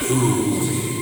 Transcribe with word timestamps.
Hello, 0.00 0.97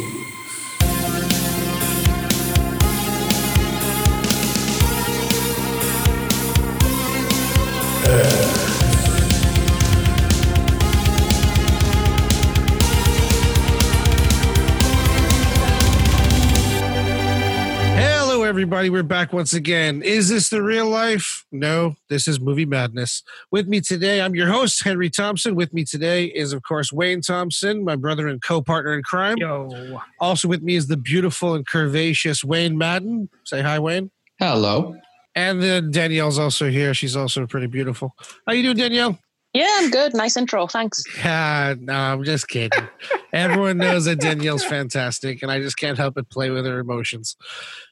everybody. 18.76 18.90
We're 18.90 19.08
back 19.08 19.32
once 19.32 19.54
again. 19.54 20.02
Is 20.02 20.28
this 20.28 20.50
the 20.50 20.62
real 20.62 20.86
life? 20.86 21.46
No, 21.50 21.94
this 22.10 22.28
is 22.28 22.38
movie 22.38 22.66
madness. 22.66 23.22
With 23.50 23.68
me 23.68 23.80
today, 23.80 24.20
I'm 24.20 24.34
your 24.34 24.48
host, 24.48 24.84
Henry 24.84 25.08
Thompson. 25.08 25.54
With 25.54 25.72
me 25.72 25.82
today 25.82 26.26
is, 26.26 26.52
of 26.52 26.62
course, 26.62 26.92
Wayne 26.92 27.22
Thompson, 27.22 27.84
my 27.84 27.96
brother 27.96 28.28
and 28.28 28.42
co 28.42 28.60
partner 28.60 28.92
in 28.92 29.02
crime. 29.02 29.38
Yo. 29.38 29.98
Also 30.20 30.46
with 30.46 30.60
me 30.60 30.76
is 30.76 30.88
the 30.88 30.98
beautiful 30.98 31.54
and 31.54 31.66
curvaceous 31.66 32.44
Wayne 32.44 32.76
Madden. 32.76 33.30
Say 33.44 33.62
hi, 33.62 33.78
Wayne. 33.78 34.10
Hello. 34.38 34.94
And 35.34 35.62
then 35.62 35.90
Danielle's 35.90 36.38
also 36.38 36.68
here. 36.68 36.92
She's 36.92 37.16
also 37.16 37.46
pretty 37.46 37.68
beautiful. 37.68 38.14
How 38.46 38.52
you 38.52 38.62
doing, 38.62 38.76
Danielle? 38.76 39.18
Yeah, 39.56 39.74
I'm 39.78 39.88
good. 39.88 40.12
Nice 40.12 40.36
intro. 40.36 40.66
Thanks. 40.66 41.02
Yeah, 41.16 41.76
no, 41.80 41.94
I'm 41.94 42.24
just 42.24 42.46
kidding. 42.46 42.88
Everyone 43.32 43.78
knows 43.78 44.04
that 44.04 44.20
Danielle's 44.20 44.62
fantastic, 44.62 45.42
and 45.42 45.50
I 45.50 45.60
just 45.60 45.78
can't 45.78 45.96
help 45.96 46.16
but 46.16 46.28
play 46.28 46.50
with 46.50 46.66
her 46.66 46.78
emotions. 46.78 47.36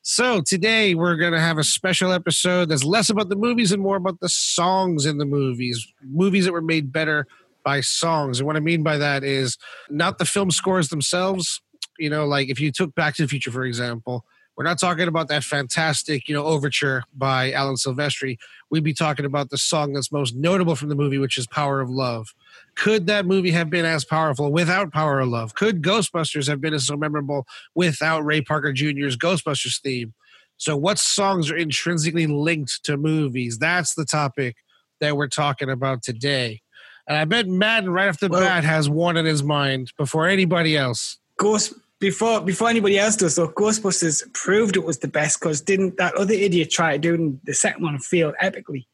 So 0.02 0.42
today 0.42 0.94
we're 0.94 1.16
going 1.16 1.32
to 1.32 1.40
have 1.40 1.56
a 1.56 1.64
special 1.64 2.12
episode 2.12 2.68
that's 2.68 2.84
less 2.84 3.08
about 3.08 3.30
the 3.30 3.36
movies 3.36 3.72
and 3.72 3.82
more 3.82 3.96
about 3.96 4.20
the 4.20 4.28
songs 4.28 5.06
in 5.06 5.16
the 5.16 5.24
movies, 5.24 5.90
movies 6.02 6.44
that 6.44 6.52
were 6.52 6.60
made 6.60 6.92
better 6.92 7.26
by 7.64 7.80
songs. 7.80 8.40
And 8.40 8.46
what 8.46 8.56
I 8.56 8.60
mean 8.60 8.82
by 8.82 8.98
that 8.98 9.24
is 9.24 9.56
not 9.88 10.18
the 10.18 10.26
film 10.26 10.50
scores 10.50 10.90
themselves. 10.90 11.62
You 11.98 12.10
know, 12.10 12.26
like 12.26 12.50
if 12.50 12.60
you 12.60 12.72
took 12.72 12.94
Back 12.94 13.14
to 13.14 13.22
the 13.22 13.28
Future, 13.28 13.50
for 13.50 13.64
example, 13.64 14.26
we're 14.56 14.64
not 14.64 14.78
talking 14.78 15.08
about 15.08 15.28
that 15.28 15.42
fantastic, 15.42 16.28
you 16.28 16.34
know, 16.34 16.44
overture 16.44 17.04
by 17.16 17.50
Alan 17.52 17.74
Silvestri. 17.74 18.38
We'd 18.70 18.84
be 18.84 18.94
talking 18.94 19.24
about 19.24 19.50
the 19.50 19.58
song 19.58 19.92
that's 19.92 20.12
most 20.12 20.34
notable 20.36 20.76
from 20.76 20.88
the 20.88 20.94
movie, 20.94 21.18
which 21.18 21.36
is 21.38 21.46
Power 21.46 21.80
of 21.80 21.90
Love. 21.90 22.34
Could 22.76 23.06
that 23.06 23.26
movie 23.26 23.50
have 23.50 23.68
been 23.68 23.84
as 23.84 24.04
powerful 24.04 24.52
without 24.52 24.92
Power 24.92 25.20
of 25.20 25.28
Love? 25.28 25.54
Could 25.54 25.82
Ghostbusters 25.82 26.48
have 26.48 26.60
been 26.60 26.74
as 26.74 26.86
so 26.86 26.96
memorable 26.96 27.46
without 27.74 28.24
Ray 28.24 28.40
Parker 28.40 28.72
Jr.'s 28.72 29.16
Ghostbusters 29.16 29.80
theme? 29.80 30.14
So, 30.56 30.76
what 30.76 30.98
songs 30.98 31.50
are 31.50 31.56
intrinsically 31.56 32.26
linked 32.28 32.84
to 32.84 32.96
movies? 32.96 33.58
That's 33.58 33.94
the 33.94 34.04
topic 34.04 34.56
that 35.00 35.16
we're 35.16 35.28
talking 35.28 35.68
about 35.68 36.02
today. 36.02 36.62
And 37.08 37.16
I 37.18 37.24
bet 37.24 37.48
Madden 37.48 37.90
right 37.90 38.08
off 38.08 38.20
the 38.20 38.28
Well- 38.28 38.40
bat 38.40 38.64
has 38.64 38.88
one 38.88 39.16
in 39.16 39.24
his 39.26 39.42
mind 39.42 39.92
before 39.98 40.26
anybody 40.28 40.76
else. 40.76 41.18
Ghost 41.38 41.74
before 42.04 42.40
before 42.40 42.68
anybody 42.68 42.98
else 42.98 43.16
does 43.16 43.36
though, 43.36 43.48
Ghostbusters 43.48 44.22
proved 44.34 44.76
it 44.76 44.84
was 44.84 44.98
the 44.98 45.08
best 45.08 45.40
because 45.40 45.60
didn't 45.60 45.96
that 45.96 46.14
other 46.14 46.34
idiot 46.34 46.70
try 46.70 46.92
to 46.92 46.98
do 46.98 47.14
it 47.14 47.20
and 47.20 47.40
the 47.44 47.54
second 47.54 47.82
one 47.82 47.98
failed 47.98 48.34
epically? 48.42 48.84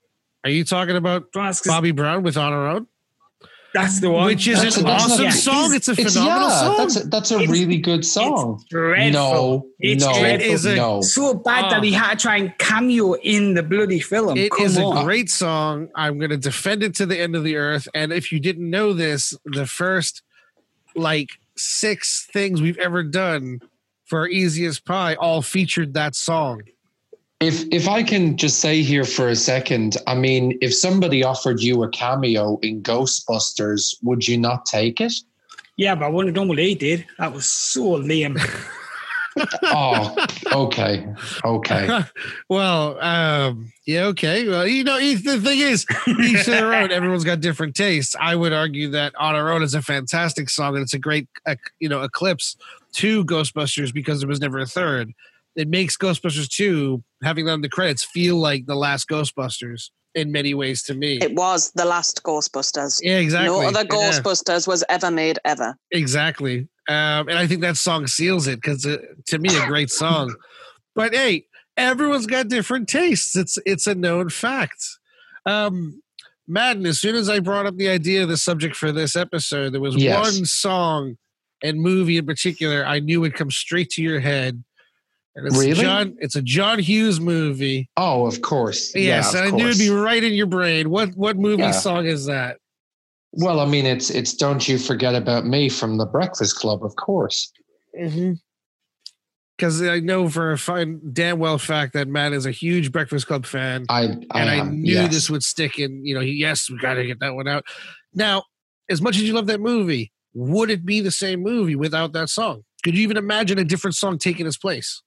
Are 0.44 0.50
you 0.50 0.64
talking 0.64 0.96
about 0.96 1.32
Don't 1.32 1.44
ask 1.46 1.64
'cause 1.64 1.70
Bobby 1.72 1.90
Brown 1.90 2.22
with 2.22 2.36
On 2.36 2.52
Our 2.52 2.68
Own? 2.68 2.86
that's 3.72 4.00
the 4.00 4.10
one. 4.10 4.24
Which 4.26 4.48
is 4.48 4.60
That's 4.60 4.78
an 4.78 4.86
a- 4.86 4.90
awesome 4.90 5.24
not- 5.26 5.32
song. 5.32 5.74
It's 5.74 5.86
a 5.88 5.92
It's 5.92 6.14
phenomenal 6.14 6.48
yeah, 6.48 6.60
song. 6.60 6.76
that's 6.78 6.96
a, 6.96 7.06
that's 7.08 7.30
a 7.30 7.34
It's- 7.36 7.50
really 7.50 7.78
good 7.78 8.04
song. 8.04 8.54
It's 8.60 8.64
dreadful. 8.68 9.12
No, 9.12 9.66
It's 9.78 10.04
no, 10.04 10.18
dreadful. 10.18 10.48
It 10.50 10.52
is 10.54 10.64
a- 10.64 10.74
no. 10.76 11.02
so 11.02 11.34
bad 11.34 11.66
Oh. 11.66 11.70
that 11.70 11.84
he 11.84 11.94
ah. 11.94 11.98
had 11.98 12.18
to 12.18 12.22
try 12.22 12.36
and 12.38 12.56
cameo 12.58 13.12
in 13.14 13.54
the 13.54 13.62
bloody 13.62 14.00
film. 14.00 14.36
It 14.36 14.50
Come 14.50 14.66
is 14.66 14.76
a 14.76 15.02
great 15.04 15.30
song. 15.30 15.88
I'm 15.94 16.18
going 16.18 16.30
to 16.30 16.36
defend 16.36 16.82
it 16.82 16.94
to 16.96 17.06
the 17.06 17.16
end 17.20 17.36
of 17.36 17.44
the 17.44 17.54
earth. 17.56 17.86
And 17.94 18.12
if 18.12 18.32
you 18.32 18.40
didn't 18.40 18.68
know 18.68 18.92
this, 18.92 19.34
the 19.44 19.66
first 19.66 20.22
like 20.96 21.28
six 21.60 22.26
things 22.32 22.60
we've 22.62 22.78
ever 22.78 23.02
done 23.02 23.60
for 24.06 24.20
our 24.20 24.28
Easiest 24.28 24.84
Pie 24.84 25.14
all 25.14 25.42
featured 25.42 25.94
that 25.94 26.14
song. 26.14 26.62
If 27.40 27.64
if 27.72 27.88
I 27.88 28.02
can 28.02 28.36
just 28.36 28.58
say 28.58 28.82
here 28.82 29.04
for 29.04 29.28
a 29.28 29.36
second, 29.36 29.96
I 30.06 30.14
mean, 30.14 30.58
if 30.60 30.74
somebody 30.74 31.24
offered 31.24 31.62
you 31.62 31.82
a 31.84 31.88
cameo 31.88 32.58
in 32.58 32.82
Ghostbusters, 32.82 33.96
would 34.02 34.28
you 34.28 34.36
not 34.36 34.66
take 34.66 35.00
it? 35.00 35.14
Yeah, 35.76 35.94
but 35.94 36.04
I 36.04 36.08
wouldn't 36.08 36.36
have 36.36 36.40
done 36.42 36.48
what 36.48 36.58
he 36.58 36.74
did. 36.74 37.06
That 37.18 37.32
was 37.32 37.46
so 37.46 37.92
lame. 37.92 38.36
Oh, 39.64 40.26
okay, 40.52 41.06
okay. 41.44 42.00
well, 42.48 43.00
um, 43.00 43.72
yeah, 43.86 44.04
okay. 44.06 44.48
Well, 44.48 44.66
you 44.66 44.84
know, 44.84 44.98
the 44.98 45.40
thing 45.40 45.58
is, 45.60 45.86
each 46.06 46.44
to 46.44 46.50
their 46.50 46.74
own. 46.74 46.90
Everyone's 46.90 47.24
got 47.24 47.40
different 47.40 47.74
tastes. 47.74 48.14
I 48.18 48.34
would 48.36 48.52
argue 48.52 48.90
that 48.90 49.14
On 49.16 49.34
Our 49.34 49.52
Own 49.52 49.62
is 49.62 49.74
a 49.74 49.82
fantastic 49.82 50.50
song, 50.50 50.74
and 50.74 50.82
it's 50.82 50.94
a 50.94 50.98
great, 50.98 51.28
uh, 51.46 51.56
you 51.78 51.88
know, 51.88 52.02
eclipse 52.02 52.56
to 52.94 53.24
Ghostbusters 53.24 53.92
because 53.92 54.20
there 54.20 54.28
was 54.28 54.40
never 54.40 54.58
a 54.58 54.66
third. 54.66 55.12
It 55.56 55.68
makes 55.68 55.96
Ghostbusters 55.96 56.48
2, 56.48 57.02
having 57.22 57.44
them 57.44 57.56
in 57.56 57.60
the 57.60 57.68
credits, 57.68 58.04
feel 58.04 58.36
like 58.36 58.66
the 58.66 58.76
last 58.76 59.08
Ghostbusters 59.08 59.90
in 60.14 60.32
many 60.32 60.54
ways 60.54 60.82
to 60.84 60.94
me. 60.94 61.18
It 61.18 61.34
was 61.34 61.70
the 61.72 61.84
last 61.84 62.22
Ghostbusters. 62.24 63.00
yeah, 63.02 63.18
exactly. 63.18 63.48
No 63.48 63.66
other 63.68 63.80
Yeah, 63.80 63.84
Ghostbusters 63.96 64.66
was 64.66 64.84
ever 64.88 65.10
made 65.10 65.38
ever. 65.44 65.76
exactly. 65.90 66.68
Um, 66.90 67.28
and 67.28 67.38
I 67.38 67.46
think 67.46 67.60
that 67.60 67.76
song 67.76 68.06
seals 68.08 68.46
it 68.48 68.56
because, 68.60 68.84
uh, 68.84 68.98
to 69.28 69.38
me, 69.38 69.56
a 69.56 69.66
great 69.66 69.90
song. 69.90 70.34
But 70.96 71.14
hey, 71.14 71.46
everyone's 71.76 72.26
got 72.26 72.48
different 72.48 72.88
tastes. 72.88 73.36
It's 73.36 73.58
it's 73.64 73.86
a 73.86 73.94
known 73.94 74.28
fact. 74.28 74.84
Um, 75.46 76.02
Madden, 76.48 76.84
as 76.86 76.98
soon 77.00 77.14
as 77.14 77.28
I 77.28 77.38
brought 77.38 77.66
up 77.66 77.76
the 77.76 77.88
idea 77.88 78.24
of 78.24 78.28
the 78.28 78.36
subject 78.36 78.74
for 78.74 78.90
this 78.90 79.14
episode, 79.14 79.72
there 79.72 79.80
was 79.80 79.94
Yes. 79.94 80.18
one 80.36 80.44
song 80.44 81.16
and 81.62 81.80
movie 81.80 82.16
in 82.16 82.26
particular 82.26 82.84
I 82.84 82.98
knew 82.98 83.20
would 83.20 83.34
come 83.34 83.50
straight 83.52 83.90
to 83.90 84.02
your 84.02 84.18
head. 84.18 84.64
And 85.36 85.46
it's 85.46 85.56
Really? 85.56 85.74
John. 85.74 86.16
It's 86.18 86.34
a 86.34 86.42
John 86.42 86.80
Hughes 86.80 87.20
movie. 87.20 87.88
Oh, 87.96 88.26
of 88.26 88.42
course. 88.42 88.92
Yes, 88.96 89.32
yeah, 89.32 89.38
and 89.44 89.48
of 89.48 89.54
I 89.54 89.56
knew 89.56 89.66
it'd 89.68 89.78
be 89.78 89.90
right 89.90 90.24
in 90.24 90.32
your 90.32 90.46
brain. 90.46 90.90
What 90.90 91.10
what 91.14 91.36
movie 91.36 91.62
Yeah. 91.62 91.70
song 91.70 92.06
is 92.06 92.26
that? 92.26 92.56
Well, 93.32 93.60
I 93.60 93.66
mean, 93.66 93.86
it's 93.86 94.10
it's 94.10 94.34
"Don't 94.34 94.66
You 94.68 94.78
Forget 94.78 95.14
About 95.14 95.46
Me" 95.46 95.68
from 95.68 95.98
The 95.98 96.06
Breakfast 96.06 96.56
Club, 96.56 96.84
of 96.84 96.96
course. 96.96 97.52
Mm-hmm. 97.98 98.32
Because 99.56 99.82
I 99.82 100.00
know 100.00 100.28
for 100.28 100.52
a 100.52 100.58
fine, 100.58 101.00
damn 101.12 101.38
well 101.38 101.58
fact 101.58 101.92
that 101.92 102.08
Matt 102.08 102.32
is 102.32 102.46
a 102.46 102.50
huge 102.50 102.90
Breakfast 102.90 103.26
Club 103.26 103.44
fan, 103.44 103.84
I 103.88 104.00
I, 104.00 104.04
and 104.04 104.30
I, 104.34 104.54
am, 104.54 104.80
knew 104.80 104.94
yes. 104.94 105.12
this 105.12 105.30
would 105.30 105.42
stick. 105.42 105.78
And 105.78 106.06
you 106.06 106.14
know, 106.14 106.20
he, 106.20 106.32
yes, 106.32 106.68
we 106.70 106.78
got 106.78 106.94
to 106.94 107.06
get 107.06 107.20
that 107.20 107.34
one 107.34 107.46
out. 107.46 107.64
Now, 108.14 108.44
as 108.88 109.00
much 109.00 109.16
as 109.16 109.22
you 109.22 109.34
love 109.34 109.46
that 109.46 109.60
movie, 109.60 110.12
would 110.34 110.70
it 110.70 110.84
be 110.84 111.00
the 111.00 111.10
same 111.10 111.42
movie 111.42 111.76
without 111.76 112.12
that 112.12 112.30
song? 112.30 112.64
Could 112.82 112.96
you 112.96 113.02
even 113.02 113.16
imagine 113.16 113.58
a 113.58 113.64
different 113.64 113.94
song 113.94 114.18
taking 114.18 114.46
its 114.46 114.56
place? 114.56 115.02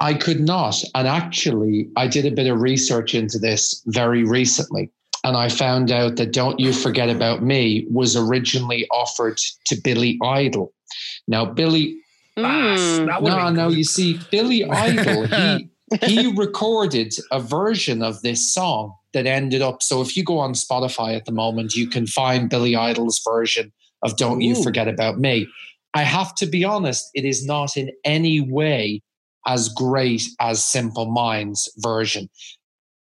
I 0.00 0.14
could 0.14 0.40
not. 0.40 0.76
And 0.94 1.08
actually, 1.08 1.88
I 1.96 2.06
did 2.06 2.26
a 2.26 2.30
bit 2.30 2.46
of 2.46 2.60
research 2.60 3.14
into 3.14 3.38
this 3.38 3.82
very 3.86 4.24
recently. 4.24 4.90
And 5.26 5.36
I 5.36 5.48
found 5.48 5.90
out 5.90 6.14
that 6.16 6.32
Don't 6.32 6.60
You 6.60 6.72
Forget 6.72 7.10
About 7.10 7.42
Me 7.42 7.84
was 7.90 8.14
originally 8.14 8.86
offered 8.92 9.38
to 9.64 9.74
Billy 9.74 10.20
Idol. 10.22 10.72
Now, 11.26 11.44
Billy, 11.44 11.98
Bass. 12.36 12.78
Mm. 12.78 13.06
That 13.06 13.22
no, 13.24 13.50
no, 13.50 13.68
you 13.68 13.82
see, 13.82 14.20
Billy 14.30 14.64
Idol, 14.70 15.26
he, 15.26 15.68
he 16.04 16.32
recorded 16.36 17.12
a 17.32 17.40
version 17.40 18.04
of 18.04 18.22
this 18.22 18.54
song 18.54 18.94
that 19.14 19.26
ended 19.26 19.62
up. 19.62 19.82
So 19.82 20.00
if 20.00 20.16
you 20.16 20.22
go 20.22 20.38
on 20.38 20.52
Spotify 20.52 21.16
at 21.16 21.24
the 21.24 21.32
moment, 21.32 21.74
you 21.74 21.88
can 21.88 22.06
find 22.06 22.48
Billy 22.48 22.76
Idol's 22.76 23.20
version 23.28 23.72
of 24.02 24.16
Don't 24.16 24.42
You 24.42 24.54
Forget 24.62 24.86
About 24.86 25.18
Me. 25.18 25.48
I 25.92 26.02
have 26.02 26.36
to 26.36 26.46
be 26.46 26.62
honest, 26.62 27.10
it 27.14 27.24
is 27.24 27.44
not 27.44 27.76
in 27.76 27.90
any 28.04 28.40
way 28.40 29.02
as 29.44 29.68
great 29.70 30.22
as 30.38 30.64
Simple 30.64 31.06
Minds 31.06 31.68
version. 31.78 32.28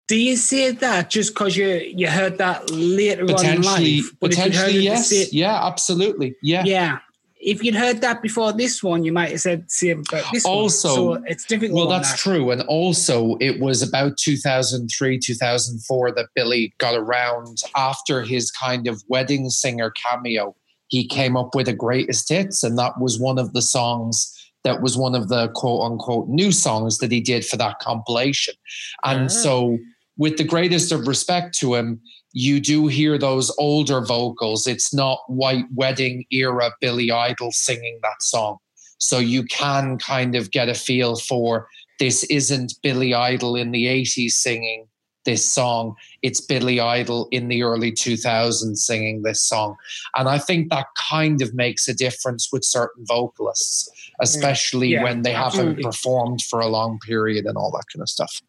Do 0.08 0.16
you 0.18 0.36
say 0.36 0.72
that 0.72 1.10
just 1.10 1.34
because 1.34 1.58
you 1.58 1.68
you 1.68 2.08
heard 2.08 2.38
that 2.38 2.70
later 2.70 3.24
on 3.24 3.30
in 3.30 3.36
Potentially, 3.36 3.98
life? 4.02 4.12
But 4.20 4.32
if 4.34 4.38
you'd 4.38 4.54
heard 4.56 4.66
potentially, 4.66 4.84
yes. 4.84 5.34
Yeah, 5.34 5.66
absolutely. 5.66 6.36
Yeah. 6.44 6.64
yeah. 6.66 7.00
If 7.42 7.64
you'd 7.64 7.76
heard 7.76 8.02
that 8.02 8.22
before 8.22 8.54
this 8.54 8.82
one, 8.84 9.04
you 9.04 9.12
might 9.12 9.30
have 9.32 9.42
said 9.42 9.70
same 9.70 10.04
about 10.08 10.32
this 10.32 10.46
Also- 10.46 11.10
one. 11.10 11.20
So 11.24 11.24
it's 11.28 11.46
difficult. 11.46 11.78
Well, 11.78 11.88
that's 11.90 12.12
that. 12.12 12.20
true. 12.20 12.52
And 12.52 12.62
also, 12.64 13.36
it 13.40 13.60
was 13.60 13.82
about 13.82 14.18
2003, 14.18 15.20
2004 15.20 16.12
that 16.14 16.28
Billy 16.36 16.74
got 16.80 16.96
around 16.96 17.58
after 17.76 18.22
his 18.24 18.52
kind 18.52 18.88
of 18.88 19.04
wedding 19.10 19.50
singer 19.50 19.92
cameo. 19.92 20.56
He 20.88 21.08
came 21.08 21.36
up 21.36 21.56
with 21.56 21.68
a 21.68 21.74
greatest 21.74 22.30
hits, 22.30 22.64
and 22.64 22.78
that 22.78 23.00
was 23.00 23.20
one 23.20 23.38
of 23.40 23.54
the 23.54 23.62
songs 23.62 24.32
that 24.64 24.82
was 24.82 24.98
one 24.98 25.14
of 25.14 25.30
the 25.30 25.50
quote 25.50 25.82
unquote 25.84 26.28
new 26.28 26.52
songs 26.52 26.98
that 26.98 27.12
he 27.12 27.22
did 27.22 27.46
for 27.46 27.58
that 27.58 27.78
compilation. 27.80 28.56
And 29.04 29.26
Ah. 29.26 29.28
so, 29.28 29.78
with 30.18 30.38
the 30.38 30.44
greatest 30.44 30.92
of 30.92 31.08
respect 31.08 31.58
to 31.60 31.76
him, 31.76 32.02
you 32.32 32.60
do 32.60 32.88
hear 32.88 33.18
those 33.18 33.54
older 33.58 34.02
vocals. 34.02 34.68
It's 34.68 34.94
not 34.94 35.20
white 35.28 35.66
wedding 35.74 36.26
era 36.32 36.72
Billy 36.82 37.12
Idol 37.12 37.52
singing 37.52 38.00
that 38.02 38.22
song. 38.22 38.58
So 38.98 39.20
you 39.20 39.44
can 39.44 39.98
kind 39.98 40.36
of 40.36 40.52
get 40.52 40.70
a 40.70 40.74
feel 40.74 41.16
for 41.16 41.68
this 42.00 42.24
isn't 42.26 42.74
Billy 42.82 43.14
Idol 43.14 43.56
in 43.56 43.72
the 43.72 43.86
80s 43.86 44.32
singing. 44.32 44.88
this 45.26 45.52
song. 45.52 45.96
It's 46.22 46.40
Billy 46.40 46.80
Idol 46.80 47.28
in 47.32 47.48
the 47.48 47.64
early 47.64 47.92
2000s 47.92 48.78
singing 48.78 49.24
this 49.24 49.42
song. 49.42 49.76
And 50.16 50.30
I 50.30 50.38
think 50.38 50.70
that 50.70 50.86
kind 51.10 51.42
of 51.42 51.54
makes 51.56 51.88
a 51.88 51.96
difference 51.96 52.50
with 52.52 52.64
certain 52.64 53.04
vocalists, 53.08 53.90
mm. 53.90 54.12
especially 54.22 54.90
Yeah, 54.90 55.04
when 55.04 55.24
they 55.24 55.34
haven't 55.34 55.82
performed 55.82 56.42
for 56.44 56.60
a 56.60 56.68
long 56.68 57.00
period 57.00 57.46
and 57.46 57.58
all 57.58 57.72
that 57.72 57.86
kind 57.92 58.04
of 58.04 58.10
stuff. 58.10 58.40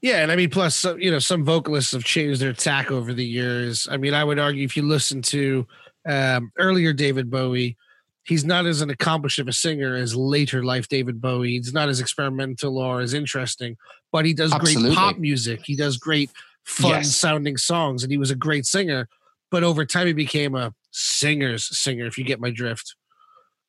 Yeah, 0.00 0.22
and 0.22 0.30
I 0.30 0.36
mean, 0.36 0.50
plus, 0.50 0.84
you 0.84 1.10
know, 1.10 1.18
some 1.18 1.44
vocalists 1.44 1.92
have 1.92 2.04
changed 2.04 2.40
their 2.40 2.52
tack 2.52 2.90
over 2.90 3.12
the 3.12 3.24
years. 3.26 3.88
I 3.90 3.96
mean, 3.96 4.14
I 4.14 4.22
would 4.24 4.38
argue 4.38 4.64
if 4.64 4.76
you 4.76 4.82
listen 4.84 5.22
to 5.22 5.66
um, 6.08 6.52
earlier 6.58 6.92
David 6.92 7.30
Bowie, 7.30 7.76
he's 8.24 8.44
not 8.44 8.66
as 8.66 8.80
an 8.80 8.90
accomplished 8.90 9.38
of 9.38 9.48
a 9.48 9.52
singer 9.52 9.96
as 9.96 10.14
later 10.14 10.62
life 10.64 10.88
David 10.88 11.20
Bowie. 11.20 11.52
He's 11.56 11.72
not 11.72 11.88
as 11.88 12.00
experimental 12.00 12.78
or 12.78 13.00
as 13.00 13.14
interesting, 13.14 13.76
but 14.12 14.24
he 14.24 14.34
does 14.34 14.52
Absolutely. 14.52 14.90
great 14.90 14.96
pop 14.98 15.18
music. 15.18 15.60
He 15.64 15.74
does 15.76 15.96
great 15.96 16.30
fun 16.64 16.90
Yes. 16.90 17.16
sounding 17.16 17.56
songs, 17.56 18.02
and 18.02 18.10
he 18.12 18.18
was 18.18 18.30
a 18.30 18.36
great 18.36 18.66
singer. 18.66 19.08
But 19.50 19.64
over 19.64 19.84
time, 19.84 20.06
he 20.08 20.12
became 20.12 20.54
a 20.54 20.74
singer's 20.90 21.76
singer. 21.76 22.06
If 22.06 22.18
you 22.18 22.24
get 22.24 22.40
my 22.40 22.50
drift. 22.50 22.94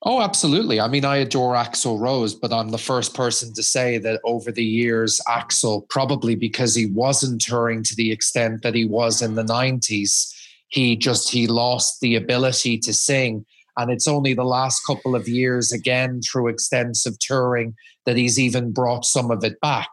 Oh, 0.03 0.21
absolutely. 0.21 0.79
I 0.79 0.88
mean, 0.88 1.05
I 1.05 1.17
adore 1.17 1.55
Axl 1.55 1.99
Rose, 1.99 2.35
but 2.35 2.53
I'm 2.53 2.69
the 2.69 2.77
first 2.77 3.15
person 3.15 3.53
to 3.55 3.63
say 3.63 3.97
that 3.97 4.21
over 4.23 4.51
the 4.51 4.63
years, 4.63 5.19
Axel, 5.27 5.88
probably 5.89 6.35
because 6.35 6.75
he 6.75 6.85
wasn't 6.85 7.41
touring 7.41 7.81
to 7.83 7.95
the 7.95 8.11
extent 8.11 8.61
that 8.61 8.75
he 8.75 8.85
was 8.85 9.23
in 9.23 9.33
the 9.33 9.44
90s, 9.44 10.31
he 10.67 10.95
just 10.95 11.31
he 11.31 11.47
lost 11.47 11.99
the 11.99 12.15
ability 12.15 12.77
to 12.79 12.94
sing. 12.94 13.44
And 13.75 13.91
it's 13.91 14.07
only 14.07 14.33
the 14.35 14.44
last 14.44 14.85
couple 14.85 15.15
of 15.15 15.27
years, 15.27 15.71
again, 15.71 16.21
through 16.21 16.49
extensive 16.49 17.17
touring, 17.19 17.75
that 18.05 18.17
he's 18.17 18.39
even 18.39 18.71
brought 18.71 19.03
some 19.03 19.31
of 19.31 19.44
it 19.44 19.59
back. 19.61 19.89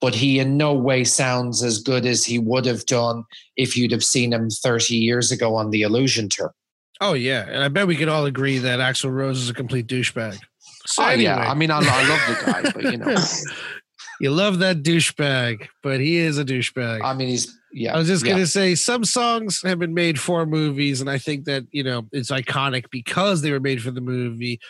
But 0.00 0.14
he 0.14 0.38
in 0.38 0.56
no 0.56 0.72
way 0.72 1.02
sounds 1.02 1.64
as 1.64 1.82
good 1.82 2.06
as 2.06 2.24
he 2.24 2.38
would 2.38 2.64
have 2.66 2.86
done 2.86 3.24
if 3.56 3.76
you'd 3.76 3.90
have 3.90 4.04
seen 4.04 4.32
him 4.32 4.50
30 4.50 4.94
years 4.94 5.32
ago 5.32 5.56
on 5.56 5.70
the 5.70 5.82
Illusion 5.82 6.28
tour. 6.28 6.54
Oh 7.00 7.14
yeah, 7.14 7.46
and 7.48 7.62
I 7.62 7.68
bet 7.68 7.86
we 7.86 7.96
could 7.96 8.08
all 8.08 8.26
agree 8.26 8.58
that 8.58 8.80
Axl 8.80 9.10
Rose 9.12 9.38
is 9.40 9.50
a 9.50 9.54
complete 9.54 9.86
douchebag. 9.86 10.38
So 10.86 11.04
Oh, 11.04 11.06
anyway, 11.06 11.24
yeah. 11.24 11.50
I 11.50 11.54
mean, 11.54 11.70
I, 11.70 11.78
I 11.78 12.08
love 12.08 12.20
the 12.28 12.44
guy, 12.44 12.62
but 12.62 12.82
you 12.82 12.96
know. 12.98 13.14
you 14.20 14.30
love 14.30 14.58
that 14.60 14.82
douchebag, 14.82 15.68
but 15.82 16.00
he 16.00 16.16
is 16.16 16.38
a 16.38 16.44
douchebag. 16.44 17.02
I 17.04 17.14
mean, 17.14 17.28
he's 17.28 17.56
yeah. 17.72 17.94
I 17.94 17.98
was 17.98 18.08
just 18.08 18.24
yeah. 18.24 18.32
gonna 18.32 18.46
say 18.46 18.74
some 18.74 19.04
songs 19.04 19.62
have 19.62 19.78
been 19.78 19.94
made 19.94 20.18
for 20.18 20.44
movies, 20.46 21.00
and 21.00 21.08
I 21.10 21.18
think 21.18 21.44
that 21.44 21.64
you 21.70 21.84
know 21.84 22.06
it's 22.12 22.30
iconic 22.30 22.86
because 22.90 23.42
they 23.42 23.52
were 23.52 23.60
made 23.60 23.82
for 23.82 23.90
the 23.90 24.00
movie. 24.00 24.60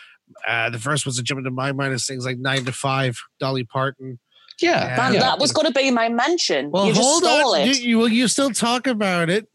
Uh, 0.47 0.69
the 0.69 0.77
first 0.79 1.05
ones 1.05 1.17
that 1.17 1.23
jump 1.23 1.39
into 1.39 1.49
my 1.51 1.71
mind 1.71 1.93
is 1.93 2.05
things 2.05 2.25
like 2.25 2.37
Nine 2.37 2.63
to 2.65 2.71
Five, 2.71 3.17
Dolly 3.39 3.63
Parton. 3.63 4.19
yeah, 4.61 4.95
Man, 4.95 5.15
yeah. 5.15 5.21
that 5.21 5.39
was 5.39 5.51
going 5.51 5.65
to 5.65 5.73
be 5.73 5.89
my 5.89 6.07
mention. 6.09 6.69
Well, 6.69 6.85
you 6.85 6.93
just 6.93 7.01
hold 7.01 7.23
stole 7.23 7.55
on, 7.55 7.61
it. 7.61 7.79
you, 7.79 7.89
you 7.89 7.97
will 7.97 8.09
you 8.09 8.27
still 8.27 8.51
talk 8.51 8.85
about 8.85 9.31
it? 9.31 9.47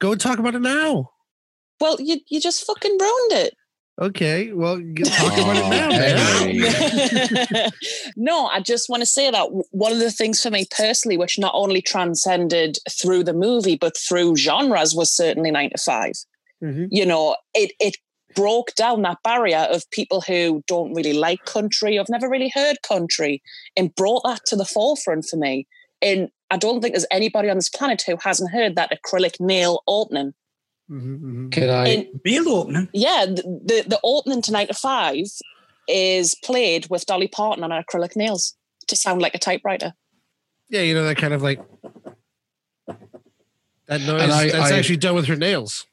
Go 0.00 0.14
talk 0.14 0.38
about 0.38 0.54
it 0.54 0.62
now. 0.62 1.11
Well, 1.82 1.96
you 2.00 2.20
you 2.28 2.40
just 2.40 2.64
fucking 2.64 2.96
ruined 2.98 3.32
it. 3.32 3.54
Okay, 4.00 4.52
well, 4.52 4.76
talk 5.04 5.36
about 5.38 5.56
it 5.56 5.68
now, 5.68 5.88
man. 7.50 7.70
No, 8.16 8.46
I 8.46 8.60
just 8.60 8.88
want 8.88 9.02
to 9.02 9.06
say 9.06 9.30
that 9.30 9.48
one 9.70 9.92
of 9.92 9.98
the 9.98 10.10
things 10.10 10.42
for 10.42 10.50
me 10.50 10.64
personally, 10.74 11.18
which 11.18 11.38
not 11.38 11.52
only 11.54 11.82
transcended 11.82 12.78
through 12.90 13.24
the 13.24 13.34
movie 13.34 13.76
but 13.76 13.96
through 13.96 14.36
genres, 14.36 14.94
was 14.94 15.14
certainly 15.14 15.50
Nine 15.50 15.70
to 15.70 15.78
Five. 15.78 16.14
Mhm. 16.62 16.88
You 16.90 17.04
know, 17.04 17.36
it 17.54 17.72
it 17.80 17.96
broke 18.34 18.74
down 18.76 19.02
that 19.02 19.18
barrier 19.22 19.66
of 19.70 19.90
people 19.90 20.22
who 20.22 20.62
don't 20.66 20.94
really 20.94 21.12
like 21.12 21.44
country, 21.44 21.98
I've 21.98 22.08
never 22.08 22.30
really 22.30 22.50
heard 22.54 22.80
country, 22.82 23.42
and 23.76 23.94
brought 23.94 24.22
that 24.24 24.46
to 24.46 24.56
the 24.56 24.64
forefront 24.64 25.26
for 25.26 25.36
me. 25.36 25.66
And 26.00 26.30
I 26.50 26.56
don't 26.56 26.80
think 26.80 26.94
there's 26.94 27.06
anybody 27.10 27.50
on 27.50 27.56
this 27.56 27.68
planet 27.68 28.02
who 28.06 28.16
hasn't 28.22 28.52
heard 28.52 28.74
that 28.76 28.90
acrylic 28.90 29.38
nail 29.38 29.82
opening. 29.86 30.32
Mhm, 30.90 31.20
mhm. 31.20 31.52
Can 31.52 31.70
I? 31.70 31.88
And 31.88 32.06
Real 32.24 32.48
opening. 32.48 32.88
yeah, 32.92 33.24
the, 33.26 33.42
the 33.64 33.84
the 33.88 34.00
opening 34.04 34.42
to 34.42 34.52
Nine 34.52 34.66
to 34.66 34.74
Five 34.74 35.26
is 35.88 36.34
played 36.44 36.88
with 36.90 37.06
Dolly 37.06 37.28
Parton 37.28 37.64
on 37.64 37.70
her 37.70 37.82
acrylic 37.82 38.14
nails 38.16 38.54
to 38.88 38.96
sound 38.96 39.22
like 39.22 39.34
a 39.34 39.38
typewriter. 39.38 39.94
Yeah, 40.68 40.82
you 40.82 40.94
know 40.94 41.04
that 41.04 41.16
kind 41.16 41.34
of 41.34 41.42
like 41.42 41.60
that 43.86 44.00
noise. 44.02 44.22
I- 44.30 44.50
that's 44.50 44.72
I- 44.72 44.78
actually 44.78 44.96
done 44.96 45.14
with 45.14 45.26
her 45.26 45.36
nails. 45.36 45.86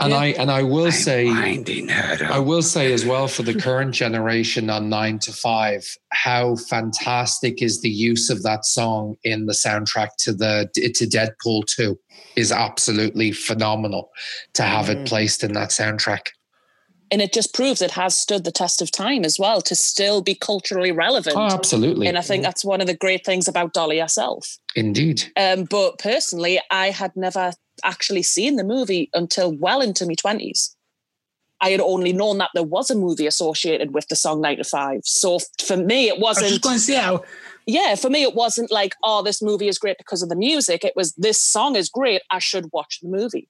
And 0.00 0.12
I 0.12 0.26
and 0.26 0.50
I 0.50 0.62
will 0.62 0.92
say 0.92 1.26
Winding 1.26 1.88
her 1.88 2.18
I 2.30 2.38
will 2.38 2.62
say 2.62 2.92
as 2.92 3.06
well 3.06 3.28
for 3.28 3.42
the 3.42 3.54
current 3.54 3.94
generation 3.94 4.68
on 4.68 4.88
nine 4.88 5.18
to 5.20 5.32
five, 5.32 5.86
how 6.10 6.56
fantastic 6.56 7.62
is 7.62 7.80
the 7.80 7.88
use 7.90 8.28
of 8.30 8.42
that 8.42 8.64
song 8.64 9.16
in 9.24 9.46
the 9.46 9.52
soundtrack 9.54 10.10
to 10.20 10.32
the 10.32 10.68
to 10.74 11.06
Deadpool 11.06 11.66
2 11.66 11.98
is 12.36 12.52
absolutely 12.52 13.32
phenomenal 13.32 14.10
to 14.54 14.62
have 14.62 14.90
it 14.90 14.98
Mm. 14.98 15.06
placed 15.06 15.42
in 15.42 15.52
that 15.54 15.70
soundtrack. 15.70 16.28
And 17.10 17.22
it 17.22 17.32
just 17.32 17.54
proves 17.54 17.82
it 17.82 17.92
has 17.92 18.16
stood 18.16 18.44
the 18.44 18.50
test 18.50 18.82
of 18.82 18.90
time 18.90 19.24
as 19.24 19.38
well 19.38 19.60
to 19.62 19.76
still 19.76 20.22
be 20.22 20.34
culturally 20.34 20.90
relevant. 20.90 21.36
Oh, 21.36 21.42
absolutely. 21.42 22.08
and 22.08 22.18
I 22.18 22.20
think 22.20 22.42
that's 22.42 22.64
one 22.64 22.80
of 22.80 22.88
the 22.88 22.96
great 22.96 23.24
things 23.24 23.46
about 23.46 23.72
Dolly 23.72 23.98
herself. 24.00 24.58
Indeed. 24.74 25.24
Um, 25.36 25.64
but 25.64 25.98
personally, 25.98 26.60
I 26.70 26.90
had 26.90 27.14
never 27.14 27.52
actually 27.84 28.22
seen 28.22 28.56
the 28.56 28.64
movie 28.64 29.08
until 29.14 29.52
well 29.56 29.80
into 29.80 30.06
my 30.06 30.14
20s. 30.14 30.74
I 31.60 31.70
had 31.70 31.80
only 31.80 32.12
known 32.12 32.38
that 32.38 32.50
there 32.54 32.62
was 32.64 32.90
a 32.90 32.94
movie 32.94 33.26
associated 33.26 33.94
with 33.94 34.08
the 34.08 34.16
song 34.16 34.40
9 34.40 34.58
to 34.58 34.64
5. 34.64 35.00
So 35.04 35.38
for 35.64 35.76
me, 35.76 36.08
it 36.08 36.14
I 36.14 36.18
was 36.18 36.22
wasn't. 36.36 36.48
just 36.48 36.62
going 36.62 36.76
to 36.76 36.80
say 36.80 36.96
how 36.96 37.22
yeah, 37.66 37.96
for 37.96 38.08
me, 38.08 38.22
it 38.22 38.34
wasn't 38.34 38.70
like, 38.70 38.94
oh, 39.02 39.22
this 39.22 39.42
movie 39.42 39.66
is 39.66 39.78
great 39.78 39.98
because 39.98 40.22
of 40.22 40.28
the 40.28 40.36
music. 40.36 40.84
It 40.84 40.92
was, 40.94 41.12
this 41.14 41.40
song 41.40 41.74
is 41.74 41.88
great. 41.88 42.22
I 42.30 42.38
should 42.38 42.70
watch 42.72 43.00
the 43.02 43.08
movie. 43.08 43.48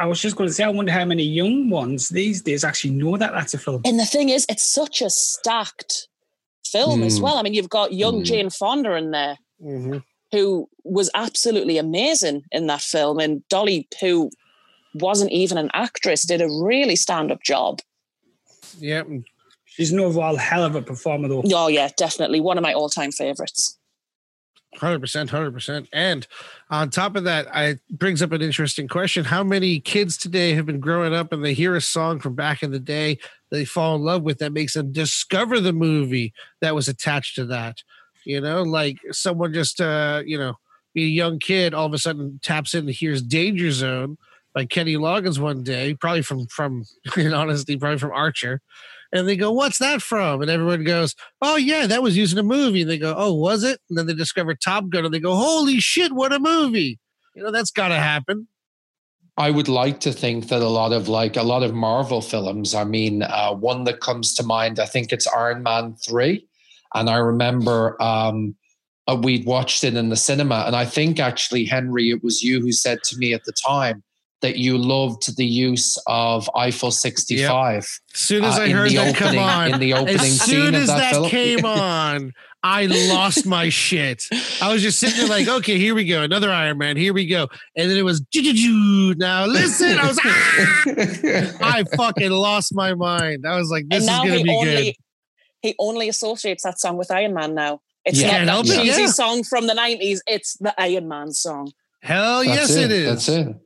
I 0.00 0.06
was 0.06 0.18
just 0.20 0.34
going 0.36 0.48
to 0.48 0.54
say, 0.54 0.64
I 0.64 0.68
wonder 0.70 0.90
how 0.92 1.04
many 1.04 1.22
young 1.24 1.68
ones 1.68 2.08
these 2.08 2.40
days 2.40 2.64
actually 2.64 2.92
know 2.94 3.18
that 3.18 3.32
that's 3.32 3.52
a 3.52 3.58
film. 3.58 3.82
And 3.84 3.98
the 4.00 4.06
thing 4.06 4.30
is, 4.30 4.46
it's 4.48 4.64
such 4.64 5.02
a 5.02 5.10
stacked 5.10 6.08
film 6.64 7.02
as 7.02 7.18
Mm. 7.18 7.22
well. 7.22 7.36
I 7.36 7.42
mean, 7.42 7.52
you've 7.52 7.68
got 7.68 7.92
young 7.92 8.22
Mm. 8.22 8.24
Jane 8.24 8.50
Fonda 8.50 8.94
in 8.96 9.10
there 9.10 9.36
Mhm. 9.62 10.02
who 10.32 10.68
was 10.84 11.10
absolutely 11.14 11.76
amazing 11.76 12.44
in 12.50 12.66
that 12.68 12.80
film, 12.80 13.18
and 13.18 13.46
Dolly, 13.48 13.88
who 14.00 14.30
wasn't 14.94 15.32
even 15.32 15.58
an 15.58 15.70
actress, 15.74 16.24
did 16.24 16.40
a 16.40 16.48
really 16.48 16.96
stand 16.96 17.30
up 17.30 17.42
job. 17.44 17.80
Yeah, 18.78 19.02
She's 19.66 19.92
an 19.92 20.00
overall 20.00 20.36
hell 20.36 20.64
of 20.64 20.74
a 20.74 20.82
performer, 20.82 21.28
though. 21.28 21.42
Oh, 21.54 21.68
yeah, 21.68 21.90
definitely 21.96 22.40
one 22.40 22.58
of 22.58 22.62
my 22.62 22.72
all 22.72 22.88
time 22.88 23.12
favorites. 23.12 23.78
Hundred 24.78 25.00
percent, 25.00 25.30
hundred 25.30 25.52
percent. 25.52 25.88
And 25.92 26.26
on 26.70 26.90
top 26.90 27.16
of 27.16 27.24
that, 27.24 27.54
I 27.54 27.64
it 27.64 27.80
brings 27.90 28.22
up 28.22 28.32
an 28.32 28.42
interesting 28.42 28.88
question: 28.88 29.24
How 29.24 29.42
many 29.42 29.80
kids 29.80 30.16
today 30.16 30.54
have 30.54 30.66
been 30.66 30.80
growing 30.80 31.14
up 31.14 31.32
and 31.32 31.44
they 31.44 31.54
hear 31.54 31.74
a 31.74 31.80
song 31.80 32.20
from 32.20 32.34
back 32.34 32.62
in 32.62 32.70
the 32.70 32.78
day 32.78 33.18
they 33.50 33.64
fall 33.64 33.96
in 33.96 34.02
love 34.02 34.22
with 34.22 34.38
that 34.38 34.52
makes 34.52 34.74
them 34.74 34.92
discover 34.92 35.60
the 35.60 35.72
movie 35.72 36.32
that 36.60 36.74
was 36.74 36.88
attached 36.88 37.34
to 37.36 37.44
that? 37.46 37.82
You 38.24 38.40
know, 38.40 38.62
like 38.62 38.98
someone 39.10 39.52
just 39.52 39.80
uh, 39.80 40.22
you 40.24 40.38
know, 40.38 40.58
be 40.94 41.04
a 41.04 41.08
young 41.08 41.38
kid, 41.38 41.74
all 41.74 41.86
of 41.86 41.94
a 41.94 41.98
sudden 41.98 42.38
taps 42.42 42.74
in 42.74 42.80
and 42.80 42.90
hears 42.90 43.22
Danger 43.22 43.70
Zone 43.70 44.18
by 44.54 44.64
Kenny 44.64 44.94
Loggins 44.94 45.38
one 45.38 45.62
day, 45.62 45.94
probably 45.94 46.22
from 46.22 46.46
from 46.46 46.84
in 47.16 47.32
honesty, 47.32 47.76
probably 47.76 47.98
from 47.98 48.12
Archer. 48.12 48.60
And 49.12 49.26
they 49.26 49.36
go, 49.36 49.50
What's 49.50 49.78
that 49.78 50.02
from? 50.02 50.42
And 50.42 50.50
everyone 50.50 50.84
goes, 50.84 51.14
Oh 51.42 51.56
yeah, 51.56 51.86
that 51.86 52.02
was 52.02 52.16
used 52.16 52.32
in 52.32 52.38
a 52.38 52.42
movie. 52.42 52.82
And 52.82 52.90
they 52.90 52.98
go, 52.98 53.14
Oh, 53.16 53.34
was 53.34 53.64
it? 53.64 53.80
And 53.88 53.98
then 53.98 54.06
they 54.06 54.14
discover 54.14 54.54
Top 54.54 54.88
Gun 54.88 55.04
and 55.04 55.12
they 55.12 55.20
go, 55.20 55.34
Holy 55.34 55.80
shit, 55.80 56.12
what 56.12 56.32
a 56.32 56.38
movie. 56.38 56.98
You 57.34 57.42
know, 57.42 57.50
that's 57.50 57.70
gotta 57.70 57.96
happen. 57.96 58.48
I 59.36 59.50
would 59.50 59.68
like 59.68 60.00
to 60.00 60.12
think 60.12 60.48
that 60.48 60.60
a 60.60 60.68
lot 60.68 60.92
of 60.92 61.08
like 61.08 61.36
a 61.36 61.42
lot 61.42 61.62
of 61.62 61.74
Marvel 61.74 62.20
films. 62.20 62.74
I 62.74 62.84
mean, 62.84 63.22
uh, 63.22 63.54
one 63.54 63.84
that 63.84 64.00
comes 64.00 64.34
to 64.34 64.42
mind, 64.42 64.78
I 64.78 64.86
think 64.86 65.12
it's 65.12 65.26
Iron 65.26 65.62
Man 65.62 65.94
three, 65.94 66.46
and 66.94 67.08
I 67.08 67.16
remember 67.16 68.00
um, 68.02 68.54
uh, 69.06 69.18
we'd 69.20 69.46
watched 69.46 69.82
it 69.82 69.94
in 69.94 70.10
the 70.10 70.16
cinema, 70.16 70.64
and 70.66 70.76
I 70.76 70.84
think 70.84 71.18
actually 71.18 71.64
Henry, 71.64 72.10
it 72.10 72.22
was 72.22 72.42
you 72.42 72.60
who 72.60 72.72
said 72.72 73.02
to 73.04 73.16
me 73.16 73.32
at 73.32 73.44
the 73.44 73.52
time 73.52 74.02
that 74.42 74.56
you 74.56 74.78
loved 74.78 75.36
the 75.36 75.44
use 75.46 75.98
of 76.06 76.48
Eiffel 76.56 76.90
sixty 76.90 77.44
five 77.44 77.78
As 78.14 78.20
soon 78.20 78.44
as 78.44 78.58
uh, 78.58 78.62
I 78.62 78.68
heard 78.70 78.90
the 78.90 78.96
that 78.96 79.16
come 79.16 79.38
on, 79.38 79.74
in 79.74 79.80
the 79.80 79.94
opening 79.94 80.16
as 80.16 80.40
scene 80.40 80.54
soon 80.56 80.74
of 80.74 80.82
as 80.82 80.86
that, 80.88 80.98
that, 80.98 81.10
film. 81.12 81.28
came 81.28 81.64
on, 81.64 82.32
I 82.62 82.86
lost 82.86 83.46
my 83.46 83.68
shit. 83.68 84.24
I 84.60 84.72
was 84.72 84.82
just 84.82 84.98
sitting 84.98 85.16
there 85.18 85.28
like, 85.28 85.48
okay, 85.48 85.78
here 85.78 85.94
we 85.94 86.04
go, 86.04 86.22
another 86.22 86.50
Iron 86.50 86.78
Man, 86.78 86.96
here 86.96 87.12
we 87.12 87.26
go, 87.26 87.48
and 87.76 87.90
then 87.90 87.96
it 87.96 88.02
was 88.04 88.22
now 88.34 89.46
listen. 89.46 89.98
I 89.98 90.06
was 90.06 90.18
ah! 90.24 91.56
I 91.62 91.84
fucking 91.96 92.30
lost 92.30 92.74
my 92.74 92.94
mind. 92.94 93.46
I 93.46 93.56
was 93.56 93.70
like, 93.70 93.88
this 93.88 94.02
is 94.02 94.08
gonna 94.08 94.42
be 94.42 94.50
only 94.50 94.74
good. 94.84 94.94
he 95.62 95.74
only 95.78 96.08
associates 96.08 96.62
that 96.64 96.78
song 96.78 96.96
with 96.96 97.10
Iron 97.10 97.34
Man 97.34 97.54
now. 97.54 97.80
It's 98.04 98.20
Yeah. 98.20 98.44
not 98.44 98.64
Can't 98.64 98.68
that 98.68 98.82
cheesy 98.84 99.02
yeah. 99.02 99.06
song 99.08 99.42
from 99.44 99.66
the 99.66 99.74
90s, 99.74 100.20
it's 100.26 100.54
the 100.58 100.74
Iron 100.80 101.08
Man 101.08 101.32
song. 101.32 101.72
Hell 102.02 102.44
That's 102.44 102.70
yes, 102.70 102.76
it 102.76 102.90
is. 102.92 103.06
That's 103.26 103.28
it. 103.28 103.56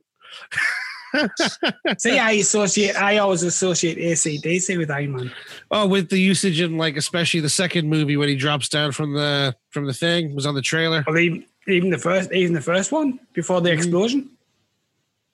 See, 1.97 2.19
I 2.19 2.31
associate, 2.31 2.95
I 2.95 3.17
always 3.17 3.43
associate 3.43 3.97
ACDC 3.97 4.77
with 4.77 4.91
Iron 4.91 5.13
Man. 5.13 5.31
Oh, 5.71 5.87
with 5.87 6.09
the 6.09 6.19
usage 6.19 6.59
in 6.59 6.77
like 6.77 6.97
especially 6.97 7.39
the 7.39 7.49
second 7.49 7.89
movie 7.89 8.17
when 8.17 8.27
he 8.27 8.35
drops 8.35 8.69
down 8.69 8.91
from 8.91 9.13
the 9.13 9.55
from 9.69 9.85
the 9.85 9.93
thing 9.93 10.35
was 10.35 10.45
on 10.45 10.55
the 10.55 10.61
trailer. 10.61 11.03
Well, 11.07 11.17
even, 11.17 11.45
Even 11.67 11.89
the 11.89 11.97
first, 11.97 12.31
even 12.31 12.53
the 12.53 12.61
first 12.61 12.91
one 12.91 13.19
before 13.33 13.61
the 13.61 13.71
explosion. 13.71 14.29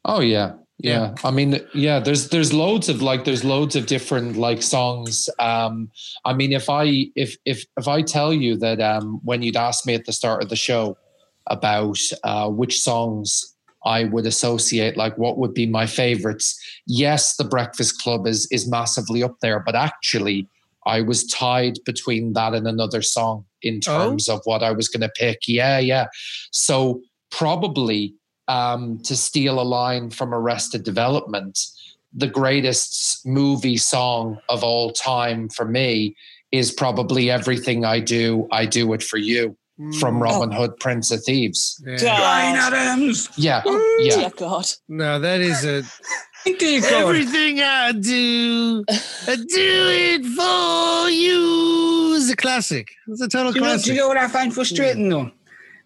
Oh 0.06 0.22
yeah. 0.22 0.53
Yeah. 0.77 1.13
I 1.24 1.30
mean, 1.30 1.60
yeah, 1.75 2.00
there's 2.00 2.30
there's 2.30 2.53
loads 2.53 2.89
of 2.89 3.01
like 3.03 3.24
there's 3.24 3.44
loads 3.44 3.75
of 3.75 3.86
different 3.86 4.36
like 4.36 4.63
songs. 4.63 5.30
Um, 5.38 5.91
I 6.25 6.34
mean, 6.34 6.53
if 6.53 6.70
I 6.70 7.12
if 7.15 7.38
if 7.46 7.65
if 7.77 7.88
I 7.88 8.01
tell 8.01 8.34
you 8.34 8.58
that 8.58 8.82
um 8.82 9.20
when 9.24 9.44
you'd 9.44 9.58
asked 9.58 9.86
me 9.86 9.94
at 9.94 10.06
the 10.06 10.13
start 10.13 10.41
of 10.41 10.50
the 10.50 10.56
show 10.56 10.98
about 11.48 12.00
uh 12.24 12.50
which 12.50 12.80
songs 12.80 13.50
I 13.85 14.05
would 14.05 14.25
associate, 14.25 14.95
like 14.97 15.17
what 15.17 15.38
would 15.38 15.53
be 15.53 15.65
my 15.65 15.85
favorites, 15.88 16.59
yes, 16.85 17.35
the 17.35 17.43
Breakfast 17.43 18.01
Club 18.01 18.27
is 18.27 18.47
is 18.51 18.69
massively 18.69 19.23
up 19.23 19.35
there, 19.41 19.59
but 19.59 19.75
actually 19.75 20.47
I 20.85 21.01
was 21.01 21.25
tied 21.27 21.77
between 21.85 22.33
that 22.33 22.53
and 22.53 22.67
another 22.67 23.01
song 23.01 23.45
in 23.61 23.79
Oh? 23.88 24.09
terms 24.09 24.29
of 24.29 24.41
what 24.45 24.63
I 24.63 24.71
was 24.71 24.88
gonna 24.88 25.09
pick. 25.15 25.39
Yeah, 25.47 25.79
yeah. 25.79 26.07
So 26.51 27.01
probably 27.29 28.13
um, 28.47 29.00
to 29.03 29.15
steal 29.15 29.59
a 29.59 29.63
line 29.63 30.09
from 30.09 30.33
Arrested 30.33 30.83
Development, 30.83 31.57
the 32.13 32.27
greatest 32.27 33.25
movie 33.25 33.77
song 33.77 34.38
of 34.50 34.63
all 34.63 34.91
time 34.91 35.47
for 35.50 35.65
me 35.65 36.15
is 36.51 36.71
probably 36.71 37.31
Everything 37.31 37.85
I 37.85 38.00
Do, 38.01 38.47
I 38.51 38.65
Do 38.65 38.91
It 38.93 39.01
For 39.01 39.17
You 39.17 39.55
from 40.00 40.15
Mm, 40.19 40.21
Robin 40.21 40.51
Hood, 40.51 40.77
Prince 40.79 41.11
of 41.11 41.23
Thieves. 41.23 41.81
yeah. 41.85 41.97
Bryan 42.17 42.55
Adams. 42.55 43.29
Yeah, 43.35 43.61
Oh, 43.65 43.97
yeah. 44.01 44.15
dear 44.17 44.29
God. 44.35 44.65
No, 44.88 45.19
that 45.19 45.41
is 45.41 45.63
a 45.65 45.83
Dear 46.45 46.81
God. 46.81 46.93
everything 46.93 47.61
I 47.61 47.91
do, 47.91 48.83
I 49.27 49.35
do 49.35 49.45
it 49.47 50.25
for 50.25 51.09
you. 51.09 52.15
It's 52.15 52.29
a 52.31 52.35
classic. 52.35 52.89
It's 53.07 53.21
a 53.21 53.27
total 53.27 53.51
Do 53.51 53.59
you, 53.59 53.65
know, 53.65 53.71
do 53.71 53.73
classic. 53.75 53.93
you 53.93 54.00
know 54.00 54.07
what 54.07 54.17
I 54.17 54.27
find 54.27 54.53
frustrating 54.53 55.09
though? 55.09 55.31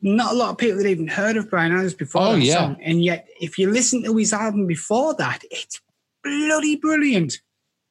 Not 0.02 0.34
a 0.34 0.36
lot 0.36 0.50
of 0.52 0.58
people 0.58 0.78
had 0.78 0.88
even 0.88 1.08
heard 1.08 1.36
of 1.38 1.50
Bryan 1.50 1.72
Adams 1.74 1.94
before 1.94 2.22
Oh, 2.22 2.34
that 2.34 2.42
yeah. 2.42 2.54
song, 2.56 2.78
and 2.82 3.04
yet 3.04 3.28
if 3.42 3.58
you 3.58 3.70
listen 3.72 4.04
to 4.04 4.16
his 4.16 4.34
album 4.34 4.68
before 4.68 5.14
that, 5.16 5.44
it's 5.52 5.80
bloody 6.24 6.76
brilliant. 6.76 7.40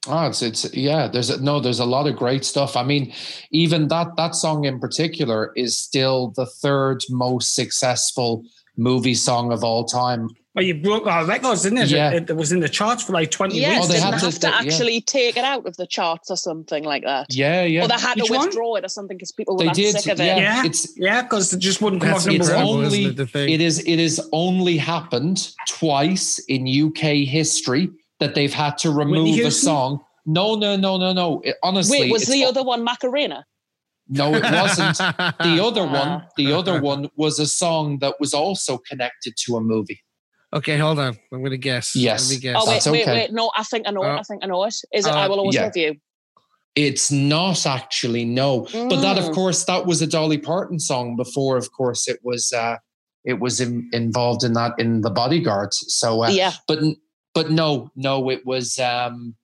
Oh, 0.06 0.26
it's 0.26 0.42
it's 0.42 0.74
yeah. 0.74 1.08
There's 1.08 1.30
a, 1.30 1.40
no, 1.42 1.60
there's 1.60 1.78
a 1.80 1.84
lot 1.86 2.06
of 2.06 2.16
great 2.16 2.44
stuff. 2.44 2.76
I 2.76 2.82
mean, 2.82 3.12
even 3.50 3.88
that 3.88 4.16
that 4.16 4.34
song 4.34 4.64
in 4.64 4.78
particular 4.78 5.52
is 5.56 5.78
still 5.78 6.28
the 6.36 6.46
third 6.46 7.02
most 7.08 7.54
successful 7.54 8.44
movie 8.76 9.14
song 9.14 9.52
of 9.52 9.64
all 9.64 9.84
time. 9.84 10.28
Well, 10.54 10.64
you 10.64 10.74
broke 10.74 11.06
our 11.08 11.24
records, 11.24 11.62
didn't 11.62 11.78
it? 11.78 11.88
Yeah. 11.90 12.10
It, 12.12 12.30
it 12.30 12.36
was 12.36 12.52
in 12.52 12.60
the 12.60 12.68
charts 12.68 13.02
for 13.02 13.12
like 13.12 13.30
twenty 13.32 13.58
Yes, 13.58 13.84
Oh, 13.84 13.88
they 13.88 13.94
didn't 13.94 14.12
had 14.12 14.18
to- 14.20 14.24
have 14.26 14.34
to, 14.34 14.40
they- 14.40 14.48
yeah. 14.48 14.58
actually 14.60 15.00
take 15.00 15.36
it 15.36 15.42
out 15.44 15.66
of 15.66 15.76
the 15.78 15.86
charts 15.86 16.30
or 16.30 16.36
something 16.36 16.84
like 16.84 17.02
that. 17.02 17.26
Yeah, 17.30 17.64
yeah. 17.64 17.84
Or 17.84 17.88
they 17.88 17.94
had 17.94 18.16
Which 18.16 18.26
to 18.26 18.32
one? 18.34 18.46
withdraw 18.46 18.74
it 18.76 18.84
or 18.84 18.88
something 18.88 19.16
because 19.16 19.32
people 19.32 19.56
were 19.56 19.62
They 19.62 19.66
that 19.68 19.74
did, 19.74 19.96
sick 19.98 20.12
of 20.12 20.20
it. 20.20 20.24
yeah. 20.26 20.36
yeah, 20.38 20.60
It's- 20.60 20.92
yeah, 20.96 21.22
because 21.22 21.52
it 21.52 21.58
just 21.58 21.80
wouldn't 21.82 22.02
come 22.02 22.12
That's 22.12 22.26
off 22.26 22.32
number 22.32 22.44
it's 22.44 22.52
one. 22.52 22.62
only- 22.62 23.04
it, 23.06 23.16
the 23.16 23.26
thing? 23.26 23.48
It 23.48 23.60
is 23.60 23.80
it 23.80 23.98
is 23.98 24.20
only 24.32 24.76
happened 24.76 25.50
twice 25.66 26.38
in 26.46 26.68
UK 26.68 27.24
history 27.26 27.90
that 28.20 28.34
they've 28.34 28.52
had 28.52 28.78
to 28.78 28.90
remove 28.90 29.38
a 29.40 29.50
song. 29.50 30.00
No, 30.26 30.54
no, 30.54 30.76
no, 30.76 30.96
no, 30.96 31.12
no. 31.12 31.40
It- 31.44 31.56
honestly, 31.62 32.00
Wait, 32.00 32.12
was 32.12 32.22
it's- 32.22 32.34
the 32.34 32.44
other 32.44 32.62
one 32.62 32.82
Macarena? 32.84 33.44
no, 34.08 34.34
it 34.34 34.42
wasn't. 34.42 34.96
The 34.98 35.60
other 35.62 35.82
Ah. 35.82 35.92
one, 35.92 36.26
the 36.36 36.52
other 36.52 36.80
one 36.80 37.08
was 37.16 37.38
a 37.38 37.46
song 37.46 37.98
that 38.00 38.14
was 38.20 38.34
also 38.34 38.78
connected 38.78 39.34
to 39.46 39.56
a 39.56 39.60
movie. 39.60 40.00
okay, 40.52 40.78
hold 40.78 40.98
on. 41.00 41.16
I'm 41.32 41.40
going 41.40 41.50
to 41.50 41.58
guess. 41.58 41.96
Yes. 41.96 42.28
Let 42.30 42.36
me 42.36 42.40
guess. 42.40 42.56
Oh, 42.58 42.66
wait, 42.66 42.72
That's 42.74 42.86
wait, 42.86 43.02
okay. 43.02 43.12
wait. 43.22 43.32
No, 43.32 43.50
I 43.56 43.64
think 43.64 43.88
I 43.88 43.90
know 43.90 44.04
Uh, 44.04 44.14
it. 44.14 44.20
I 44.20 44.22
think 44.22 44.44
I 44.44 44.46
know 44.46 44.62
it. 44.64 44.74
Is 44.92 45.04
it 45.06 45.12
uh, 45.12 45.16
I 45.18 45.26
Will 45.28 45.40
Always 45.40 45.54
yeah. 45.56 45.64
Love 45.64 45.76
You? 45.76 45.94
It's 46.76 47.10
not 47.10 47.66
actually 47.66 48.24
no, 48.24 48.66
but 48.72 49.00
that 49.00 49.16
of 49.18 49.24
Mm. 49.26 49.34
course 49.34 49.64
that 49.64 49.86
was 49.86 50.00
a 50.02 50.06
Dolly 50.06 50.38
Parton 50.38 50.78
song 50.80 51.16
before. 51.16 51.56
Of 51.56 51.70
course, 51.72 52.08
it 52.08 52.18
was 52.24 52.52
uh, 52.52 52.76
it 53.24 53.40
was 53.40 53.60
in, 53.60 53.88
involved 53.92 54.42
in 54.44 54.52
that 54.54 54.72
in 54.78 55.00
the 55.02 55.10
Bodyguards. 55.10 55.84
So, 55.88 56.24
uh, 56.24 56.28
Yeah. 56.30 56.52
but 56.68 56.78
but 57.34 57.50
no, 57.50 57.90
no, 57.96 58.30
it 58.30 58.44
was 58.46 58.78
um, 58.78 59.34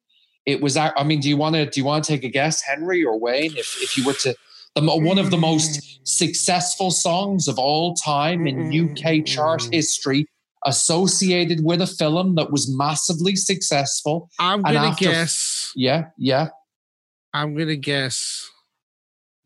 it 0.46 0.60
was. 0.62 0.76
I 0.76 1.02
mean, 1.04 1.20
do 1.20 1.28
you 1.28 1.36
want 1.36 1.54
to 1.56 1.66
do 1.66 1.80
you 1.80 1.84
want 1.84 2.04
to 2.04 2.12
take 2.12 2.24
a 2.24 2.28
guess, 2.28 2.62
Henry 2.62 3.04
or 3.04 3.18
Wayne? 3.18 3.56
If 3.56 3.76
if 3.82 3.96
you 3.98 4.04
were 4.06 4.14
to 4.14 4.34
the 4.76 4.82
one 4.82 5.18
of 5.18 5.30
the 5.30 5.36
most 5.36 6.06
successful 6.06 6.90
songs 6.90 7.48
of 7.48 7.58
all 7.58 7.94
time 7.94 8.46
in 8.46 8.72
UK 8.72 9.24
chart 9.26 9.60
Mm. 9.62 9.74
history, 9.74 10.26
associated 10.66 11.64
with 11.64 11.80
a 11.82 11.86
film 11.86 12.34
that 12.36 12.50
was 12.52 12.70
massively 12.74 13.34
successful. 13.36 14.30
I'm 14.38 14.62
going 14.62 14.74
to 14.74 14.80
after- 14.80 15.04
guess. 15.06 15.72
Yeah, 15.74 16.06
yeah. 16.16 16.48
I'm 17.34 17.54
going 17.54 17.68
to 17.68 17.76
guess. 17.76 18.48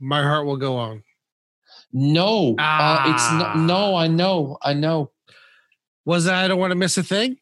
My 0.01 0.23
heart 0.23 0.45
will 0.47 0.57
go 0.57 0.77
on. 0.77 1.03
No, 1.93 2.55
uh, 2.59 3.05
it's 3.15 3.23
Ah. 3.23 3.39
not. 3.39 3.59
No, 3.59 3.95
I 3.95 4.09
know, 4.09 4.59
I 4.63 4.73
know. 4.75 5.11
Was 6.05 6.25
that 6.25 6.35
I 6.45 6.49
don't 6.49 6.59
want 6.59 6.73
to 6.73 6.77
miss 6.77 6.99
a 6.99 7.03
thing? 7.03 7.39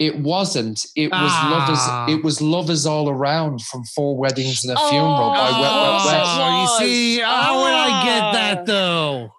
It 0.00 0.18
wasn't. 0.18 0.84
It 0.96 1.12
was 1.12 1.20
love 1.20 1.68
Ah. 1.68 2.06
is. 2.08 2.14
It 2.14 2.24
was 2.24 2.40
love 2.40 2.70
is 2.70 2.86
all 2.86 3.08
around 3.10 3.60
from 3.62 3.84
Four 3.94 4.16
Weddings 4.16 4.64
and 4.64 4.76
a 4.76 4.80
Oh, 4.80 4.88
Funeral 4.90 5.30
by 5.30 5.50
Wet 5.50 5.60
Wet 5.60 5.70
Oh, 5.72 6.06
Wet. 6.06 6.16
it 6.16 6.50
you 6.50 6.60
was. 6.62 6.78
see, 6.78 7.18
how 7.20 7.62
would 7.62 7.72
I 7.72 8.04
get 8.04 8.22
Ah. 8.22 8.32
that 8.32 8.66
though? 8.66 9.32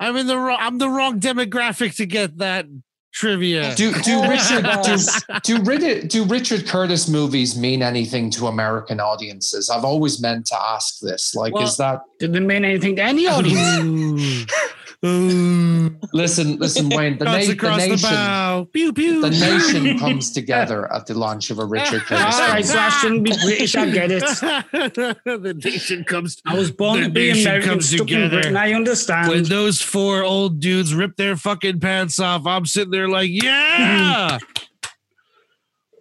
I'm 0.00 0.16
in 0.16 0.26
the 0.26 0.36
wrong. 0.38 0.58
I'm 0.60 0.78
the 0.78 0.90
wrong 0.90 1.20
demographic 1.20 1.96
to 1.96 2.04
get 2.06 2.36
that 2.38 2.66
trivia. 3.14 3.74
Do 3.76 3.92
do 3.92 4.18
Oh, 4.18 4.28
Richard 4.28 4.64
do, 4.64 4.90
yes. 4.90 5.22
do 5.44 5.62
Richard 5.62 6.08
do 6.08 6.24
Richard 6.24 6.66
Curtis 6.66 7.08
movies 7.08 7.56
mean 7.56 7.80
anything 7.82 8.28
to 8.32 8.48
American 8.48 8.98
audiences? 9.00 9.70
I've 9.70 9.84
always 9.84 10.20
meant 10.20 10.46
to 10.46 10.56
ask 10.60 10.98
this. 11.00 11.34
Like, 11.34 11.54
Well- 11.54 11.62
is 11.62 11.76
that 11.78 12.00
Didn't 12.18 12.46
mean 12.46 12.64
anything 12.64 12.96
to 12.96 13.02
any 13.04 13.26
audience. 13.28 14.46
Ooh. 15.04 15.08
Ooh. 15.86 15.98
listen, 16.12 16.56
listen, 16.56 16.88
Wayne, 16.88 17.18
the, 17.18 17.24
na- 17.26 17.38
the 17.38 17.50
across 17.52 17.82
the, 17.82 17.88
nation 17.88 18.08
bow. 18.10 18.68
Pew 18.72 18.92
pew. 18.92 19.20
the 19.20 19.30
nation 19.30 19.98
comes 20.00 20.30
together 20.32 20.90
at 20.92 21.06
the 21.06 21.14
launch 21.14 21.50
of 21.50 21.58
a 21.58 21.64
Richard 21.64 22.00
All 22.10 22.18
Curtis 22.18 22.38
right, 22.38 22.64
so 22.64 22.78
I 22.78 22.88
shouldn't 22.88 23.24
be 23.24 23.32
British. 23.42 23.76
I 23.76 23.90
get 23.90 24.10
it. 24.10 24.22
the 24.22 25.60
nation 25.64 26.04
comes. 26.04 26.40
I 26.46 26.54
was 26.56 26.70
born 26.70 27.00
The 27.00 27.04
to 27.06 27.10
be 27.10 27.30
American, 27.42 27.70
comes 27.70 27.90
together. 27.90 28.28
Britain. 28.28 28.56
I 28.56 28.72
understand. 28.72 29.28
When 29.28 29.44
those 29.44 29.80
four 29.82 30.22
old 30.24 30.60
dudes 30.60 30.94
rip 30.94 31.16
their 31.16 31.36
fucking 31.36 31.80
pants 31.80 32.18
off, 32.18 32.46
I'm 32.46 32.66
sitting 32.66 32.90
there 32.90 33.08
like, 33.08 33.30
yeah. 33.30 34.38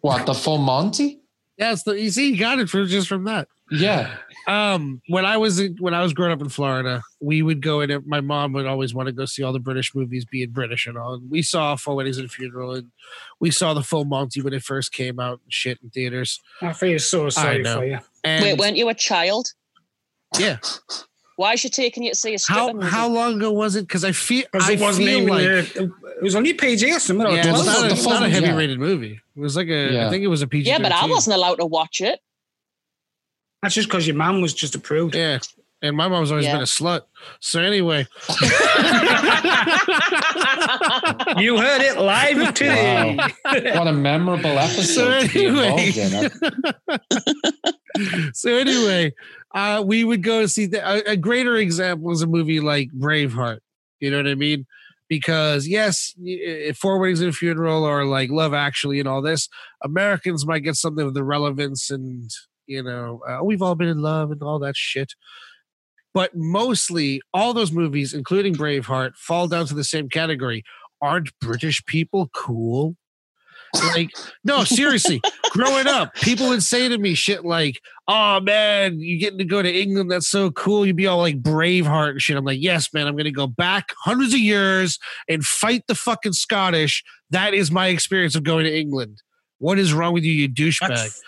What 0.01 0.25
the 0.25 0.33
full 0.33 0.59
Monty? 0.59 1.21
That's 1.57 1.83
the 1.83 1.93
you 1.99 2.11
see, 2.11 2.31
you 2.31 2.37
got 2.37 2.59
it 2.59 2.69
from 2.69 2.85
just 2.87 3.07
from 3.07 3.23
that. 3.25 3.47
Yeah. 3.71 4.15
Um, 4.47 5.01
when 5.07 5.25
I 5.25 5.37
was 5.37 5.61
when 5.79 5.93
I 5.93 6.01
was 6.03 6.13
growing 6.13 6.31
up 6.31 6.41
in 6.41 6.49
Florida, 6.49 7.01
we 7.19 7.41
would 7.41 7.61
go 7.61 7.81
in. 7.81 8.03
My 8.05 8.21
mom 8.21 8.53
would 8.53 8.65
always 8.67 8.93
want 8.93 9.07
to 9.07 9.11
go 9.13 9.25
see 9.25 9.41
all 9.43 9.53
the 9.53 9.59
British 9.59 9.95
movies, 9.95 10.23
being 10.25 10.51
British 10.51 10.85
and 10.85 10.97
all. 10.97 11.15
And 11.15 11.29
we 11.31 11.41
saw 11.41 11.75
Four 11.75 11.95
Weddings 11.95 12.17
and 12.17 12.27
a 12.27 12.29
Funeral, 12.29 12.73
and 12.75 12.91
we 13.39 13.49
saw 13.51 13.73
the 13.73 13.81
Full 13.83 14.05
Monty 14.05 14.41
when 14.41 14.53
it 14.53 14.61
first 14.63 14.91
came 14.91 15.19
out 15.19 15.39
and 15.43 15.51
shit 15.51 15.79
in 15.81 15.89
theaters. 15.89 16.39
I 16.61 16.73
feel 16.73 16.99
so 16.99 17.29
sorry 17.29 17.63
for 17.63 17.85
you. 17.85 17.99
And 18.23 18.43
Wait, 18.43 18.57
weren't 18.59 18.77
you 18.77 18.89
a 18.89 18.93
child? 18.93 19.47
Yeah. 20.37 20.57
Why 21.37 21.53
is 21.53 21.59
she 21.59 21.69
taking 21.69 22.03
you 22.03 22.11
to 22.11 22.15
see 22.15 22.33
a 22.33 22.39
stripper 22.39 22.59
how 22.61 22.71
movie? 22.73 22.87
how 22.87 23.07
long 23.09 23.35
ago 23.35 23.51
was 23.51 23.75
it? 23.75 23.81
Because 23.81 24.05
I 24.05 24.13
feel 24.13 24.45
Because 24.53 24.69
I 24.69 24.73
it 24.73 24.79
wasn't 24.79 25.07
feel 25.07 25.19
even. 25.21 25.29
like 25.33 25.77
uh, 25.77 25.83
it 26.17 26.23
was 26.23 26.33
only 26.35 26.53
PG 26.53 26.89
or 26.93 26.99
something. 26.99 27.27
or 27.27 27.31
yeah, 27.31 27.39
it's 27.49 27.63
12. 27.63 27.65
not, 27.65 27.77
a, 27.77 27.81
the 27.87 27.93
it's 27.93 28.05
not 28.05 28.23
a 28.23 28.29
heavy 28.29 28.45
yeah. 28.47 28.55
rated 28.55 28.79
movie. 28.79 29.19
It 29.35 29.39
was 29.39 29.55
like 29.57 29.67
a, 29.67 29.87
I 29.89 29.91
Yeah. 29.91 30.09
think 30.09 30.23
it 30.23 30.27
was 30.27 30.41
a 30.41 30.47
PG. 30.47 30.69
yeah, 30.69 30.79
but 30.79 30.93
I 30.93 31.05
wasn't 31.07 31.35
allowed 31.35 31.55
to 31.55 31.65
watch 31.65 31.99
it. 31.99 32.19
That's 33.65 33.73
just 33.73 33.87
because 33.89 34.05
your 34.05 34.15
mum 34.15 34.41
was 34.41 34.53
just 34.53 34.75
approved. 34.75 35.15
Yeah, 35.15 35.39
and 35.81 35.97
my 35.97 36.07
mom's 36.07 36.29
always 36.29 36.45
Yeah. 36.45 36.53
been 36.53 36.61
a 36.61 36.65
slut. 36.65 37.01
So 37.39 37.59
anyway, 37.59 38.05
You 41.37 41.57
heard 41.57 41.81
it 41.81 41.97
live 41.99 42.53
today. 42.53 43.17
What 43.43 43.87
a 43.87 43.91
memorable 43.93 44.59
episode 44.59 45.29
to 45.29 45.33
be 45.33 45.45
anyway. 45.47 46.29
so 48.33 48.51
anyway, 48.55 49.13
uh, 49.55 49.83
we 49.85 50.03
would 50.03 50.21
go 50.21 50.41
to 50.41 50.47
see 50.47 50.67
the, 50.67 50.87
a, 50.87 51.13
a 51.13 51.17
greater 51.17 51.55
example 51.57 52.11
is 52.11 52.21
a 52.21 52.27
movie 52.27 52.59
like 52.59 52.89
Braveheart. 52.95 53.59
You 53.99 54.11
know 54.11 54.17
what 54.17 54.27
I 54.27 54.35
mean? 54.35 54.65
Because 55.09 55.67
yes, 55.67 56.13
y- 56.17 56.71
Four 56.79 56.99
Weddings 56.99 57.21
and 57.21 57.29
a 57.29 57.33
Funeral 57.33 57.83
or 57.83 58.05
like 58.05 58.29
Love 58.29 58.53
Actually 58.53 58.99
and 58.99 59.07
all 59.09 59.21
this, 59.23 59.49
Americans 59.83 60.45
might 60.45 60.59
get 60.63 60.75
something 60.75 61.05
of 61.07 61.13
the 61.15 61.23
relevance 61.23 61.89
and 61.89 62.29
you 62.67 62.83
know 62.83 63.21
uh, 63.27 63.43
we've 63.43 63.61
all 63.61 63.75
been 63.75 63.87
in 63.87 64.01
love 64.01 64.31
and 64.31 64.41
all 64.41 64.59
that 64.59 64.75
shit. 64.75 65.13
But 66.13 66.31
mostly, 66.33 67.21
all 67.33 67.53
those 67.53 67.73
movies, 67.73 68.13
including 68.13 68.55
Braveheart, 68.55 69.15
fall 69.15 69.49
down 69.49 69.65
to 69.65 69.73
the 69.73 69.83
same 69.83 70.07
category. 70.07 70.63
Aren't 71.01 71.37
British 71.39 71.85
people 71.85 72.29
cool? 72.33 72.95
Like, 73.93 74.11
no, 74.43 74.63
seriously. 74.63 75.21
growing 75.51 75.87
up, 75.87 76.13
people 76.15 76.47
would 76.47 76.63
say 76.63 76.87
to 76.87 76.97
me 76.97 77.13
shit 77.13 77.43
like, 77.43 77.81
"Oh 78.07 78.39
man, 78.39 78.99
you 78.99 79.19
getting 79.19 79.39
to 79.39 79.45
go 79.45 79.61
to 79.61 79.69
England? 79.69 80.09
That's 80.09 80.29
so 80.29 80.51
cool." 80.51 80.85
You'd 80.85 80.95
be 80.95 81.07
all 81.07 81.17
like 81.17 81.41
Braveheart 81.41 82.11
and 82.11 82.21
shit. 82.21 82.37
I'm 82.37 82.45
like, 82.45 82.61
"Yes, 82.61 82.93
man, 82.93 83.07
I'm 83.07 83.17
gonna 83.17 83.31
go 83.31 83.47
back 83.47 83.93
hundreds 84.03 84.33
of 84.33 84.39
years 84.39 84.99
and 85.27 85.43
fight 85.43 85.83
the 85.87 85.95
fucking 85.95 86.33
Scottish." 86.33 87.03
That 87.31 87.53
is 87.53 87.71
my 87.71 87.87
experience 87.87 88.35
of 88.35 88.43
going 88.43 88.65
to 88.65 88.73
England. 88.73 89.21
What 89.57 89.79
is 89.79 89.93
wrong 89.93 90.13
with 90.13 90.23
you, 90.23 90.31
you 90.31 90.49
douchebag? 90.49 90.87
That's, 90.89 91.21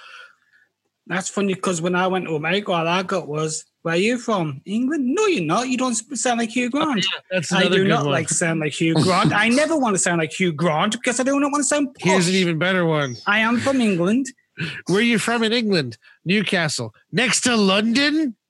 that's 1.08 1.30
funny 1.30 1.54
because 1.54 1.82
when 1.82 1.96
I 1.96 2.08
went 2.08 2.26
to 2.26 2.36
America, 2.36 2.72
all 2.72 2.88
I 2.88 3.04
got 3.04 3.28
was 3.28 3.66
Where 3.82 3.96
are 3.96 3.98
you 3.98 4.18
from? 4.18 4.62
England? 4.66 5.06
No, 5.16 5.26
you're 5.28 5.44
not. 5.44 5.70
You 5.70 5.78
don't 5.78 5.96
sound 5.96 6.40
like 6.40 6.50
Hugh 6.50 6.70
Grant. 6.70 7.06
That's 7.32 7.52
I 7.52 7.64
do 7.64 7.70
good 7.70 7.88
not 7.88 8.04
one. 8.04 8.12
like 8.12 8.30
sound 8.30 8.60
like 8.60 8.74
Hugh 8.74 8.96
Grant. 8.96 9.32
I 9.34 9.50
never 9.50 9.78
want 9.78 9.96
to 9.96 10.00
sound 10.00 10.20
like 10.20 10.32
Hugh 10.34 10.52
Grant 10.52 10.94
because 10.94 11.20
I 11.20 11.24
do 11.24 11.40
not 11.40 11.52
want 11.52 11.64
to 11.64 11.68
sound 11.68 11.94
posh. 11.96 12.12
Here's 12.12 12.28
an 12.28 12.36
even 12.36 12.58
better 12.58 12.86
one. 12.86 13.16
I 13.26 13.40
am 13.40 13.60
from 13.60 13.80
England. 13.82 14.28
Where 14.88 14.98
are 15.00 15.02
you 15.02 15.20
from 15.20 15.44
in 15.44 15.54
England? 15.54 15.98
Newcastle. 16.26 16.94
Next 17.12 17.42
to 17.42 17.56
London? 17.56 18.36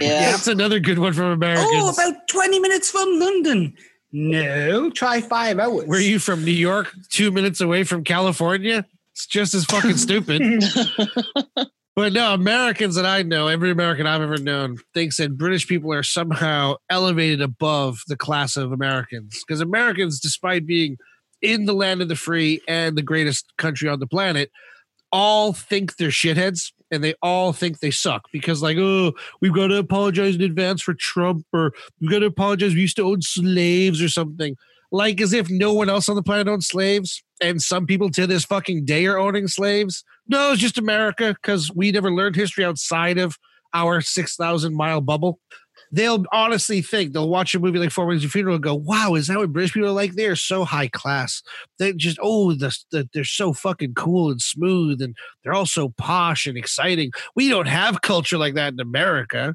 Yeah. 0.00 0.32
That's 0.32 0.48
another 0.48 0.80
good 0.80 0.98
one 0.98 1.12
from 1.12 1.26
America. 1.26 1.62
Oh, 1.64 1.90
about 1.92 2.26
20 2.26 2.58
minutes 2.58 2.90
from 2.90 3.20
London. 3.20 3.74
No, 4.10 4.90
try 4.90 5.20
five 5.20 5.60
hours. 5.60 5.86
Where 5.86 6.00
are 6.00 6.02
you 6.02 6.18
from? 6.18 6.44
New 6.44 6.50
York? 6.50 6.92
Two 7.10 7.30
minutes 7.30 7.60
away 7.60 7.84
from 7.84 8.02
California? 8.02 8.84
It's 9.18 9.26
just 9.26 9.52
as 9.52 9.64
fucking 9.64 9.96
stupid. 9.96 10.62
But 11.96 12.12
no, 12.12 12.32
Americans 12.32 12.94
that 12.94 13.04
I 13.04 13.22
know, 13.22 13.48
every 13.48 13.72
American 13.72 14.06
I've 14.06 14.22
ever 14.22 14.38
known, 14.38 14.76
thinks 14.94 15.16
that 15.16 15.36
British 15.36 15.66
people 15.66 15.92
are 15.92 16.04
somehow 16.04 16.76
elevated 16.88 17.40
above 17.40 18.02
the 18.06 18.16
class 18.16 18.56
of 18.56 18.70
Americans. 18.70 19.42
Because 19.44 19.60
Americans, 19.60 20.20
despite 20.20 20.64
being 20.64 20.96
in 21.42 21.64
the 21.64 21.72
land 21.72 22.00
of 22.00 22.06
the 22.06 22.14
free 22.14 22.60
and 22.68 22.96
the 22.96 23.02
greatest 23.02 23.52
country 23.58 23.88
on 23.88 23.98
the 23.98 24.06
planet, 24.06 24.52
all 25.10 25.52
think 25.52 25.96
they're 25.96 26.10
shitheads 26.10 26.70
and 26.92 27.02
they 27.02 27.14
all 27.20 27.52
think 27.52 27.80
they 27.80 27.90
suck 27.90 28.26
because, 28.32 28.62
like, 28.62 28.76
oh, 28.78 29.14
we've 29.40 29.52
got 29.52 29.66
to 29.66 29.78
apologize 29.78 30.36
in 30.36 30.42
advance 30.42 30.80
for 30.80 30.94
Trump 30.94 31.44
or 31.52 31.72
we've 32.00 32.12
got 32.12 32.20
to 32.20 32.26
apologize. 32.26 32.74
We 32.74 32.82
used 32.82 32.94
to 32.98 33.02
own 33.02 33.22
slaves 33.22 34.00
or 34.00 34.08
something. 34.08 34.56
Like, 34.90 35.20
as 35.20 35.32
if 35.32 35.50
no 35.50 35.74
one 35.74 35.90
else 35.90 36.08
on 36.08 36.16
the 36.16 36.22
planet 36.22 36.48
owns 36.48 36.66
slaves 36.66 37.22
and 37.42 37.60
some 37.60 37.86
people 37.86 38.10
to 38.10 38.26
this 38.26 38.44
fucking 38.44 38.84
day 38.84 39.06
are 39.06 39.18
owning 39.18 39.48
slaves. 39.48 40.04
No, 40.26 40.52
it's 40.52 40.60
just 40.60 40.78
America 40.78 41.34
because 41.40 41.70
we 41.74 41.92
never 41.92 42.12
learned 42.12 42.36
history 42.36 42.64
outside 42.64 43.18
of 43.18 43.36
our 43.74 44.00
6,000 44.00 44.74
mile 44.74 45.00
bubble. 45.00 45.38
They'll 45.90 46.24
honestly 46.32 46.82
think 46.82 47.12
they'll 47.12 47.28
watch 47.28 47.54
a 47.54 47.58
movie 47.58 47.78
like 47.78 47.90
Four 47.90 48.06
Weddings 48.06 48.24
and 48.24 48.32
Funeral 48.32 48.56
and 48.56 48.62
go, 48.62 48.74
wow, 48.74 49.14
is 49.14 49.28
that 49.28 49.38
what 49.38 49.52
British 49.52 49.72
people 49.72 49.88
are 49.88 49.92
like? 49.92 50.14
They're 50.14 50.36
so 50.36 50.64
high 50.64 50.88
class. 50.88 51.42
They 51.78 51.92
just, 51.94 52.18
oh, 52.20 52.52
the, 52.52 52.76
the, 52.90 53.08
they're 53.14 53.24
so 53.24 53.52
fucking 53.54 53.94
cool 53.94 54.30
and 54.30 54.40
smooth 54.40 55.00
and 55.00 55.16
they're 55.42 55.54
all 55.54 55.66
so 55.66 55.90
posh 55.96 56.46
and 56.46 56.58
exciting. 56.58 57.12
We 57.34 57.48
don't 57.48 57.68
have 57.68 58.02
culture 58.02 58.36
like 58.36 58.54
that 58.54 58.74
in 58.74 58.80
America. 58.80 59.54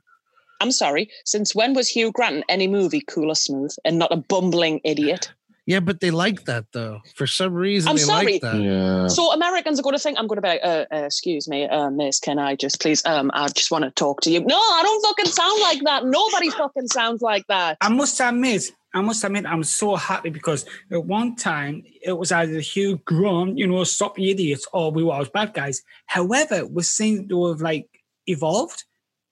I'm 0.64 0.72
sorry. 0.72 1.10
Since 1.26 1.54
when 1.54 1.74
was 1.74 1.90
Hugh 1.90 2.14
Grant 2.14 2.38
in 2.38 2.44
any 2.48 2.68
movie 2.68 3.02
cool 3.02 3.30
or 3.30 3.36
smooth 3.36 3.76
and 3.84 4.00
not 4.00 4.14
a 4.14 4.16
bumbling 4.16 4.80
idiot? 4.86 5.34
Yeah, 5.66 5.82
but 5.82 6.00
they 6.00 6.10
like 6.10 6.46
that 6.46 6.66
though. 6.72 7.02
For 7.16 7.28
some 7.28 7.54
reason, 7.54 7.90
I'm 7.90 7.98
they 7.98 8.02
sorry. 8.04 8.32
like 8.34 8.42
that. 8.42 8.62
Yeah. 8.62 9.08
So 9.08 9.34
Americans 9.34 9.78
are 9.78 9.84
going 9.84 9.96
to 9.96 10.02
think 10.02 10.18
I'm 10.18 10.28
going 10.28 10.38
to 10.38 10.42
be 10.42 10.48
like, 10.48 10.62
uh, 10.64 10.86
uh, 10.90 11.04
excuse 11.06 11.50
me, 11.50 11.68
uh, 11.68 11.90
Miss, 11.90 12.20
can 12.22 12.40
I 12.40 12.56
just 12.56 12.82
please? 12.82 13.06
Um, 13.06 13.30
I 13.34 13.50
just 13.50 13.72
want 13.72 13.84
to 13.84 13.92
talk 13.92 14.22
to 14.22 14.32
you. 14.32 14.40
No, 14.40 14.56
I 14.56 14.82
don't 14.84 15.06
fucking 15.06 15.32
sound 15.32 15.62
like 15.62 15.84
that. 15.84 16.06
Nobody 16.06 16.50
fucking 16.50 16.88
sounds 16.88 17.22
like 17.22 17.46
that. 17.48 17.78
I 17.82 17.90
must 17.90 18.22
admit, 18.22 18.72
I 18.94 19.02
must 19.02 19.22
admit, 19.24 19.46
I'm 19.46 19.66
so 19.66 19.98
happy 19.98 20.30
because 20.30 20.66
at 20.92 21.04
one 21.04 21.36
time 21.36 21.84
it 22.02 22.14
was 22.14 22.32
either 22.32 22.62
Hugh 22.62 23.02
Grant, 23.04 23.58
you 23.58 23.68
know, 23.68 23.84
stop 23.84 24.16
the 24.16 24.32
idiots, 24.32 24.66
or 24.72 24.92
we 24.92 25.04
were 25.04 25.14
all 25.14 25.26
bad 25.26 25.54
guys. 25.54 25.82
However, 26.06 26.66
we're 26.66 26.84
seeing 26.84 27.28
to 27.28 27.48
have 27.48 27.62
like 27.62 27.90
evolved. 28.28 28.86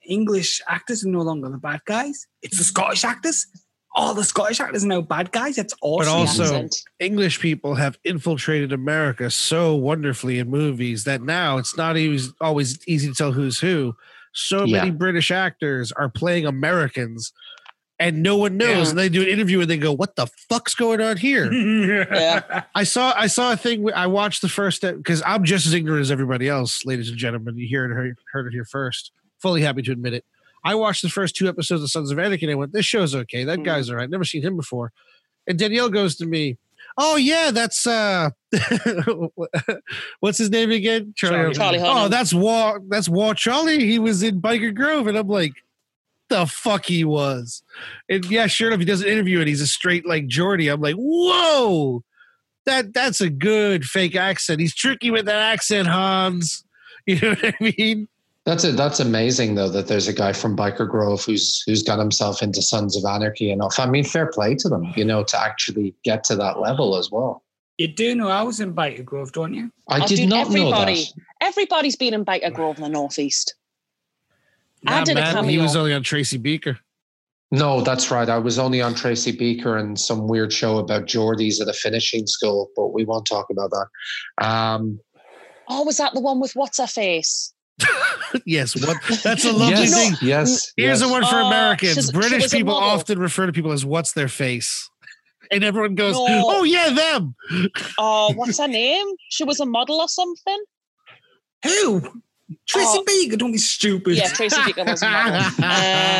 English 0.07 0.61
actors 0.67 1.05
are 1.05 1.09
no 1.09 1.21
longer 1.21 1.49
the 1.49 1.57
bad 1.57 1.81
guys. 1.85 2.27
It's 2.41 2.57
the 2.57 2.63
Scottish 2.63 3.03
actors. 3.03 3.45
All 3.93 4.13
the 4.13 4.23
Scottish 4.23 4.59
actors 4.61 4.83
are 4.85 4.87
now 4.87 5.01
bad 5.01 5.31
guys. 5.31 5.57
That's 5.57 5.73
awesome. 5.81 6.05
But 6.13 6.17
also- 6.19 6.43
Accent. 6.43 6.75
English 6.99 7.39
people 7.39 7.75
have 7.75 7.97
infiltrated 8.03 8.71
America 8.71 9.29
so 9.29 9.75
wonderfully 9.75 10.39
in 10.39 10.49
movies 10.49 11.03
that 11.03 11.21
now 11.21 11.57
it's 11.57 11.75
not 11.77 11.95
always 11.97 12.31
always 12.39 12.79
easy 12.87 13.09
to 13.09 13.13
tell 13.13 13.31
who's 13.33 13.59
who. 13.59 13.95
So 14.33 14.63
Yeah. 14.63 14.79
many 14.79 14.91
British 14.91 15.29
actors 15.29 15.91
are 15.91 16.07
playing 16.09 16.45
Americans 16.45 17.33
and 17.99 18.23
no 18.23 18.35
one 18.37 18.55
knows. 18.57 18.85
Yeah. 18.87 18.89
And 18.91 18.97
they 18.97 19.09
do 19.09 19.21
an 19.21 19.27
interview 19.27 19.59
and 19.59 19.69
they 19.69 19.77
go, 19.77 19.91
What 19.91 20.15
the 20.15 20.27
fuck's 20.49 20.73
going 20.73 21.01
on 21.01 21.17
here? 21.17 21.51
Yeah. 22.11 22.63
I 22.73 22.83
saw 22.85 23.13
I 23.15 23.27
saw 23.27 23.51
a 23.51 23.57
thing. 23.57 23.91
I 23.93 24.07
watched 24.07 24.41
the 24.41 24.47
first 24.49 24.81
because 24.81 25.21
I'm 25.25 25.43
just 25.43 25.67
as 25.67 25.73
ignorant 25.73 26.01
as 26.01 26.11
everybody 26.11 26.47
else, 26.47 26.85
ladies 26.85 27.09
and 27.09 27.17
gentlemen. 27.17 27.57
You 27.57 27.67
hear 27.67 27.85
it 27.85 27.93
heard, 27.93 28.17
heard 28.31 28.47
it 28.47 28.53
here 28.53 28.65
first. 28.65 29.11
Fully 29.41 29.61
happy 29.61 29.81
to 29.83 29.91
admit 29.91 30.13
it. 30.13 30.25
I 30.63 30.75
watched 30.75 31.01
the 31.01 31.09
first 31.09 31.35
two 31.35 31.47
episodes 31.49 31.81
of 31.83 31.89
Sons 31.89 32.11
of 32.11 32.19
Anarchy. 32.19 32.45
and 32.45 32.51
I 32.51 32.55
went, 32.55 32.73
"This 32.73 32.85
show's 32.85 33.15
okay. 33.15 33.43
That 33.43 33.59
Mhm. 33.59 33.65
guy's 33.65 33.89
all 33.89 33.95
right. 33.95 34.09
Never 34.09 34.23
seen 34.23 34.43
him 34.43 34.55
before." 34.55 34.91
And 35.47 35.57
Danielle 35.57 35.89
goes 35.89 36.15
to 36.17 36.25
me, 36.27 36.57
"Oh 36.97 37.15
yeah, 37.15 37.49
that's 37.51 37.87
uh, 37.87 38.29
what's 40.19 40.37
his 40.37 40.49
name 40.49 40.71
again? 40.71 41.13
Charlie 41.15 41.53
Charlie 41.53 41.79
Oh, 41.81 42.07
that's 42.07 42.33
War. 42.33 42.81
That's 42.89 43.09
War 43.09 43.33
Charlie. 43.33 43.85
He 43.85 43.99
was 43.99 44.23
in 44.23 44.41
Byker 44.41 44.73
Grove, 44.73 45.07
and 45.07 45.17
I'm 45.17 45.27
like." 45.27 45.53
The 46.29 46.45
fuck 46.45 46.85
he 46.85 47.03
was, 47.03 47.61
and 48.07 48.23
yeah, 48.31 48.47
sure 48.47 48.69
enough, 48.69 48.79
he 48.79 48.85
does 48.85 49.01
an 49.01 49.09
interview 49.09 49.39
and 49.39 49.49
he's 49.49 49.59
a 49.59 49.67
straight 49.67 50.05
like 50.05 50.27
Geordie. 50.27 50.69
I'm 50.69 50.79
like, 50.79 50.95
whoa, 50.95 52.05
that 52.65 52.93
that's 52.93 53.19
a 53.19 53.29
good 53.29 53.83
fake 53.83 54.15
accent. 54.15 54.61
He's 54.61 54.73
tricky 54.73 55.11
with 55.11 55.25
that 55.25 55.41
accent, 55.41 55.89
Hans. 55.89 56.63
You 57.05 57.19
know 57.19 57.29
what 57.31 57.55
I 57.59 57.73
mean? 57.77 58.07
That's 58.45 58.63
it. 58.63 58.75
That's 58.75 58.99
amazing 58.99 59.53
though 59.55 59.69
that 59.69 59.87
there's 59.87 60.07
a 60.07 60.13
guy 60.13 60.33
from 60.33 60.57
Byker 60.57 60.89
Grove 60.89 61.23
who's 61.23 61.61
who's 61.67 61.83
got 61.83 61.99
himself 61.99 62.41
into 62.41 62.61
Sons 62.61 62.97
of 62.97 63.05
Anarchy 63.05 63.51
enough. 63.51 63.79
I 63.79 63.85
mean, 63.85 64.03
fair 64.03 64.27
play 64.27 64.55
to 64.55 64.67
them, 64.69 64.91
you 64.95 65.05
know, 65.05 65.23
to 65.25 65.39
actually 65.39 65.93
get 66.03 66.23
to 66.25 66.35
that 66.37 66.59
level 66.59 66.97
as 66.97 67.11
well. 67.11 67.43
you 67.77 67.87
do 67.87 68.15
know 68.15 68.29
I 68.29 68.41
was 68.41 68.59
in 68.59 68.73
Byker 68.73 69.05
Grove, 69.05 69.31
don't 69.31 69.53
you? 69.53 69.71
I 69.89 70.01
Oh, 70.03 70.07
did 70.07 70.15
dude, 70.17 70.29
not 70.29 70.49
know 70.49 70.71
that. 70.71 70.87
everybody, 70.87 71.05
everybody's 71.39 71.95
been 71.95 72.13
in 72.15 72.25
Byker 72.25 72.51
Grove 72.53 72.77
in 72.77 72.83
the 72.83 72.89
Northeast. 72.89 73.53
I 74.87 74.99
Nah, 74.99 75.05
did 75.05 75.17
a 75.17 75.21
man, 75.21 75.43
He 75.45 75.59
was 75.59 75.75
only 75.75 75.93
on 75.93 76.01
Tracy 76.01 76.37
Beaker. 76.37 76.79
No, 77.51 77.81
that's 77.81 78.09
right. 78.09 78.27
I 78.29 78.37
was 78.39 78.57
only 78.57 78.81
on 78.81 78.95
Tracy 78.95 79.31
Beaker 79.33 79.77
and 79.77 79.99
some 79.99 80.27
weird 80.27 80.51
show 80.53 80.77
about 80.77 81.05
Geordies 81.05 81.61
at 81.61 81.67
a 81.67 81.73
finishing 81.73 82.25
school, 82.25 82.69
but 82.75 82.87
we 82.93 83.03
won't 83.05 83.25
talk 83.27 83.47
about 83.51 83.69
that. 83.71 84.45
Um, 84.47 84.99
Oh, 85.67 85.83
was 85.83 85.97
that 85.97 86.13
the 86.13 86.19
one 86.21 86.39
with 86.39 86.53
what's 86.55 86.79
her 86.79 86.87
face? 86.87 87.53
yes, 88.45 88.75
what? 88.75 88.97
That's 89.23 89.45
a 89.45 89.51
lovely 89.51 89.83
yes, 89.85 89.93
thing. 89.93 90.13
yes. 90.27 90.73
Here's 90.77 90.99
yes. 90.99 91.07
the 91.07 91.09
one 91.09 91.23
for 91.25 91.35
Oh, 91.39 91.47
Americans. 91.47 91.93
she's- 91.93 92.11
British 92.11 92.43
was 92.43 92.51
people 92.51 92.73
often 92.75 93.19
refer 93.19 93.45
to 93.45 93.51
people 93.53 93.71
as 93.71 93.85
"What's 93.85 94.13
their 94.13 94.27
face," 94.27 94.89
and 95.51 95.63
everyone 95.63 95.95
goes, 95.95 96.15
No. 96.15 96.25
"Oh 96.27 96.63
yeah, 96.63 96.89
them." 96.91 97.35
Oh, 97.97 98.33
what's 98.35 98.57
her 98.59 98.67
name? 98.67 99.07
She 99.29 99.43
was 99.43 99.59
a 99.59 99.65
model 99.65 99.99
or 100.01 100.07
something. 100.07 100.63
Who? 101.65 102.23
Tracy 102.67 102.87
Oh. 102.99 103.03
Beaker, 103.07 103.37
don't 103.37 103.53
be 103.53 103.57
stupid. 103.57 104.17
Yeah, 104.17 104.27
Tracy 104.27 104.61
Beaker 104.65 104.83
was 104.83 105.01
a 105.01 105.09
model. 105.09 105.41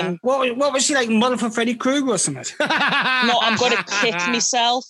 Um, 0.10 0.19
What, 0.21 0.56
what 0.56 0.71
was 0.71 0.86
she 0.86 0.93
like, 0.95 1.10
model 1.10 1.38
for 1.38 1.50
Freddy 1.50 1.76
Krueger 1.76 2.12
or 2.12 2.17
something? 2.17 2.45
no, 2.60 2.67
I'm 3.41 3.58
going 3.58 3.76
to 3.76 3.84
kick 3.84 4.15
myself. 4.30 4.86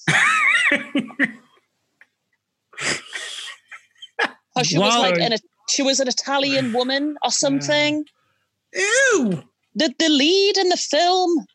Oh, 4.56 4.64
she 4.64 4.78
was 4.78 4.94
Wow. 4.94 5.02
like 5.02 5.18
an 5.18 5.34
she 5.72 5.82
was 5.82 6.00
an 6.00 6.08
Italian 6.08 6.74
woman 6.78 7.18
or 7.24 7.32
something. 7.32 8.06
Ew! 8.74 9.44
The 9.76 9.94
the 9.98 10.10
lead 10.10 10.58
in 10.58 10.70
the 10.70 10.78
film. 10.78 11.46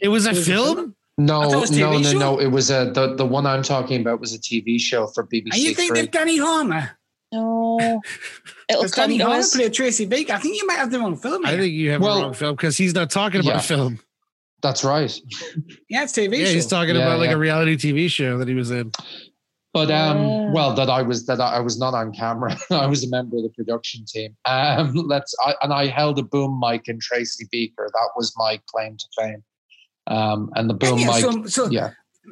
It 0.00 0.08
was 0.08 0.26
a 0.26 0.30
It 0.30 0.36
was 0.36 0.48
a 0.48 0.52
film. 0.52 0.94
No, 1.20 1.40
I 1.40 1.44
thought 1.46 1.52
it 1.54 1.60
was 1.60 1.70
a 1.70 1.80
no, 1.80 1.92
no, 1.98 2.02
show. 2.02 2.18
no. 2.18 2.40
It 2.40 2.46
was 2.46 2.70
a 2.70 2.90
the, 2.92 3.16
the 3.16 3.26
one 3.26 3.44
I'm 3.46 3.62
talking 3.64 4.00
about 4.00 4.20
was 4.20 4.32
a 4.34 4.38
TV 4.38 4.78
show 4.80 5.08
for 5.08 5.26
BBC 5.26 5.52
Are 5.52 5.56
you 5.58 5.74
thinking 5.74 6.04
of 6.04 6.10
Dani 6.12 6.40
Harmer? 6.40 6.90
No, 7.32 7.78
it'll 8.70 8.82
Does 8.82 8.94
come 8.94 9.08
Danny 9.10 9.18
to 9.18 9.24
Harmer 9.24 9.40
us. 9.40 9.54
play 9.54 9.68
Tracy 9.68 10.06
Beaker? 10.06 10.32
I 10.34 10.38
think 10.38 10.56
you 10.56 10.66
might 10.66 10.76
have 10.78 10.90
the 10.92 11.00
wrong 11.00 11.16
film. 11.16 11.44
I 11.44 11.56
think 11.56 11.72
you 11.72 11.90
have 11.90 12.00
Well- 12.00 12.16
the 12.18 12.22
wrong 12.22 12.34
film 12.34 12.54
because 12.56 12.76
he's 12.76 12.94
not 12.94 13.10
talking 13.10 13.40
about 13.40 13.50
Yeah. 13.50 13.58
a 13.58 13.62
film. 13.62 13.98
That's 14.62 14.82
right. 14.84 15.12
yeah, 15.88 16.04
it's 16.04 16.12
TV 16.12 16.38
Yeah, 16.38 16.46
show. 16.46 16.52
he's 16.52 16.66
talking 16.66 16.94
Yeah, 16.96 17.02
about 17.02 17.18
like 17.20 17.28
yeah. 17.30 17.34
a 17.36 17.38
reality 17.38 17.76
TV 17.76 18.08
show 18.08 18.38
that 18.38 18.48
he 18.48 18.54
was 18.54 18.70
in. 18.70 18.92
But 19.74 19.90
um, 19.90 20.18
Yeah. 20.18 20.50
well, 20.52 20.74
that 20.74 20.88
I 20.88 21.02
was 21.02 21.26
that 21.26 21.40
I 21.40 21.60
was 21.60 21.78
not 21.78 21.94
on 21.94 22.12
camera. 22.12 22.56
I 22.70 22.86
was 22.86 23.04
a 23.04 23.08
member 23.10 23.36
of 23.36 23.42
the 23.42 23.50
production 23.50 24.04
team. 24.06 24.36
Um, 24.46 24.92
let's 25.06 25.34
I, 25.44 25.54
and 25.62 25.72
I 25.72 25.86
held 25.86 26.18
a 26.18 26.22
boom 26.22 26.58
mic 26.60 26.88
in 26.88 26.98
Tracy 27.00 27.46
Beaker. 27.50 27.88
That 27.92 28.08
was 28.16 28.32
my 28.36 28.60
claim 28.66 28.96
to 28.96 29.06
fame. 29.16 29.44
Um, 30.06 30.50
and 30.56 30.70
the 30.70 30.74
boom 30.74 30.98
yeah, 30.98 31.06
mic. 31.08 31.16
so, 31.16 31.44
so 31.44 31.68
yeah. 31.70 31.90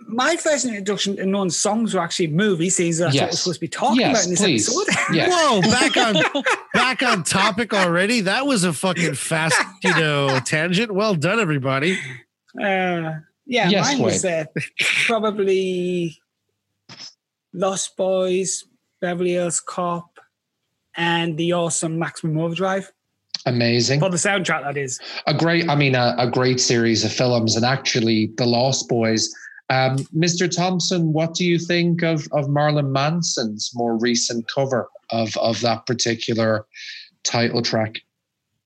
my 0.09 0.37
first 0.37 0.65
introduction 0.65 1.17
to 1.17 1.27
known 1.27 1.51
songs 1.51 1.93
were 1.93 2.01
actually 2.01 2.29
movies. 2.29 2.79
These 2.79 3.03
are 3.03 3.11
what 3.11 3.15
we're 3.15 3.31
supposed 3.33 3.57
to 3.57 3.61
be 3.61 3.69
talking 3.69 4.01
Yes, 4.01 4.13
about 4.17 4.25
in 4.25 4.31
this 4.31 4.41
please. 4.41 4.69
episode. 4.69 5.15
Yeah. 5.15 5.29
Whoa, 5.31 5.61
back 5.61 5.97
on 5.99 6.43
back 6.73 7.03
on 7.03 7.23
topic 7.23 7.75
already. 7.75 8.23
That 8.23 8.47
was 8.47 8.65
a 8.65 8.73
fucking 8.73 9.13
fast, 9.15 9.61
you 9.85 9.91
know, 9.95 10.39
tangent. 10.47 10.91
Well 10.91 11.15
done, 11.15 11.39
everybody. 11.39 11.99
Uh, 12.59 13.21
yeah, 13.45 13.69
Yes, 13.69 13.93
mine 13.93 13.99
was 14.03 14.25
uh, 14.25 14.47
probably 15.07 16.19
Lost 17.57 17.97
Boys, 17.97 18.65
Beverly 19.01 19.33
Hills 19.33 19.61
Cop, 19.61 20.19
and 20.97 21.37
the 21.39 21.55
awesome 21.55 21.99
Maximum 21.99 22.39
Overdrive. 22.39 22.93
Amazing. 23.47 24.01
For 24.01 24.11
the 24.11 24.17
soundtrack, 24.17 24.63
that 24.65 24.77
is. 24.77 25.01
a 25.27 25.33
great, 25.33 25.69
I 25.69 25.75
mean, 25.75 25.95
a, 25.95 26.15
a 26.19 26.31
great 26.31 26.61
series 26.61 27.05
of 27.05 27.13
films, 27.13 27.57
and 27.57 27.65
actually, 27.65 28.33
The 28.37 28.45
Lost 28.45 28.89
Boys. 28.89 29.33
Um, 29.71 29.99
Mr. 30.15 30.55
Thompson, 30.55 31.13
what 31.13 31.35
do 31.35 31.45
you 31.45 31.59
think 31.59 32.03
of 32.03 32.29
of 32.33 32.49
Marilyn 32.49 32.93
Manson's 32.93 33.73
more 33.75 33.99
recent 33.99 34.47
cover 34.53 34.89
of 35.11 35.37
of 35.39 35.61
that 35.63 35.87
particular 35.87 36.67
title 37.25 37.63
track? 37.63 37.97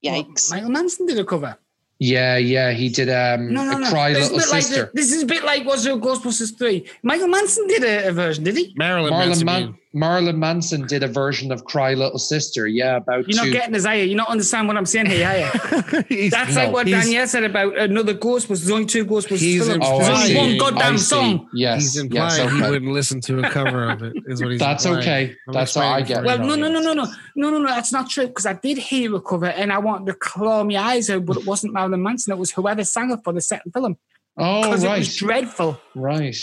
Yikes. 0.05 0.51
Michael 0.51 0.69
Manson 0.69 1.05
did 1.05 1.17
a 1.17 1.25
cover. 1.25 1.57
Yeah, 2.03 2.37
yeah, 2.37 2.71
he 2.71 2.89
did 2.89 3.09
um 3.09 3.53
No, 3.53 3.63
no, 3.63 3.77
a 3.77 3.79
no. 3.79 3.89
Cry 3.91 4.11
this, 4.11 4.23
is 4.25 4.29
a 4.31 4.33
Little 4.33 4.47
bit 4.47 4.51
like 4.55 4.63
Sister. 4.63 4.85
the, 4.91 4.91
this 4.99 5.11
is 5.11 5.21
a 5.21 5.25
bit 5.27 5.43
like 5.43 5.65
was 5.65 5.85
it 5.85 5.93
Ghostbusters 6.01 6.57
three? 6.57 6.87
Michael 7.03 7.27
Manson 7.27 7.67
did 7.67 7.83
a, 7.83 8.07
a 8.09 8.11
version, 8.11 8.43
did 8.43 8.57
he? 8.57 8.73
Marilyn 8.75 9.13
Marlon, 9.13 9.27
Manson. 9.27 9.45
Man- 9.45 9.77
Marilyn 9.93 10.39
Manson 10.39 10.87
did 10.87 11.03
a 11.03 11.07
version 11.07 11.51
of 11.51 11.65
Cry 11.65 11.95
Little 11.95 12.17
Sister. 12.17 12.65
Yeah, 12.67 12.95
about 12.97 13.27
You're 13.27 13.43
not 13.43 13.51
getting 13.51 13.73
this, 13.73 13.85
are 13.85 13.95
you? 13.95 14.05
You're 14.05 14.15
not 14.17 14.29
understand 14.29 14.67
what 14.69 14.77
I'm 14.77 14.85
saying 14.85 15.07
here, 15.07 15.27
are 15.27 15.37
you? 15.37 16.29
That's 16.29 16.55
No, 16.55 16.63
like 16.63 16.71
what 16.73 16.87
Danielle 16.87 17.27
said 17.27 17.43
about 17.43 17.77
another 17.77 18.13
Ghostbusters. 18.13 18.47
There's 18.47 18.71
only 18.71 18.85
two 18.85 19.05
Ghostbusters 19.05 19.37
He's 19.39 19.67
films. 19.67 19.73
implying- 19.85 20.01
Oh, 20.01 20.05
There's 20.05 20.37
only 20.37 20.59
one 20.61 20.73
goddamn 20.73 20.97
song. 20.97 21.49
Yes, 21.53 21.81
he's 21.81 21.95
yes, 21.95 22.37
implying 22.37 22.55
he 22.55 22.61
wouldn't 22.71 22.91
listen 22.93 23.19
to 23.21 23.39
a 23.39 23.49
cover 23.49 23.89
of 23.89 24.01
it. 24.01 24.13
Is 24.27 24.41
what 24.41 24.51
he's 24.51 24.59
That's 24.61 24.85
implying. 24.85 25.03
okay. 25.03 25.35
I'm 25.47 25.53
That's 25.53 25.75
what 25.75 25.85
I 25.85 26.01
get. 26.01 26.23
Well, 26.23 26.39
you. 26.39 26.47
no, 26.47 26.55
no, 26.55 26.69
no, 26.69 26.79
no, 26.79 26.93
no, 26.93 27.05
no, 27.35 27.49
no, 27.49 27.57
no. 27.59 27.67
That's 27.67 27.91
not 27.91 28.09
true 28.09 28.27
because 28.27 28.45
I 28.45 28.53
did 28.53 28.77
hear 28.77 29.13
a 29.15 29.21
cover 29.21 29.47
and 29.47 29.73
I 29.73 29.79
wanted 29.79 30.05
to 30.07 30.13
claw 30.13 30.63
my 30.63 30.77
eyes 30.77 31.09
out, 31.09 31.25
but 31.25 31.35
it 31.37 31.45
wasn't 31.45 31.73
Marilyn 31.73 32.01
Manson. 32.01 32.31
It 32.31 32.37
was 32.39 32.51
whoever 32.51 32.83
sang 32.85 33.11
it 33.11 33.19
for 33.25 33.33
the 33.33 33.41
second 33.41 33.71
film 33.73 33.97
Oh, 34.37 34.61
because 34.61 34.83
it 34.85 34.89
was 34.89 35.15
dreadful. 35.17 35.81
right. 35.95 36.37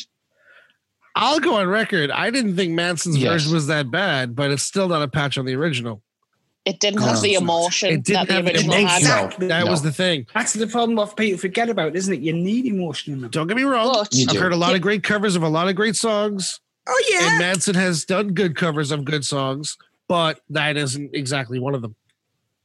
I'll 1.19 1.41
go 1.41 1.55
on 1.57 1.67
record. 1.69 2.11
I 2.11 2.31
didn't 2.31 2.57
think 2.57 2.73
Manson's 2.73 3.19
Yes. 3.19 3.33
version 3.33 3.53
was 3.55 3.67
that 3.67 3.91
bad, 3.91 4.35
but 4.37 4.51
it's 4.51 4.63
still 4.63 4.89
not 4.89 5.03
a 5.03 5.09
patch 5.09 5.37
on 5.37 5.45
the 5.45 5.55
original. 5.55 6.03
It 6.65 6.81
didn't 6.81 7.01
No, 7.01 7.07
have 7.07 7.23
the 7.23 7.33
it's 7.33 7.41
emotion 7.41 7.89
It 7.91 8.05
didn't 8.05 8.21
that 8.21 8.29
the 8.29 8.35
have 8.35 8.45
the 8.45 8.51
original 8.53 8.75
emotion. 8.77 8.89
had. 8.89 8.99
Exactly. 9.25 9.49
That 9.49 9.65
No. 9.65 9.71
was 9.71 9.83
the 9.83 9.93
thing. 9.93 10.27
That's 10.35 10.53
the 10.53 10.67
problem 10.67 10.97
what 10.97 11.17
people 11.17 11.39
forget 11.39 11.69
about, 11.71 11.97
isn't 11.97 12.13
it? 12.15 12.21
You 12.21 12.33
need 12.35 12.67
emotion 12.67 13.15
in 13.15 13.21
them. 13.23 13.31
Don't 13.31 13.47
get 13.47 13.57
me 13.57 13.63
wrong. 13.65 13.89
But 13.93 14.09
I've 14.15 14.29
do. 14.29 14.39
heard 14.39 14.53
a 14.53 14.57
lot 14.57 14.71
Yeah. 14.71 14.77
of 14.77 14.83
great 14.83 15.03
covers 15.03 15.35
of 15.35 15.43
a 15.43 15.49
lot 15.49 15.69
of 15.69 15.75
great 15.77 15.97
songs, 15.97 16.61
Oh 16.87 17.05
yeah. 17.11 17.31
and. 17.31 17.39
Manson 17.39 17.75
has 17.75 18.05
done 18.05 18.29
good 18.35 18.55
covers 18.55 18.91
of 18.91 19.05
good 19.05 19.25
songs, 19.25 19.77
but 20.09 20.41
that 20.51 20.77
isn't 20.77 21.15
exactly 21.15 21.59
one 21.59 21.75
of 21.75 21.83
them. 21.83 21.95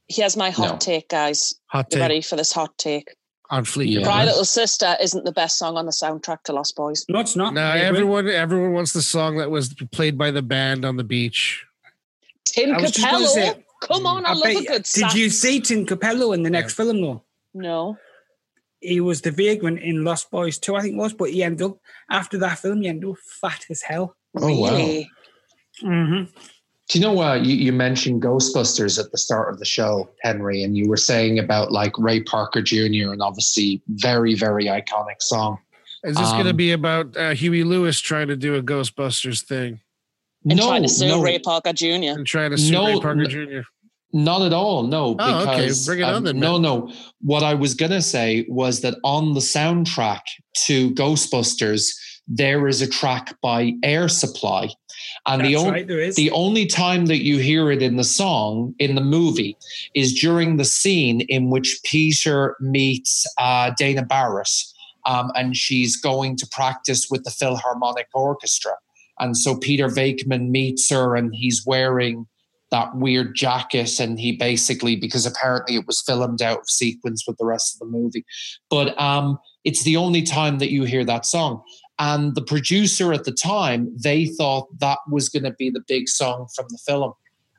here's 0.09 0.35
my 0.35 0.49
hot 0.51 0.69
No. 0.73 0.77
take, 0.77 1.07
guys. 1.09 1.53
Hot 1.67 1.87
You 1.89 1.95
take 1.95 2.01
ready 2.01 2.21
for 2.21 2.35
this 2.35 2.51
hot 2.51 2.77
take? 2.77 3.07
On 3.49 3.63
fleek. 3.65 3.91
Yeah. 3.91 4.03
Cry 4.03 4.25
Little 4.25 4.45
Sister 4.45 4.95
isn't 5.01 5.25
the 5.25 5.31
best 5.31 5.57
song 5.57 5.77
on 5.77 5.85
the 5.85 5.91
soundtrack 5.91 6.43
to 6.43 6.53
Lost 6.53 6.75
Boys. 6.75 7.05
No, 7.09 7.19
it's 7.19 7.35
not. 7.35 7.53
No, 7.53 7.61
I 7.61 7.75
agree. 7.77 7.87
everyone 7.99 8.27
everyone 8.29 8.73
wants 8.73 8.93
the 8.93 9.01
song 9.01 9.37
that 9.37 9.51
was 9.51 9.73
played 9.91 10.17
by 10.17 10.31
the 10.31 10.41
band 10.41 10.85
on 10.85 10.95
the 10.97 11.03
beach. 11.03 11.65
Tim 12.45 12.73
I 12.73 12.81
was 12.81 12.91
just 12.91 13.05
gonna 13.05 13.25
Cappello. 13.25 13.33
say- 13.33 13.65
Come 13.81 14.05
on, 14.07 14.25
I, 14.25 14.29
I 14.29 14.33
love 14.33 14.43
bet- 14.43 14.55
a 14.55 14.63
good 14.65 14.83
did 14.93 15.13
you 15.13 15.29
see 15.29 15.59
Tim 15.59 15.85
Cappello 15.85 16.33
in 16.33 16.43
the 16.43 16.49
next 16.49 16.75
film 16.75 17.01
though? 17.01 17.23
No. 17.53 17.97
He 18.79 19.01
was 19.01 19.21
the 19.21 19.31
vagrant 19.31 19.79
in 19.79 20.03
Lost 20.05 20.31
Boys 20.31 20.57
2, 20.57 20.75
I 20.75 20.81
think 20.81 20.93
it 20.95 20.97
was, 20.97 21.13
but 21.13 21.29
he 21.31 21.43
ended 21.43 21.63
up 21.63 21.77
after 22.09 22.37
that 22.39 22.59
film, 22.59 22.81
he 22.81 22.87
ended 22.87 23.09
up 23.09 23.17
fat 23.17 23.65
as 23.69 23.81
hell. 23.81 24.15
Oh, 24.37 24.57
wow. 24.59 24.69
Mm-hmm. 25.83 26.23
Do 26.89 26.99
you 26.99 27.05
know 27.05 27.13
what 27.13 27.45
you, 27.45 27.55
you 27.55 27.71
mentioned 27.71 28.21
Ghostbusters 28.21 28.99
at 29.03 29.11
the 29.11 29.17
start 29.17 29.51
of 29.53 29.59
the 29.59 29.65
show, 29.65 30.09
Henry, 30.21 30.63
and 30.63 30.75
you 30.77 30.87
were 30.89 30.97
saying 30.97 31.39
about 31.39 31.71
like 31.71 31.97
Ray 31.97 32.21
Parker 32.21 32.61
Jr. 32.61 33.11
and 33.13 33.21
obviously 33.21 33.81
very, 33.87 34.35
very 34.35 34.65
iconic 34.65 35.21
song. 35.21 35.57
Is 36.03 36.17
this 36.17 36.31
going 36.31 36.43
to 36.43 36.49
Um, 36.49 36.57
be 36.57 36.71
about 36.73 37.15
uh, 37.15 37.33
Huey 37.33 37.63
Lewis 37.63 37.99
trying 38.01 38.27
to 38.27 38.35
do 38.35 38.55
a 38.55 38.61
Ghostbusters 38.61 39.41
thing 39.45 39.79
And 40.49 40.59
no, 40.59 40.67
trying 40.67 40.83
to 40.83 40.89
sue 40.89 41.07
no, 41.07 41.21
Ray 41.21 41.39
Parker 41.39 41.71
Jr. 41.71 41.85
and 42.11 42.27
trying 42.27 42.51
to 42.51 42.57
sue 42.57 42.73
No, 42.73 42.87
Ray 42.87 42.99
Parker. 42.99 43.25
Jr.? 43.25 43.59
not 44.15 44.41
at 44.43 44.51
all. 44.53 44.83
No, 44.83 45.15
Oh, 45.17 45.49
okay. 45.49 45.71
Bring 45.85 45.99
it 45.99 46.03
on 46.03 46.15
um, 46.15 46.23
then, 46.25 46.39
no, 46.39 46.57
no. 46.59 46.91
What 47.21 47.41
I 47.41 47.53
was 47.55 47.73
gonna 47.73 48.01
say 48.01 48.45
was 48.49 48.81
that 48.81 48.95
on 49.03 49.33
the 49.33 49.39
soundtrack 49.39 50.21
to 50.65 50.91
Ghostbusters, 50.91 51.89
there 52.27 52.67
is 52.67 52.81
a 52.81 52.87
track 52.87 53.35
by 53.41 53.73
Air 53.83 54.07
Supply, 54.09 54.69
and 55.25 55.41
That's 55.41 55.49
the 55.49 55.55
only 55.55 55.71
right, 55.71 55.87
there 55.87 55.99
is. 55.99 56.15
The 56.15 56.31
only 56.31 56.65
time 56.65 57.05
that 57.05 57.23
you 57.23 57.37
hear 57.37 57.71
it 57.71 57.81
in 57.81 57.95
the 57.95 58.03
song, 58.03 58.75
in 58.79 58.95
the 58.95 59.01
movie, 59.01 59.57
is 59.95 60.13
during 60.13 60.57
the 60.57 60.65
scene 60.65 61.21
in 61.21 61.49
which 61.49 61.79
Peter 61.85 62.57
meets 62.59 63.25
uh, 63.37 63.71
Dana 63.77 64.03
Barrett 64.03 64.49
um, 65.05 65.31
and 65.35 65.55
she's 65.55 65.97
going 65.97 66.35
to 66.37 66.47
practice 66.47 67.07
with 67.09 67.23
the 67.23 67.31
Philharmonic 67.31 68.07
Orchestra. 68.13 68.73
And 69.19 69.37
so 69.37 69.57
Peter 69.57 69.87
Venkman 69.87 70.49
meets 70.49 70.89
her 70.89 71.15
and 71.15 71.33
he's 71.33 71.65
wearing 71.65 72.27
that 72.71 72.95
weird 72.95 73.35
jacket. 73.35 73.99
And 73.99 74.19
he 74.19 74.31
basically, 74.35 74.95
because 74.95 75.25
apparently 75.25 75.75
it 75.75 75.85
was 75.85 76.01
filmed 76.01 76.41
out 76.41 76.59
of 76.59 76.69
sequence 76.69 77.25
with 77.27 77.37
the 77.37 77.45
rest 77.45 77.75
of 77.75 77.79
the 77.79 77.97
movie, 77.97 78.25
but 78.69 78.99
um, 78.99 79.37
it's 79.63 79.83
the 79.83 79.97
only 79.97 80.23
time 80.23 80.57
that 80.59 80.71
you 80.71 80.83
hear 80.83 81.05
that 81.05 81.25
song. 81.25 81.61
And 81.99 82.35
the 82.35 82.41
producer 82.41 83.13
at 83.13 83.23
the 83.23 83.31
time, 83.31 83.93
they 84.01 84.25
thought 84.25 84.67
that 84.79 84.99
was 85.09 85.29
going 85.29 85.43
to 85.43 85.51
be 85.51 85.69
the 85.69 85.83
big 85.87 86.09
song 86.09 86.47
from 86.55 86.65
the 86.69 86.79
film. 86.85 87.13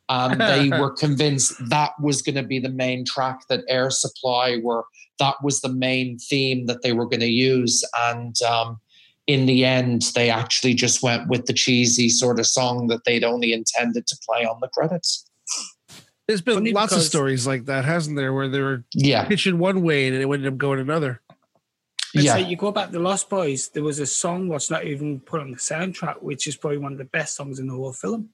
Um, 0.09 0.39
they 0.39 0.71
were 0.71 0.91
convinced 0.91 1.55
that 1.69 1.93
was 2.01 2.21
going 2.23 2.35
to 2.37 2.43
be 2.43 2.59
the 2.59 2.69
main 2.69 3.05
track 3.05 3.41
that 3.49 3.65
Air 3.69 3.91
Supply 3.91 4.59
were. 4.63 4.85
That 5.19 5.37
was 5.43 5.61
the 5.61 5.73
main 5.73 6.19
theme 6.19 6.67
that 6.67 6.83
they 6.83 6.93
were 6.93 7.07
going 7.07 7.21
to 7.21 7.27
use. 7.27 7.85
And 7.97 8.35
um, 8.43 8.81
in 9.27 9.47
the 9.47 9.65
end, 9.65 10.03
they 10.15 10.31
actually 10.31 10.75
just 10.75 11.03
went 11.03 11.29
with 11.29 11.47
the 11.47 11.53
cheesy 11.53 12.09
sort 12.09 12.41
of 12.41 12.47
song 12.47 12.89
that 12.89 13.05
they'd 13.05 13.25
only 13.25 13.53
intended 13.53 14.07
to 14.09 14.17
play 14.29 14.45
on 14.45 14.59
the 14.61 14.69
credits. 14.69 15.31
There's 16.27 16.41
been 16.41 16.55
Funny 16.55 16.73
lots 16.73 16.95
of 16.95 17.03
stories 17.03 17.47
like 17.47 17.67
that, 17.67 17.85
hasn't 17.85 18.17
there, 18.17 18.33
where 18.33 18.49
they 18.49 18.61
were 18.61 18.85
Yeah, 18.95 19.27
pitching 19.27 19.59
one 19.59 19.83
way 19.83 20.07
and 20.09 20.17
it 20.17 20.23
ended 20.23 20.47
up 20.47 20.57
going 20.57 20.81
another. 20.81 21.21
Let's 22.15 22.27
yeah. 22.27 22.35
say 22.35 22.43
you 22.43 22.57
go 22.57 22.71
back 22.71 22.91
to 22.93 22.99
Lost 23.01 23.29
Boys, 23.29 23.69
there 23.71 23.83
was 23.83 23.99
a 23.99 24.07
song 24.07 24.49
what's 24.49 24.71
not 24.71 24.85
even 24.85 25.19
put 25.21 25.41
on 25.41 25.51
the 25.51 25.57
soundtrack, 25.57 26.23
which 26.23 26.47
is 26.47 26.57
probably 26.57 26.79
one 26.79 26.93
of 26.93 26.99
the 26.99 27.05
best 27.05 27.35
songs 27.35 27.59
in 27.59 27.67
the 27.67 27.75
whole 27.75 27.93
film. 27.93 28.29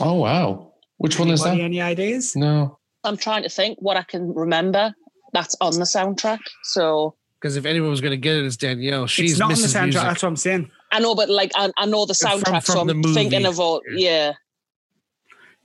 Oh 0.00 0.14
wow, 0.14 0.72
which 0.96 1.18
one 1.18 1.28
is 1.30 1.42
that? 1.44 1.58
Any 1.58 1.80
ideas? 1.80 2.34
No. 2.34 2.78
I'm 3.04 3.16
trying 3.18 3.42
to 3.42 3.50
think 3.50 3.78
what 3.80 3.98
I 3.98 4.02
can 4.02 4.32
remember 4.34 4.94
that's 5.34 5.54
on 5.60 5.74
the 5.74 5.84
soundtrack. 5.84 6.38
So 6.62 7.14
Because 7.38 7.56
if 7.56 7.66
anyone 7.66 7.90
was 7.90 8.00
going 8.00 8.12
to 8.12 8.16
get 8.16 8.36
it, 8.36 8.46
it's 8.46 8.56
Danielle. 8.56 9.06
She's 9.06 9.32
it's 9.32 9.40
not 9.40 9.52
on 9.52 9.60
the 9.60 9.66
soundtrack. 9.66 9.82
Music. 9.84 10.02
That's 10.02 10.22
what 10.22 10.28
I'm 10.30 10.36
saying. 10.36 10.70
I 10.90 11.00
know, 11.00 11.14
but 11.14 11.28
like 11.28 11.50
I, 11.54 11.70
I 11.76 11.84
know 11.86 12.06
the 12.06 12.14
From- 12.14 12.40
soundtrack, 12.40 12.64
so 12.64 12.72
from 12.72 12.88
I'm 12.88 13.02
the 13.02 13.12
thinking 13.12 13.44
of 13.44 13.60
all. 13.60 13.82
Yeah. 13.94 14.32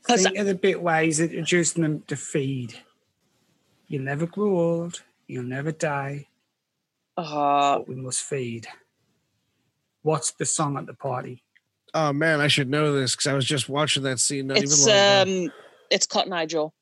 'Cause- 0.04 0.24
Think 0.24 0.38
of 0.38 0.48
the 0.48 0.56
bit 0.56 0.82
where 0.82 1.04
he's 1.04 1.20
introducing 1.20 1.84
them 1.84 2.04
to 2.08 2.16
feed. 2.18 2.74
You'll 3.88 4.04
never 4.04 4.26
grow 4.26 4.60
old. 4.60 5.04
You'll 5.28 5.44
never 5.44 5.72
die. 5.72 6.28
Uh, 7.24 7.78
But 7.80 7.88
we 7.90 7.96
must 7.96 8.22
feed. 8.24 8.68
What's 10.02 10.32
the 10.32 10.46
song 10.46 10.78
at 10.78 10.86
the 10.86 10.94
party? 10.94 11.44
Oh 11.94 12.14
man, 12.14 12.40
I 12.40 12.48
should 12.48 12.70
know 12.70 12.94
this 12.94 13.16
because 13.16 13.28
I 13.28 13.34
was 13.34 13.46
just 13.46 13.68
watching 13.68 14.04
that 14.04 14.20
scene. 14.20 14.48
Not 14.48 14.58
it's 14.58 14.88
even 14.88 15.28
long 15.28 15.46
um, 15.48 15.52
it's 15.90 16.06
Cotton 16.06 16.34
Eye 16.34 16.46
Joe. 16.46 16.74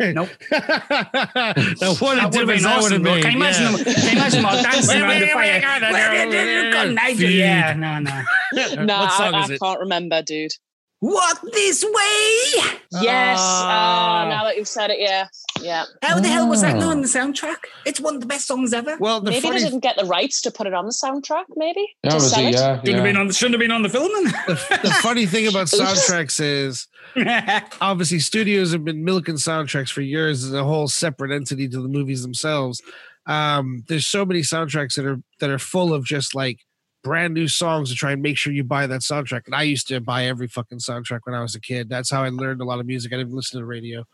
Nope. 0.00 0.28
now 0.50 0.58
what 0.58 0.60
a 0.60 1.70
That 1.80 1.98
would 2.00 2.18
have 2.18 2.30
difference 2.32 2.62
been 2.62 2.70
that 2.70 2.82
would 2.82 2.92
awesome. 2.92 2.92
have 2.92 3.02
though. 3.04 3.22
Can 3.22 3.32
you 3.32 3.38
imagine 3.38 3.62
yeah. 3.62 3.70
them? 3.76 3.84
Can 3.94 4.04
you 4.04 4.10
imagine 4.18 4.42
them 4.42 4.62
dancing 4.62 5.00
around 5.02 5.20
the 5.20 5.26
fire? 5.28 5.60
Well, 5.62 5.92
Well, 5.92 6.86
they've 6.86 6.94
Nigel. 6.94 7.30
Yeah, 7.30 7.72
no, 7.74 7.98
no. 8.00 8.84
No, 8.84 8.98
what 9.00 9.12
song 9.12 9.34
I, 9.34 9.44
is 9.44 9.50
I 9.50 9.54
it? 9.54 9.60
can't 9.60 9.80
remember, 9.80 10.22
dude. 10.22 10.52
Walk 11.00 11.40
this 11.52 11.84
way. 11.84 12.62
Yes. 13.00 13.38
Ah. 13.40 14.22
Uh, 14.22 14.28
now 14.28 14.44
that 14.44 14.56
you've 14.56 14.66
said 14.66 14.90
it, 14.90 14.98
yeah, 14.98 15.28
yeah. 15.60 15.84
How 16.02 16.18
the 16.18 16.28
hell 16.28 16.48
was 16.48 16.62
that 16.62 16.74
not 16.76 16.90
on 16.90 17.02
the 17.02 17.06
soundtrack? 17.06 17.58
It's 17.86 18.00
one 18.00 18.16
of 18.16 18.20
the 18.20 18.26
best 18.26 18.48
songs 18.48 18.72
ever. 18.72 18.96
Well, 18.98 19.20
the 19.20 19.30
maybe 19.30 19.42
funny, 19.42 19.58
they 19.58 19.64
didn't 19.64 19.80
get 19.80 19.96
the 19.96 20.06
rights 20.06 20.42
to 20.42 20.50
put 20.50 20.66
it 20.66 20.74
on 20.74 20.86
the 20.86 20.92
soundtrack. 20.92 21.44
Maybe 21.54 21.86
That 22.02 22.10
to 22.10 22.14
was 22.16 22.30
sell 22.32 22.44
it. 22.44 22.48
it. 22.48 22.54
Yeah, 22.54 22.80
Shouldn't 22.80 22.94
have 22.96 23.04
been 23.04 23.14
yeah. 23.14 23.20
on. 23.20 23.30
Shouldn't 23.30 23.54
have 23.54 23.60
been 23.60 23.70
on 23.70 23.82
the 23.82 23.88
film. 23.88 24.08
the, 24.24 24.80
the 24.82 24.90
funny 25.02 25.26
thing 25.26 25.46
about 25.46 25.66
soundtracks 25.68 26.40
is 26.40 26.88
obviously 27.80 28.18
studios 28.18 28.72
have 28.72 28.84
been 28.84 29.04
milking 29.04 29.36
soundtracks 29.36 29.90
for 29.92 30.00
years 30.00 30.44
as 30.44 30.52
a 30.52 30.64
whole 30.64 30.88
separate 30.88 31.30
entity 31.30 31.68
to 31.68 31.80
the 31.80 31.88
movies 31.88 32.22
themselves. 32.22 32.82
Um, 33.26 33.84
there's 33.88 34.06
so 34.06 34.24
many 34.24 34.40
soundtracks 34.40 34.94
that 34.94 35.04
are 35.06 35.20
that 35.40 35.50
are 35.50 35.58
full 35.58 35.94
of 35.94 36.04
just 36.04 36.34
like 36.34 36.58
brand 37.04 37.34
new 37.34 37.48
songs 37.48 37.90
to 37.90 37.94
try 37.96 38.12
and 38.12 38.20
make 38.22 38.36
sure 38.36 38.52
you 38.52 38.64
buy 38.64 38.86
that 38.86 39.00
soundtrack. 39.02 39.42
And 39.46 39.54
I 39.54 39.62
used 39.62 39.88
to 39.88 40.00
buy 40.00 40.24
every 40.26 40.48
fucking 40.48 40.78
soundtrack 40.78 41.20
when 41.24 41.34
I 41.34 41.40
was 41.42 41.54
a 41.54 41.60
kid. 41.60 41.88
That's 41.88 42.10
how 42.10 42.22
I 42.22 42.28
learned 42.28 42.60
a 42.60 42.64
lot 42.64 42.80
of 42.80 42.86
music. 42.86 43.12
I 43.12 43.16
didn't 43.16 43.32
listen 43.34 43.58
to 43.58 43.62
the 43.62 43.66
radio, 43.66 44.04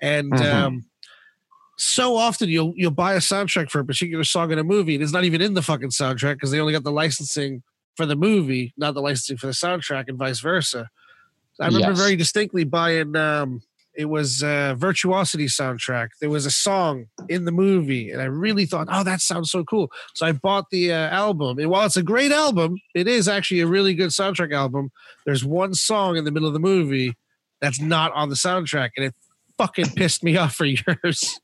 and 0.00 0.32
Mhm. 0.32 0.52
um, 0.52 0.84
so 1.76 2.16
often 2.16 2.48
you'll 2.48 2.72
you'll 2.76 2.90
buy 2.90 3.14
a 3.14 3.18
soundtrack 3.20 3.70
for 3.70 3.80
a 3.80 3.84
particular 3.84 4.24
song 4.24 4.52
in 4.52 4.58
a 4.58 4.64
movie, 4.64 4.94
and 4.94 5.02
it's 5.02 5.12
not 5.12 5.24
even 5.24 5.40
in 5.40 5.54
the 5.54 5.62
fucking 5.62 5.90
soundtrack 5.90 6.34
because 6.34 6.50
they 6.50 6.60
only 6.60 6.72
got 6.72 6.82
the 6.84 6.92
licensing 6.92 7.62
for 7.96 8.06
the 8.06 8.16
movie, 8.16 8.72
not 8.76 8.94
the 8.94 9.00
licensing 9.02 9.36
for 9.36 9.46
the 9.46 9.52
soundtrack, 9.52 10.04
and 10.08 10.18
vice 10.18 10.40
versa. 10.40 10.88
I 11.58 11.66
remember 11.66 11.90
Yes. 11.90 11.98
very 11.98 12.16
distinctly 12.16 12.64
buying 12.64 13.16
um 13.16 13.62
it 13.96 14.04
was 14.06 14.42
uh 14.42 14.74
virtuosity 14.78 15.46
soundtrack 15.46 16.08
there 16.20 16.30
was 16.30 16.46
a 16.46 16.50
song 16.50 17.06
in 17.28 17.44
the 17.44 17.52
movie 17.52 18.10
and 18.10 18.22
i 18.22 18.24
really 18.24 18.64
thought 18.64 18.86
oh 18.90 19.02
that 19.02 19.20
sounds 19.20 19.50
so 19.50 19.64
cool 19.64 19.90
so 20.14 20.24
i 20.26 20.32
bought 20.32 20.64
the 20.70 20.92
uh, 20.92 21.08
album 21.10 21.58
and 21.58 21.68
while 21.68 21.84
it's 21.84 21.96
a 21.96 22.02
great 22.02 22.30
album 22.32 22.76
it 22.94 23.08
is 23.08 23.26
actually 23.28 23.60
a 23.60 23.66
really 23.66 23.92
good 23.94 24.10
soundtrack 24.10 24.54
album 24.54 24.90
there's 25.26 25.44
one 25.44 25.74
song 25.74 26.16
in 26.16 26.24
the 26.24 26.30
middle 26.30 26.46
of 26.48 26.54
the 26.54 26.60
movie 26.60 27.14
that's 27.60 27.80
not 27.80 28.12
on 28.12 28.28
the 28.28 28.36
soundtrack 28.36 28.90
and 28.96 29.06
it 29.06 29.14
fucking 29.58 29.86
pissed 29.96 30.22
me 30.22 30.36
off 30.38 30.54
for 30.54 30.64
years 30.66 31.40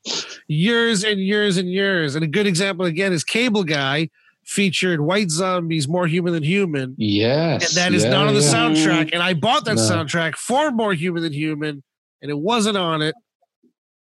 years 0.48 1.04
and 1.04 1.20
years 1.20 1.56
and 1.56 1.70
years 1.70 2.14
and 2.14 2.24
a 2.24 2.28
good 2.28 2.46
example 2.46 2.86
again 2.86 3.12
is 3.12 3.24
cable 3.24 3.64
guy 3.64 4.08
featured 4.44 5.00
white 5.00 5.28
zombies 5.28 5.88
more 5.88 6.06
human 6.06 6.32
than 6.32 6.42
human 6.44 6.94
Yes. 6.98 7.68
and 7.70 7.76
that 7.78 7.92
is 7.92 8.04
yeah, 8.04 8.10
not 8.10 8.28
on 8.28 8.34
the 8.34 8.40
yeah. 8.40 8.52
soundtrack. 8.54 9.10
And 9.12 9.20
I 9.20 9.34
bought 9.34 9.64
that 9.64 9.74
No. 9.74 9.82
soundtrack 9.82 10.36
for 10.36 10.70
More 10.70 10.94
Human 10.94 11.24
Than 11.24 11.32
Human, 11.32 11.82
and 12.22 12.30
it 12.30 12.38
wasn't 12.38 12.76
on 12.76 13.02
it. 13.02 13.14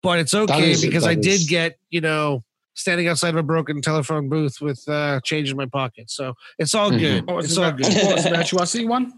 but 0.04 0.18
it's 0.20 0.34
okay 0.34 0.72
is- 0.72 0.82
because 0.82 1.04
that 1.04 1.10
I 1.12 1.16
did 1.16 1.48
get 1.48 1.78
you 1.90 2.02
know 2.02 2.44
standing 2.74 3.08
outside 3.08 3.30
of 3.30 3.36
a 3.36 3.44
broken 3.44 3.82
telephone 3.82 4.30
booth 4.30 4.62
with 4.62 4.84
uh, 4.90 5.20
change 5.24 5.52
in 5.52 5.58
my 5.58 5.66
pocket, 5.68 6.10
so 6.10 6.34
it's 6.58 6.74
all 6.74 6.90
Mhm. 6.92 7.00
good. 7.00 7.28
What 7.28 7.36
was, 7.36 7.46
It's 7.46 7.56
the, 7.56 7.64
all 7.64 7.72
vir- 7.72 7.78
good. 7.78 7.94
what 8.06 8.16
was 8.16 8.24
the 8.24 8.30
virtuosity 8.32 8.86
one? 8.86 9.14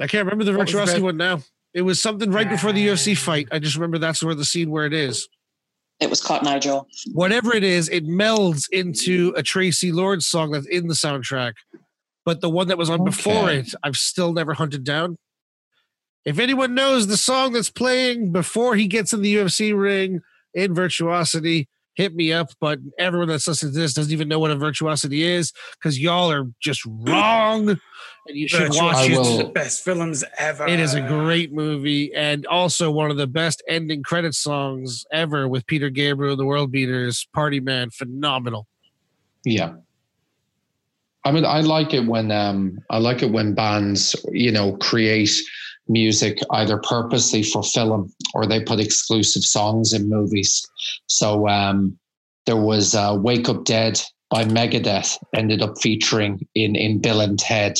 I 0.00 0.06
can't 0.06 0.24
remember 0.26 0.44
the 0.44 0.52
What 0.56 0.66
virtuosity 0.68 1.00
one 1.02 1.16
now. 1.16 1.42
It 1.72 1.82
was 1.82 2.00
something 2.00 2.30
right 2.30 2.48
before 2.48 2.72
the 2.72 2.86
UFC 2.86 3.16
fight. 3.16 3.48
I 3.50 3.58
just 3.58 3.74
remember 3.76 3.98
that's 3.98 4.22
where 4.22 4.34
the 4.34 4.44
scene 4.44 4.70
where 4.70 4.86
it 4.86 4.92
is. 4.92 5.28
It 6.00 6.10
was 6.10 6.20
Cotton 6.20 6.44
Nigel. 6.46 6.86
Whatever 7.12 7.54
it 7.54 7.64
is, 7.64 7.88
it 7.88 8.04
melds 8.06 8.68
into 8.70 9.32
a 9.36 9.42
Traci 9.42 9.92
Lords 9.92 10.26
song 10.26 10.50
that's 10.52 10.66
in 10.66 10.88
the 10.88 10.94
soundtrack. 10.94 11.54
But 12.24 12.40
the 12.40 12.50
one 12.50 12.68
that 12.68 12.78
was 12.78 12.90
on 12.90 13.04
before 13.04 13.50
it, 13.50 13.74
I've 13.82 13.96
still 13.96 14.32
never 14.32 14.54
hunted 14.54 14.84
down. 14.84 15.16
If 16.24 16.38
anyone 16.38 16.74
knows 16.74 17.06
the 17.06 17.16
song 17.16 17.52
that's 17.52 17.70
playing 17.70 18.32
before 18.32 18.76
he 18.76 18.86
gets 18.86 19.12
in 19.12 19.22
the 19.22 19.36
UFC 19.36 19.78
ring 19.78 20.22
in 20.54 20.74
Virtuosity, 20.74 21.68
hit 21.94 22.14
me 22.14 22.32
up. 22.32 22.50
But 22.60 22.78
everyone 22.98 23.28
that's 23.28 23.46
listening 23.46 23.74
to 23.74 23.78
this 23.78 23.94
doesn't 23.94 24.12
even 24.12 24.28
know 24.28 24.38
what 24.38 24.50
a 24.50 24.56
Virtuosity 24.56 25.22
is 25.22 25.52
because 25.74 25.98
y'all 25.98 26.30
are 26.30 26.46
just 26.60 26.82
wrong. 26.86 27.68
And 28.26 28.36
you 28.38 28.48
should 28.48 28.70
watch 28.70 28.70
it. 28.70 28.80
Virtuosity 28.80 29.12
is 29.12 29.18
will- 29.18 29.38
the 29.38 29.52
best 29.52 29.84
films 29.84 30.24
ever. 30.38 30.66
It 30.66 30.80
is 30.80 30.94
a 30.94 31.02
great 31.02 31.52
movie 31.52 32.14
and 32.14 32.46
also 32.46 32.90
one 32.90 33.10
of 33.10 33.16
the 33.16 33.26
best 33.26 33.62
ending 33.68 34.02
credit 34.02 34.34
songs 34.34 35.04
ever 35.12 35.46
with 35.46 35.66
Peter 35.66 35.90
Gabriel 35.90 36.32
and 36.32 36.40
the 36.40 36.46
World 36.46 36.72
Beaters. 36.72 37.26
Party 37.34 37.60
Man, 37.60 37.90
phenomenal. 37.90 38.66
Yeah. 39.44 39.74
I 41.26 41.32
mean, 41.32 41.44
I 41.46 41.60
like 41.60 41.94
it 41.94 42.06
when 42.06 42.30
um, 42.30 42.78
I 42.90 42.98
like 42.98 43.22
it 43.22 43.30
when 43.30 43.54
bands, 43.54 44.14
you 44.32 44.52
know, 44.52 44.76
create 44.76 45.30
music 45.88 46.38
either 46.52 46.78
purposely 46.78 47.42
for 47.42 47.62
film 47.62 48.12
or 48.34 48.46
they 48.46 48.62
put 48.62 48.80
exclusive 48.80 49.42
songs 49.42 49.92
in 49.92 50.08
movies. 50.08 50.66
So 51.06 51.48
um, 51.48 51.98
there 52.46 52.56
was 52.56 52.94
uh, 52.94 53.16
"Wake 53.20 53.48
Up 53.48 53.64
Dead" 53.64 54.00
by 54.30 54.44
Megadeth 54.44 55.16
ended 55.34 55.62
up 55.62 55.78
featuring 55.80 56.46
in 56.54 56.74
in 56.76 57.00
Bill 57.00 57.20
and 57.20 57.38
Ted, 57.38 57.76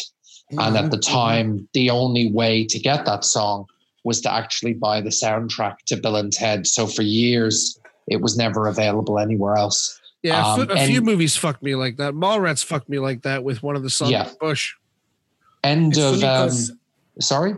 and 0.50 0.76
at 0.76 0.90
the 0.90 0.98
time, 0.98 1.68
the 1.72 1.90
only 1.90 2.30
way 2.30 2.64
to 2.66 2.78
get 2.78 3.04
that 3.06 3.24
song 3.24 3.66
was 4.04 4.20
to 4.20 4.30
actually 4.32 4.74
buy 4.74 5.00
the 5.00 5.08
soundtrack 5.10 5.76
to 5.86 5.96
Bill 5.96 6.16
and 6.16 6.30
Ted. 6.32 6.66
So 6.66 6.86
for 6.86 7.00
years, 7.02 7.78
it 8.06 8.20
was 8.20 8.36
never 8.36 8.66
available 8.68 9.18
anywhere 9.18 9.54
else. 9.56 9.98
Yeah, 10.22 10.42
a 10.56 10.60
Um, 10.60 10.70
a 10.70 10.86
few 10.86 10.98
and- 10.98 11.06
movies 11.06 11.36
fucked 11.36 11.62
me 11.62 11.74
like 11.74 11.96
that. 11.96 12.12
Mallrats 12.14 12.62
fucked 12.64 12.88
me 12.90 12.98
like 12.98 13.22
that 13.22 13.44
with 13.44 13.62
one 13.62 13.76
of 13.76 13.82
the 13.82 13.88
songs 13.90 14.10
Yeah. 14.10 14.28
Bush. 14.40 14.74
End 15.62 15.96
It's 15.96 16.22
of 16.22 16.22
um, 16.24 16.78
sorry. 17.20 17.54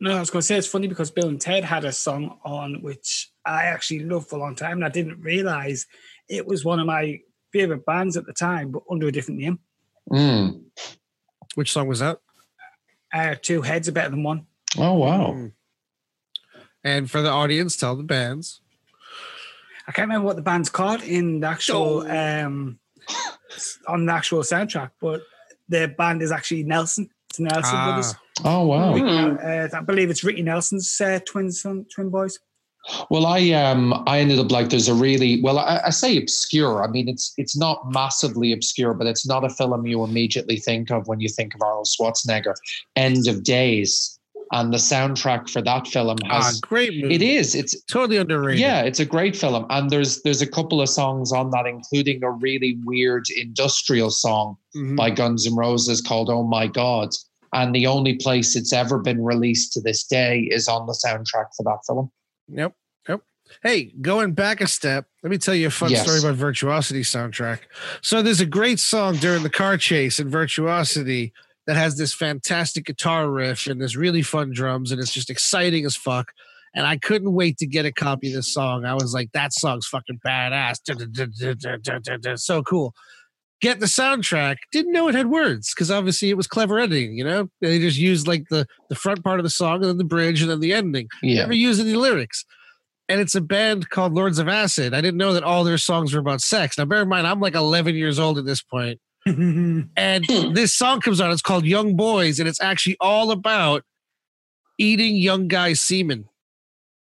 No, 0.00 0.16
I 0.16 0.20
was 0.20 0.30
going 0.30 0.40
to 0.42 0.46
say 0.46 0.56
it's 0.56 0.66
funny 0.68 0.86
because 0.86 1.10
Bill 1.10 1.28
and 1.28 1.40
Ted 1.40 1.64
had 1.64 1.84
a 1.84 1.92
song 1.92 2.38
on 2.44 2.82
which 2.82 3.30
I 3.44 3.64
actually 3.64 4.00
loved 4.00 4.28
for 4.28 4.36
a 4.36 4.40
long 4.40 4.54
time, 4.54 4.78
and 4.78 4.84
I 4.84 4.88
didn't 4.90 5.20
realize 5.20 5.86
it 6.28 6.46
was 6.46 6.64
one 6.64 6.78
of 6.78 6.86
my 6.86 7.20
favorite 7.52 7.84
bands 7.84 8.16
at 8.16 8.26
the 8.26 8.32
time, 8.32 8.70
but 8.70 8.82
under 8.90 9.08
a 9.08 9.12
different 9.12 9.40
name. 9.40 9.58
Mm. 10.10 10.62
Which 11.56 11.72
song 11.72 11.88
was 11.88 11.98
that? 11.98 12.20
Uh, 13.12 13.34
two 13.40 13.62
heads 13.62 13.88
are 13.88 13.92
better 13.92 14.10
than 14.10 14.22
one. 14.22 14.46
Oh 14.76 14.94
wow. 14.94 15.32
Mm. 15.32 15.52
And 16.84 17.10
for 17.10 17.20
the 17.20 17.30
audience, 17.30 17.76
tell 17.76 17.96
the 17.96 18.02
bands. 18.04 18.60
I 19.86 19.92
can't 19.92 20.06
remember 20.06 20.26
what 20.26 20.36
the 20.36 20.42
band's 20.42 20.68
called 20.70 21.02
in 21.02 21.40
the 21.40 21.48
actual 21.48 22.04
Oh. 22.06 22.44
um 22.44 22.78
on 23.88 24.06
the 24.06 24.12
actual 24.12 24.40
soundtrack, 24.42 24.90
but 25.00 25.22
the 25.68 25.88
band 25.88 26.22
is 26.22 26.30
actually 26.30 26.62
Nelson. 26.62 27.08
It's 27.30 27.40
Nelson 27.40 27.62
Ah. 27.64 27.86
Brothers. 27.86 28.14
Oh 28.44 28.66
wow. 28.66 28.96
Hmm. 28.96 29.36
Uh, 29.42 29.68
I 29.78 29.82
believe 29.82 30.10
it's 30.10 30.22
Ricky 30.24 30.42
Nelson's 30.42 31.00
uh, 31.00 31.18
twin 31.26 31.50
son, 31.50 31.86
twin 31.94 32.08
boys. 32.08 32.38
Well, 33.10 33.26
I 33.26 33.50
um 33.50 34.02
I 34.06 34.20
ended 34.20 34.38
up 34.38 34.50
like 34.50 34.70
there's 34.70 34.88
a 34.88 34.94
really 34.94 35.42
well 35.42 35.58
I, 35.58 35.80
I 35.86 35.90
say 35.90 36.16
obscure. 36.16 36.82
I 36.82 36.88
mean 36.88 37.08
it's 37.08 37.34
it's 37.36 37.56
not 37.56 37.82
massively 37.90 38.52
obscure, 38.52 38.94
but 38.94 39.06
it's 39.06 39.26
not 39.26 39.44
a 39.44 39.50
film 39.50 39.86
you 39.86 40.04
immediately 40.04 40.56
think 40.56 40.90
of 40.90 41.06
when 41.06 41.20
you 41.20 41.28
think 41.28 41.54
of 41.54 41.62
Arnold 41.62 41.86
Schwarzenegger. 41.88 42.54
End 42.96 43.26
of 43.28 43.42
Days, 43.42 44.17
and 44.52 44.72
the 44.72 44.78
soundtrack 44.78 45.50
for 45.50 45.60
that 45.62 45.86
film 45.86 46.16
Ah, 46.30 46.42
has. 46.42 46.60
great 46.60 47.02
movie. 47.02 47.14
it 47.14 47.22
is. 47.22 47.54
It's 47.54 47.80
totally 47.84 48.16
underrated. 48.16 48.60
yeah, 48.60 48.82
it's 48.82 49.00
a 49.00 49.04
great 49.04 49.36
film, 49.36 49.66
and 49.70 49.90
there's 49.90 50.22
there's 50.22 50.40
a 50.42 50.46
couple 50.46 50.80
of 50.80 50.88
songs 50.88 51.32
on 51.32 51.50
that, 51.50 51.66
including 51.66 52.22
a 52.24 52.30
really 52.30 52.78
weird 52.84 53.26
industrial 53.36 54.10
song 54.10 54.56
Mhm. 54.76 54.96
by 54.96 55.10
Guns 55.10 55.46
N' 55.46 55.54
Roses 55.54 56.00
called 56.00 56.30
"Oh 56.30 56.42
My 56.44 56.66
God." 56.66 57.10
And 57.54 57.74
the 57.74 57.86
only 57.86 58.14
place 58.14 58.54
it's 58.56 58.72
ever 58.74 58.98
been 58.98 59.24
released 59.24 59.72
to 59.72 59.80
this 59.80 60.04
day 60.04 60.40
is 60.50 60.68
on 60.68 60.86
the 60.86 60.92
soundtrack 60.92 61.46
for 61.56 61.62
that 61.64 61.78
film. 61.86 62.10
Yep. 62.48 62.74
Yep. 63.08 63.22
Hey, 63.62 63.84
going 64.02 64.32
back 64.32 64.60
a 64.60 64.66
step, 64.66 65.06
let 65.22 65.30
me 65.30 65.38
tell 65.38 65.54
you 65.54 65.68
a 65.68 65.70
fun 65.70 65.90
Yes. 65.90 66.02
story 66.02 66.18
about 66.18 66.34
Virtuosity 66.34 67.00
soundtrack. 67.00 67.60
So 68.02 68.20
there's 68.20 68.42
a 68.42 68.46
great 68.46 68.78
song 68.78 69.16
during 69.16 69.42
the 69.44 69.48
car 69.50 69.78
chase 69.78 70.20
in 70.20 70.28
Virtuosity 70.28 71.32
that 71.68 71.76
has 71.76 71.96
this 71.98 72.14
fantastic 72.14 72.86
guitar 72.86 73.30
riff 73.30 73.66
and 73.66 73.80
this 73.80 73.94
really 73.94 74.22
fun 74.22 74.52
drums, 74.52 74.90
and 74.90 74.98
it's 75.00 75.12
just 75.12 75.28
exciting 75.30 75.84
as 75.84 75.94
fuck. 75.94 76.32
And 76.74 76.86
I 76.86 76.96
couldn't 76.96 77.32
wait 77.34 77.58
to 77.58 77.66
get 77.66 77.84
a 77.84 77.92
copy 77.92 78.28
of 78.30 78.34
this 78.36 78.52
song. 78.52 78.84
I 78.86 78.94
was 78.94 79.12
like, 79.12 79.30
that 79.32 79.52
song's 79.52 79.86
fucking 79.86 80.18
badass. 80.26 80.78
So 82.40 82.62
cool. 82.62 82.94
Get 83.60 83.80
the 83.80 83.86
soundtrack. 83.86 84.56
Didn't 84.72 84.92
know 84.92 85.08
it 85.08 85.14
had 85.14 85.28
words 85.28 85.74
because 85.74 85.90
obviously 85.90 86.30
it 86.30 86.36
was 86.38 86.46
clever 86.46 86.78
editing, 86.78 87.18
you 87.18 87.24
know? 87.24 87.50
They 87.60 87.78
just 87.80 87.98
used 87.98 88.26
like 88.26 88.44
the, 88.50 88.66
the 88.88 88.94
front 88.94 89.22
part 89.22 89.38
of 89.38 89.44
the 89.44 89.50
song 89.50 89.76
and 89.76 89.84
then 89.86 89.98
the 89.98 90.04
bridge 90.04 90.40
and 90.40 90.50
then 90.50 90.60
the 90.60 90.72
ending 90.72 91.08
Yeah. 91.22 91.40
never 91.42 91.54
use 91.54 91.80
any 91.80 91.94
lyrics. 91.94 92.44
And 93.10 93.20
it's 93.20 93.34
a 93.34 93.40
band 93.40 93.90
called 93.90 94.14
Lords 94.14 94.38
of 94.38 94.48
Acid. 94.48 94.94
I 94.94 95.00
didn't 95.00 95.16
know 95.18 95.32
that 95.34 95.42
all 95.42 95.64
their 95.64 95.78
songs 95.78 96.14
were 96.14 96.20
about 96.20 96.40
sex. 96.40 96.78
Now, 96.78 96.84
bear 96.86 97.02
in 97.02 97.08
mind, 97.08 97.26
I'm 97.26 97.40
like 97.40 97.54
11 97.54 97.94
years 97.94 98.18
old 98.18 98.38
at 98.38 98.44
this 98.44 98.62
point, 98.62 99.00
and 99.96 100.24
hmm. 100.26 100.52
this 100.52 100.74
song 100.74 101.00
comes 101.00 101.20
on. 101.20 101.30
It's 101.30 101.42
called 101.42 101.64
Young 101.64 101.96
Boys, 101.96 102.38
and 102.38 102.48
it's 102.48 102.60
actually 102.60 102.96
all 103.00 103.30
about 103.30 103.84
eating 104.78 105.16
young 105.16 105.48
guys' 105.48 105.80
semen. 105.80 106.28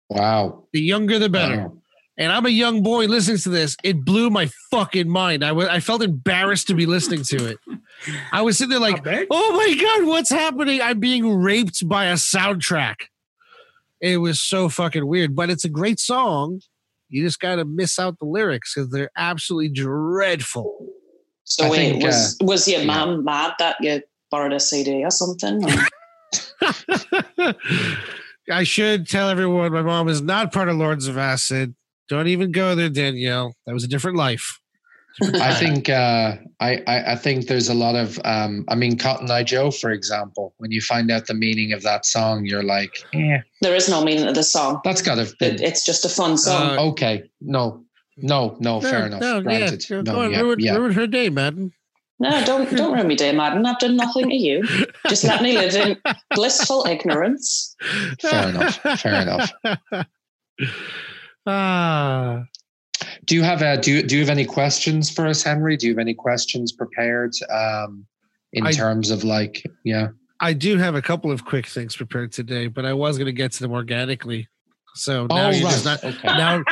Wow. 0.09 0.65
The 0.73 0.81
younger, 0.81 1.19
the 1.19 1.29
better. 1.29 1.57
Wow. 1.57 1.77
And 2.15 2.31
I'm 2.31 2.45
a 2.45 2.49
young 2.49 2.83
boy 2.83 3.05
listening 3.05 3.38
to 3.39 3.49
this. 3.49 3.75
It 3.83 4.05
blew 4.05 4.29
my 4.29 4.49
fucking 4.69 5.09
mind. 5.09 5.43
I 5.43 5.51
wa- 5.51 5.67
I 5.69 5.79
felt 5.79 6.03
embarrassed 6.03 6.67
to 6.67 6.75
be 6.75 6.86
listening 6.86 7.23
to 7.29 7.47
it. 7.47 7.57
I 8.31 8.43
was 8.43 8.57
sitting 8.57 8.69
there 8.69 8.79
like, 8.79 9.03
oh 9.31 9.51
my 9.55 9.75
god 9.81 10.07
what's 10.07 10.29
happening 10.29 10.81
i'm 10.81 10.99
being 10.99 11.29
raped 11.41 11.88
by 11.88 12.05
a 12.05 12.13
soundtrack 12.13 13.07
it 14.01 14.17
was 14.17 14.41
so 14.41 14.69
fucking 14.69 15.05
weird 15.07 15.36
but 15.36 15.49
it's 15.49 15.65
a 15.65 15.69
great 15.69 15.99
song 15.99 16.59
you 17.09 17.23
just 17.23 17.39
gotta 17.39 17.65
miss 17.65 17.99
out 17.99 18.17
the 18.19 18.25
lyrics 18.25 18.73
because 18.73 18.89
they're 18.89 19.12
absolutely 19.17 19.69
dreadful 19.69 20.88
So 21.45 21.65
I 21.65 21.69
wait, 21.69 21.91
think, 21.91 22.03
was 22.03 22.38
was 22.41 22.67
your 22.67 22.82
yeah. 22.82 22.86
mum 22.86 23.23
mad 23.23 23.53
that 23.60 23.77
you 23.82 24.01
borrowed 24.32 24.53
a 24.53 24.60
CD 24.60 25.03
or 25.03 25.12
something? 25.12 25.63
Or- 25.63 25.88
i 28.51 28.63
should 28.63 29.08
tell 29.08 29.29
everyone 29.29 29.71
my 29.71 29.82
mom 29.82 30.08
is 30.08 30.21
not 30.21 30.51
part 30.51 30.69
of 30.69 30.75
lords 30.75 31.08
of 31.08 31.17
acid 31.17 31.75
don't 32.10 32.27
even 32.27 32.51
go 32.51 32.75
there 32.75 32.89
danielle 32.89 33.53
that 33.65 33.73
was 33.73 33.84
a 33.84 33.88
different 33.88 34.17
life 34.17 34.60
I 35.21 35.53
think 35.53 35.89
uh, 35.89 36.38
I, 36.60 36.82
I 36.88 37.12
I 37.12 37.15
think 37.15 37.47
there's 37.47 37.69
a 37.69 37.73
lot 37.73 37.95
of 37.95 38.19
um, 38.25 38.65
I 38.67 38.75
mean 38.75 38.97
Cotton 38.97 39.29
Eye 39.29 39.43
Joe, 39.43 39.69
for 39.69 39.91
example. 39.91 40.56
When 40.58 40.71
you 40.71 40.82
find 40.82 41.12
out 41.12 41.27
the 41.27 41.36
meaning 41.36 41.71
of 41.71 41.84
that 41.84 42.06
song, 42.06 42.45
you're 42.45 42.63
like, 42.63 42.97
yeah, 43.13 43.43
there 43.62 43.75
is 43.75 43.88
no 43.88 44.03
meaning 44.03 44.25
to 44.25 44.34
the 44.34 44.43
song. 44.43 44.82
that's 44.84 45.03
got 45.03 45.15
to 45.15 45.21
It, 45.39 45.62
it's 45.62 45.86
just 45.86 46.03
a 46.03 46.10
fun 46.10 46.38
song. 46.38 46.77
Uh, 46.77 46.82
okay. 46.86 47.29
No, 47.41 47.83
no, 48.17 48.58
no, 48.60 48.82
fair 48.82 49.06
enough. 49.08 49.21
no, 49.21 49.41
Granted. 49.41 49.89
yeah, 49.89 50.02
No, 50.02 50.13
go 50.13 50.21
on, 50.21 50.32
yeah, 50.32 50.41
ruin, 50.41 50.60
yeah. 50.60 50.76
ruin 50.76 50.91
her 50.93 51.08
day 51.08 51.30
madden 51.30 51.71
no, 52.19 52.45
don't 52.45 52.73
don't 52.78 52.93
ruin 52.93 53.08
me 53.08 53.15
day, 53.15 53.34
Madden. 53.34 53.65
I've 53.65 53.80
done 53.80 53.97
nothing 53.97 54.30
to 54.30 54.36
you. 54.36 54.63
Just 55.10 55.23
let 55.26 55.41
me 55.41 55.58
live 55.58 55.76
in 55.76 55.97
blissful 56.32 56.86
ignorance. 56.88 57.76
Fair 58.21 58.49
enough, 58.49 58.76
fair 59.02 59.21
enough. 59.21 59.52
ah 61.45 62.43
Do 63.26 63.36
you 63.36 63.41
have 63.43 63.62
a 63.62 63.76
do 63.78 63.91
you, 63.91 64.04
do 64.04 64.15
you 64.15 64.21
have 64.21 64.30
any 64.30 64.45
questions 64.45 65.10
for 65.10 65.26
us, 65.28 65.43
Henry? 65.43 65.76
Do 65.76 65.88
you 65.88 65.93
have 65.93 65.99
any 65.99 66.13
questions 66.13 66.71
prepared 66.71 67.34
um, 67.52 68.06
in 68.54 68.67
I- 68.67 68.71
terms 68.71 69.10
of 69.10 69.23
like 69.23 69.63
yeah? 69.84 70.10
I 70.39 70.54
do 70.54 70.78
have 70.78 70.95
a 70.95 71.02
couple 71.02 71.32
of 71.32 71.45
quick 71.45 71.67
things 71.67 71.95
prepared 71.95 72.32
today, 72.32 72.67
but 72.67 72.86
I 72.86 72.93
was 72.93 73.17
going 73.17 73.28
to 73.28 73.32
get 73.34 73.54
to 73.54 73.60
them 73.62 73.71
organically. 73.71 74.47
So 74.95 75.26
now 75.28 75.47
oh, 75.47 75.49
you're 75.52 75.65
right. 75.65 75.71
just 75.71 75.86
not. 75.86 76.04
okay. 76.04 76.28
Now 76.28 76.63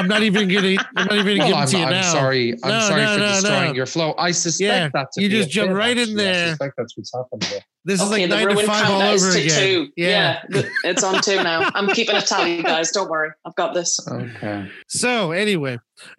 I'm 0.00 0.08
not 0.08 0.22
even 0.22 0.48
going 0.48 0.76
to. 0.76 0.84
I'm 0.96 1.06
not 1.06 1.12
even 1.14 1.24
going 1.26 1.36
to 1.36 1.38
Well, 1.40 1.48
give 1.48 1.56
I'm, 1.56 1.66
to 1.68 1.78
you 1.78 1.84
I'm 1.84 1.90
now. 1.90 2.12
sorry. 2.12 2.52
I'm 2.64 2.70
No, 2.70 2.80
sorry 2.80 3.02
no, 3.02 3.14
for 3.14 3.20
no, 3.20 3.28
destroying 3.28 3.68
no. 3.68 3.74
your 3.74 3.86
flow. 3.86 4.14
I 4.18 4.30
suspect 4.32 4.60
Yeah, 4.66 4.88
that. 4.94 5.12
To 5.12 5.22
you 5.22 5.28
be 5.28 5.36
just 5.36 5.50
jump 5.50 5.72
right 5.72 5.96
in 5.96 5.98
actually. 6.02 6.14
there. 6.16 6.44
I 6.46 6.48
suspect 6.50 6.74
that's 6.76 6.96
what's 6.96 7.12
happened 7.14 7.44
here. 7.44 7.60
This 7.84 8.00
is 8.02 8.10
okay, 8.10 8.22
like 8.22 8.30
the 8.30 8.36
nine 8.36 8.46
to 8.48 8.52
ruined 8.54 8.66
five 8.68 8.84
all 8.90 9.00
countdown 9.00 9.14
over 9.14 9.30
again. 9.38 9.58
two. 9.58 9.88
Yeah. 9.96 10.42
th- 10.52 10.66
it's 10.84 11.02
on 11.02 11.22
two 11.22 11.36
now. 11.42 11.70
I'm 11.74 11.86
keeping 11.94 12.16
a 12.16 12.20
tally, 12.22 12.62
guys. 12.62 12.90
Don't 12.90 13.08
worry. 13.10 13.30
I've 13.46 13.54
got 13.54 13.74
this. 13.74 13.98
Okay. 14.08 14.70
So 14.88 15.32
anyway, 15.32 15.78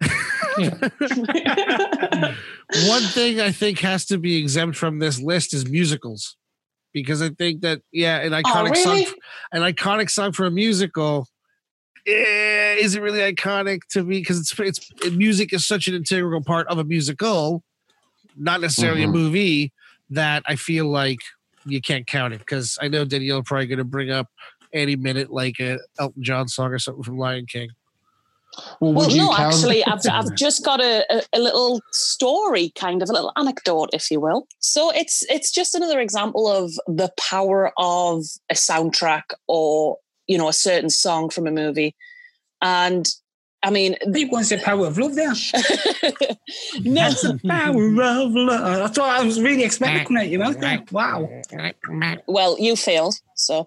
one 2.86 3.02
thing 3.02 3.40
I 3.40 3.52
think 3.52 3.78
has 3.80 4.06
to 4.06 4.18
be 4.18 4.36
exempt 4.38 4.76
from 4.76 4.98
this 4.98 5.20
list 5.20 5.54
is 5.54 5.68
musicals, 5.68 6.36
because 6.92 7.22
I 7.22 7.30
think 7.30 7.60
that 7.62 7.80
yeah, 7.92 8.18
an 8.18 8.32
oh, 8.34 8.42
iconic 8.42 8.72
really? 8.72 9.04
song, 9.04 9.14
an 9.52 9.62
iconic 9.62 10.10
song 10.10 10.32
for 10.32 10.46
a 10.46 10.50
musical, 10.50 11.26
eh, 12.06 12.74
is 12.78 12.94
it 12.94 13.02
really 13.02 13.20
iconic 13.20 13.80
to 13.90 14.02
me 14.02 14.18
because 14.20 14.38
it's 14.40 14.58
it's 14.58 15.10
music 15.12 15.52
is 15.52 15.66
such 15.66 15.88
an 15.88 15.94
integral 15.94 16.42
part 16.42 16.66
of 16.68 16.78
a 16.78 16.84
musical, 16.84 17.62
not 18.36 18.60
necessarily 18.60 19.02
Mhm. 19.02 19.08
a 19.08 19.12
movie. 19.12 19.72
That 20.10 20.42
I 20.46 20.56
feel 20.56 20.86
like 20.90 21.20
you 21.64 21.80
can't 21.80 22.06
count 22.06 22.34
it 22.34 22.40
because 22.40 22.76
I 22.82 22.88
know 22.88 23.04
Danielle 23.06 23.42
probably 23.42 23.66
going 23.66 23.78
to 23.78 23.84
bring 23.84 24.10
up 24.10 24.26
any 24.74 24.94
minute 24.94 25.30
like 25.32 25.58
a 25.58 25.78
Elton 25.98 26.22
John 26.22 26.48
song 26.48 26.70
or 26.70 26.78
something 26.78 27.02
from 27.02 27.16
Lion 27.16 27.46
King. 27.46 27.70
Well, 28.80 28.92
Well, 28.92 29.08
no, 29.16 29.34
count? 29.34 29.54
actually, 29.54 29.82
I've, 29.86 30.00
I've 30.10 30.34
just 30.34 30.62
got 30.62 30.82
a, 30.82 31.06
a, 31.10 31.22
a 31.32 31.38
little 31.38 31.80
story, 31.92 32.72
kind 32.78 33.02
of 33.02 33.08
a 33.08 33.12
little 33.12 33.32
anecdote, 33.36 33.88
if 33.94 34.10
you 34.10 34.20
will. 34.20 34.46
So 34.58 34.90
it's 34.90 35.22
it's 35.30 35.50
just 35.50 35.74
another 35.74 35.98
example 36.00 36.46
of 36.46 36.72
the 36.86 37.10
power 37.18 37.72
of 37.78 38.24
a 38.50 38.54
soundtrack 38.54 39.22
or 39.48 39.96
you 40.26 40.38
know 40.38 40.48
a 40.48 40.52
certain 40.52 40.90
song 40.90 41.30
from 41.30 41.46
a 41.46 41.50
movie. 41.50 41.94
And 42.60 43.08
I 43.64 43.70
mean, 43.70 43.96
Big 44.10 44.32
one's 44.32 44.48
the 44.48 44.58
power 44.58 44.86
of 44.86 44.98
love 44.98 45.14
there. 45.14 45.28
no, 46.80 47.02
That's 47.02 47.22
the 47.22 47.40
power 47.46 47.84
of 47.84 48.32
love. 48.32 48.32
That's 48.34 48.98
what 48.98 49.08
I 49.08 49.22
was 49.22 49.40
really 49.40 49.62
expecting 49.62 50.04
coming 50.04 50.22
out 50.22 50.28
your 50.28 50.40
mouth. 50.40 50.90
Wow. 50.90 51.28
well, 52.26 52.58
you 52.58 52.74
failed. 52.74 53.14
So, 53.36 53.60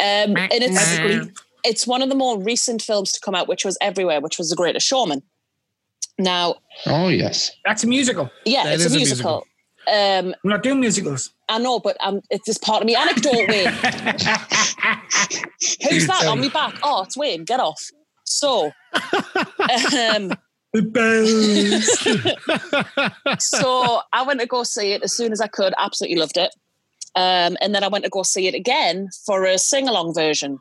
um, 0.00 0.36
and 0.36 0.50
it's 0.52 1.30
it's 1.64 1.86
one 1.86 2.02
of 2.02 2.08
the 2.08 2.14
more 2.14 2.40
recent 2.40 2.82
films 2.82 3.12
to 3.12 3.20
come 3.20 3.34
out, 3.34 3.48
which 3.48 3.64
was 3.64 3.76
everywhere, 3.80 4.20
which 4.20 4.38
was 4.38 4.50
The 4.50 4.56
Greatest 4.56 4.86
Showman. 4.86 5.22
Now, 6.18 6.56
oh 6.86 7.08
yes. 7.08 7.52
that's 7.64 7.84
a 7.84 7.86
musical. 7.86 8.30
yeah, 8.44 8.64
That 8.64 8.74
it's 8.74 8.84
a 8.84 8.86
is 8.86 8.94
a 8.94 8.96
musical. 8.96 9.46
Um, 9.88 10.34
We're 10.44 10.50
not 10.50 10.62
doing 10.62 10.80
musicals. 10.80 11.32
I 11.48 11.58
know, 11.58 11.78
but 11.80 11.96
um, 12.00 12.20
it's 12.30 12.44
just 12.44 12.62
part 12.62 12.82
of 12.82 12.86
me 12.86 12.94
anecdote, 12.94 13.48
Wayne. 13.48 13.68
Who's 15.90 16.06
that 16.06 16.26
on 16.28 16.40
me 16.40 16.50
back? 16.50 16.74
Oh, 16.82 17.02
it's 17.04 17.16
Wayne. 17.16 17.44
Get 17.44 17.58
off. 17.58 17.90
So, 18.24 18.66
um, 18.94 20.32
The 20.72 20.82
bells. 20.82 21.88
so 23.42 24.00
I 24.12 24.22
went 24.22 24.40
to 24.40 24.46
go 24.46 24.62
see 24.62 24.92
it 24.92 25.02
as 25.02 25.16
soon 25.16 25.32
as 25.32 25.40
I 25.40 25.46
could. 25.46 25.72
Absolutely 25.78 26.18
loved 26.18 26.36
it. 26.36 26.54
Um, 27.14 27.56
and 27.60 27.74
then 27.74 27.82
I 27.82 27.88
went 27.88 28.04
to 28.04 28.10
go 28.10 28.22
see 28.22 28.46
it 28.46 28.54
again 28.54 29.08
for 29.24 29.44
a 29.44 29.58
sing 29.58 29.88
along 29.88 30.14
version, 30.14 30.58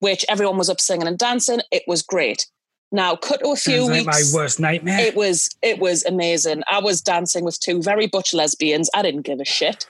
which 0.00 0.24
everyone 0.28 0.58
was 0.58 0.68
up 0.68 0.80
singing 0.80 1.08
and 1.08 1.18
dancing. 1.18 1.60
It 1.72 1.84
was 1.86 2.02
great. 2.02 2.46
Now, 2.94 3.16
cut 3.16 3.40
to 3.42 3.50
a 3.50 3.56
few 3.56 3.86
Sounds 3.86 3.90
like 3.90 4.06
my 4.06 4.12
weeks. 4.18 4.32
worst 4.32 4.60
nightmare. 4.60 5.00
It 5.00 5.16
was 5.16 5.50
it 5.62 5.80
was 5.80 6.04
amazing. 6.04 6.62
I 6.70 6.78
was 6.78 7.00
dancing 7.00 7.44
with 7.44 7.58
two 7.58 7.82
very 7.82 8.06
butch 8.06 8.32
lesbians. 8.32 8.88
I 8.94 9.02
didn't 9.02 9.22
give 9.22 9.40
a 9.40 9.44
shit 9.44 9.88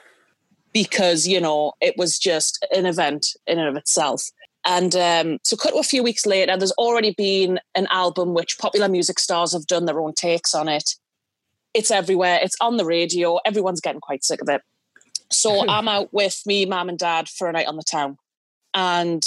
because 0.73 1.27
you 1.27 1.39
know 1.39 1.73
it 1.81 1.93
was 1.99 2.17
just 2.17 2.65
an 2.75 2.87
event 2.87 3.27
in 3.45 3.59
and 3.59 3.69
of 3.69 3.75
itself. 3.75 4.23
And 4.65 4.95
um, 4.95 5.37
so, 5.43 5.55
cut 5.55 5.73
to 5.73 5.77
a 5.77 5.83
few 5.83 6.01
weeks 6.01 6.25
later, 6.25 6.57
there's 6.57 6.71
already 6.71 7.11
been 7.11 7.59
an 7.75 7.85
album 7.91 8.33
which 8.33 8.57
popular 8.57 8.89
music 8.89 9.19
stars 9.19 9.53
have 9.53 9.67
done 9.67 9.85
their 9.85 9.99
own 9.99 10.13
takes 10.13 10.55
on 10.55 10.67
it. 10.67 10.95
It's 11.75 11.91
everywhere. 11.91 12.39
It's 12.41 12.57
on 12.59 12.77
the 12.77 12.85
radio. 12.85 13.37
Everyone's 13.45 13.81
getting 13.81 14.01
quite 14.01 14.23
sick 14.23 14.41
of 14.41 14.49
it. 14.49 14.63
So 15.29 15.63
I'm 15.69 15.87
out 15.87 16.11
with 16.11 16.41
me, 16.47 16.65
mum, 16.65 16.89
and 16.89 16.97
dad 16.97 17.29
for 17.29 17.47
a 17.47 17.51
night 17.51 17.67
on 17.67 17.75
the 17.75 17.83
town, 17.83 18.17
and 18.73 19.23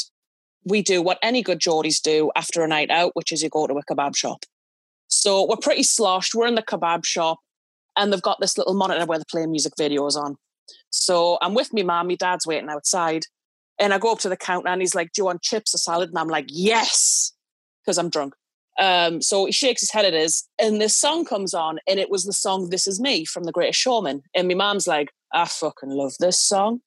we 0.65 0.83
do 0.83 1.03
what 1.03 1.19
any 1.23 1.43
good 1.43 1.61
Geordies 1.61 2.01
do 2.01 2.31
after 2.37 2.63
a 2.63 2.69
night 2.69 2.91
out, 2.91 3.13
which 3.15 3.33
is 3.33 3.43
you 3.43 3.49
go 3.49 3.67
to 3.67 3.75
a 3.75 3.85
kebab 3.85 4.17
shop. 4.17 4.45
So 5.09 5.47
we're 5.47 5.57
pretty 5.57 5.83
sloshed. 5.83 6.35
We're 6.35 6.47
in 6.47 6.55
the 6.55 6.63
kebab 6.63 7.05
shop, 7.05 7.39
and 7.97 8.13
they've 8.13 8.23
got 8.23 8.39
this 8.41 8.59
little 8.59 8.75
monitor 8.75 9.07
where 9.07 9.19
they're 9.19 9.25
playing 9.31 9.51
music 9.51 9.73
videos 9.79 10.17
on. 10.17 10.37
So 10.91 11.39
I'm 11.41 11.55
with 11.55 11.73
me 11.73 11.83
mum, 11.83 12.09
my 12.09 12.15
dad's 12.15 12.47
waiting 12.47 12.69
outside. 12.69 13.25
And 13.81 13.95
I 13.95 13.99
go 13.99 14.13
up 14.13 14.19
to 14.21 14.29
the 14.29 14.37
counter 14.37 14.69
and 14.69 14.83
he's 14.83 14.95
like, 14.95 15.13
Do 15.13 15.21
you 15.21 15.25
want 15.27 15.43
chips 15.43 15.75
or 15.75 15.79
salad? 15.79 16.09
And 16.11 16.19
I'm 16.19 16.29
like, 16.29 16.47
Yes, 16.49 17.33
because 17.85 17.99
I'm 17.99 18.11
drunk. 18.11 18.35
Um, 18.79 19.21
so 19.21 19.47
he 19.47 19.53
shakes 19.53 19.81
his 19.81 19.91
head 19.91 20.05
at 20.05 20.15
us, 20.15 20.49
and 20.61 20.81
this 20.81 20.97
song 20.97 21.25
comes 21.25 21.53
on, 21.53 21.81
and 21.89 21.99
it 21.99 22.11
was 22.11 22.25
the 22.25 22.33
song 22.33 22.71
This 22.71 22.87
Is 22.87 23.01
Me 23.01 23.25
from 23.25 23.43
The 23.43 23.51
Greatest 23.51 23.81
Showman. 23.81 24.23
And 24.37 24.47
my 24.47 24.55
mom's 24.55 24.87
like, 24.87 25.11
I 25.35 25.47
fucking 25.47 25.91
love 25.91 26.13
this 26.21 26.39
song. 26.39 26.81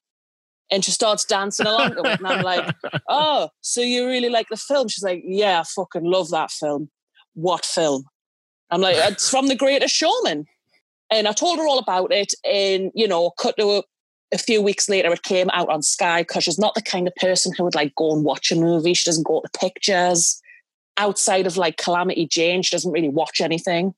And 0.72 0.86
she 0.86 0.92
starts 0.92 1.26
dancing 1.26 1.68
along 1.68 1.96
to 1.96 2.00
it. 2.00 2.20
And 2.20 2.28
I'm 2.28 2.44
like, 2.44 2.74
Oh, 3.10 3.50
so 3.60 3.82
you 3.82 4.08
really 4.08 4.30
like 4.30 4.48
the 4.50 4.58
film? 4.58 4.88
She's 4.88 5.04
like, 5.04 5.22
Yeah, 5.26 5.60
I 5.60 5.64
fucking 5.64 6.04
love 6.04 6.30
that 6.30 6.50
film. 6.50 6.90
What 7.34 7.66
film? 7.66 8.06
I'm 8.70 8.82
like, 8.82 8.96
It's 8.98 9.30
from 9.30 9.48
The 9.48 9.56
Greatest 9.56 9.94
Showman. 9.94 10.46
And 11.12 11.28
I 11.28 11.34
told 11.34 11.60
her 11.60 11.68
all 11.68 11.78
about 11.78 12.14
it. 12.14 12.34
And, 12.46 12.92
you 12.96 13.08
know, 13.08 13.32
cut 13.32 13.58
to 13.58 13.80
a, 13.80 13.84
a 14.34 14.38
few 14.38 14.62
weeks 14.62 14.88
later, 14.88 15.12
it 15.12 15.24
came 15.24 15.50
out 15.52 15.70
on 15.70 15.82
Sky 15.82 16.22
because 16.22 16.46
she's 16.46 16.58
not 16.58 16.74
the 16.74 16.82
kind 16.82 17.06
of 17.06 17.14
person 17.16 17.52
who 17.56 17.66
would 17.66 17.76
like 17.76 17.94
go 17.96 18.16
and 18.16 18.24
watch 18.24 18.50
a 18.52 18.56
movie. 18.56 18.94
She 18.94 19.10
doesn't 19.10 19.28
go 19.28 19.42
to 19.42 19.60
pictures. 19.60 20.42
Outside 20.98 21.48
of 21.48 21.58
like 21.58 21.78
Calamity 21.78 22.28
Jane, 22.28 22.62
she 22.62 22.74
doesn't 22.74 22.92
really 22.92 23.10
watch 23.10 23.42
anything. 23.42 23.94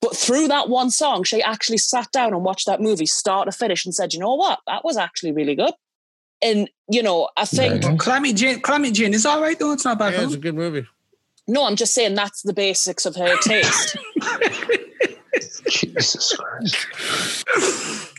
But 0.00 0.16
through 0.16 0.48
that 0.48 0.68
one 0.68 0.90
song, 0.90 1.24
she 1.24 1.42
actually 1.42 1.78
sat 1.78 2.12
down 2.12 2.32
and 2.32 2.44
watched 2.44 2.66
that 2.66 2.80
movie 2.80 3.06
start 3.06 3.46
to 3.46 3.52
finish 3.52 3.84
and 3.84 3.94
said, 3.94 4.14
you 4.14 4.20
know 4.20 4.34
what? 4.34 4.60
That 4.66 4.84
was 4.84 4.96
actually 4.96 5.32
really 5.32 5.56
good. 5.56 5.74
And, 6.42 6.68
you 6.90 7.02
know, 7.02 7.28
I 7.36 7.44
think, 7.44 7.82
Very 7.82 7.94
nice. 7.94 8.00
Calamity 8.04 8.32
Jane, 8.34 8.60
Calamity 8.60 8.92
Jane 8.92 9.14
is 9.14 9.26
all 9.26 9.40
right 9.40 9.58
though. 9.58 9.72
It's 9.72 9.84
not 9.84 9.98
bad. 9.98 10.12
Yeah, 10.14 10.24
it's 10.24 10.34
a 10.34 10.38
good 10.38 10.54
movie. 10.54 10.86
no, 11.48 11.64
I'm 11.66 11.74
just 11.76 11.94
saying 11.94 12.14
that's 12.14 12.42
the 12.42 12.52
basics 12.52 13.04
of 13.06 13.16
her 13.16 13.36
taste. 13.38 13.96
Jesus 15.68 16.36
Christ. 16.36 16.86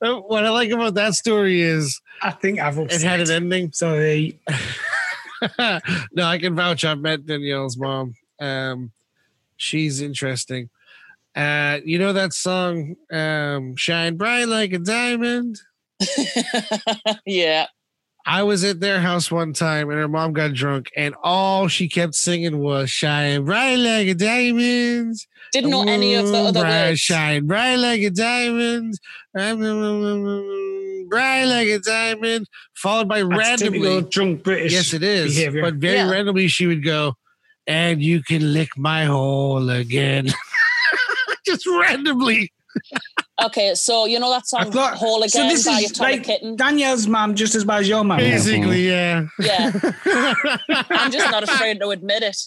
Uh, 0.00 0.14
What 0.20 0.44
I 0.44 0.50
like 0.50 0.70
about 0.70 0.94
that 0.94 1.14
story 1.14 1.60
is 1.60 2.00
I 2.22 2.30
think 2.30 2.60
I've 2.60 2.78
it 2.78 3.02
had 3.02 3.18
an 3.20 3.30
ending. 3.32 3.72
Sorry. 3.72 4.38
no, 5.58 5.80
I 6.24 6.38
can 6.38 6.54
vouch. 6.54 6.84
I've 6.84 7.00
met 7.00 7.26
Danielle's 7.26 7.76
mom. 7.76 8.14
Um, 8.40 8.92
she's 9.56 10.00
interesting. 10.00 10.70
Uh, 11.34 11.80
you 11.84 11.98
know 11.98 12.12
that 12.12 12.32
song, 12.32 12.94
um, 13.10 13.74
"Shine 13.74 14.16
Bright 14.16 14.46
Like 14.46 14.72
a 14.72 14.78
Diamond." 14.78 15.60
yeah. 17.26 17.66
I 18.28 18.42
was 18.42 18.64
at 18.64 18.80
their 18.80 18.98
house 19.00 19.30
one 19.30 19.52
time, 19.52 19.88
and 19.88 20.00
her 20.00 20.08
mom 20.08 20.32
got 20.32 20.52
drunk, 20.52 20.90
and 20.96 21.14
all 21.22 21.68
she 21.68 21.88
kept 21.88 22.14
singing 22.16 22.58
was 22.58 22.90
"Shine 22.90 23.44
Bright 23.44 23.76
Like 23.78 24.08
a 24.08 24.14
Diamond." 24.14 25.14
Didn't 25.52 25.70
know 25.70 25.84
any 25.84 26.14
of 26.16 26.26
the 26.26 26.38
other 26.38 26.60
bright, 26.62 26.88
words. 26.88 26.98
Shine 27.00 27.46
bright 27.46 27.76
like 27.76 28.00
a 28.02 28.10
diamond, 28.10 28.94
bright 31.08 31.44
like 31.44 31.68
a 31.68 31.78
diamond, 31.78 32.46
followed 32.74 33.08
by 33.08 33.22
That's 33.22 33.62
randomly. 33.62 34.02
drunk 34.02 34.42
British. 34.42 34.72
Yes, 34.72 34.92
it 34.92 35.04
is. 35.04 35.36
behavior. 35.36 35.62
But 35.62 35.74
very 35.74 35.96
Yeah. 35.98 36.10
randomly, 36.10 36.48
she 36.48 36.66
would 36.66 36.82
go, 36.84 37.14
and 37.68 38.02
you 38.02 38.24
can 38.24 38.52
lick 38.52 38.70
my 38.76 39.04
hole 39.04 39.70
again. 39.70 40.28
Just 41.46 41.64
randomly. 41.66 42.52
Okay, 43.44 43.74
so 43.74 44.06
you 44.06 44.18
know 44.18 44.30
that 44.30 44.44
I 44.54 44.62
song 44.64 44.72
thought- 44.72 44.96
"Whole 44.96 45.20
so 45.28 45.40
Again" 45.40 45.48
this 45.50 45.66
by 45.66 45.72
is 45.80 45.90
Atomic 45.90 46.16
like 46.18 46.24
Kitten? 46.24 46.56
Danielle's 46.56 47.06
mom 47.06 47.34
just 47.34 47.54
as 47.54 47.64
bad 47.64 47.80
as 47.80 47.88
your 47.88 48.02
mom. 48.02 48.18
Basically, 48.18 48.88
yeah. 48.88 49.26
Yeah, 49.38 49.72
I'm 50.90 51.10
just 51.12 51.30
not 51.30 51.42
afraid 51.42 51.78
to 51.80 51.90
admit 51.90 52.22
it. 52.22 52.38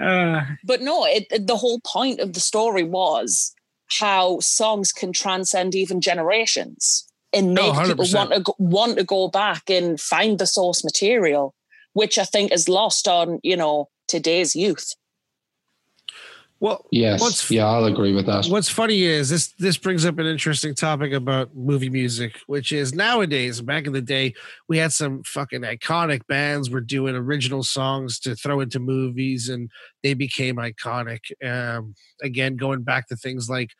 Uh, 0.00 0.40
But 0.64 0.80
no, 0.80 1.04
it, 1.04 1.26
it- 1.30 1.46
the 1.46 1.56
whole 1.58 1.80
point 1.80 2.20
of 2.20 2.32
the 2.32 2.40
story 2.40 2.82
was 2.82 3.54
how 4.00 4.40
songs 4.40 4.90
can 4.92 5.12
transcend 5.12 5.74
even 5.74 6.00
generations 6.00 7.06
and 7.34 7.58
Oh, 7.58 7.74
make 7.74 7.86
people 7.88 8.06
want 8.12 8.32
to 8.32 8.40
go, 8.40 8.54
want 8.58 8.96
to 8.96 9.04
go 9.04 9.28
back 9.28 9.68
and 9.68 10.00
find 10.00 10.38
the 10.38 10.46
source 10.46 10.82
material, 10.82 11.54
which 11.92 12.16
I 12.18 12.24
think 12.24 12.52
is 12.52 12.70
lost 12.70 13.06
on 13.06 13.38
you 13.42 13.56
know 13.56 13.90
today's 14.08 14.56
youth. 14.56 14.94
Well, 16.62 16.86
Yes. 16.92 17.20
What's- 17.20 17.50
yeah, 17.50 17.66
I'll 17.66 17.86
agree 17.86 18.14
with 18.14 18.26
that. 18.26 18.46
What's 18.46 18.68
funny 18.68 19.02
is 19.02 19.28
this 19.30 19.48
this 19.58 19.76
brings 19.76 20.06
up 20.06 20.18
an 20.20 20.26
interesting 20.26 20.76
topic 20.76 21.12
about 21.12 21.56
movie 21.56 21.90
music, 21.90 22.38
which 22.46 22.70
is 22.70 22.94
nowadays, 22.94 23.60
back 23.60 23.88
in 23.88 23.92
the 23.92 24.00
day, 24.00 24.34
we 24.68 24.78
had 24.78 24.92
some 24.92 25.24
fucking 25.24 25.62
iconic 25.62 26.24
bands 26.28 26.70
were 26.70 26.80
doing 26.80 27.16
original 27.16 27.64
songs 27.64 28.20
to 28.20 28.36
throw 28.36 28.60
into 28.60 28.78
movies 28.78 29.48
and 29.48 29.70
they 30.04 30.14
became 30.14 30.54
iconic. 30.56 31.18
Um 31.44 31.94
again, 32.22 32.54
going 32.56 32.82
back 32.84 33.08
to 33.08 33.16
things 33.16 33.50
like 33.50 33.70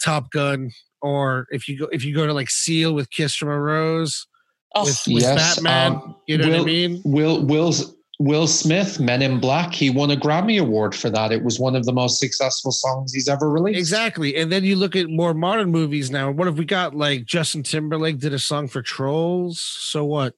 Top 0.00 0.30
Gun 0.30 0.70
or 1.02 1.46
if 1.50 1.68
you 1.68 1.78
go 1.78 1.86
if 1.92 2.02
you 2.02 2.14
go 2.14 2.26
to 2.26 2.32
like 2.32 2.48
Seal 2.48 2.94
with 2.94 3.10
Kiss 3.10 3.36
from 3.36 3.50
a 3.50 3.60
Rose 3.60 4.26
Oh, 4.74 4.84
with, 4.84 5.02
with 5.06 5.22
Yes, 5.22 5.56
Batman, 5.60 5.92
um, 5.96 6.16
you 6.26 6.38
know 6.38 6.46
what 6.48 6.54
I 6.54 6.58
Will- 6.60 6.64
mean? 6.64 7.02
Will 7.04 7.44
Will 7.44 7.74
Will 8.22 8.46
Smith, 8.46 9.00
Men 9.00 9.20
in 9.20 9.40
Black, 9.40 9.74
he 9.74 9.90
won 9.90 10.12
a 10.12 10.16
Grammy 10.16 10.60
Award 10.60 10.94
for 10.94 11.10
that. 11.10 11.32
It 11.32 11.42
was 11.42 11.58
one 11.58 11.74
of 11.74 11.84
the 11.86 11.92
most 11.92 12.20
successful 12.20 12.70
songs 12.70 13.12
he's 13.12 13.28
ever 13.28 13.50
released. 13.50 13.80
Exactly. 13.80 14.36
And 14.36 14.52
then 14.52 14.62
you 14.62 14.76
look 14.76 14.94
at 14.94 15.08
more 15.08 15.34
modern 15.34 15.72
movies 15.72 16.08
now. 16.08 16.30
What 16.30 16.46
have 16.46 16.56
we 16.56 16.64
got? 16.64 16.94
Like 16.94 17.24
Justin 17.24 17.64
Timberlake 17.64 18.20
did 18.20 18.32
a 18.32 18.38
song 18.38 18.68
for 18.68 18.80
Trolls. 18.80 19.60
So 19.60 20.04
what? 20.04 20.34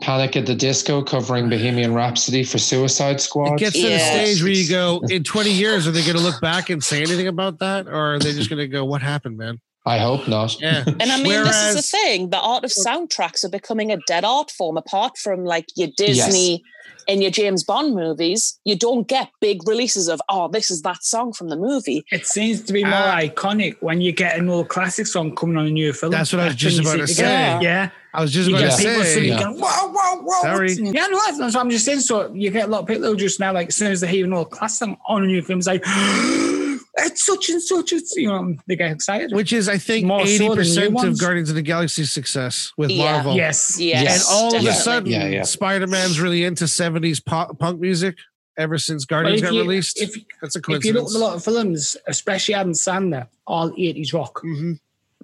Panic 0.00 0.36
at 0.36 0.46
the 0.46 0.54
Disco 0.56 1.00
covering 1.00 1.48
Bohemian 1.48 1.94
Rhapsody 1.94 2.42
for 2.42 2.58
Suicide 2.58 3.20
Squad. 3.20 3.54
It 3.54 3.58
gets 3.58 3.76
to 3.80 3.88
the 3.88 3.98
stage 4.00 4.42
where 4.42 4.50
you 4.50 4.68
go, 4.68 5.00
in 5.08 5.22
20 5.22 5.52
years, 5.52 5.86
are 5.86 5.92
they 5.92 6.02
going 6.02 6.16
to 6.16 6.22
look 6.22 6.40
back 6.40 6.70
and 6.70 6.82
say 6.82 7.02
anything 7.02 7.28
about 7.28 7.60
that? 7.60 7.86
Or 7.86 8.14
are 8.14 8.18
they 8.18 8.32
just 8.32 8.50
going 8.50 8.58
to 8.58 8.68
go, 8.68 8.84
what 8.84 9.00
happened, 9.00 9.36
man? 9.36 9.60
I 9.86 9.98
hope 9.98 10.26
not. 10.26 10.60
Yeah. 10.60 10.84
And 10.86 11.02
I 11.02 11.22
mean, 11.22 11.44
this 11.44 11.64
is 11.66 11.74
the 11.74 11.82
thing: 11.82 12.30
the 12.30 12.40
art 12.40 12.64
of 12.64 12.70
soundtracks 12.70 13.44
are 13.44 13.48
becoming 13.48 13.90
a 13.90 13.98
dead 14.06 14.24
art 14.24 14.50
form. 14.50 14.76
Apart 14.76 15.18
from 15.18 15.44
like 15.44 15.66
your 15.74 15.88
Disney 15.96 16.62
and 17.08 17.22
your 17.22 17.30
James 17.30 17.64
Bond 17.64 17.94
movies, 17.94 18.58
you 18.64 18.76
don't 18.76 19.06
get 19.08 19.30
big 19.40 19.66
releases 19.68 20.08
of 20.08 20.20
"oh, 20.28 20.48
this 20.48 20.70
is 20.70 20.82
that 20.82 21.02
song 21.04 21.32
from 21.32 21.48
the 21.48 21.56
movie." 21.56 22.04
It 22.10 22.26
seems 22.26 22.62
to 22.62 22.72
be 22.72 22.84
more 22.84 22.92
Ah. 22.94 23.20
iconic 23.20 23.76
when 23.80 24.00
you 24.00 24.12
get 24.12 24.38
an 24.38 24.48
old 24.48 24.68
classic 24.68 25.06
song 25.06 25.34
coming 25.34 25.56
on 25.56 25.66
a 25.66 25.70
new 25.70 25.92
film. 25.92 26.12
That's 26.12 26.32
what 26.32 26.40
I 26.40 26.46
was 26.46 26.54
just 26.56 26.78
when 26.84 26.94
about 26.94 27.06
to 27.06 27.06
say. 27.06 27.22
together. 27.22 27.64
Yeah. 27.64 27.90
I 28.14 28.20
was 28.20 28.30
just 28.30 28.50
You 28.50 28.56
about 28.56 28.66
to 28.66 28.76
say. 28.76 29.24
Yeah. 29.26 29.38
going, 29.42 29.58
whoa, 29.58 29.88
whoa, 29.88 30.22
whoa. 30.22 30.42
Sorry. 30.42 30.66
what's 30.68 30.78
in 30.78 30.86
it? 30.88 30.94
Yeah, 30.94 31.06
no, 31.06 31.18
that's, 31.24 31.38
that's 31.38 31.54
what 31.54 31.62
I'm 31.62 31.70
just 31.70 31.86
saying. 31.86 32.00
So 32.00 32.30
you 32.34 32.50
get 32.50 32.66
a 32.66 32.70
lot 32.70 32.80
of 32.82 32.86
people 32.86 33.04
who 33.04 33.16
just 33.16 33.40
now, 33.40 33.54
like, 33.54 33.68
as 33.68 33.76
soon 33.76 33.90
as 33.90 34.02
they 34.02 34.08
hear 34.08 34.26
an 34.26 34.34
old 34.34 34.50
classic 34.50 34.78
song 34.86 34.98
on 35.06 35.24
a 35.24 35.26
new 35.26 35.40
film, 35.40 35.58
it's 35.60 35.66
like, 35.66 35.82
it's 36.98 37.24
such 37.24 37.48
and 37.48 37.62
such. 37.62 37.92
It's, 37.92 38.14
you 38.16 38.28
know, 38.28 38.54
they 38.66 38.76
get 38.76 38.90
excited. 38.92 39.32
Which 39.32 39.52
is, 39.52 39.68
I 39.68 39.78
think, 39.78 40.06
More 40.06 40.20
eighty 40.22 40.38
than 40.38 40.48
new 40.48 40.54
percent 40.56 41.04
of. 41.04 41.18
Guardians 41.18 41.48
of 41.48 41.56
the 41.56 41.62
Galaxy's 41.62 42.10
success 42.12 42.72
with 42.76 42.90
Yeah. 42.90 43.12
Marvel. 43.12 43.34
Yes. 43.34 43.80
Yes, 43.80 44.02
Yes. 44.04 44.28
And 44.30 44.36
all 44.36 44.56
of 44.56 44.64
a 44.64 44.72
sudden, 44.72 45.10
Yeah, 45.10 45.26
yeah. 45.28 45.42
Spider 45.42 45.86
Man's 45.86 46.20
really 46.20 46.44
into 46.44 46.68
seventies 46.68 47.20
pop, 47.20 47.58
punk 47.58 47.80
music 47.80 48.16
ever 48.58 48.76
since 48.78 49.04
Guardians 49.06 49.40
if 49.40 49.46
got 49.48 49.54
you, 49.54 49.62
released. 49.62 50.00
if, 50.02 50.14
That's 50.42 50.56
a 50.56 50.60
coincidence. 50.60 50.84
if 50.84 50.94
you 50.94 51.00
look 51.00 51.10
at 51.10 51.16
a 51.16 51.18
lot 51.18 51.36
of 51.36 51.42
films, 51.44 51.96
especially 52.06 52.54
Adam 52.54 52.72
Sandler, 52.72 53.26
all 53.46 53.70
80s 53.70 54.12
rock. 54.12 54.42
Mm-hmm. 54.44 54.72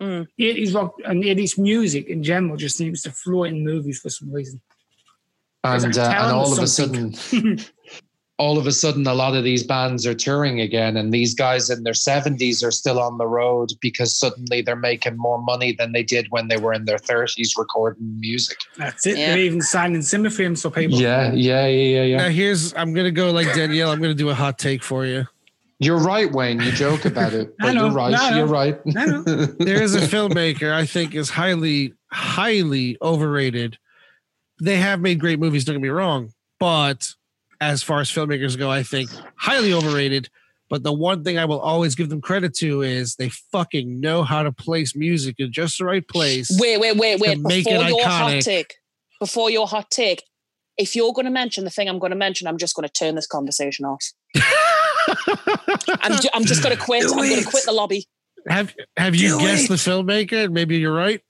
Mm. 0.03 0.27
80s 0.41 0.75
rock 0.75 0.95
and 1.05 1.23
80s 1.25 1.59
music 1.59 2.07
in 2.09 2.23
general 2.23 2.57
just 2.57 2.77
seems 2.79 3.03
to 3.03 3.11
flow 3.11 3.45
in 3.45 3.65
movies 3.65 3.99
for 4.01 4.09
some 4.11 4.33
reason. 4.33 4.61
And 5.65 5.99
uh, 5.99 6.03
and 6.03 6.33
all 6.33 6.53
of 6.53 6.59
a 6.61 6.67
sudden 6.69 7.15
all 8.39 8.57
of 8.57 8.69
a 8.69 8.73
sudden 8.73 9.05
a 9.07 9.15
lot 9.15 9.35
of 9.35 9.43
these 9.43 9.65
bands 9.65 10.07
are 10.07 10.15
touring 10.15 10.61
again 10.61 10.97
and 10.97 11.13
these 11.13 11.35
guys 11.35 11.71
in 11.71 11.83
their 11.83 11.93
70s 11.93 12.65
are 12.65 12.71
still 12.71 13.01
on 13.01 13.19
the 13.19 13.27
road 13.27 13.71
because 13.81 14.15
suddenly 14.15 14.63
they're 14.63 14.77
making 14.77 15.17
more 15.17 15.43
money 15.43 15.73
than 15.73 15.91
they 15.91 16.05
did 16.05 16.29
when 16.31 16.47
they 16.47 16.57
were 16.57 16.73
in 16.73 16.85
their 16.85 16.99
30s 16.99 17.59
recording 17.59 18.21
music 18.21 18.59
That's 18.77 19.07
it. 19.07 19.19
Yeah. 19.19 19.29
They're 19.35 19.39
even 19.41 19.61
signing 19.61 20.03
Zimmer 20.03 20.31
frames 20.31 20.63
for 20.63 20.71
people. 20.71 21.01
yeah 21.01 21.33
yeah 21.33 21.67
yeah 21.67 22.03
yeah 22.05 22.17
Now 22.19 22.23
yeah 22.25 22.29
here's 22.31 22.73
I'm 22.75 22.95
gonna 22.95 23.11
go 23.11 23.33
like 23.33 23.53
Danielle. 23.55 23.91
I'm 23.91 24.01
gonna 24.01 24.15
do 24.15 24.29
a 24.31 24.35
hot 24.35 24.57
take 24.59 24.85
for 24.85 25.05
you. 25.05 25.27
you're 25.81 25.99
right 25.99 26.31
wayne 26.31 26.61
you 26.61 26.71
joke 26.71 27.07
about 27.07 27.33
it 27.35 27.53
I 27.61 27.67
but 27.67 27.73
know. 27.73 27.87
you're 27.87 27.95
right 27.95 28.13
No, 28.13 28.19
I 28.23 28.37
you're 28.37 28.47
right 28.47 28.79
I 28.97 29.07
know. 29.07 29.23
There 29.59 29.83
is 29.83 29.97
a 29.97 30.01
filmmaker 30.01 30.73
I 30.73 30.87
think 30.87 31.15
is 31.17 31.29
highly, 31.31 31.95
highly 32.13 32.97
overrated. 33.03 33.79
They 34.63 34.77
have 34.77 35.01
made 35.01 35.19
great 35.19 35.41
movies. 35.41 35.65
Don't 35.65 35.75
get 35.75 35.83
me 35.83 35.89
wrong, 35.89 36.33
but 36.61 37.15
as 37.61 37.83
far 37.83 38.01
as 38.01 38.11
filmmakers 38.11 38.57
go, 38.59 38.71
I 38.71 38.83
think 38.83 39.11
highly 39.37 39.73
overrated. 39.73 40.29
But 40.71 40.83
the 40.83 40.93
one 40.93 41.25
thing 41.25 41.39
I 41.39 41.47
will 41.47 41.61
always 41.61 41.95
give 41.95 42.11
them 42.11 42.21
credit 42.21 42.55
to 42.57 42.83
is 42.83 43.17
they 43.17 43.31
fucking 43.31 44.01
know 44.01 44.23
how 44.23 44.43
to 44.43 44.53
place 44.53 44.95
music 44.95 45.37
in 45.39 45.51
just 45.51 45.79
the 45.79 45.85
right 45.87 46.07
place. 46.07 46.55
Wait, 46.61 46.79
wait, 46.79 46.97
wait, 46.97 47.19
wait! 47.21 47.43
Before 47.43 47.73
your 47.85 48.05
hot 48.07 48.41
take, 48.43 48.75
before 49.19 49.49
your 49.51 49.67
hot 49.67 49.91
take, 49.91 50.25
if 50.77 50.95
you're 50.95 51.13
going 51.15 51.25
to 51.25 51.31
mention 51.31 51.65
the 51.65 51.71
thing 51.71 51.89
I'm 51.89 51.99
going 51.99 52.11
to 52.11 52.17
mention, 52.17 52.47
I'm 52.47 52.59
just 52.59 52.75
going 52.77 52.87
to 52.87 52.93
turn 52.93 53.15
this 53.15 53.27
conversation 53.27 53.87
off. 53.87 54.05
I'm, 56.03 56.21
ju- 56.21 56.29
I'm 56.35 56.45
just 56.45 56.63
going 56.63 56.77
to 56.77 56.83
quit. 56.83 57.03
Do 57.05 57.13
I'm 57.13 57.17
going 57.31 57.43
to 57.43 57.47
quit 57.49 57.65
the 57.65 57.73
lobby 57.73 58.07
have 58.47 58.75
Have 58.97 59.15
you 59.15 59.39
Do 59.39 59.41
guessed 59.41 59.65
it. 59.65 59.69
the 59.69 59.75
filmmaker? 59.75 60.51
Maybe 60.51 60.77
you're 60.79 60.95
right. 60.95 61.23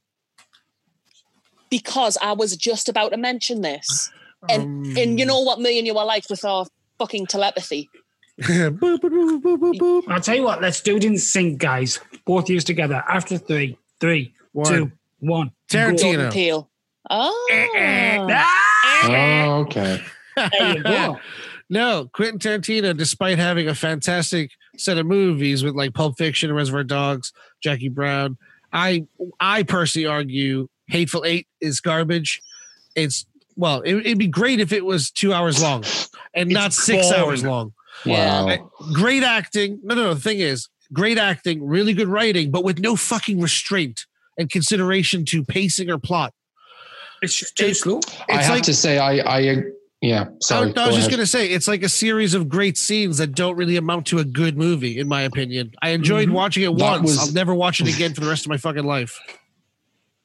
because 1.70 2.18
I 2.20 2.32
was 2.32 2.56
just 2.56 2.88
about 2.88 3.10
to 3.10 3.16
mention 3.16 3.62
this, 3.62 4.10
and 4.48 4.86
Um, 4.86 4.96
and 4.96 5.18
you 5.18 5.24
um, 5.24 5.28
know 5.28 5.40
what 5.40 5.60
me 5.60 5.78
and 5.78 5.86
you 5.86 5.96
are 5.96 6.06
like 6.06 6.28
with 6.30 6.44
our 6.44 6.66
fucking 6.98 7.26
telepathy. 7.26 7.88
boop, 8.40 8.78
boop, 8.78 9.00
boop, 9.00 9.42
boop, 9.42 9.56
boop, 9.58 9.74
boop. 9.74 10.02
I'll 10.08 10.20
tell 10.20 10.36
you 10.36 10.44
what, 10.44 10.62
let's 10.62 10.80
do 10.80 10.96
it 10.96 11.04
in 11.04 11.18
sync, 11.18 11.58
guys. 11.58 12.00
Both 12.24 12.44
of 12.44 12.50
you 12.50 12.60
together. 12.60 13.02
After 13.08 13.38
three, 13.38 13.76
three, 14.00 14.32
One. 14.52 14.72
two, 14.72 14.92
one. 15.20 15.50
Tarantino. 15.68 15.98
Jordan 15.98 16.30
Peele. 16.30 16.70
Oh, 17.10 17.48
ah. 17.50 17.54
Eh, 17.54 17.68
eh, 17.74 18.26
ah, 18.30 19.08
oh, 19.08 19.12
eh, 19.12 19.46
okay 19.46 20.00
there 20.50 20.76
you 20.76 20.82
go. 20.82 21.18
No, 21.70 22.08
Quentin 22.14 22.38
Tarantino, 22.38 22.96
despite 22.96 23.36
having 23.36 23.68
a 23.68 23.74
fantastic 23.74 24.52
set 24.78 24.96
of 24.96 25.04
movies 25.04 25.62
with 25.62 25.74
like 25.74 25.92
Pulp 25.92 26.16
Fiction, 26.16 26.50
Reservoir 26.50 26.82
Dogs, 26.82 27.34
Jackie 27.62 27.90
Brown, 27.90 28.38
I 28.72 29.06
I 29.38 29.64
personally 29.64 30.06
argue 30.06 30.68
Hateful 30.86 31.26
Eight 31.26 31.46
is 31.60 31.82
garbage. 31.82 32.40
It's 32.96 33.26
well, 33.58 33.82
it, 33.82 33.94
it'd 33.96 34.18
be 34.18 34.28
great 34.28 34.60
if 34.60 34.72
it 34.72 34.84
was 34.84 35.10
two 35.10 35.34
hours 35.34 35.60
long 35.62 35.84
and 36.32 36.48
not 36.48 36.72
six 36.72 37.08
boring. 37.08 37.20
hours 37.20 37.44
long. 37.44 37.72
Yeah. 38.06 38.44
wow 38.44 38.70
Great 38.94 39.22
acting. 39.24 39.80
No, 39.82 39.94
no, 39.94 40.02
no. 40.04 40.14
The 40.14 40.20
thing 40.20 40.38
is, 40.38 40.68
great 40.92 41.18
acting, 41.18 41.66
really 41.66 41.92
good 41.92 42.08
writing, 42.08 42.50
but 42.50 42.64
with 42.64 42.78
no 42.78 42.96
fucking 42.96 43.40
restraint 43.40 44.06
and 44.38 44.48
consideration 44.48 45.24
to 45.26 45.44
pacing 45.44 45.90
or 45.90 45.98
plot. 45.98 46.32
It's 47.20 47.36
just 47.36 47.56
too 47.56 47.66
It- 47.66 47.74
slow. 47.76 48.00
i 48.28 48.36
It's 48.36 48.46
have 48.46 48.54
like- 48.54 48.62
to 48.62 48.74
say 48.74 48.98
i 48.98 49.18
i 49.38 49.62
yeah 50.00 50.22
I, 50.22 50.26
sorry 50.40 50.70
I 50.70 50.72
go 50.72 50.86
was 50.86 50.94
just 50.96 51.10
gonna 51.10 51.26
say 51.26 51.48
it's 51.50 51.66
like 51.66 51.82
a 51.82 51.88
series 51.88 52.32
of 52.34 52.48
great 52.48 52.78
scenes 52.78 53.18
that 53.18 53.34
don't 53.34 53.56
really 53.56 53.76
amount 53.76 54.06
to 54.06 54.20
a 54.20 54.24
good 54.24 54.56
movie, 54.56 55.00
in 55.00 55.08
my 55.08 55.22
opinion. 55.22 55.72
I 55.82 55.88
enjoyed 55.90 56.28
Mhm. 56.28 56.32
watching 56.34 56.62
it 56.62 56.66
That 56.78 56.84
once. 57.00 57.02
was- 57.10 57.18
I'll 57.18 57.32
never 57.32 57.52
watch 57.52 57.80
it 57.80 57.92
again 57.92 58.14
for 58.14 58.20
the 58.20 58.28
rest 58.28 58.46
of 58.46 58.50
my 58.50 58.58
fucking 58.58 58.84
life. 58.84 59.18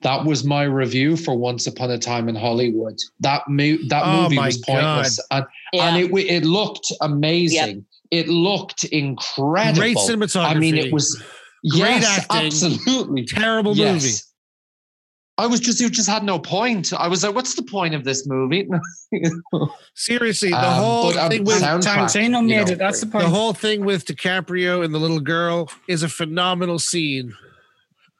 That 0.04 0.26
was 0.26 0.44
my 0.44 0.64
review 0.64 1.16
for 1.18 1.38
Once 1.38 1.66
Upon 1.66 1.90
a 1.92 1.98
Time 1.98 2.28
in 2.30 2.36
Hollywood. 2.36 2.98
That 3.22 3.44
mo- 3.48 3.78
that 3.88 4.04
Oh 4.06 4.24
movie 4.24 4.38
was 4.38 4.58
pointless, 4.60 5.20
and, 5.32 5.46
Yeah. 5.74 5.88
and 5.96 5.98
it 5.98 6.12
it 6.30 6.46
looked 6.46 6.92
amazing. 7.02 7.86
It 8.12 8.28
looked 8.28 8.84
incredible. 8.86 9.80
Great 9.82 9.98
cinematography. 9.98 10.46
I 10.46 10.54
mean, 10.56 10.78
it 10.78 10.94
was 10.94 11.22
Great 11.70 12.02
yes, 12.02 12.20
acting. 12.20 12.46
absolutely 12.48 13.26
terrible 13.26 13.76
yes. 13.76 14.04
movie. 14.04 14.16
I 15.40 15.48
was 15.48 15.60
just 15.62 15.82
it 15.82 15.92
just 15.94 16.08
had 16.10 16.24
no 16.24 16.38
point. 16.38 16.94
I 16.94 17.08
was 17.08 17.24
like, 17.24 17.34
what's 17.34 17.56
the 17.56 17.64
point 17.64 17.96
of 17.96 18.04
this 18.04 18.28
movie? 18.28 18.68
Seriously, 19.96 20.50
the 20.50 20.58
Um, 20.58 20.74
whole 20.84 21.12
but, 21.14 21.18
um, 21.24 21.30
thing 21.32 21.44
with 21.44 21.62
Tarantino 21.62 22.46
made 22.46 22.70
it. 22.70 22.78
That's 22.78 23.00
the 23.00 23.08
point. 23.08 23.24
the 23.24 23.30
whole 23.30 23.54
thing 23.54 23.84
with 23.86 24.06
DiCaprio 24.06 24.84
and 24.84 24.94
the 24.94 25.00
little 25.00 25.20
girl 25.20 25.70
is 25.88 26.04
a 26.04 26.10
phenomenal 26.10 26.78
scene. 26.78 27.34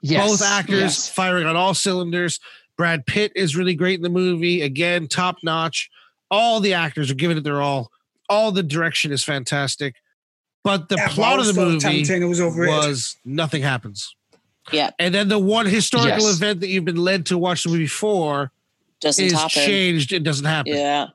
Yes, 0.04 0.30
Both 0.30 0.44
actors 0.44 0.80
yes. 0.80 1.10
firing 1.10 1.48
on 1.48 1.56
all 1.56 1.74
cylinders. 1.74 2.40
Brad 2.78 3.06
Pitt 3.08 3.32
is 3.36 3.56
really 3.56 3.74
great 3.74 3.96
in 3.98 4.04
the 4.04 4.10
movie. 4.10 4.62
Again, 4.62 5.08
top 5.08 5.38
notch. 5.44 5.90
All 6.30 6.60
the 6.60 6.74
actors 6.74 7.10
are 7.10 7.16
giving 7.16 7.38
it 7.38 7.44
their 7.44 7.62
all. 7.62 7.92
All 8.30 8.52
the 8.52 8.64
direction 8.64 9.12
is 9.12 9.24
fantastic. 9.24 9.96
But 10.64 10.90
the 10.90 10.96
Yeah, 10.96 11.08
plot 11.10 11.40
of 11.40 11.46
the 11.48 11.54
movie 11.54 12.26
was 12.26 12.40
overrated. 12.42 12.76
was 12.90 13.18
nothing 13.26 13.62
happens. 13.64 14.16
Yeah. 14.72 14.92
And 14.98 15.14
then 15.14 15.28
the 15.28 15.38
one 15.40 15.66
historical 15.66 16.26
Yes. 16.28 16.38
event 16.38 16.62
that 16.62 16.68
you've 16.70 16.86
been 16.86 16.96
led 16.96 17.26
to 17.28 17.38
watch 17.38 17.64
the 17.64 17.70
movie 17.70 17.86
for 17.88 18.52
Doesn't 19.02 19.26
is 19.26 19.34
happen. 19.34 19.50
changed. 19.50 20.14
It 20.14 20.24
doesn't 20.24 20.46
happen. 20.46 20.74
Yeah. 20.74 21.08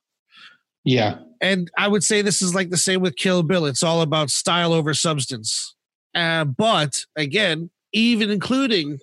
Yeah, 0.85 1.19
And 1.41 1.71
I 1.77 1.87
would 1.89 2.03
say 2.03 2.23
this 2.23 2.41
is 2.41 2.55
like 2.55 2.71
the 2.71 2.77
same 2.79 3.01
with 3.01 3.17
Kill 3.17 3.43
Bill. 3.43 3.67
It's 3.67 3.83
all 3.83 4.01
about 4.01 4.31
style 4.31 4.73
over 4.73 4.95
substance. 4.95 5.75
Uh, 6.15 6.45
but 6.45 7.05
again, 7.17 7.69
even 7.93 8.31
including 8.31 8.99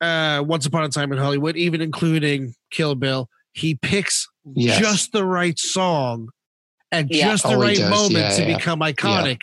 uh, 0.00 0.42
Once 0.46 0.66
Upon 0.66 0.84
a 0.84 0.88
Time 0.88 1.12
in 1.12 1.18
Hollywood, 1.18 1.56
even 1.56 1.80
including 1.80 2.54
Kill 2.70 2.94
Bill, 2.94 3.28
he 3.52 3.74
picks 3.76 4.26
yes. 4.54 4.78
just 4.78 5.12
the 5.12 5.24
right 5.24 5.58
song 5.58 6.28
and 6.90 7.08
Yeah. 7.10 7.30
just 7.30 7.44
the 7.44 7.50
Oh, 7.50 7.60
right 7.60 7.76
does. 7.76 7.90
moment 7.90 8.12
Yeah, 8.24 8.36
to 8.36 8.42
yeah. 8.50 8.56
become 8.56 8.80
iconic. 8.80 9.42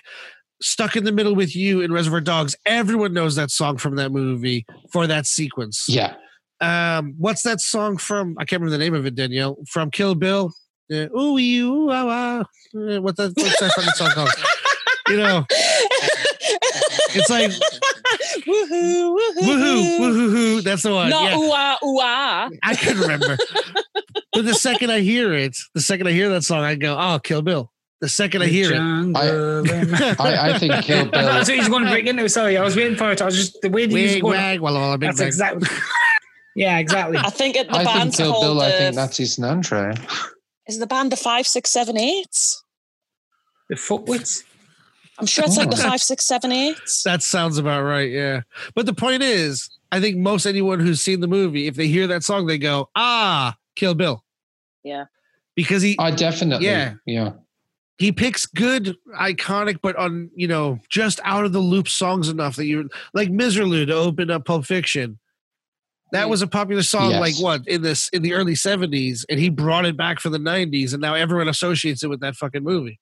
Stuck 0.62 0.96
in 0.96 1.06
the 1.06 1.12
middle 1.12 1.34
with 1.34 1.56
you 1.56 1.82
in 1.82 1.92
Reservoir 1.92 2.22
Dogs. 2.22 2.56
Everyone 2.66 3.14
knows 3.14 3.36
that 3.36 3.50
song 3.50 3.78
from 3.78 3.96
that 3.96 4.12
movie 4.12 4.66
for 4.92 5.08
that 5.08 5.26
sequence. 5.26 5.86
yeah. 5.88 6.16
Um, 6.60 7.16
what's 7.18 7.42
that 7.42 7.60
song 7.60 7.98
from? 7.98 8.36
I 8.38 8.46
can't 8.46 8.62
remember 8.62 8.78
the 8.78 8.84
name 8.84 8.94
of 8.94 9.08
it, 9.08 9.16
Danielle. 9.16 9.58
From 9.68 9.90
Kill 9.90 10.14
Bill. 10.14 10.54
Uh, 10.94 11.08
ooh, 11.18 11.38
you, 11.40 11.74
ooh, 11.74 11.90
ah, 11.90 12.06
ah. 12.08 12.40
Uh, 12.78 13.02
What 13.02 13.18
that, 13.18 13.34
what's 13.36 13.60
that 13.60 13.72
fucking 13.76 13.92
song 13.94 14.12
called? 14.12 14.30
You 15.10 15.18
know, 15.18 15.46
it's 15.50 17.30
like 17.30 17.52
woohoo, 18.46 19.18
woohoo, 19.18 19.42
woohoo, 19.42 20.00
woohoo, 20.00 20.32
hoo. 20.32 20.62
That's 20.62 20.84
the 20.84 20.94
one. 20.94 21.10
Not 21.10 21.32
yeah, 21.32 21.38
ooh 21.38 21.52
ah, 21.54 21.78
ooh 21.84 22.00
ah. 22.02 22.50
I 22.64 22.76
couldn't 22.76 23.02
remember. 23.02 23.38
but 24.34 24.46
the 24.46 24.54
second 24.54 24.92
I 24.92 25.00
hear 25.00 25.34
it, 25.34 25.58
the 25.74 25.82
second 25.82 26.08
I 26.08 26.12
hear 26.12 26.30
that 26.30 26.44
song, 26.44 26.64
I 26.64 26.76
go, 26.76 26.98
"Oh, 27.00 27.20
Kill 27.20 27.42
Bill." 27.42 27.72
The 28.02 28.10
second 28.10 28.42
I 28.42 28.48
hear 28.48 28.72
it, 28.72 28.76
Jungle 28.78 29.22
and- 29.22 29.96
I, 30.20 30.54
I 30.54 30.58
think 30.58 30.74
Kill 30.84 31.06
Bill. 31.06 31.12
That's 31.12 31.48
what 31.48 31.58
he's 31.58 31.70
going 31.70 31.84
to 31.84 31.90
break 31.92 32.08
into. 32.08 32.28
Sorry, 32.30 32.58
I 32.58 32.64
was 32.64 32.76
waiting 32.76 32.98
for 32.98 33.12
it. 33.12 33.22
I 33.22 33.26
was 33.26 33.36
just 33.36 33.62
the 33.62 33.70
way 33.70 33.86
that 33.86 33.96
he 33.96 34.04
was 34.04 34.14
wig, 34.14 34.22
going. 34.24 34.38
wag, 34.38 34.60
walla, 34.60 34.80
walla, 34.80 34.98
big 34.98 35.10
That's 35.10 35.20
bang. 35.20 35.28
exactly. 35.28 35.70
yeah, 36.56 36.80
exactly. 36.80 37.18
I 37.20 37.30
think 37.30 37.56
it, 37.56 37.68
the 37.68 37.76
I 37.76 37.84
think 37.84 37.96
band's 37.96 38.18
Kill 38.18 38.32
called 38.32 38.44
Bill. 38.44 38.62
I 38.62 38.72
think 38.72 38.96
that's 38.96 39.18
his 39.18 39.38
entree. 39.38 39.94
is 40.68 40.80
the 40.80 40.88
band 40.88 41.12
the 41.12 41.16
five 41.16 41.46
six 41.46 41.70
seven 41.70 41.96
eights. 41.98 42.64
The 43.70 43.76
footwits. 43.76 44.44
I'm 45.22 45.28
sure 45.28 45.46
it's 45.46 45.56
like 45.56 45.70
the 45.70 45.78
five 45.90 46.02
six 46.02 46.26
seven 46.26 46.52
eights. 46.52 47.04
That 47.04 47.22
sounds 47.24 47.58
about 47.58 47.84
right. 47.84 48.10
Yeah. 48.12 48.42
But 48.76 48.86
the 48.88 48.94
point 48.94 49.24
is, 49.24 49.70
I 49.92 50.02
think 50.02 50.18
most 50.18 50.46
anyone 50.46 50.80
who's 50.80 51.00
seen 51.00 51.20
the 51.22 51.28
movie, 51.28 51.68
if 51.68 51.76
they 51.76 51.88
hear 51.88 52.08
that 52.08 52.24
song, 52.24 52.48
they 52.48 52.58
go, 52.58 52.90
"Ah, 52.96 53.56
Kill 53.76 53.94
Bill." 53.94 54.24
Yeah. 54.84 55.06
Because 55.56 55.82
he 55.82 55.96
I 56.00 56.12
definitely. 56.12 56.66
Yeah. 56.66 56.96
Yeah. 57.06 57.34
he 58.00 58.12
picks 58.12 58.46
good, 58.48 58.98
iconic, 59.20 59.78
but 59.82 59.96
on 59.96 60.32
you 60.36 60.48
know 60.48 60.80
just 60.90 61.20
out 61.24 61.46
of 61.46 61.54
the 61.54 61.60
loop 61.60 61.88
songs 61.88 62.28
enough 62.30 62.56
that 62.56 62.66
you're 62.66 62.86
like 63.14 63.30
Miserlou 63.30 63.86
to 63.88 63.94
open 63.94 64.32
up 64.32 64.46
Pulp 64.46 64.66
Fiction. 64.66 65.20
That 66.14 66.30
was 66.30 66.42
a 66.42 66.48
popular 66.48 66.84
song, 66.84 67.12
Yes. 67.12 67.20
like 67.22 67.36
what 67.36 67.68
in 67.68 67.84
this 67.84 68.10
in 68.10 68.22
the 68.22 68.34
early 68.34 68.54
'70s, 68.56 69.24
and 69.30 69.40
he 69.40 69.50
brought 69.50 69.86
it 69.86 69.96
back 69.96 70.20
for 70.20 70.30
the 70.30 70.40
'90s, 70.40 70.94
and 70.94 71.02
now 71.02 71.14
everyone 71.14 71.48
associates 71.48 72.04
it 72.04 72.10
with 72.10 72.20
that 72.22 72.36
fucking 72.36 72.64
movie. 72.64 73.00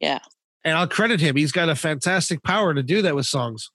Yeah. 0.00 0.18
And 0.64 0.76
I'll 0.76 0.88
credit 0.88 1.20
him; 1.20 1.36
he's 1.36 1.52
got 1.52 1.68
a 1.68 1.74
fantastic 1.74 2.42
power 2.42 2.74
to 2.74 2.82
do 2.82 3.02
that 3.02 3.14
with 3.14 3.26
songs. 3.26 3.70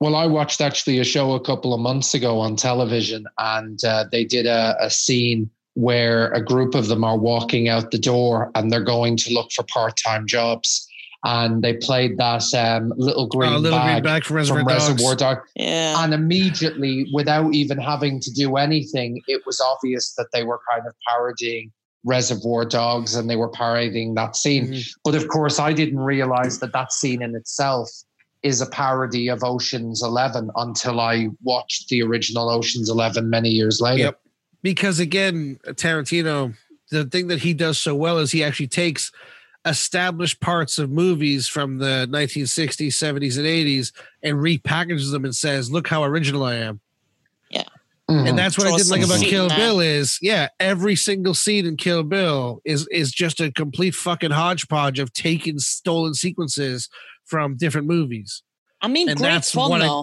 Well, 0.00 0.16
I 0.16 0.26
watched 0.26 0.60
actually 0.60 0.98
a 0.98 1.04
show 1.04 1.32
a 1.34 1.40
couple 1.40 1.72
of 1.72 1.80
months 1.80 2.12
ago 2.12 2.40
on 2.40 2.56
television, 2.56 3.24
and 3.38 3.78
uh, 3.84 4.04
they 4.10 4.24
did 4.24 4.46
a, 4.46 4.76
a 4.80 4.90
scene 4.90 5.48
where 5.74 6.30
a 6.32 6.44
group 6.44 6.74
of 6.74 6.88
them 6.88 7.04
are 7.04 7.16
walking 7.16 7.68
out 7.68 7.90
the 7.90 7.98
door 7.98 8.50
and 8.54 8.70
they're 8.70 8.84
going 8.84 9.16
to 9.16 9.32
look 9.32 9.50
for 9.52 9.62
part 9.64 9.96
time 9.96 10.26
jobs. 10.26 10.88
And 11.24 11.62
they 11.62 11.74
played 11.74 12.18
that 12.18 12.52
um, 12.52 12.92
little 12.96 13.28
green 13.28 13.52
Oh, 13.52 13.58
little 13.58 13.78
bag, 13.78 14.02
green 14.02 14.12
bag 14.12 14.24
from 14.24 14.36
Reservoir 14.36 14.64
from 14.64 14.68
Dogs. 14.68 14.88
Reservoir 14.88 15.14
Dog. 15.14 15.38
Yeah. 15.54 16.02
And 16.02 16.12
immediately, 16.12 17.08
without 17.14 17.54
even 17.54 17.78
having 17.78 18.18
to 18.20 18.30
do 18.32 18.56
anything, 18.56 19.22
it 19.28 19.42
was 19.46 19.60
obvious 19.60 20.14
that 20.14 20.26
they 20.32 20.42
were 20.42 20.58
kind 20.68 20.84
of 20.84 20.94
parodying 21.08 21.70
Reservoir 22.04 22.64
Dogs 22.64 23.14
and 23.14 23.30
they 23.30 23.36
were 23.36 23.48
parodying 23.48 24.14
that 24.14 24.36
scene. 24.36 24.72
Mhm. 24.72 24.94
But 25.04 25.14
of 25.14 25.28
course, 25.28 25.58
I 25.58 25.72
didn't 25.72 26.00
realize 26.00 26.58
that 26.58 26.72
that 26.72 26.92
scene 26.92 27.22
in 27.22 27.34
itself 27.34 27.90
is 28.42 28.60
a 28.60 28.66
parody 28.66 29.28
of 29.28 29.44
Ocean's 29.44 30.02
Eleven 30.02 30.50
until 30.56 30.98
I 30.98 31.28
watched 31.42 31.88
the 31.88 32.02
original 32.02 32.50
Ocean's 32.50 32.90
Eleven 32.90 33.30
many 33.30 33.50
years 33.50 33.80
later. 33.80 34.04
Yep. 34.04 34.20
Because 34.62 34.98
again, 34.98 35.58
Tarantino, 35.66 36.54
the 36.90 37.04
thing 37.04 37.28
that 37.28 37.40
he 37.40 37.54
does 37.54 37.78
so 37.78 37.94
well 37.94 38.18
is 38.18 38.32
he 38.32 38.42
actually 38.42 38.68
takes 38.68 39.12
established 39.64 40.40
parts 40.40 40.76
of 40.78 40.90
movies 40.90 41.46
from 41.46 41.78
the 41.78 42.08
1960s, 42.10 42.94
70s, 42.94 43.36
and 43.36 43.46
80s 43.46 43.92
and 44.22 44.38
repackages 44.38 45.12
them 45.12 45.24
and 45.24 45.36
says, 45.36 45.70
"Look 45.70 45.86
how 45.86 46.02
original 46.02 46.42
I 46.42 46.56
am." 46.56 46.80
Mhm. 48.10 48.28
And 48.30 48.38
that's 48.38 48.58
what 48.58 48.66
I 48.66 48.70
Throw 48.70 48.78
did 48.78 48.88
like 48.88 49.04
about 49.04 49.20
Kill 49.20 49.44
in 49.44 49.48
there. 49.48 49.58
Bill 49.58 49.80
is, 49.80 50.18
yeah, 50.20 50.48
every 50.58 50.96
single 50.96 51.34
scene 51.34 51.64
in 51.66 51.76
Kill 51.76 52.02
Bill 52.02 52.60
is 52.64 52.86
is 52.90 53.12
just 53.12 53.40
a 53.40 53.52
complete 53.52 53.94
fucking 53.94 54.32
hodgepodge 54.32 54.98
of 54.98 55.12
taken 55.12 55.58
stolen 55.58 56.14
sequences 56.14 56.88
from 57.24 57.56
different 57.56 57.86
movies. 57.86 58.42
I 58.80 58.88
mean, 58.88 59.08
and 59.08 59.18
great 59.18 59.28
that's 59.30 59.52
fun 59.52 59.70
what 59.70 59.82
I- 59.82 60.02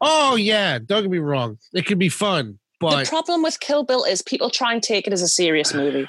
Oh 0.00 0.36
yeah, 0.36 0.78
don't 0.78 1.02
get 1.02 1.10
me 1.10 1.18
wrong, 1.18 1.58
it 1.74 1.86
can 1.86 1.98
be 1.98 2.08
fun, 2.08 2.58
But 2.78 3.04
the 3.04 3.08
problem 3.10 3.42
with 3.42 3.58
Kill 3.60 3.82
Bill 3.82 4.04
is 4.04 4.22
people 4.22 4.48
try 4.50 4.72
and 4.72 4.82
take 4.82 5.06
it 5.06 5.12
as 5.12 5.20
a 5.22 5.28
serious 5.28 5.74
movie. 5.74 6.08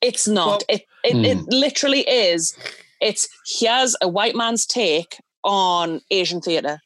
It's 0.00 0.28
not. 0.28 0.46
Well- 0.46 0.60
it 0.68 0.82
it, 1.04 1.16
it 1.26 1.38
Hmm. 1.38 1.44
literally 1.48 2.00
is. 2.08 2.54
It's 3.00 3.28
here's 3.58 3.96
a 4.00 4.08
white 4.08 4.34
man's 4.36 4.64
take 4.64 5.16
on 5.44 6.00
Asian 6.10 6.40
theater. 6.40 6.80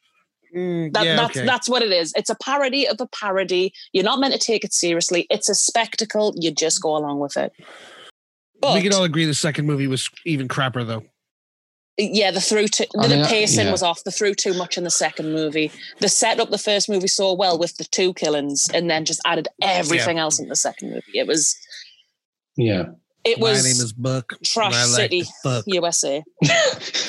Mm, 0.55 0.93
That, 0.93 1.05
yeah, 1.05 1.17
that's 1.17 1.37
okay. 1.37 1.47
that's 1.47 1.69
what 1.69 1.83
it 1.83 1.93
is. 1.93 2.13
It's 2.15 2.31
a 2.31 2.35
parody 2.35 2.87
of 2.87 3.01
a 3.01 3.07
parody. 3.07 3.73
You're 3.93 4.05
not 4.05 4.21
meant 4.21 4.35
to 4.35 4.39
take 4.39 4.65
it 4.65 4.75
seriously. 4.75 5.27
It's 5.31 5.49
a 5.49 5.55
spectacle. 5.55 6.35
You 6.37 6.51
just 6.51 6.83
go 6.83 6.97
along 6.97 7.21
with 7.21 7.37
it. 7.37 7.53
But 8.61 8.75
we 8.75 8.83
can 8.83 8.93
all 8.95 9.03
agree 9.05 9.25
the 9.25 9.35
second 9.35 9.67
movie 9.67 9.87
was 9.87 10.09
even 10.25 10.49
crapper 10.49 10.87
though. 10.87 11.05
yeah, 11.99 12.31
the 12.31 12.41
through 12.41 12.69
to, 12.69 12.87
I 12.99 13.09
the 13.09 13.17
mean, 13.17 13.25
pacing 13.25 13.67
yeah. 13.67 13.73
was 13.73 13.83
off. 13.83 14.05
The 14.05 14.13
threw 14.13 14.35
too 14.35 14.55
much 14.55 14.79
in 14.79 14.85
the 14.85 14.91
second 14.91 15.33
movie. 15.33 15.73
The 15.99 16.09
setup 16.09 16.51
the 16.51 16.59
first 16.59 16.89
movie 16.89 17.09
saw 17.09 17.35
well 17.35 17.59
with 17.59 17.77
the 17.79 17.85
two 17.85 18.15
killings, 18.15 18.69
and 18.73 18.89
then 18.91 19.05
just 19.05 19.21
added 19.25 19.49
everything 19.61 20.19
else 20.19 20.39
in 20.39 20.49
the 20.49 20.57
second 20.57 20.91
movie. 20.91 21.19
It 21.19 21.27
was 21.27 21.57
yeah. 22.57 22.91
it 23.25 23.41
was. 23.41 23.63
My 23.63 23.71
name 23.71 23.83
is 23.83 23.93
Buck. 23.93 24.35
Trash 24.45 24.75
and 24.75 24.75
I 24.75 24.85
like 24.85 25.11
City. 25.11 25.25
USA. 25.67 26.23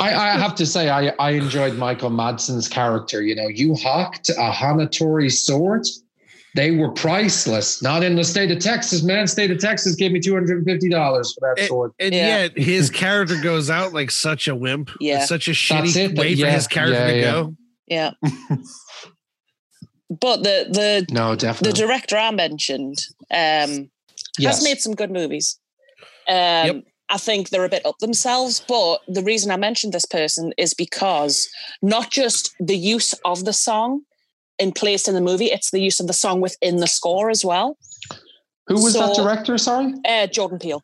I, 0.00 0.14
I 0.14 0.28
have 0.38 0.54
to 0.56 0.66
say, 0.66 0.90
I, 0.90 1.08
I 1.18 1.30
enjoyed 1.30 1.74
Michael 1.76 2.10
Madsen's 2.10 2.68
character. 2.68 3.22
You 3.22 3.34
know, 3.36 3.48
you 3.48 3.74
hawked 3.74 4.28
a 4.30 4.50
Hanatori 4.50 5.30
sword. 5.30 5.86
They 6.56 6.70
were 6.72 6.90
priceless. 6.90 7.82
Not 7.82 8.02
in 8.02 8.16
the 8.16 8.24
state 8.24 8.50
of 8.50 8.58
Texas, 8.58 9.02
man. 9.02 9.26
State 9.26 9.50
of 9.50 9.58
Texas 9.58 9.94
gave 9.94 10.10
me 10.12 10.20
two 10.20 10.32
hundred 10.32 10.56
and 10.56 10.66
fifty 10.66 10.88
dollars 10.88 11.34
for 11.34 11.54
that 11.54 11.66
sword. 11.66 11.92
And 12.00 12.14
Yeah. 12.14 12.42
yet 12.44 12.58
his 12.58 12.90
character 13.02 13.38
goes 13.40 13.68
out 13.70 13.92
like 13.92 14.10
such 14.10 14.48
a 14.48 14.54
wimp. 14.56 14.90
Yeah. 14.98 15.18
It's 15.18 15.28
such 15.28 15.48
a 15.48 15.50
That's 15.50 15.58
shitty 15.92 16.10
it, 16.12 16.18
way 16.18 16.34
for 16.34 16.46
his 16.46 16.66
character 16.66 16.94
yeah, 16.98 17.06
to 17.06 17.16
yeah. 17.16 17.22
go. 17.32 17.56
Yeah. 17.86 18.10
but 20.10 20.42
the 20.42 20.66
the 20.70 21.06
No, 21.10 21.34
definitely 21.36 21.72
the 21.72 21.86
director 21.86 22.16
I 22.16 22.30
mentioned 22.30 22.98
um, 23.30 23.90
yes. 24.38 24.56
has 24.56 24.64
made 24.64 24.80
some 24.80 24.94
good 24.94 25.10
movies. 25.10 25.58
Um, 26.28 26.36
Yep. 26.36 26.84
I 27.08 27.18
think 27.18 27.50
they're 27.50 27.64
a 27.64 27.68
bit 27.68 27.86
up 27.86 27.98
themselves, 27.98 28.60
but 28.66 28.98
the 29.06 29.22
reason 29.22 29.50
I 29.52 29.56
mentioned 29.56 29.92
this 29.92 30.06
person 30.06 30.52
is 30.58 30.74
because 30.74 31.48
not 31.80 32.10
just 32.10 32.54
the 32.58 32.76
use 32.76 33.12
of 33.24 33.44
the 33.44 33.52
song 33.52 34.02
in 34.58 34.72
place 34.72 35.06
in 35.06 35.14
the 35.14 35.20
movie, 35.20 35.46
it's 35.46 35.70
the 35.70 35.80
use 35.80 36.00
of 36.00 36.08
the 36.08 36.12
song 36.12 36.40
within 36.40 36.76
the 36.78 36.88
score 36.88 37.30
as 37.30 37.44
well. 37.44 37.78
Who 38.66 38.74
was 38.82 38.94
that 38.94 39.14
director? 39.14 39.56
Sorry. 39.58 39.94
Uh, 40.04 40.26
Jordan 40.26 40.58
Peele. 40.58 40.82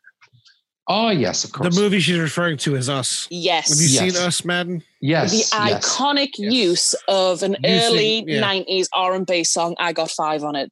Oh 0.88 1.10
yes, 1.10 1.44
of 1.44 1.52
course. 1.52 1.74
The 1.74 1.80
movie 1.80 2.00
she's 2.00 2.18
referring 2.18 2.56
to 2.58 2.76
is 2.76 2.88
Us. 2.88 3.26
Yes. 3.30 3.68
Have 3.70 3.78
you 3.78 3.88
Yes. 3.88 4.14
seen 4.16 4.24
Us, 4.26 4.44
Madden? 4.44 4.82
Yes. 5.00 5.30
the 5.30 5.36
yes. 5.38 5.84
iconic 5.84 6.30
Yes. 6.38 6.52
use 6.52 6.94
of 7.08 7.42
an 7.42 7.56
Using- 7.64 7.80
early 7.80 8.24
yeah. 8.26 8.40
90s 8.40 8.88
R&B 8.92 9.42
song 9.44 9.74
I 9.78 9.92
got 9.92 10.10
5 10.10 10.44
on 10.44 10.54
it. 10.56 10.70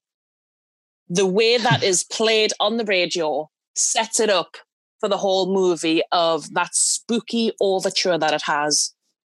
The 1.08 1.26
way 1.26 1.56
that 1.58 1.82
is 1.90 2.04
played 2.04 2.52
on 2.60 2.76
the 2.76 2.84
radio 2.84 3.50
sets 3.74 4.20
it 4.20 4.30
up 4.30 4.56
for 5.00 5.08
the 5.08 5.16
whole 5.16 5.52
movie 5.52 6.02
of 6.12 6.52
that 6.54 6.74
spooky 6.74 7.52
overture 7.60 8.18
that 8.18 8.34
it 8.34 8.42
has 8.44 8.94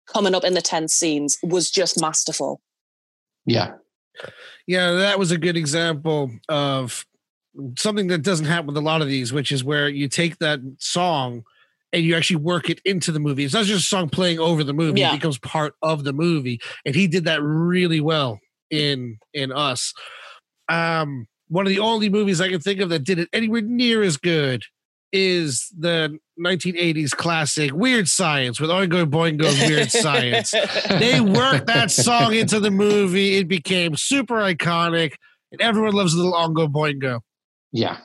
coming 0.07 0.35
up 0.35 0.45
in 0.45 0.55
the 0.55 0.63
tense 0.63 0.95
scenes 0.95 1.39
was 1.43 1.71
just 1.71 2.01
masterful. 2.01 2.61
Yeah. 3.47 3.73
Yeah, 4.67 4.93
that 4.93 5.19
was 5.19 5.31
a 5.31 5.39
good 5.39 5.57
example 5.57 6.31
of 6.49 7.07
something 7.79 8.09
that 8.09 8.23
doesn't 8.23 8.47
happen 8.47 8.67
with 8.69 8.77
a 8.77 8.81
lot 8.81 9.03
of 9.03 9.09
these, 9.09 9.33
which 9.33 9.53
is 9.53 9.63
where 9.65 9.89
you 9.89 10.09
take 10.09 10.39
that 10.39 10.61
song 10.79 11.45
and 11.93 12.05
you 12.05 12.15
actually 12.17 12.37
work 12.37 12.71
it 12.71 12.81
into 12.85 13.13
the 13.13 13.19
movie. 13.21 13.45
It's 13.45 13.55
not 13.55 13.65
just 13.65 13.85
a 13.85 13.89
song 13.89 14.09
playing 14.09 14.39
over 14.39 14.63
the 14.63 14.73
movie; 14.73 15.01
Yeah. 15.01 15.13
it 15.13 15.17
becomes 15.17 15.39
part 15.39 15.75
of 15.83 16.05
the 16.05 16.13
movie, 16.13 16.61
and 16.85 16.95
he 16.95 17.09
did 17.09 17.25
that 17.25 17.43
really 17.43 18.01
well 18.01 18.39
in 18.71 19.19
in 19.35 19.51
Us. 19.51 19.93
Um, 20.69 21.27
one 21.49 21.67
of 21.67 21.71
the 21.71 21.81
only 21.81 22.09
movies 22.09 22.41
I 22.41 22.49
can 22.49 22.61
think 22.61 22.79
of 22.81 22.91
that 22.91 23.03
did 23.03 23.19
it 23.19 23.29
anywhere 23.33 23.63
near 23.63 24.03
as 24.03 24.17
good 24.17 24.63
is 25.13 25.69
the 25.77 26.19
1980s 26.39 27.11
classic 27.11 27.73
Weird 27.73 28.09
Science 28.09 28.61
with 28.61 28.71
Oingo 28.71 29.05
Boingo's 29.05 29.59
Weird 29.69 29.91
Science 29.91 30.53
they 30.89 31.21
worked 31.21 31.67
that 31.67 31.91
song 31.91 32.35
into 32.35 32.61
the 32.61 32.71
movie. 32.71 33.37
It 33.37 33.49
became 33.49 33.97
super 33.97 34.37
iconic, 34.37 35.15
and 35.53 35.61
everyone 35.61 35.93
loves 35.93 36.15
little 36.15 36.33
Oingo 36.33 36.69
Boingo. 36.69 37.21
Yeah. 37.73 37.99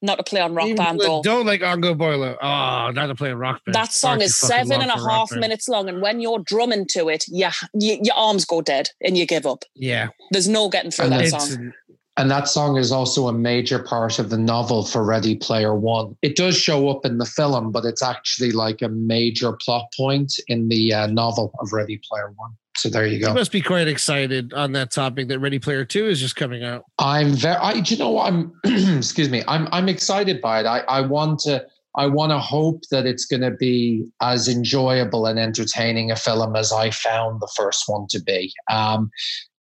Not 0.00 0.16
to 0.18 0.22
play 0.22 0.40
on 0.40 0.54
Rock 0.54 0.66
Even 0.66 0.76
Band 0.76 1.00
though. 1.00 1.22
Don't 1.22 1.44
like 1.44 1.60
Ongo 1.60 1.96
Boilo. 1.96 2.34
Oh, 2.34 2.38
ah, 2.40 2.90
not 2.92 3.08
to 3.08 3.16
play 3.16 3.32
on 3.32 3.38
rock 3.38 3.64
band. 3.64 3.74
That 3.74 3.92
song 3.92 4.18
Far 4.18 4.24
is 4.24 4.36
seven 4.36 4.80
and 4.80 4.90
a 4.90 4.90
half 4.90 4.90
fucking 4.90 4.90
seven 4.90 4.90
long 4.90 4.90
and 4.90 4.90
a 4.90 4.94
for 4.94 5.06
rock 5.06 5.16
half 5.18 5.30
band. 5.30 5.40
minutes 5.40 5.68
long, 5.68 5.88
and 5.88 6.00
when 6.00 6.20
you're 6.20 6.38
drumming 6.38 6.86
to 6.90 7.08
it, 7.08 7.24
yeah, 7.26 7.52
you, 7.74 7.98
your 8.02 8.14
arms 8.14 8.44
go 8.44 8.62
dead 8.62 8.90
and 9.02 9.18
you 9.18 9.26
give 9.26 9.44
up. 9.44 9.64
Yeah, 9.74 10.08
There's 10.30 10.46
no 10.46 10.68
getting 10.68 10.92
through 10.92 11.06
And 11.06 11.14
that 11.14 11.20
it's 11.22 11.54
song. 11.54 11.72
And 12.18 12.28
that 12.32 12.48
song 12.48 12.76
is 12.76 12.90
also 12.90 13.28
a 13.28 13.32
major 13.32 13.78
part 13.78 14.18
of 14.18 14.28
the 14.28 14.36
novel 14.36 14.84
for 14.84 15.04
Ready 15.04 15.36
Player 15.36 15.74
One. 15.74 16.16
It 16.20 16.34
does 16.34 16.58
show 16.58 16.88
up 16.88 17.06
in 17.06 17.18
the 17.18 17.24
film, 17.24 17.70
but 17.70 17.84
it's 17.84 18.02
actually 18.02 18.50
like 18.50 18.82
a 18.82 18.88
major 18.88 19.56
plot 19.64 19.86
point 19.96 20.34
in 20.48 20.68
the 20.68 20.92
uh, 20.92 21.06
novel 21.06 21.52
of 21.60 21.72
Ready 21.72 22.00
Player 22.08 22.32
One. 22.36 22.50
So 22.76 22.88
there 22.88 23.06
you 23.06 23.20
go. 23.20 23.28
you 23.28 23.34
must 23.34 23.52
be 23.52 23.60
quite 23.60 23.86
excited 23.86 24.52
on 24.52 24.72
that 24.72 24.90
topic 24.90 25.28
that 25.28 25.38
Ready 25.38 25.60
Player 25.60 25.84
Two 25.84 26.06
is 26.06 26.18
just 26.18 26.34
coming 26.34 26.64
out. 26.64 26.84
I'm 26.98 27.34
very. 27.34 27.56
I, 27.56 27.80
do 27.80 27.94
you 27.94 28.00
know 28.00 28.10
what? 28.10 28.32
I'm. 28.32 28.52
excuse 28.98 29.30
me. 29.30 29.44
I'm. 29.46 29.68
I'm 29.70 29.88
excited 29.88 30.40
by 30.40 30.60
it. 30.60 30.66
I. 30.66 30.80
I 30.80 31.00
want 31.02 31.38
to. 31.40 31.64
I 31.96 32.06
want 32.06 32.30
to 32.30 32.38
hope 32.38 32.82
that 32.90 33.06
it's 33.06 33.24
going 33.24 33.40
to 33.40 33.50
be 33.50 34.06
as 34.20 34.46
enjoyable 34.46 35.26
and 35.26 35.38
entertaining 35.38 36.12
a 36.12 36.16
film 36.16 36.54
as 36.54 36.72
I 36.72 36.90
found 36.90 37.40
the 37.40 37.50
first 37.56 37.84
one 37.86 38.06
to 38.10 38.22
be. 38.22 38.52
Um, 38.70 39.10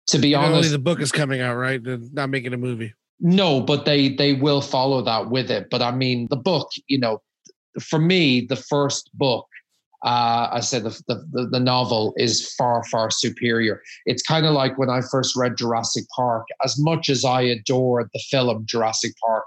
to 0.08 0.20
be 0.20 0.36
only 0.36 0.58
honest, 0.58 0.72
the 0.72 0.80
book 0.80 1.02
is 1.02 1.12
coming 1.12 1.42
out, 1.42 1.56
right? 1.56 1.84
They're 1.84 2.00
not 2.14 2.30
making 2.30 2.54
a 2.54 2.58
movie. 2.58 2.94
No, 3.20 3.62
but 3.62 3.86
they 3.86 4.10
they 4.10 4.34
will 4.34 4.62
follow 4.62 5.02
that 5.02 5.30
with 5.30 5.50
it. 5.50 5.70
But 5.70 5.82
I 5.82 5.92
mean, 5.92 6.28
the 6.30 6.36
book, 6.36 6.70
you 6.88 7.00
know, 7.00 7.22
for 7.82 8.00
me, 8.00 8.42
the 8.42 8.56
first 8.56 9.10
book, 9.14 9.48
uh, 10.04 10.50
I 10.52 10.60
said 10.60 10.84
the, 10.84 11.02
the 11.08 11.48
the 11.52 11.60
novel 11.60 12.14
is 12.18 12.54
far 12.56 12.84
far 12.86 13.10
superior. 13.10 13.82
It's 14.06 14.22
kind 14.22 14.46
of 14.46 14.54
like 14.54 14.78
when 14.78 14.90
I 14.90 15.02
first 15.10 15.36
read 15.36 15.58
Jurassic 15.58 16.06
Park. 16.16 16.46
As 16.64 16.78
much 16.78 17.10
as 17.10 17.24
I 17.24 17.42
adored 17.42 18.10
the 18.14 18.22
film 18.30 18.66
Jurassic 18.68 19.14
Park, 19.26 19.46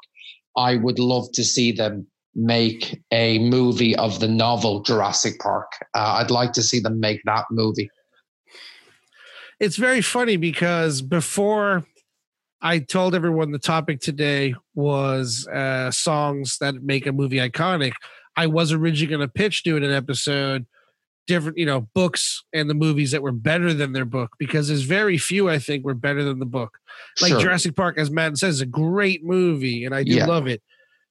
I 0.56 0.76
would 0.76 0.98
love 0.98 1.30
to 1.32 1.44
see 1.44 1.70
them 1.70 2.06
make 2.34 3.00
a 3.12 3.38
movie 3.38 3.96
of 3.96 4.20
the 4.20 4.28
novel 4.28 4.80
Jurassic 4.82 5.38
Park. 5.40 5.70
Uh, 5.94 6.18
I'd 6.20 6.30
like 6.30 6.52
to 6.52 6.62
see 6.62 6.80
them 6.80 7.00
make 7.00 7.20
that 7.24 7.44
movie. 7.50 7.90
It's 9.60 9.76
very 9.76 10.00
funny 10.02 10.36
because 10.36 11.02
before 11.02 11.84
I 12.60 12.78
told 12.78 13.14
everyone 13.14 13.50
the 13.50 13.58
topic 13.58 14.00
today 14.00 14.54
was 14.74 15.46
uh, 15.48 15.90
songs 15.90 16.58
that 16.60 16.82
make 16.82 17.06
a 17.06 17.12
movie 17.12 17.36
iconic. 17.36 17.92
I 18.36 18.46
was 18.46 18.72
originally 18.72 19.08
going 19.10 19.26
to 19.26 19.32
pitch 19.32 19.64
doing 19.64 19.84
an 19.84 19.90
episode, 19.92 20.64
different, 21.26 21.58
you 21.58 21.66
know, 21.66 21.88
books 21.94 22.44
and 22.52 22.70
the 22.70 22.74
movies 22.74 23.10
that 23.10 23.22
were 23.22 23.32
better 23.32 23.72
than 23.74 23.92
their 23.92 24.04
book 24.04 24.30
because 24.38 24.68
there's 24.68 24.82
very 24.82 25.18
few 25.18 25.48
I 25.48 25.58
think 25.58 25.84
were 25.84 25.94
better 25.94 26.22
than 26.22 26.38
the 26.38 26.46
book. 26.46 26.78
Like 27.20 27.30
Sure. 27.30 27.40
Jurassic 27.40 27.74
Park, 27.74 27.98
as 27.98 28.10
Matt 28.10 28.38
says, 28.38 28.56
is 28.56 28.60
a 28.60 28.66
great 28.66 29.24
movie 29.24 29.84
and 29.84 29.94
I 29.94 30.04
do 30.04 30.12
Yeah. 30.14 30.26
love 30.26 30.46
it. 30.46 30.62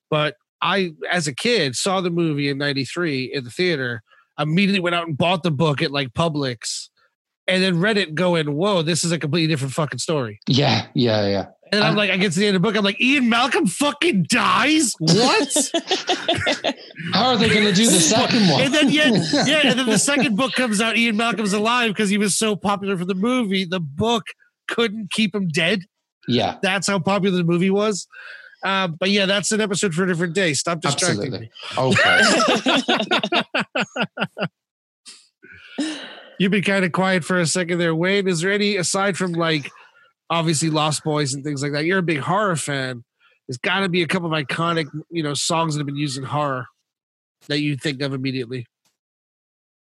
But 0.10 0.36
I, 0.62 0.94
as 1.12 1.28
a 1.28 1.36
kid, 1.36 1.76
saw 1.76 2.00
the 2.02 2.10
movie 2.10 2.50
in 2.50 2.58
'93 2.58 3.26
in 3.34 3.44
the 3.44 3.52
theater. 3.52 4.02
Immediately 4.40 4.80
went 4.80 4.96
out 4.96 5.08
and 5.08 5.18
bought 5.18 5.44
the 5.44 5.52
book 5.52 5.82
at 5.82 5.92
like 5.92 6.14
Publix, 6.14 6.90
and 7.48 7.64
then 7.64 7.80
read 7.80 7.98
it, 7.98 8.14
going, 8.16 8.54
"Whoa, 8.54 8.82
this 8.82 9.04
is 9.04 9.12
a 9.12 9.20
completely 9.20 9.48
different 9.48 9.74
fucking 9.74 10.00
story." 10.00 10.40
Yeah, 10.48 10.88
yeah, 10.94 11.28
yeah. 11.28 11.46
And 11.72 11.82
I'm 11.84 11.90
And- 11.90 11.98
like, 11.98 12.10
I 12.12 12.18
get 12.18 12.32
to 12.32 12.40
the 12.40 12.48
end 12.48 12.56
of 12.56 12.62
the 12.62 12.68
book, 12.68 12.78
I'm 12.78 12.84
like, 12.86 13.02
Ian 13.02 13.28
Malcolm 13.28 13.68
fucking 13.68 14.28
dies. 14.30 14.94
What? 15.00 15.72
How 17.14 17.32
are 17.32 17.38
they 17.38 17.50
going 17.50 17.66
to 17.66 17.74
do 17.74 17.86
the 17.86 18.00
second 18.00 18.48
one? 18.48 18.62
and 18.62 18.74
then 18.74 18.90
yeah, 18.90 19.08
yeah, 19.46 19.62
and 19.70 19.78
then 19.80 19.86
the 19.86 19.98
second 20.00 20.38
book 20.38 20.54
comes 20.54 20.80
out. 20.80 20.96
Ian 20.96 21.18
Malcolm's 21.18 21.52
alive 21.54 21.90
because 21.92 22.10
he 22.10 22.18
was 22.18 22.38
so 22.38 22.56
popular 22.56 22.98
for 22.98 23.04
the 23.04 23.16
movie. 23.16 23.66
The 23.66 23.82
book 23.82 24.24
couldn't 24.70 25.12
keep 25.12 25.36
him 25.36 25.50
dead. 25.50 25.82
yeah, 26.28 26.58
That's 26.62 26.88
how 26.88 27.00
popular 27.00 27.36
the 27.38 27.44
movie 27.44 27.70
was. 27.70 28.08
Uh, 28.64 28.88
but 28.88 29.10
yeah, 29.12 29.26
that's 29.26 29.52
an 29.52 29.60
episode 29.62 29.94
for 29.94 30.04
a 30.04 30.08
different 30.08 30.34
day. 30.34 30.54
Stop 30.54 30.80
distracting 30.82 31.34
absolutely. 31.36 31.40
me. 31.40 31.52
Okay. 31.78 33.44
You've 36.40 36.52
been 36.52 36.64
kind 36.64 36.86
of 36.86 36.92
quiet 36.92 37.24
for 37.24 37.40
a 37.40 37.48
second 37.48 37.80
there, 37.80 37.96
Wayne. 37.96 38.28
Is 38.28 38.42
there 38.42 38.52
any 38.52 38.76
aside 38.76 39.18
from 39.18 39.34
like 39.34 39.72
obviously 40.30 40.70
Lost 40.70 41.04
Boys 41.04 41.34
and 41.34 41.44
things 41.44 41.64
like 41.64 41.72
that? 41.72 41.86
You're 41.86 42.00
a 42.00 42.04
big 42.04 42.20
horror 42.20 42.56
fan. 42.56 43.04
There's 43.48 43.58
got 43.58 43.80
to 43.80 43.90
be 43.90 44.04
a 44.04 44.08
couple 44.08 44.34
of 44.34 44.46
iconic, 44.46 44.88
you 45.10 45.24
know, 45.24 45.34
songs 45.34 45.74
that 45.74 45.80
have 45.80 45.88
been 45.88 45.96
used 45.96 46.18
in 46.18 46.24
horror 46.26 46.68
that 47.48 47.60
you 47.60 47.76
think 47.78 48.02
of 48.02 48.14
immediately. 48.14 48.68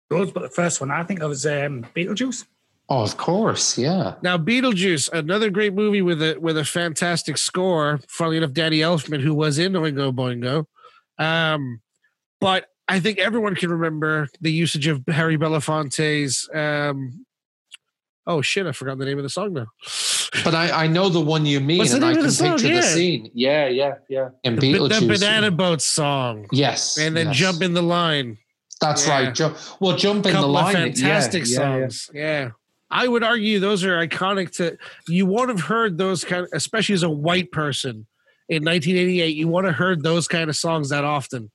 Those, 0.08 0.30
but 0.30 0.42
the 0.42 0.48
first 0.48 0.80
one 0.80 0.90
I 0.90 1.02
think 1.02 1.20
of 1.20 1.30
was 1.30 1.44
um, 1.44 1.84
Beetlejuice. 1.94 2.46
oh, 2.88 3.02
of 3.02 3.16
course. 3.16 3.76
Yeah. 3.76 4.14
Now, 4.22 4.38
Beetlejuice, 4.38 5.12
another 5.12 5.50
great 5.50 5.74
movie 5.74 6.00
with 6.00 6.22
a 6.22 6.38
with 6.38 6.56
a 6.56 6.64
fantastic 6.64 7.36
score. 7.38 7.98
Funnily 8.08 8.36
enough, 8.36 8.52
Danny 8.52 8.78
Elfman, 8.78 9.20
who 9.20 9.34
was 9.34 9.58
in 9.58 9.72
Oingo 9.72 10.14
Boingo, 10.14 10.66
um, 11.22 11.80
but 12.40 12.66
I 12.88 13.00
think 13.00 13.18
everyone 13.18 13.54
can 13.56 13.70
remember 13.70 14.28
the 14.40 14.52
usage 14.52 14.86
of 14.86 15.02
Harry 15.08 15.36
Belafonte's. 15.36 16.48
Um, 16.54 17.26
oh 18.26 18.42
shit! 18.42 18.66
I 18.66 18.72
forgot 18.72 18.98
the 18.98 19.04
name 19.04 19.18
of 19.18 19.24
the 19.24 19.30
song 19.30 19.52
now. 19.54 19.66
But 20.44 20.54
I, 20.54 20.84
I 20.84 20.86
know 20.86 21.08
the 21.08 21.20
one 21.20 21.46
you 21.46 21.60
mean, 21.60 21.78
What's 21.78 21.90
the 21.90 21.96
and 21.96 22.04
I 22.04 22.08
name 22.12 22.18
of 22.18 22.22
can 22.22 22.26
the 22.26 22.32
song? 22.32 22.50
picture 22.52 22.68
the 22.68 22.74
Yeah. 22.74 22.80
scene. 22.82 23.30
Yeah, 23.34 23.66
yeah, 23.68 23.94
yeah. 24.08 24.28
And 24.44 24.60
The, 24.60 24.72
Beetlejuice. 24.74 25.00
the 25.00 25.06
Banana 25.06 25.50
Boat 25.50 25.80
song, 25.82 26.46
Yes. 26.52 26.98
and 26.98 27.16
then 27.16 27.28
yes. 27.28 27.36
Jump 27.36 27.62
in 27.62 27.74
the 27.74 27.82
Line. 27.82 28.38
That's 28.80 29.06
Yeah. 29.06 29.12
right. 29.24 29.34
Jump. 29.34 29.56
Well, 29.80 29.96
jump 29.96 30.18
in 30.18 30.22
the 30.22 30.30
couple 30.32 30.50
line. 30.50 30.76
of 30.76 30.80
yeah, 30.80 30.84
fantastic 30.94 31.44
yeah, 31.46 31.50
yeah. 31.50 31.56
songs. 31.56 32.10
Yeah. 32.12 32.50
I 32.90 33.08
would 33.08 33.24
argue 33.24 33.58
those 33.58 33.82
are 33.84 33.96
iconic 34.06 34.52
to 34.58 34.76
you 35.08 35.26
won't 35.26 35.48
have 35.48 35.60
heard 35.62 35.98
those 35.98 36.22
kind 36.24 36.42
of 36.44 36.50
especially 36.52 36.94
as 36.94 37.02
a 37.02 37.10
white 37.10 37.50
person 37.50 38.06
in 38.48 38.62
1988 38.62 39.34
you 39.34 39.48
won't 39.48 39.66
have 39.66 39.74
heard 39.74 40.04
those 40.04 40.28
kind 40.28 40.48
of 40.48 40.54
songs 40.56 40.90
that 40.90 41.02
often. 41.02 41.50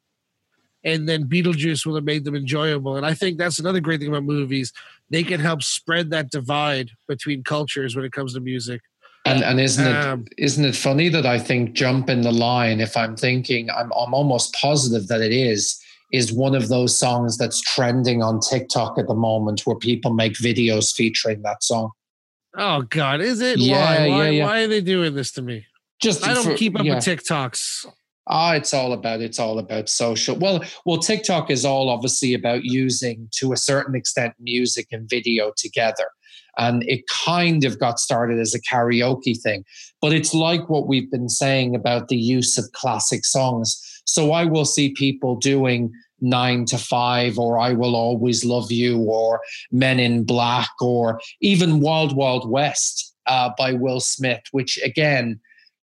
And 0.84 1.08
then 1.08 1.26
Beetlejuice 1.26 1.86
will 1.86 1.96
have 1.96 2.04
made 2.04 2.26
them 2.26 2.36
enjoyable. 2.36 2.98
And 2.98 3.06
I 3.06 3.14
think 3.14 3.38
that's 3.38 3.60
another 3.60 3.80
great 3.80 4.00
thing 4.00 4.10
about 4.10 4.24
movies. 4.24 4.74
They 5.10 5.24
can 5.24 5.40
help 5.40 5.62
spread 5.62 6.10
that 6.10 6.32
divide 6.32 6.90
between 7.08 7.44
cultures 7.44 7.96
when 7.96 8.04
it 8.06 8.12
comes 8.12 8.34
to 8.34 8.40
music. 8.40 8.82
And 9.26 9.44
and 9.44 9.60
isn't 9.60 9.86
it 9.86 9.96
Um, 9.96 10.26
not 10.40 10.66
it 10.66 10.76
funny 10.76 11.08
that 11.10 11.28
I 11.28 11.38
think 11.38 11.74
jump 11.74 12.10
in 12.10 12.22
the 12.22 12.32
line? 12.32 12.80
If 12.82 12.98
I'm 12.98 13.16
thinking, 13.16 13.70
I'm 13.70 13.92
I'm 13.94 14.14
almost 14.16 14.54
positive 14.56 15.08
that 15.10 15.22
it 15.22 15.32
is 15.32 15.80
is 16.12 16.34
one 16.34 16.56
of 16.56 16.68
those 16.68 16.98
songs 16.98 17.38
that's 17.38 17.62
trending 17.62 18.22
on 18.22 18.40
TikTok 18.40 18.98
at 18.98 19.08
the 19.08 19.14
moment, 19.14 19.62
where 19.66 19.78
people 19.78 20.14
make 20.14 20.34
videos 20.34 20.94
featuring 20.94 21.44
that 21.44 21.64
song. 21.64 21.92
Oh 22.58 22.82
God, 22.82 23.22
is 23.22 23.42
it? 23.42 23.60
Yeah, 23.60 23.76
why? 23.76 24.10
Why, 24.10 24.24
yeah, 24.24 24.30
yeah. 24.30 24.46
why 24.46 24.62
are 24.62 24.68
they 24.68 24.82
doing 24.82 25.14
this 25.14 25.32
to 25.34 25.42
me? 25.42 25.68
Just 26.02 26.26
I 26.26 26.34
don't 26.34 26.44
for- 26.44 26.58
keep 26.58 26.78
up 26.78 26.84
yeah. 26.86 26.96
with 26.96 27.06
TikToks. 27.06 27.86
Ah, 28.28 28.54
it's 28.54 28.74
all 28.74 28.94
about 28.94 29.22
it's 29.22 29.40
all 29.40 29.58
about 29.58 29.90
social. 29.90 30.36
Well, 30.36 30.64
well, 30.86 30.98
TikTok 30.98 31.50
is 31.50 31.66
all 31.66 31.90
obviously 31.90 32.34
about 32.34 32.64
using 32.64 33.28
to 33.34 33.52
a 33.52 33.58
certain 33.58 33.96
extent 33.96 34.36
music 34.40 34.88
and 34.92 35.10
video 35.10 35.52
together. 35.58 36.08
And 36.58 36.84
it 36.84 37.08
kind 37.08 37.64
of 37.64 37.80
got 37.80 38.00
started 38.00 38.38
as 38.38 38.54
a 38.54 38.62
karaoke 38.62 39.40
thing, 39.40 39.64
but 40.02 40.12
it's 40.12 40.34
like 40.34 40.70
what 40.70 40.86
we've 40.86 41.10
been 41.10 41.30
saying 41.30 41.76
about 41.76 42.10
the 42.10 42.18
use 42.18 42.58
of 42.58 42.72
classic 42.74 43.24
songs. 43.26 44.02
So 44.06 44.34
I 44.34 44.44
will 44.44 44.66
see 44.66 44.92
people 44.92 45.38
doing 45.38 45.94
nine 46.20 46.66
to 46.66 46.78
five, 46.78 47.40
or 47.40 47.58
I 47.58 47.74
will 47.74 47.96
always 47.96 48.46
love 48.46 48.72
you, 48.72 49.00
or 49.00 49.42
Men 49.72 50.00
in 50.00 50.24
Black, 50.24 50.70
or 50.82 51.20
even 51.42 51.80
Wild 51.80 52.16
Wild 52.16 52.50
West 52.50 53.16
uh, 53.26 53.50
by 53.58 53.74
Will 53.74 54.00
Smith, 54.00 54.44
which 54.52 54.78
again, 54.84 55.40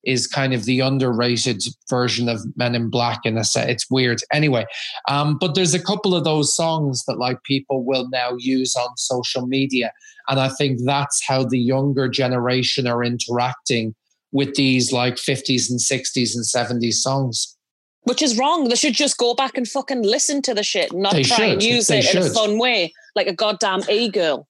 is 0.08 0.26
kind 0.26 0.53
of 0.53 0.64
the 0.64 0.80
underrated 0.80 1.62
version 1.89 2.30
of 2.30 2.39
Men 2.55 2.74
in 2.74 2.89
Black 2.89 3.20
in 3.26 3.38
a 3.38 3.43
set. 3.43 3.70
It's 3.70 3.91
weird. 3.91 4.22
Anyway, 4.32 4.66
um, 5.10 5.38
but 5.38 5.53
there's 5.53 5.74
a 5.74 5.84
couple 5.84 6.16
of 6.16 6.24
those 6.24 6.55
songs 6.55 7.03
that 7.05 7.18
like 7.18 7.43
people 7.43 7.84
will 7.84 8.08
now 8.10 8.32
use 8.39 8.74
on 8.76 8.95
social 8.95 9.45
media. 9.45 9.91
And 10.30 10.39
I 10.39 10.47
think 10.47 10.80
that's 10.86 11.22
how 11.28 11.43
the 11.43 11.60
younger 11.60 12.08
generation 12.08 12.88
are 12.88 13.03
interacting 13.03 13.93
with 14.32 14.55
these 14.55 14.93
like 14.93 15.16
50s 15.16 15.70
and 15.70 15.80
60s 15.80 16.36
and 16.36 16.45
70s 16.45 16.93
songs. 16.93 17.55
Which 18.03 18.22
is 18.22 18.38
wrong. 18.38 18.70
They 18.70 18.76
should 18.76 18.93
just 18.93 19.18
go 19.18 19.36
back 19.36 19.58
and 19.58 19.68
fucking 19.68 20.03
listen 20.03 20.41
to 20.43 20.53
the 20.53 20.64
shit, 20.64 20.93
not 20.93 21.14
They 21.14 21.24
try 21.24 21.47
and 21.47 21.62
use 21.62 21.88
They 21.88 21.99
it 21.99 22.16
in 22.16 22.24
a 22.24 22.30
fun 22.30 22.58
way, 22.58 22.93
like 23.14 23.28
a 23.28 23.34
goddamn 23.34 23.82
e 23.91 24.08
girl. 24.08 24.47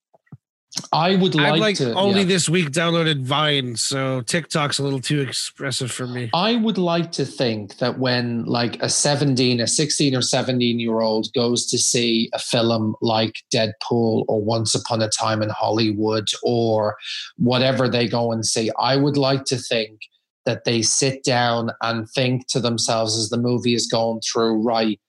I 0.91 1.15
would 1.15 1.35
like, 1.35 1.53
I've 1.53 1.59
like 1.59 1.75
to 1.77 1.93
only 1.93 2.21
yeah. 2.21 2.27
this 2.27 2.49
week 2.49 2.71
downloaded 2.71 3.23
Vine, 3.23 3.75
so 3.75 4.21
TikTok's 4.21 4.79
a 4.79 4.83
little 4.83 4.99
too 4.99 5.21
expressive 5.21 5.91
for 5.91 6.07
me. 6.07 6.29
I 6.33 6.55
would 6.55 6.77
like 6.77 7.11
to 7.13 7.25
think 7.25 7.77
that 7.77 7.99
when 7.99 8.45
like 8.45 8.81
a 8.81 8.89
17, 8.89 9.59
a 9.59 9.67
16 9.67 10.15
or 10.15 10.21
17 10.21 10.79
year 10.79 10.99
old 10.99 11.33
goes 11.33 11.65
to 11.67 11.77
see 11.77 12.29
a 12.33 12.39
film 12.39 12.95
like 13.01 13.43
Deadpool 13.53 14.25
or 14.27 14.41
Once 14.41 14.75
Upon 14.75 15.01
a 15.01 15.09
Time 15.09 15.41
in 15.41 15.49
Hollywood 15.49 16.27
or 16.43 16.97
whatever 17.37 17.87
they 17.89 18.07
go 18.07 18.31
and 18.31 18.45
see, 18.45 18.69
I 18.79 18.97
would 18.97 19.17
like 19.17 19.45
to 19.45 19.57
think 19.57 19.99
that 20.45 20.63
they 20.63 20.81
sit 20.81 21.23
down 21.23 21.71
and 21.81 22.09
think 22.09 22.47
to 22.47 22.59
themselves 22.59 23.17
as 23.17 23.29
the 23.29 23.37
movie 23.37 23.73
is 23.73 23.87
going 23.87 24.21
through, 24.21 24.61
right, 24.63 24.99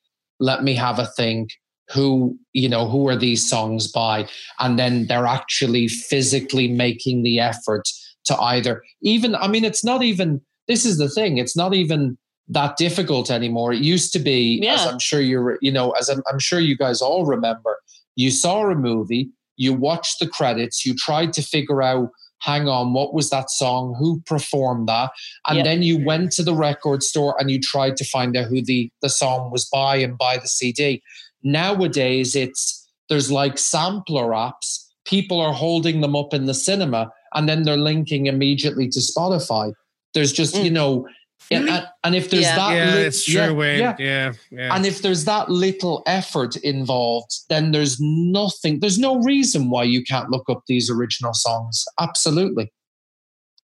let 0.40 0.62
me 0.62 0.74
have 0.74 0.98
a 0.98 1.06
think. 1.06 1.50
Who, 1.94 2.38
you 2.52 2.68
know, 2.68 2.88
who 2.88 3.08
are 3.08 3.16
these 3.16 3.48
songs 3.48 3.90
by? 3.90 4.28
And 4.60 4.78
then 4.78 5.06
they're 5.06 5.26
actually 5.26 5.88
physically 5.88 6.68
making 6.68 7.22
the 7.22 7.40
effort 7.40 7.88
to 8.26 8.36
either 8.38 8.82
even, 9.00 9.34
I 9.34 9.48
mean, 9.48 9.64
it's 9.64 9.84
not 9.84 10.02
even 10.02 10.40
this 10.68 10.84
is 10.84 10.98
the 10.98 11.08
thing 11.08 11.38
it's 11.38 11.56
not 11.56 11.74
even 11.74 12.16
that 12.48 12.76
difficult 12.76 13.30
anymore. 13.30 13.72
It 13.72 13.80
used 13.80 14.12
to 14.12 14.18
be 14.18 14.66
as 14.68 14.86
i'm 14.86 14.98
sure 14.98 15.20
you're 15.20 15.58
you 15.60 15.72
know 15.72 15.90
as 15.92 16.08
I'm, 16.08 16.22
I'm 16.30 16.38
sure 16.38 16.60
you 16.60 16.76
guys 16.76 17.02
all 17.02 17.26
remember 17.26 17.78
you 18.16 18.30
saw 18.30 18.70
a 18.70 18.74
movie 18.74 19.30
you 19.56 19.72
watched 19.72 20.20
the 20.20 20.28
credits 20.28 20.86
you 20.86 20.94
tried 20.94 21.32
to 21.34 21.42
figure 21.42 21.82
out 21.82 22.10
hang 22.40 22.68
on 22.68 22.92
what 22.92 23.14
was 23.14 23.30
that 23.30 23.50
song? 23.50 23.96
Who 23.98 24.20
performed 24.24 24.88
that? 24.88 25.10
And 25.48 25.58
Yeah. 25.58 25.64
then 25.64 25.82
you 25.82 26.04
went 26.04 26.30
to 26.32 26.42
the 26.42 26.54
record 26.54 27.02
store 27.02 27.34
and 27.38 27.50
you 27.50 27.60
tried 27.60 27.96
to 27.96 28.04
find 28.04 28.36
out 28.36 28.46
who 28.46 28.62
the 28.62 28.90
the 29.02 29.08
song 29.08 29.50
was 29.50 29.64
by 29.64 29.96
and 29.96 30.16
buy 30.16 30.38
the 30.38 30.48
cd 30.48 31.02
nowadays 31.42 32.34
it's 32.34 32.88
there's 33.08 33.30
like 33.30 33.58
sampler 33.58 34.28
apps 34.30 34.84
people 35.04 35.40
are 35.40 35.52
holding 35.54 36.00
them 36.00 36.14
up 36.16 36.34
in 36.34 36.46
the 36.46 36.54
cinema 36.54 37.10
and 37.34 37.48
then 37.48 37.62
they're 37.62 37.76
linking 37.76 38.26
immediately 38.26 38.88
to 38.88 39.00
spotify 39.00 39.72
there's 40.14 40.32
just 40.32 40.54
you 40.56 40.70
Mm. 40.70 40.74
know 40.74 41.08
and, 41.50 41.64
Really? 41.64 41.76
and- 41.78 41.86
and 42.04 42.14
if 42.14 42.28
there's 42.30 42.42
Yeah. 42.42 42.56
that 42.56 42.74
yeah, 42.76 42.94
lit- 42.94 43.06
it's 43.06 43.24
true, 43.24 43.34
yeah, 43.34 43.50
Wayne. 43.52 43.78
yeah. 43.80 43.96
Yeah, 43.98 44.32
yeah. 44.50 44.74
and 44.74 44.84
if 44.84 45.00
there's 45.00 45.24
that 45.24 45.48
little 45.48 46.02
effort 46.06 46.56
involved 46.56 47.30
then 47.48 47.70
there's 47.70 47.98
nothing 48.00 48.80
there's 48.80 48.98
no 48.98 49.16
reason 49.22 49.70
why 49.70 49.84
you 49.84 50.02
can't 50.04 50.28
look 50.30 50.44
up 50.50 50.62
these 50.66 50.90
original 50.90 51.32
songs 51.32 51.84
absolutely 52.00 52.70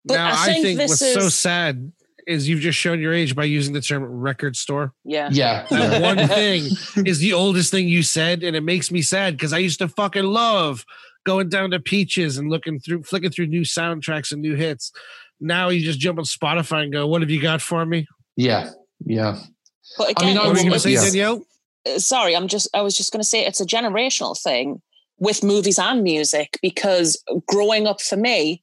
But 0.06 0.14
now, 0.14 0.28
I 0.28 0.42
I 0.42 0.46
think 0.46 0.64
think, 0.64 0.78
this 0.78 0.90
what's 0.90 1.14
so 1.14 1.28
sad 1.28 1.92
is 2.26 2.48
you've 2.48 2.60
just 2.60 2.78
shown 2.78 3.00
your 3.00 3.12
age 3.12 3.34
by 3.36 3.44
using 3.44 3.72
the 3.74 3.80
term 3.80 4.04
record 4.04 4.56
store. 4.56 4.92
Yeah. 5.04 5.28
yeah, 5.30 5.66
That 5.70 6.00
yeah. 6.00 6.14
one 6.14 6.28
thing 6.28 6.64
is 7.06 7.18
the 7.20 7.32
oldest 7.32 7.70
thing 7.70 7.88
you 7.88 8.02
said, 8.02 8.42
and 8.42 8.56
it 8.56 8.62
makes 8.62 8.90
me 8.90 9.02
sad 9.02 9.34
because 9.34 9.52
I 9.52 9.58
used 9.58 9.78
to 9.78 9.88
fucking 9.88 10.24
love 10.24 10.84
going 11.24 11.48
down 11.48 11.70
to 11.70 11.80
Peaches 11.80 12.36
and 12.38 12.50
looking 12.50 12.78
through, 12.80 13.02
flicking 13.04 13.30
through 13.30 13.46
new 13.46 13.62
soundtracks 13.62 14.32
and 14.32 14.40
new 14.42 14.54
hits. 14.54 14.92
Now 15.40 15.68
you 15.68 15.84
just 15.84 15.98
jump 16.00 16.18
on 16.18 16.24
Spotify 16.24 16.82
and 16.84 16.92
go, 16.92 17.06
"What 17.06 17.20
have 17.22 17.30
you 17.30 17.40
got 17.40 17.60
for 17.62 17.84
me?" 17.84 18.06
yeah 18.36 18.70
yeah 19.04 19.38
But 19.98 20.08
I 20.08 20.10
again, 20.10 20.26
mean, 20.28 20.38
I 20.38 20.40
What 20.46 20.52
were 20.52 20.56
you 20.58 20.62
going 20.64 20.72
to 20.74 20.80
say, 20.80 20.90
yeah. 20.92 21.04
Danielle? 21.04 21.46
uh, 21.86 21.98
sorry, 21.98 22.34
I'm 22.34 22.48
just 22.48 22.68
I 22.74 22.82
was 22.82 22.96
just 22.96 23.12
going 23.12 23.20
to 23.22 23.28
say 23.28 23.44
it's 23.44 23.60
a 23.60 23.66
generational 23.66 24.40
thing 24.40 24.80
with 25.18 25.42
movies 25.44 25.78
and 25.78 26.02
music 26.02 26.58
because 26.62 27.22
growing 27.48 27.86
up 27.86 28.00
for 28.00 28.16
me, 28.16 28.62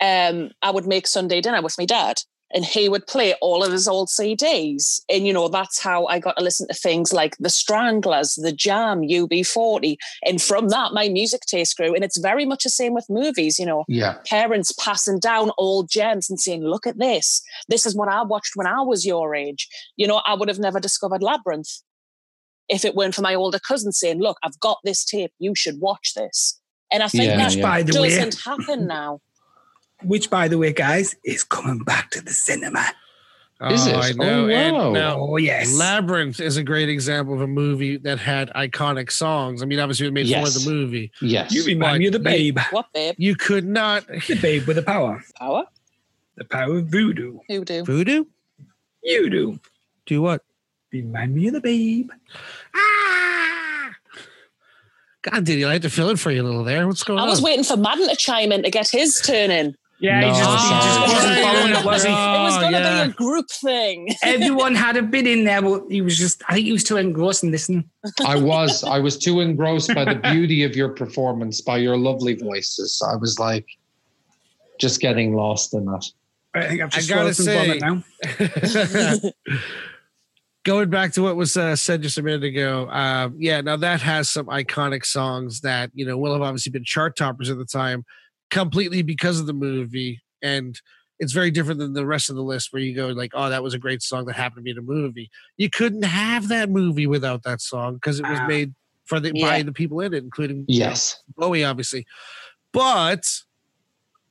um, 0.00 0.50
I 0.62 0.70
would 0.70 0.86
make 0.86 1.06
Sunday 1.06 1.40
dinner 1.40 1.60
with 1.62 1.76
my 1.78 1.84
dad 1.84 2.20
and 2.54 2.64
he 2.64 2.88
would 2.88 3.06
play 3.06 3.34
all 3.42 3.62
of 3.62 3.72
his 3.72 3.86
old 3.86 4.08
CDs. 4.08 5.00
And, 5.10 5.26
you 5.26 5.32
know, 5.32 5.48
that's 5.48 5.80
how 5.80 6.06
I 6.06 6.18
got 6.18 6.36
to 6.38 6.42
listen 6.44 6.66
to 6.68 6.74
things 6.74 7.12
like 7.12 7.36
The 7.38 7.50
Stranglers, 7.50 8.36
The 8.36 8.52
Jam, 8.52 9.02
UB40. 9.02 9.96
And 10.24 10.40
from 10.40 10.68
that, 10.68 10.92
my 10.92 11.08
music 11.08 11.42
taste 11.42 11.76
grew. 11.76 11.94
And 11.94 12.02
it's 12.02 12.18
very 12.18 12.46
much 12.46 12.64
the 12.64 12.70
same 12.70 12.94
with 12.94 13.06
movies, 13.10 13.58
you 13.58 13.66
know, 13.66 13.84
Yeah. 13.86 14.14
parents 14.26 14.72
passing 14.72 15.18
down 15.20 15.50
old 15.58 15.90
gems 15.90 16.30
and 16.30 16.40
saying, 16.40 16.62
look 16.64 16.86
at 16.86 16.98
this. 16.98 17.42
This 17.68 17.84
is 17.84 17.94
what 17.94 18.08
I 18.08 18.22
watched 18.22 18.52
when 18.56 18.66
I 18.66 18.80
was 18.80 19.04
your 19.04 19.34
age. 19.34 19.68
You 19.96 20.06
know, 20.06 20.22
I 20.24 20.34
would 20.34 20.48
have 20.48 20.58
never 20.58 20.80
discovered 20.80 21.22
Labyrinth 21.22 21.82
if 22.68 22.84
it 22.84 22.94
weren't 22.94 23.14
for 23.14 23.22
my 23.22 23.34
older 23.34 23.58
cousin 23.58 23.92
saying, 23.92 24.20
look, 24.20 24.38
I've 24.42 24.58
got 24.60 24.78
this 24.84 25.04
tape. 25.04 25.32
You 25.38 25.54
should 25.54 25.80
watch 25.80 26.14
this. 26.14 26.60
And 26.90 27.02
I 27.02 27.08
think 27.08 27.24
Yeah, 27.24 27.36
that 27.36 27.54
yeah. 27.54 27.62
By 27.62 27.82
the 27.82 27.92
doesn't 27.92 28.40
happen 28.42 28.86
now. 28.86 29.20
Which 30.02 30.30
by 30.30 30.48
the 30.48 30.58
way, 30.58 30.72
guys, 30.72 31.16
is 31.24 31.44
coming 31.44 31.78
back 31.80 32.10
to 32.12 32.20
the 32.20 32.32
cinema. 32.32 32.84
Is 33.70 33.88
oh, 33.88 33.90
it? 33.90 33.96
I 33.96 34.12
know. 34.12 34.44
Oh, 34.44 34.48
And 34.48 34.76
wow. 34.76 34.92
now, 34.92 35.18
Oh 35.18 35.36
yes. 35.36 35.76
Labyrinth 35.76 36.38
is 36.38 36.56
a 36.56 36.62
great 36.62 36.88
example 36.88 37.34
of 37.34 37.40
a 37.40 37.46
movie 37.48 37.96
that 37.96 38.20
had 38.20 38.50
iconic 38.50 39.10
songs. 39.10 39.62
I 39.62 39.66
mean, 39.66 39.80
obviously, 39.80 40.06
it 40.06 40.12
made 40.12 40.26
Yes. 40.26 40.54
for 40.54 40.60
the 40.60 40.70
movie. 40.70 41.10
Yes. 41.20 41.52
you 41.52 41.64
remind 41.64 41.98
me 41.98 42.06
of 42.06 42.12
the 42.12 42.20
babe. 42.20 42.56
What, 42.70 42.92
babe? 42.92 43.16
You 43.18 43.34
could 43.34 43.66
not 43.66 44.06
The 44.06 44.38
babe 44.40 44.66
with 44.68 44.76
the 44.76 44.82
power. 44.82 45.24
Power? 45.40 45.64
The 46.36 46.44
power 46.44 46.78
of 46.78 46.86
voodoo. 46.86 47.40
Who 47.48 47.64
do? 47.64 47.84
voodoo. 47.84 48.26
You 49.02 49.28
do. 49.28 49.60
Do 50.06 50.22
what? 50.22 50.44
Remind 50.92 51.34
me 51.34 51.48
of 51.48 51.54
the 51.54 51.60
babe. 51.60 52.10
Ah! 52.76 53.90
God, 55.22 55.44
Daniel, 55.44 55.68
I 55.68 55.74
had 55.74 55.82
to 55.82 55.90
fill 55.90 56.10
in 56.10 56.16
for 56.16 56.30
you 56.30 56.42
a 56.42 56.44
little 56.44 56.62
there. 56.62 56.86
What's 56.86 57.02
going 57.02 57.18
I 57.18 57.22
on? 57.22 57.28
I 57.28 57.30
was 57.30 57.42
waiting 57.42 57.64
for 57.64 57.76
Madden 57.76 58.08
to 58.08 58.14
chime 58.16 58.52
in 58.52 58.62
to 58.62 58.70
get 58.70 58.88
his 58.88 59.20
turn 59.20 59.50
in. 59.50 59.76
Yeah, 60.00 60.20
he 60.20 60.28
just, 60.28 60.40
he 60.40 60.46
just 60.46 60.94
sorry. 60.94 61.12
wasn't 61.12 61.40
following 61.40 61.72
it, 61.72 61.84
was 61.84 62.04
he? 62.04 62.10
it 62.10 62.12
was 62.12 62.58
going 62.58 62.72
to 62.72 62.78
yeah. 62.78 63.04
be 63.04 63.10
a 63.10 63.14
group 63.14 63.50
thing. 63.50 64.08
Everyone 64.22 64.74
had 64.76 64.96
a 64.96 65.02
bit 65.02 65.26
in 65.26 65.44
there, 65.44 65.60
but 65.60 65.84
he 65.90 66.02
was 66.02 66.16
just, 66.16 66.42
I 66.48 66.54
think 66.54 66.66
he 66.66 66.72
was 66.72 66.84
too 66.84 66.98
engrossed 66.98 67.42
in 67.42 67.50
listening. 67.50 67.90
I 68.24 68.36
was. 68.36 68.84
I 68.84 69.00
was 69.00 69.18
too 69.18 69.40
engrossed 69.40 69.92
by 69.94 70.04
the 70.04 70.14
beauty 70.14 70.62
of 70.62 70.76
your 70.76 70.90
performance, 70.90 71.60
by 71.60 71.78
your 71.78 71.96
lovely 71.96 72.34
voices. 72.34 73.02
I 73.04 73.16
was 73.16 73.40
like 73.40 73.66
just 74.78 75.00
getting 75.00 75.34
lost 75.34 75.74
in 75.74 75.84
that. 75.86 76.06
I 76.54 76.68
think 76.68 76.80
I've 76.80 76.90
just 76.90 77.08
gotta 77.08 77.34
swallowed 77.34 77.80
now. 77.80 78.02
Going 80.64 80.90
back 80.90 81.12
to 81.12 81.22
what 81.22 81.36
was 81.36 81.56
uh, 81.56 81.76
said 81.76 82.02
just 82.02 82.18
a 82.18 82.22
minute 82.22 82.44
ago, 82.44 82.88
um, 82.90 83.36
yeah, 83.38 83.60
now 83.60 83.76
that 83.76 84.02
has 84.02 84.28
some 84.28 84.46
iconic 84.46 85.04
songs 85.04 85.60
that 85.62 85.90
you 85.94 86.04
know 86.04 86.18
will 86.18 86.32
have 86.32 86.42
obviously 86.42 86.70
been 86.70 86.84
chart 86.84 87.16
toppers 87.16 87.48
at 87.50 87.58
the 87.58 87.64
time, 87.64 88.04
completely 88.50 89.02
because 89.02 89.40
of 89.40 89.46
the 89.46 89.52
movie, 89.52 90.20
and 90.42 90.80
it's 91.20 91.32
very 91.32 91.50
different 91.50 91.80
than 91.80 91.92
the 91.94 92.06
rest 92.06 92.30
of 92.30 92.36
the 92.36 92.42
list 92.42 92.72
where 92.72 92.80
you 92.80 92.94
go 92.94 93.08
like, 93.08 93.32
oh, 93.34 93.48
that 93.50 93.62
was 93.62 93.74
a 93.74 93.78
great 93.78 94.02
song 94.02 94.24
that 94.26 94.36
happened 94.36 94.58
to 94.58 94.62
be 94.62 94.70
in 94.70 94.78
a 94.78 94.82
movie. 94.82 95.30
You 95.56 95.68
couldn't 95.68 96.04
have 96.04 96.48
that 96.48 96.70
movie 96.70 97.06
without 97.08 97.42
that 97.42 97.60
song 97.60 97.94
because 97.94 98.20
it 98.20 98.26
was 98.28 98.38
Ah. 98.40 98.46
made 98.46 98.72
for 99.04 99.18
the 99.18 99.32
by 99.32 99.62
the 99.62 99.72
people 99.72 100.00
in 100.00 100.14
it, 100.14 100.22
including 100.22 100.64
you 100.68 100.78
know, 100.80 100.86
Yes. 100.86 101.20
Bowie, 101.36 101.64
obviously. 101.64 102.06
But 102.72 103.24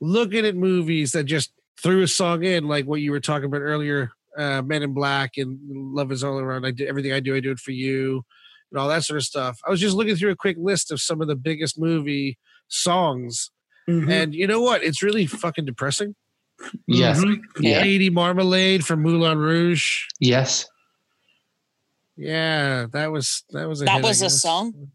looking 0.00 0.46
at 0.46 0.56
movies 0.56 1.12
that 1.12 1.24
just 1.24 1.52
threw 1.82 2.02
a 2.02 2.08
song 2.08 2.44
in, 2.44 2.68
like 2.68 2.86
what 2.86 3.00
you 3.00 3.10
were 3.10 3.20
talking 3.20 3.46
about 3.46 3.60
earlier, 3.60 4.10
uh, 4.36 4.62
Men 4.62 4.82
in 4.82 4.94
Black 4.94 5.36
and 5.36 5.58
Love 5.94 6.12
Is 6.12 6.22
All 6.24 6.38
Around. 6.38 6.64
I 6.64 6.70
do 6.70 6.86
everything 6.86 7.12
I 7.12 7.20
do, 7.20 7.34
I 7.34 7.40
do 7.40 7.50
it 7.50 7.58
for 7.58 7.72
you, 7.72 8.24
and 8.70 8.78
all 8.80 8.88
that 8.88 9.04
sort 9.04 9.18
of 9.18 9.24
stuff. 9.24 9.58
I 9.66 9.70
was 9.70 9.80
just 9.80 9.96
looking 9.96 10.16
through 10.16 10.30
a 10.30 10.36
quick 10.36 10.56
list 10.58 10.90
of 10.92 11.00
some 11.00 11.20
of 11.20 11.28
the 11.28 11.36
biggest 11.36 11.78
movie 11.78 12.38
songs, 12.68 13.50
Mhm. 13.88 14.10
and 14.10 14.34
you 14.34 14.46
know 14.46 14.60
what? 14.60 14.82
It's 14.84 15.02
really 15.02 15.26
fucking 15.26 15.64
depressing. 15.64 16.14
Yes. 16.86 17.18
Mhm. 17.20 17.40
Yeah. 17.60 17.80
Lady 17.80 18.10
Marmalade 18.10 18.84
from 18.84 19.00
Moulin 19.02 19.38
Rouge. 19.38 20.04
Yes. 20.20 20.66
Yeah, 22.16 22.86
that 22.92 23.12
was 23.12 23.44
that 23.50 23.68
was 23.68 23.80
a 23.80 23.84
That 23.84 23.96
hit, 23.96 24.04
was 24.04 24.22
a 24.22 24.30
song 24.30 24.90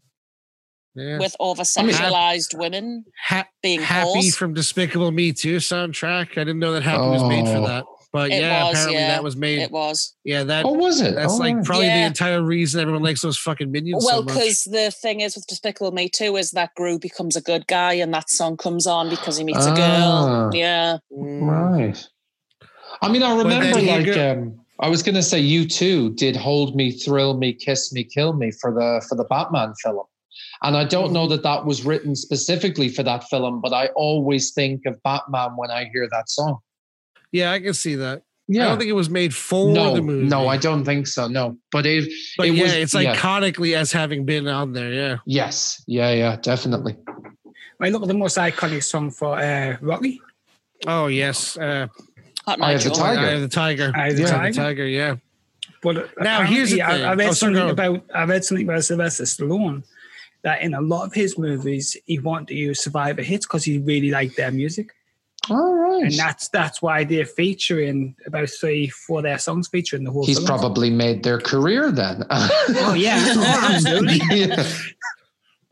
Yeah. 0.94 1.18
with 1.18 1.34
over 1.40 1.62
sexualized 1.62 2.56
women 2.56 3.06
Ha- 3.28 3.46
being 3.62 3.80
Happy 3.80 4.08
whores. 4.28 4.36
from 4.36 4.52
Despicable 4.54 5.10
Me 5.10 5.32
2 5.32 5.56
soundtrack. 5.56 6.32
I 6.32 6.44
didn't 6.44 6.58
know 6.58 6.72
that 6.72 6.82
Happy 6.82 7.00
was 7.00 7.22
made 7.24 7.46
for 7.46 7.56
Oh. 7.58 7.66
that. 7.66 7.84
But 8.14 8.30
It 8.30 8.42
yeah, 8.42 8.62
was, 8.62 8.70
apparently 8.74 8.94
yeah. 9.00 9.08
that 9.08 9.24
was 9.24 9.34
made. 9.36 9.58
It 9.58 9.72
was. 9.72 10.14
yeah, 10.22 10.44
that 10.44 10.64
Oh, 10.64 10.72
was 10.72 11.00
it? 11.00 11.16
that's 11.16 11.32
Oh, 11.32 11.36
like 11.38 11.56
right. 11.56 11.64
probably 11.64 11.86
the 11.88 12.04
entire 12.06 12.44
reason 12.44 12.80
everyone 12.80 13.02
likes 13.02 13.22
those 13.22 13.36
fucking 13.36 13.72
minions 13.72 14.04
Well, 14.06 14.20
so 14.20 14.22
because 14.24 14.62
the 14.62 14.92
thing 14.92 15.20
is 15.20 15.34
with 15.34 15.48
Despicable 15.48 15.90
Me 15.90 16.08
2 16.08 16.36
is 16.36 16.52
that 16.52 16.70
Gru 16.76 17.00
becomes 17.00 17.34
a 17.34 17.40
good 17.40 17.66
guy 17.66 17.94
and 17.94 18.14
that 18.14 18.30
song 18.30 18.56
comes 18.56 18.86
on 18.86 19.10
because 19.10 19.36
he 19.36 19.42
meets 19.42 19.66
a 19.66 19.72
Ah. 19.72 19.74
girl. 19.74 20.50
Yeah. 20.54 20.98
Mm, 21.12 21.42
Right. 21.42 22.08
I 23.02 23.08
mean, 23.08 23.24
I 23.24 23.34
But 23.34 23.48
then 23.48 23.60
remember 23.60 23.80
like 23.82 24.06
go- 24.06 24.30
um, 24.30 24.60
I 24.78 24.88
was 24.88 25.02
going 25.02 25.16
to 25.16 25.22
say 25.22 25.40
U2 25.42 26.14
did 26.16 26.36
"Hold 26.36 26.76
Me, 26.76 26.92
Thrill 26.92 27.36
Me, 27.36 27.52
Kiss 27.52 27.92
Me, 27.92 28.04
Kill 28.04 28.32
Me" 28.34 28.52
for 28.52 28.70
the 28.72 29.04
for 29.08 29.16
the 29.16 29.24
Batman 29.24 29.74
film, 29.82 30.04
and 30.62 30.76
I 30.76 30.84
don't 30.84 31.12
know 31.12 31.26
that 31.26 31.42
that 31.42 31.64
was 31.66 31.84
written 31.84 32.14
specifically 32.14 32.88
for 32.88 33.02
that 33.02 33.24
film, 33.24 33.60
but 33.60 33.72
I 33.72 33.88
always 33.96 34.52
think 34.52 34.86
of 34.86 35.02
Batman 35.02 35.56
when 35.56 35.72
I 35.72 35.90
hear 35.92 36.08
that 36.12 36.28
song. 36.30 36.58
Yeah, 37.34 37.50
I 37.50 37.58
can 37.60 37.74
see 37.74 37.96
that. 37.96 38.22
Yeah. 38.46 38.66
I 38.66 38.68
don't 38.68 38.78
think 38.78 38.90
it 38.90 38.92
was 38.94 39.10
made 39.10 39.34
for 39.34 39.72
no, 39.72 39.94
the 39.94 40.02
movie. 40.02 40.26
no, 40.28 40.46
I 40.46 40.56
don't 40.56 40.84
think 40.84 41.06
so. 41.08 41.26
No, 41.28 41.56
but 41.72 41.84
it. 41.84 42.08
But 42.36 42.46
it 42.48 42.54
yeah, 42.54 42.62
was- 42.62 42.72
it's 42.74 42.94
yeah. 42.94 43.16
iconically 43.16 43.74
as 43.76 43.90
having 43.90 44.24
been 44.24 44.46
on 44.46 44.72
there. 44.72 44.92
Yeah. 44.92 45.16
Yes. 45.26 45.82
Yeah. 45.88 46.12
Yeah. 46.12 46.36
Definitely. 46.40 46.96
I 47.82 47.88
look 47.90 48.02
at 48.02 48.08
the 48.08 48.14
most 48.14 48.36
iconic 48.38 48.84
song 48.84 49.10
for 49.10 49.36
uh, 49.38 49.76
Rocky. 49.80 50.20
Oh 50.86 51.08
yes. 51.08 51.56
Uh, 51.56 51.88
Hot 52.46 52.60
Eye 52.60 52.74
Night 52.74 52.86
of 52.86 52.92
the 52.92 52.98
Tiger. 52.98 53.20
Eye 53.20 53.30
of 53.32 53.40
the 53.40 53.48
Tiger. 53.48 53.92
Eye 53.96 54.08
of 54.08 54.16
the 54.16 54.22
Yeah, 54.22 54.30
Tiger. 54.30 54.52
Tiger. 54.54 54.86
Yeah. 54.86 55.16
But 55.82 56.10
Now, 56.20 56.42
here's 56.42 56.70
the 56.70 56.80
apparently, 56.80 57.04
I, 57.04 57.08
I 57.08 57.10
thing. 57.12 57.18
read 57.18 57.28
Oh, 57.28 57.32
something 57.32 57.62
go 57.66 57.68
about 57.70 58.04
I 58.14 58.24
read 58.24 58.44
something 58.44 58.68
about 58.68 58.84
Sylvester 58.84 59.24
Stallone 59.24 59.82
that 60.42 60.62
in 60.62 60.74
a 60.74 60.80
lot 60.80 61.04
of 61.06 61.14
his 61.14 61.36
movies 61.38 61.96
he 62.06 62.18
wanted 62.18 62.48
to 62.48 62.54
use 62.54 62.82
Survivor 62.84 63.22
hits 63.22 63.46
because 63.46 63.64
he 63.64 63.78
really 63.78 64.10
liked 64.10 64.36
their 64.36 64.52
music, 64.52 64.90
All 65.50 65.74
right. 65.74 66.04
and 66.04 66.12
that's 66.12 66.48
that's 66.48 66.80
why 66.80 67.04
they're 67.04 67.26
featuring 67.26 68.14
about 68.26 68.48
three, 68.48 68.88
four 68.88 69.18
of 69.18 69.24
their 69.24 69.38
songs 69.38 69.68
featuring 69.68 70.04
the 70.04 70.10
whole. 70.10 70.24
He's 70.24 70.38
film. 70.38 70.46
probably 70.46 70.90
made 70.90 71.22
their 71.22 71.38
career 71.40 71.90
then. 71.92 72.24
Oh 72.30 72.94
yeah, 72.96 73.34
absolutely. 73.70 74.20
Yeah. 74.30 74.66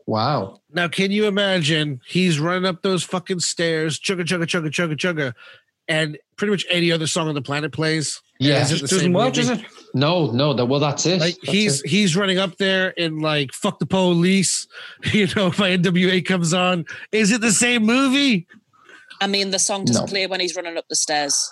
Wow. 0.05 0.59
Now, 0.73 0.87
can 0.89 1.11
you 1.11 1.27
imagine? 1.27 2.01
He's 2.05 2.39
running 2.39 2.65
up 2.65 2.81
those 2.81 3.03
fucking 3.03 3.39
stairs, 3.39 3.99
chugga 3.99 4.21
chugga 4.21 4.43
chugga 4.43 4.67
chugga 4.69 4.95
chugga, 4.95 5.33
and 5.87 6.17
pretty 6.35 6.51
much 6.51 6.65
any 6.69 6.91
other 6.91 7.07
song 7.07 7.29
on 7.29 7.35
the 7.35 7.41
planet 7.41 7.71
plays. 7.71 8.21
Yeah. 8.39 8.61
Is 8.63 8.71
it 8.71 8.75
the 8.75 8.79
Doesn't 8.81 8.99
same 8.99 9.13
work, 9.13 9.35
movie? 9.35 9.47
does 9.47 9.49
it? 9.61 9.65
No, 9.93 10.31
no. 10.31 10.53
That, 10.53 10.65
well, 10.65 10.79
that's 10.81 11.05
it. 11.05 11.21
Like 11.21 11.35
That's 11.41 11.51
he's 11.53 11.81
it. 11.83 11.89
he's 11.89 12.15
running 12.17 12.37
up 12.37 12.57
there 12.57 12.89
in 12.89 13.19
like 13.19 13.53
fuck 13.53 13.79
the 13.79 13.85
police, 13.85 14.67
you 15.13 15.27
know, 15.35 15.47
if 15.47 15.59
my 15.59 15.69
NWA 15.69 16.25
comes 16.25 16.53
on. 16.53 16.85
Is 17.13 17.31
it 17.31 17.39
the 17.41 17.51
same 17.53 17.83
movie? 17.85 18.45
I 19.23 19.27
mean, 19.27 19.51
the 19.51 19.59
song 19.59 19.85
doesn't 19.85 20.03
No. 20.05 20.07
play 20.07 20.27
when 20.27 20.39
he's 20.39 20.55
running 20.55 20.77
up 20.77 20.85
the 20.89 20.95
stairs. 20.95 21.51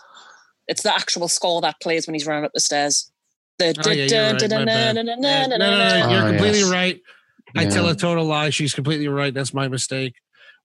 It's 0.67 0.83
the 0.83 0.93
actual 0.93 1.27
score 1.27 1.61
that 1.61 1.75
plays 1.81 2.05
when 2.07 2.13
he's 2.13 2.25
running 2.27 2.45
up 2.45 2.51
the 2.53 2.59
stairs. 2.59 3.11
The 3.59 3.73
Oh, 3.85 3.89
yeah, 3.91 4.05
you're 4.05 4.33
right, 4.33 4.41
my. 4.65 4.71
Yeah, 4.71 4.91
no, 5.47 5.57
no, 5.57 5.57
no, 5.57 6.09
you're 6.11 6.29
completely 6.29 6.59
yes. 6.59 6.69
right. 6.69 7.01
I 7.55 7.63
Yeah. 7.63 7.69
tell 7.69 7.87
a 7.87 7.95
total 7.95 8.25
lie. 8.25 8.49
She's 8.49 8.73
completely 8.73 9.07
right. 9.07 9.33
That's 9.33 9.53
my 9.53 9.67
mistake. 9.67 10.13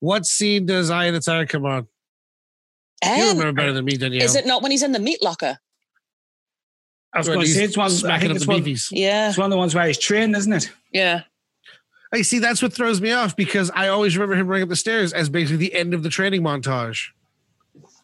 What 0.00 0.26
scene 0.26 0.66
does 0.66 0.90
Eye 0.90 1.06
of 1.06 1.14
the 1.14 1.20
Tiger 1.20 1.46
come 1.46 1.64
on? 1.64 1.86
You 3.04 3.10
Um, 3.10 3.38
remember 3.38 3.52
better 3.52 3.72
than 3.72 3.84
me, 3.84 3.96
Danielle. 3.96 4.24
is 4.24 4.34
it 4.34 4.46
not 4.46 4.62
when 4.62 4.70
he's 4.72 4.82
in 4.82 4.92
the 4.92 4.98
meat 4.98 5.22
locker? 5.22 5.58
I 7.12 7.18
was 7.18 7.28
Where 7.28 7.36
going 7.36 7.46
to 7.46 7.52
say 7.52 7.64
it's 7.64 7.76
one. 7.76 7.90
I 8.10 8.18
think 8.18 8.34
it's 8.34 8.46
one, 8.46 8.62
beefies. 8.62 8.88
Yeah. 8.90 9.28
it's 9.30 9.38
one 9.38 9.46
of 9.46 9.50
the 9.50 9.56
ones 9.56 9.74
where 9.74 9.86
he's 9.86 9.98
trained, 9.98 10.36
isn't 10.36 10.52
it? 10.52 10.70
Yeah. 10.92 11.22
Hey, 12.12 12.22
see, 12.22 12.38
that's 12.38 12.62
what 12.62 12.72
throws 12.72 13.00
me 13.00 13.12
off 13.12 13.34
because 13.36 13.70
I 13.74 13.88
always 13.88 14.16
remember 14.16 14.36
him 14.36 14.46
running 14.46 14.62
up 14.64 14.68
the 14.68 14.76
stairs 14.76 15.12
as 15.12 15.28
basically 15.28 15.56
the 15.56 15.74
end 15.74 15.92
of 15.94 16.02
the 16.02 16.08
training 16.08 16.42
montage. 16.42 17.08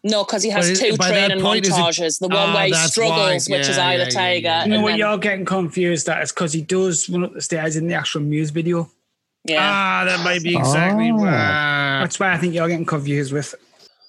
No, 0.04 0.24
because 0.24 0.42
he 0.42 0.50
has 0.50 0.68
But 0.68 0.78
two 0.80 0.96
training 0.96 1.40
point, 1.40 1.64
is 1.66 1.70
it- 1.72 1.80
montages. 1.80 2.18
The 2.18 2.26
one 2.26 2.36
Ah, 2.36 2.54
where 2.54 2.66
he 2.66 2.74
struggles, 2.74 3.48
why. 3.48 3.58
which 3.58 3.68
is 3.68 3.76
Yeah, 3.76 3.86
Eye 3.86 3.92
of 3.92 3.98
yeah, 4.00 4.04
the 4.06 4.10
yeah, 4.10 4.18
Tiger. 4.18 4.40
yeah. 4.42 4.64
You 4.64 4.70
know 4.72 4.80
what 4.80 4.88
then- 4.90 4.98
you're 4.98 5.18
getting 5.18 5.44
confused 5.44 6.08
at 6.08 6.22
is 6.24 6.32
because 6.32 6.52
he 6.52 6.62
does 6.62 7.08
run 7.08 7.22
up 7.24 7.34
the 7.34 7.40
stairs 7.40 7.76
in 7.76 7.86
the 7.86 7.94
actual 7.94 8.22
music 8.22 8.54
video. 8.54 8.90
yeah. 9.44 9.58
Ah, 9.60 10.04
that 10.04 10.24
might 10.24 10.42
be 10.42 10.56
exactly 10.56 11.10
Oh. 11.12 11.16
why. 11.16 11.30
That's 12.00 12.18
why 12.18 12.32
I 12.32 12.38
think 12.38 12.54
you're 12.54 12.68
getting 12.68 12.84
confused 12.84 13.32
with. 13.32 13.54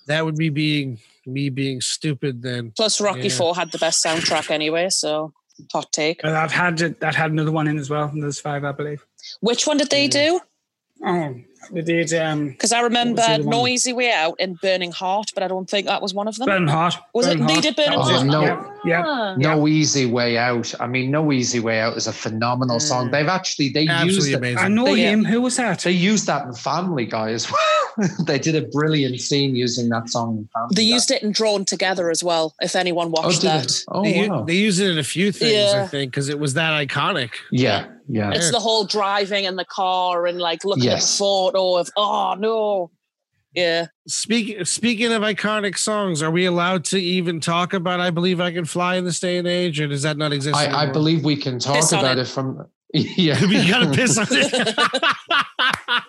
That 0.08 0.26
would 0.26 0.36
be 0.36 0.50
being 0.50 0.98
me 1.28 1.50
being 1.50 1.80
stupid 1.82 2.41
then. 2.41 2.72
Plus, 2.76 3.00
Rocky 3.00 3.28
Yeah. 3.28 3.36
Four 3.38 3.56
had 3.56 3.72
the 3.72 3.78
best 3.78 4.04
soundtrack 4.04 4.50
anyway. 4.52 4.89
So, 4.89 5.34
hot 5.72 5.91
take. 5.94 6.22
But 6.24 6.34
I've 6.36 6.52
had 6.52 6.82
it- 6.82 7.00
that 7.02 7.14
had 7.16 7.32
another 7.32 7.52
one 7.52 7.68
in 7.68 7.78
as 7.78 7.89
well. 7.89 8.06
and 8.10 8.22
There's 8.22 8.39
five, 8.39 8.64
I 8.66 8.72
believe. 8.74 9.06
Which 9.41 9.65
one 9.67 9.78
did 9.78 9.89
they 9.89 10.07
do? 10.07 10.39
Oh, 11.05 11.36
They 11.71 11.82
did. 11.82 12.13
Um, 12.13 12.49
Because 12.49 12.71
I 12.71 12.82
remember 12.82 13.21
the 13.21 13.30
other 13.32 13.43
one? 13.43 13.49
No 13.51 13.67
Easy 13.67 13.91
Way 13.93 14.11
Out 14.11 14.36
and 14.39 14.59
Burning 14.61 14.91
Heart, 14.91 15.32
but 15.34 15.43
I 15.43 15.47
don't 15.49 15.69
think 15.69 15.88
that 15.88 16.01
was 16.01 16.13
one 16.13 16.28
of 16.30 16.36
them. 16.38 16.45
Burning 16.45 16.67
Heart. 16.67 16.95
Was 17.13 17.28
it- 17.28 17.39
Burning 17.39 17.47
they 17.55 17.61
did 17.61 17.76
Burning 17.76 17.99
That 17.99 18.05
Heart? 18.05 18.26
No. 18.28 18.41
Yeah. 18.41 18.65
yeah. 18.86 19.03
Ah. 19.05 19.36
No 19.36 19.67
easy 19.67 20.05
way 20.05 20.38
out. 20.38 20.74
I 20.80 20.88
mean, 20.88 21.09
no 21.11 21.32
easy 21.32 21.59
way 21.59 21.80
out 21.80 21.97
is 21.97 22.07
a 22.07 22.13
phenomenal 22.13 22.80
song. 22.80 23.07
Mm. 23.07 23.11
They've 23.11 23.28
actually 23.28 23.69
they 23.69 23.82
used 23.82 23.91
Absolutely 23.93 24.32
it. 24.34 24.38
amazing. 24.38 24.57
I 24.59 24.67
know 24.69 24.86
But 24.86 24.93
yeah. 24.93 25.09
him. 25.11 25.26
Who 25.26 25.41
was 25.41 25.55
that? 25.57 25.80
They 25.80 25.91
used 25.91 26.28
that 26.28 26.45
in 26.45 26.53
Family 26.53 27.05
Guy 27.05 27.32
as 27.32 27.49
well. 27.51 28.07
they 28.26 28.39
did 28.39 28.55
a 28.55 28.61
brilliant 28.67 29.19
scene 29.21 29.55
using 29.55 29.88
that 29.89 30.09
song 30.09 30.38
in 30.38 30.49
Family 30.53 30.76
They 30.76 30.84
Guy. 30.89 30.93
used 30.95 31.11
it 31.11 31.21
in 31.24 31.32
Drawn 31.32 31.63
Together 31.65 32.09
as 32.11 32.24
well, 32.24 32.55
if 32.61 32.76
anyone 32.76 33.07
Oh, 33.15 33.21
watched 33.24 33.41
did 33.41 33.49
that. 33.51 33.65
it? 33.65 33.84
Oh, 33.89 34.03
they, 34.03 34.19
u- 34.24 34.30
wow. 34.30 34.43
they 34.43 34.55
use 34.55 34.80
it 34.80 34.89
in 34.89 34.97
a 34.97 35.03
few 35.03 35.32
things, 35.32 35.74
I 35.74 35.78
Yeah. 35.80 35.88
think, 35.88 36.11
because 36.11 36.28
it 36.30 36.39
was 36.39 36.53
that 36.55 36.71
iconic. 36.88 37.32
yeah, 37.51 37.86
yeah. 38.08 38.32
It's 38.32 38.51
the 38.51 38.60
whole 38.60 38.86
driving 38.86 39.45
in 39.45 39.56
the 39.56 39.66
car 39.66 40.26
and 40.28 40.39
like 40.39 40.64
looking 40.66 40.84
at 40.84 40.93
Yes. 40.93 41.12
the 41.18 41.20
photo 41.20 41.76
of, 41.78 41.89
oh 41.97 42.36
no. 42.38 42.91
Yeah. 43.54 43.88
Speak, 44.08 44.66
speaking 44.66 45.12
of 45.14 45.22
iconic 45.22 45.78
songs, 45.78 46.24
are 46.24 46.32
we 46.32 46.45
allowed 46.45 46.86
to 46.86 46.97
even 46.99 47.39
talk 47.39 47.74
about 47.74 47.99
I 47.99 48.10
Believe 48.10 48.41
I 48.41 48.51
Can 48.51 48.66
Fly 48.66 48.95
in 48.95 49.06
this 49.06 49.20
day 49.20 49.38
and 49.38 49.47
age, 49.47 49.80
or 49.80 49.88
does 49.88 50.01
that 50.01 50.18
not 50.18 50.34
exist? 50.34 50.56
I, 50.58 50.84
I 50.88 50.91
believe 50.91 51.24
we 51.24 51.36
can 51.36 51.60
talk 51.60 51.76
Piss 51.76 51.91
about 51.91 52.18
it. 52.18 52.22
it, 52.22 52.28
from. 52.28 52.68
Yeah, 52.95 53.39
we 53.47 53.68
gotta 53.68 53.91
piss 53.91 54.18
on 54.20 54.28
it. 54.30 54.76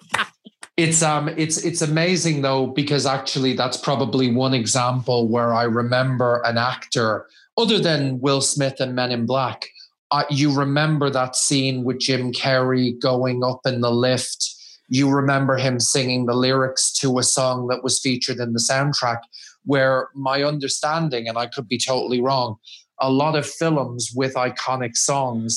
It's 0.76 1.02
um 1.04 1.28
it's 1.28 1.58
it's 1.64 1.82
amazing 1.82 2.42
though 2.42 2.66
because 2.66 3.06
actually 3.06 3.52
that's 3.54 3.76
probably 3.76 4.32
one 4.32 4.54
example 4.54 5.28
where 5.28 5.54
I 5.54 5.62
remember 5.62 6.42
an 6.44 6.58
actor 6.58 7.28
other 7.56 7.78
than 7.78 8.18
Will 8.20 8.40
Smith 8.40 8.80
and 8.80 8.92
Men 8.92 9.12
in 9.12 9.24
Black. 9.24 9.68
Uh, 10.14 10.22
you 10.30 10.54
remember 10.54 11.10
that 11.10 11.34
scene 11.34 11.82
with 11.82 11.98
Jim 11.98 12.30
Carrey 12.30 12.96
going 13.00 13.42
up 13.42 13.58
in 13.66 13.80
the 13.80 13.90
lift. 13.90 14.48
You 14.88 15.10
remember 15.10 15.56
him 15.56 15.80
singing 15.80 16.26
the 16.26 16.34
lyrics 16.34 16.92
to 17.00 17.18
a 17.18 17.24
song 17.24 17.66
that 17.66 17.82
was 17.82 17.98
featured 17.98 18.38
in 18.38 18.52
the 18.52 18.60
soundtrack. 18.60 19.18
Where 19.64 20.10
my 20.14 20.44
understanding, 20.44 21.26
and 21.28 21.36
I 21.36 21.46
could 21.48 21.66
be 21.66 21.78
totally 21.78 22.20
wrong, 22.20 22.58
a 23.00 23.10
lot 23.10 23.34
of 23.34 23.44
films 23.44 24.12
with 24.14 24.34
iconic 24.34 24.94
songs, 24.94 25.52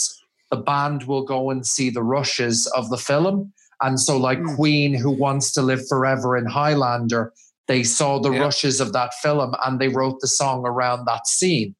the 0.49 0.57
band 0.57 1.03
will 1.03 1.23
go 1.23 1.51
and 1.51 1.63
see 1.63 1.91
the 1.91 2.01
rushes 2.01 2.65
of 2.75 2.89
the 2.89 2.97
film. 2.97 3.53
And 3.83 3.99
so, 3.99 4.17
like 4.17 4.39
Mm. 4.39 4.55
Queen, 4.55 4.93
who 4.95 5.11
wants 5.11 5.51
to 5.51 5.61
live 5.61 5.87
forever 5.87 6.35
in 6.35 6.47
Highlander, 6.47 7.31
they 7.67 7.83
saw 7.83 8.17
the 8.17 8.31
Yep. 8.31 8.41
rushes 8.41 8.81
of 8.81 8.91
that 8.93 9.13
film 9.21 9.53
and 9.63 9.79
they 9.79 9.89
wrote 9.89 10.19
the 10.19 10.27
song 10.27 10.65
around 10.65 11.05
that 11.05 11.27
scene 11.27 11.75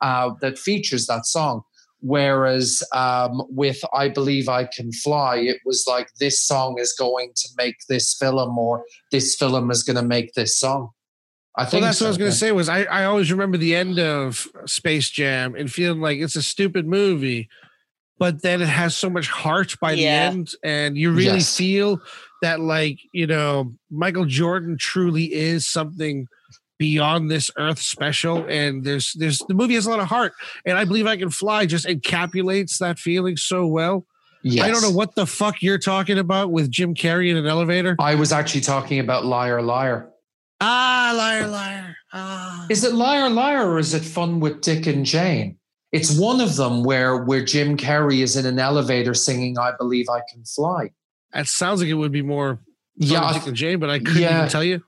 uh, 0.00 0.30
that 0.40 0.58
features 0.58 1.06
that 1.08 1.26
song. 1.26 1.62
Whereas 2.02 2.82
um, 2.92 3.42
with 3.48 3.80
I 3.94 4.08
Believe 4.08 4.48
I 4.48 4.64
Can 4.64 4.92
Fly, 4.92 5.36
it 5.36 5.58
was 5.64 5.84
like 5.86 6.08
this 6.18 6.40
song 6.40 6.78
is 6.78 6.92
going 6.92 7.30
to 7.36 7.48
make 7.56 7.76
this 7.88 8.14
film, 8.18 8.58
or 8.58 8.84
this 9.12 9.36
film 9.36 9.70
is 9.70 9.82
going 9.84 9.96
to 9.96 10.02
make 10.02 10.34
this 10.34 10.56
song. 10.58 10.90
I 11.56 11.64
think 11.64 11.72
Well, 11.72 11.80
think 11.80 11.84
that's 11.84 12.00
what 12.00 12.06
I 12.06 12.10
was 12.10 12.18
going 12.18 12.30
to 12.32 12.36
say. 12.36 12.50
Was 12.52 12.68
I, 12.68 12.82
I 12.84 13.04
always 13.04 13.30
remember 13.30 13.56
the 13.56 13.76
end 13.76 13.98
of 14.00 14.48
Space 14.66 15.10
Jam 15.10 15.54
and 15.54 15.70
feeling 15.70 16.00
like 16.00 16.18
it's 16.18 16.34
a 16.34 16.42
stupid 16.42 16.86
movie, 16.86 17.48
but 18.18 18.42
then 18.42 18.62
it 18.62 18.68
has 18.68 18.96
so 18.96 19.08
much 19.08 19.28
heart 19.28 19.76
by 19.80 19.94
the 19.94 20.06
end, 20.08 20.52
and 20.64 20.96
you 20.96 21.12
really 21.12 21.38
Yes. 21.38 21.56
feel 21.56 22.00
that 22.40 22.58
like 22.58 22.98
you 23.12 23.26
know 23.28 23.74
Michael 23.90 24.24
Jordan 24.24 24.76
truly 24.76 25.32
is 25.32 25.68
something 25.68 26.26
beyond 26.86 27.30
this 27.30 27.48
earth 27.58 27.78
special 27.78 28.38
and 28.48 28.82
there's 28.82 29.12
there's 29.20 29.38
the 29.46 29.54
movie 29.54 29.74
has 29.74 29.86
a 29.86 29.90
lot 29.90 30.00
of 30.00 30.08
heart 30.08 30.32
and 30.66 30.76
i 30.76 30.84
believe 30.84 31.06
i 31.06 31.16
can 31.16 31.30
fly 31.30 31.64
just 31.64 31.86
encapsulates 31.86 32.78
that 32.78 32.98
feeling 32.98 33.36
so 33.36 33.66
well 33.66 34.04
Yes. 34.42 34.64
i 34.66 34.70
don't 34.72 34.82
know 34.82 34.90
what 34.90 35.14
the 35.14 35.24
fuck 35.26 35.62
you're 35.62 35.78
talking 35.78 36.18
about 36.18 36.50
with 36.50 36.68
jim 36.72 36.92
carrey 36.94 37.30
in 37.30 37.36
an 37.36 37.46
elevator 37.46 37.94
I 38.00 38.16
was 38.16 38.32
actually 38.32 38.62
talking 38.62 38.98
about 38.98 39.24
Liar 39.24 39.62
Liar. 39.62 40.10
ah 40.60 41.14
liar 41.16 41.46
liar 41.46 41.96
ah 42.12 42.66
Is 42.68 42.82
it 42.82 42.94
Liar 42.94 43.30
Liar 43.30 43.62
or 43.70 43.78
is 43.78 43.94
it 43.94 44.02
Fun 44.02 44.40
with 44.40 44.60
Dick 44.60 44.86
and 44.88 45.06
Jane? 45.06 45.58
It's 45.92 46.10
one 46.18 46.40
of 46.40 46.56
them 46.56 46.82
where 46.88 47.12
where 47.28 47.44
Jim 47.44 47.76
Carrey 47.76 48.18
is 48.26 48.36
in 48.36 48.44
an 48.46 48.58
elevator 48.58 49.14
singing 49.14 49.58
"I 49.58 49.70
Believe 49.78 50.06
I 50.08 50.20
Can 50.30 50.42
Fly." 50.44 50.90
That 51.34 51.46
sounds 51.46 51.80
like 51.80 51.90
it 51.90 51.98
would 52.02 52.12
be 52.20 52.22
more 52.22 52.58
Yeah, 52.96 53.32
Dick 53.34 53.46
and 53.46 53.56
Jane, 53.62 53.78
but 53.78 53.90
I 53.90 53.98
couldn't 53.98 54.22
yeah. 54.22 54.38
even 54.38 54.48
tell 54.50 54.64
you. 54.64 54.82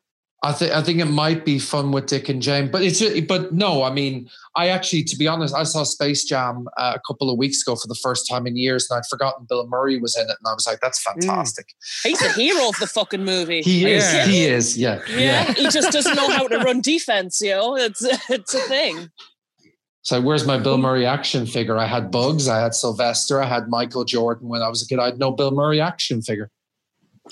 I 0.44 0.52
think 0.52 0.72
I 0.72 0.82
think 0.82 1.00
it 1.00 1.06
might 1.06 1.46
be 1.46 1.58
fun 1.58 1.90
with 1.90 2.04
Dick 2.04 2.28
and 2.28 2.42
Jane, 2.42 2.70
but 2.70 2.82
it's 2.82 3.02
but 3.22 3.54
no, 3.54 3.82
I 3.82 3.90
mean, 3.90 4.28
I 4.54 4.68
actually, 4.68 5.02
to 5.04 5.16
be 5.16 5.26
honest, 5.26 5.54
I 5.54 5.62
saw 5.62 5.84
Space 5.84 6.24
Jam 6.24 6.68
uh, 6.76 6.92
a 6.94 7.00
couple 7.06 7.30
of 7.30 7.38
weeks 7.38 7.62
ago 7.62 7.76
for 7.76 7.88
the 7.88 7.94
first 7.94 8.28
time 8.28 8.46
in 8.46 8.54
years, 8.54 8.86
and 8.90 8.98
I'd 8.98 9.06
forgotten 9.08 9.46
Bill 9.48 9.66
Murray 9.66 9.98
was 9.98 10.14
in 10.16 10.24
it, 10.24 10.36
and 10.38 10.46
I 10.46 10.52
was 10.52 10.66
like, 10.66 10.80
that's 10.80 11.02
fantastic. 11.02 11.68
He's 12.02 12.20
a 12.20 12.30
hero 12.32 12.68
of 12.68 12.76
the 12.78 12.86
fucking 12.86 13.24
movie. 13.24 13.62
He 13.62 13.86
is, 13.90 14.12
Yeah. 14.12 14.26
he 14.26 14.44
is, 14.44 14.76
yeah, 14.76 15.00
yeah. 15.08 15.50
He 15.54 15.66
just 15.70 15.90
doesn't 15.90 16.14
know 16.14 16.28
how 16.28 16.46
to 16.46 16.58
run 16.58 16.82
defense, 16.82 17.40
you 17.40 17.50
know? 17.52 17.76
It's 17.76 18.02
it's 18.28 18.52
a 18.52 18.60
thing. 18.60 19.08
So 20.02 20.20
where's 20.20 20.46
my 20.46 20.58
Bill 20.58 20.76
Murray 20.76 21.06
action 21.06 21.46
figure? 21.46 21.78
I 21.78 21.86
had 21.86 22.10
Bugs, 22.10 22.48
I 22.48 22.60
had 22.60 22.74
Sylvester, 22.74 23.42
I 23.42 23.46
had 23.46 23.70
Michael 23.70 24.04
Jordan 24.04 24.48
when 24.48 24.60
I 24.60 24.68
was 24.68 24.82
a 24.82 24.86
kid. 24.86 24.98
I 24.98 25.06
had 25.06 25.18
no 25.18 25.30
Bill 25.30 25.52
Murray 25.52 25.80
action 25.80 26.20
figure. 26.20 26.50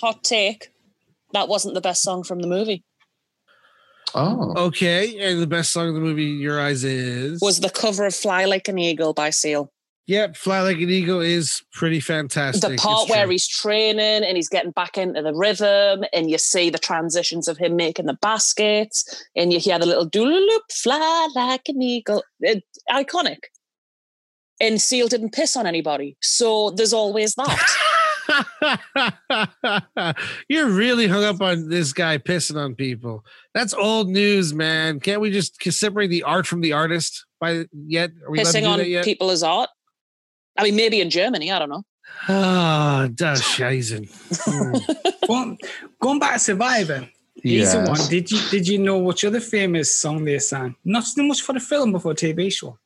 Hot 0.01 0.25
take. 0.25 0.73
That 1.35 1.49
wasn't 1.49 1.75
the 1.75 1.83
best 1.83 2.03
song 2.03 2.23
from 2.23 2.41
the 2.41 2.49
movie. 2.49 2.85
Oh, 4.15 4.53
Okay, 4.67 5.19
and 5.19 5.41
the 5.41 5.47
best 5.47 5.73
song 5.73 5.89
of 5.89 5.95
the 5.95 6.01
movie, 6.01 6.33
in 6.33 6.39
Your 6.41 6.61
Eyes, 6.61 6.85
is 6.85 7.41
Was 7.41 7.61
the 7.61 7.71
cover 7.71 8.05
of 8.07 8.15
Fly 8.15 8.45
Like 8.45 8.69
an 8.69 8.79
Eagle 8.79 9.13
by 9.15 9.31
Seal. 9.31 9.71
Yep, 10.09 10.37
Fly 10.37 10.61
Like 10.63 10.77
an 10.79 10.91
Eagle 10.91 11.21
is 11.21 11.63
pretty 11.73 12.01
fantastic. 12.01 12.71
the 12.73 12.77
part 12.77 13.03
It's 13.03 13.11
where 13.11 13.25
true. 13.25 13.33
he's 13.33 13.47
training 13.47 14.25
and 14.25 14.37
he's 14.37 14.49
getting 14.49 14.73
back 14.73 14.99
into 14.99 15.23
the 15.23 15.33
rhythm 15.33 16.05
and 16.13 16.29
you 16.31 16.39
see 16.39 16.71
the 16.71 16.79
transitions 16.79 17.47
of 17.49 17.57
him 17.57 17.77
making 17.77 18.07
the 18.07 18.19
baskets 18.21 19.25
and 19.37 19.53
you 19.53 19.61
hear 19.61 19.79
the 19.79 19.87
little 19.87 20.05
doodle-loop 20.05 20.63
fly 20.73 21.29
like 21.37 21.69
an 21.69 21.81
eagle 21.81 22.23
it, 22.41 22.65
iconic 22.91 23.39
and 24.61 24.83
seal 24.83 25.07
didn't 25.09 25.33
piss 25.33 25.57
on 25.57 25.67
anybody 25.67 26.17
so 26.21 26.71
there's 26.71 26.93
always 26.93 27.35
that 27.37 27.77
You're 30.49 30.69
really 30.69 31.07
hung 31.07 31.25
up 31.25 31.41
on 31.41 31.69
this 31.69 31.93
guy 31.93 32.19
pissing 32.19 32.57
on 32.57 32.75
people. 32.75 33.25
That's 33.55 33.75
old 33.75 34.09
news, 34.09 34.55
man. 34.55 35.01
Can't 35.01 35.21
we 35.21 35.31
just 35.31 35.63
separate 35.73 36.09
the 36.09 36.23
art 36.23 36.47
from 36.47 36.61
the 36.61 36.73
artist 36.73 37.27
by 37.41 37.67
yet? 37.73 38.11
Are 38.25 38.31
we 38.31 38.39
pissing 38.39 38.69
on 38.69 38.85
yet? 38.89 39.05
people 39.05 39.31
as 39.31 39.43
art 39.43 39.69
i 40.59 40.63
mean 40.63 40.77
maybe 40.77 41.01
in 41.01 41.11
germany 41.11 41.53
i 41.53 41.59
don't 41.59 41.69
know 41.69 41.83
Ah, 42.29 43.09
das 43.15 43.41
Scheißen. 43.41 44.09
Hmm. 44.45 44.77
Going, 45.27 45.59
going 46.01 46.19
back 46.19 46.35
to 46.35 46.39
Survivor, 46.41 47.09
easy 47.43 47.79
yes. 47.79 47.89
one. 47.89 48.09
Did 48.11 48.31
you 48.31 48.39
did 48.51 48.69
you 48.69 48.79
know 48.79 48.99
which 48.99 49.25
other 49.25 49.41
famous 49.41 49.91
song 49.91 50.25
they 50.25 50.39
sang? 50.39 50.75
Not 50.85 51.05
so 51.05 51.23
much 51.23 51.41
for 51.41 51.55
the 51.55 51.61
film, 51.61 51.93
but 51.93 52.03
for 52.03 52.11
a 52.11 52.15
TV 52.15 52.53
show. 52.53 52.77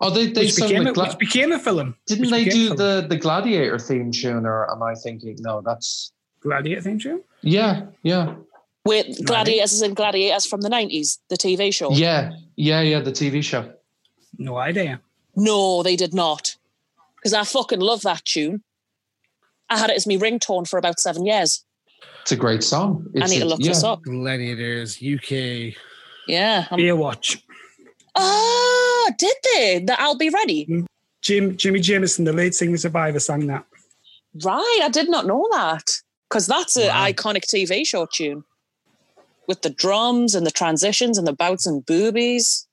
Oh, 0.00 0.10
they 0.10 0.26
they 0.28 0.42
Which 0.42 0.52
sung 0.54 0.68
became, 0.68 0.84
the 0.84 0.90
a, 0.90 0.92
gla- 0.92 1.08
which 1.08 1.18
became 1.18 1.50
a 1.52 1.58
film. 1.58 1.96
didn't 2.06 2.30
they 2.30 2.44
do 2.44 2.74
the 2.74 3.04
the 3.08 3.16
Gladiator 3.16 3.78
theme 3.78 4.12
tune, 4.12 4.46
or 4.46 4.70
am 4.70 4.82
I 4.82 4.94
thinking? 4.94 5.36
No, 5.40 5.60
that's 5.60 6.12
Gladiator 6.40 6.82
theme 6.82 6.98
tune? 7.00 7.22
yeah, 7.42 7.86
yeah, 8.02 8.34
with 8.84 9.24
gladiators 9.26 9.72
is 9.72 9.82
in 9.82 9.94
gladiators 9.94 10.46
from 10.46 10.60
the 10.60 10.68
90s 10.68 11.18
the 11.28 11.36
tv 11.36 11.72
show 11.74 11.90
yeah, 11.92 12.32
yeah, 12.56 12.80
yeah. 12.80 13.00
The 13.00 13.12
TV 13.12 13.42
show. 13.44 13.72
No 14.38 14.56
idea. 14.56 15.00
no 15.36 15.82
they 15.82 15.94
did 15.96 16.14
not 16.14 16.56
because 17.16 17.32
i 17.34 17.44
fucking 17.44 17.80
love 17.80 18.02
that 18.02 18.24
tune 18.24 18.62
i 19.68 19.76
had 19.78 19.90
it 19.90 19.96
as 19.96 20.06
my 20.06 20.14
ringtone 20.14 20.66
for 20.68 20.78
about 20.78 20.98
seven 21.00 21.26
years 21.26 21.64
It's 22.22 22.32
a 22.32 22.36
great 22.36 22.62
song. 22.64 23.06
i 23.16 23.18
It's 23.22 23.30
need 23.32 23.40
to 23.40 23.44
look 23.52 23.60
yeah. 23.60 23.68
this 23.72 23.84
up 23.84 24.02
Gladiators, 24.02 24.90
UK. 25.14 25.74
yeah 26.26 26.66
I'm- 26.70 26.78
Baywatch. 26.80 27.42
Oh, 28.20 29.10
did 29.18 29.36
they? 29.54 29.78
The 29.86 30.00
I'll 30.00 30.16
be 30.16 30.28
ready. 30.30 30.84
Jim 31.22 31.56
Jimi 31.56 31.80
Jamison, 31.82 32.24
the 32.24 32.32
lead 32.32 32.54
singer 32.54 32.74
of 32.74 32.80
Survivor, 32.80 33.20
sang 33.20 33.46
that. 33.46 33.64
Right, 34.44 34.80
I 34.82 34.88
did 34.88 35.08
not 35.08 35.26
know 35.26 35.48
that 35.52 35.84
because 36.28 36.46
that's 36.46 36.76
an 36.76 36.88
Wow. 36.88 37.06
iconic 37.06 37.44
TV 37.52 37.84
show 37.86 38.06
tune 38.12 38.44
with 39.46 39.62
the 39.62 39.70
drums 39.70 40.34
and 40.34 40.46
the 40.46 40.50
transitions 40.50 41.16
and 41.16 41.26
the 41.26 41.32
bouts 41.32 41.66
and 41.66 41.84
boobies. 41.86 42.66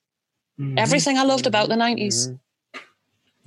Mhm. 0.59 0.77
Everything 0.77 1.17
I 1.17 1.23
loved 1.23 1.47
about 1.47 1.69
the 1.69 1.75
90s. 1.77 2.27
Mhm. 2.27 2.39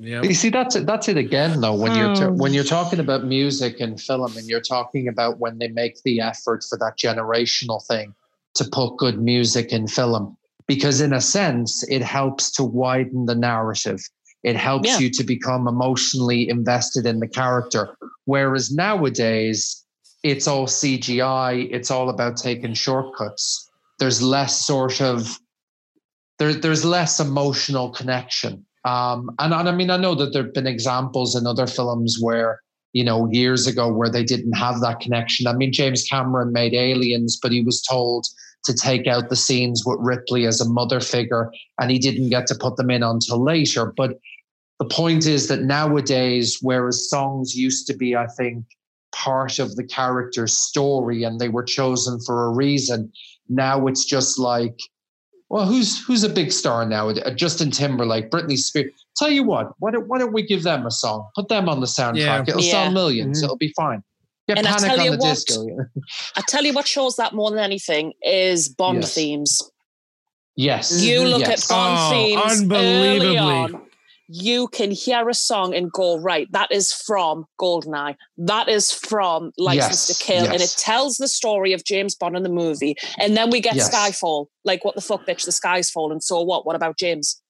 Yep. 0.00 0.24
You 0.24 0.34
see, 0.34 0.48
that's 0.48 0.76
it. 0.76 0.86
That's 0.86 1.08
it 1.08 1.16
again, 1.16 1.60
though. 1.60 1.74
When 1.74 1.94
you're 1.96 2.14
ta- 2.14 2.30
when 2.30 2.54
you're 2.54 2.64
talking 2.64 3.00
about 3.00 3.24
music 3.24 3.80
and 3.80 4.00
film, 4.00 4.36
and 4.36 4.46
you're 4.46 4.60
talking 4.60 5.08
about 5.08 5.38
when 5.40 5.58
they 5.58 5.68
make 5.68 6.00
the 6.04 6.20
effort 6.20 6.64
for 6.64 6.78
that 6.78 6.96
generational 6.96 7.84
thing 7.84 8.14
to 8.54 8.64
put 8.70 8.96
good 8.96 9.20
music 9.20 9.72
in 9.72 9.88
film, 9.88 10.36
because 10.68 11.00
in 11.00 11.12
a 11.12 11.20
sense, 11.20 11.82
it 11.88 12.02
helps 12.02 12.50
to 12.52 12.62
widen 12.62 13.26
the 13.26 13.34
narrative. 13.34 14.00
It 14.44 14.54
helps 14.54 14.88
Yeah. 14.88 14.98
you 14.98 15.10
to 15.10 15.24
become 15.24 15.66
emotionally 15.66 16.48
invested 16.48 17.06
in 17.06 17.18
the 17.18 17.26
character. 17.26 17.96
Whereas 18.26 18.70
nowadays, 18.70 19.84
it's 20.22 20.46
all 20.46 20.66
CGI. 20.66 21.68
It's 21.72 21.90
all 21.90 22.08
about 22.10 22.36
taking 22.36 22.74
shortcuts. 22.74 23.68
There's 23.98 24.22
less 24.22 24.64
sort 24.64 25.00
of 25.00 25.38
there, 26.38 26.54
there's 26.54 26.84
less 26.84 27.18
emotional 27.18 27.90
connection. 27.90 28.64
Um, 28.84 29.28
and, 29.40 29.52
and 29.52 29.68
I 29.68 29.72
mean, 29.72 29.90
I 29.90 29.96
know 29.96 30.14
that 30.14 30.32
there 30.32 30.44
have 30.44 30.54
been 30.54 30.68
examples 30.68 31.34
in 31.34 31.48
other 31.48 31.66
films 31.66 32.18
where 32.20 32.60
you 32.94 33.04
know, 33.04 33.28
years 33.30 33.66
ago 33.66 33.92
where 33.92 34.08
they 34.08 34.24
didn't 34.24 34.54
have 34.54 34.80
that 34.80 34.98
connection. 34.98 35.46
I 35.46 35.52
mean, 35.52 35.72
James 35.72 36.04
Cameron 36.04 36.52
made 36.52 36.72
Aliens, 36.74 37.38
but 37.40 37.52
he 37.52 37.60
was 37.60 37.82
told 37.82 38.26
to 38.64 38.74
take 38.74 39.06
out 39.06 39.28
the 39.28 39.36
scenes 39.36 39.84
with 39.86 39.98
Ripley 40.00 40.46
as 40.46 40.60
a 40.60 40.68
mother 40.68 41.00
figure, 41.00 41.50
and 41.80 41.90
he 41.90 41.98
didn't 41.98 42.28
get 42.30 42.46
to 42.48 42.54
put 42.54 42.76
them 42.76 42.90
in 42.90 43.02
until 43.02 43.42
later. 43.42 43.92
But 43.96 44.18
the 44.78 44.84
point 44.84 45.26
is 45.26 45.48
that 45.48 45.62
nowadays, 45.62 46.58
whereas 46.60 47.08
songs 47.08 47.54
used 47.56 47.86
to 47.86 47.96
be, 47.96 48.14
I 48.16 48.26
think, 48.26 48.64
part 49.12 49.58
of 49.58 49.74
the 49.76 49.84
character's 49.84 50.54
story 50.54 51.24
and 51.24 51.40
they 51.40 51.48
were 51.48 51.64
chosen 51.64 52.20
for 52.20 52.46
a 52.46 52.50
reason, 52.50 53.10
now 53.48 53.86
it's 53.86 54.04
just 54.04 54.38
like, 54.38 54.78
well, 55.48 55.64
who's 55.64 56.04
who's 56.04 56.24
a 56.24 56.28
big 56.28 56.52
star 56.52 56.84
now? 56.84 57.08
Uh, 57.08 57.30
Justin 57.32 57.70
Timberlake, 57.70 58.30
Britney 58.30 58.58
Spears. 58.58 58.92
Tell 59.16 59.30
you 59.30 59.42
what, 59.44 59.72
why 59.78 59.90
don't, 59.90 60.06
why 60.06 60.18
don't 60.18 60.32
we 60.34 60.42
give 60.42 60.62
them 60.62 60.84
a 60.84 60.90
song? 60.90 61.26
Put 61.34 61.48
them 61.48 61.68
on 61.70 61.80
the 61.80 61.86
soundtrack. 61.86 62.16
Yeah. 62.16 62.44
It'll 62.46 62.60
Yeah. 62.60 62.70
sell 62.70 62.92
1000000s 62.92 63.38
Mhm. 63.40 63.44
It'll 63.44 63.56
be 63.56 63.72
fine. 63.74 64.02
Get 64.48 64.58
And 64.58 64.66
I 64.66 64.78
tell 64.78 64.98
on 64.98 65.04
you 65.04 65.10
the 65.12 65.16
what- 65.18 65.28
disco. 65.34 65.66
I 66.36 66.42
tell 66.48 66.64
you 66.64 66.72
what 66.72 66.88
shows 66.88 67.16
that 67.16 67.34
more 67.34 67.50
than 67.50 67.60
anything 67.60 68.14
is 68.22 68.68
Bond 68.68 69.02
Yes. 69.02 69.14
themes. 69.14 69.70
Yes. 70.56 71.02
You 71.02 71.20
mm-hmm. 71.20 71.28
look 71.28 71.40
yes. 71.40 71.70
at 71.70 71.74
Bond 71.74 71.98
Oh, 71.98 72.10
themes 72.10 72.60
unbelievably. 72.62 73.26
early 73.28 73.38
on. 73.38 73.82
You 74.30 74.68
can 74.68 74.90
hear 74.90 75.26
a 75.28 75.34
song 75.34 75.74
and 75.74 75.90
go, 75.90 76.18
right, 76.18 76.46
that 76.52 76.70
is 76.70 76.92
from 76.92 77.46
Goldeneye. 77.58 78.14
That 78.36 78.68
is 78.68 78.92
from 78.92 79.52
License 79.56 80.08
Yes, 80.08 80.18
to 80.18 80.24
Kill. 80.24 80.44
And 80.52 80.60
it 80.60 80.74
tells 80.76 81.16
the 81.16 81.28
story 81.28 81.72
of 81.72 81.82
James 81.84 82.14
Bond 82.14 82.36
in 82.36 82.42
the 82.42 82.50
movie. 82.50 82.96
And 83.18 83.36
then 83.38 83.48
we 83.48 83.60
get 83.60 83.74
Yes. 83.76 83.88
Skyfall. 83.94 84.46
Like, 84.64 84.84
what 84.84 84.94
the 84.94 85.00
fuck, 85.00 85.26
bitch? 85.26 85.44
The 85.46 85.52
sky's 85.52 85.88
fallen. 85.88 86.20
So 86.20 86.42
what? 86.42 86.66
What 86.66 86.76
about 86.76 86.98
James? 86.98 87.40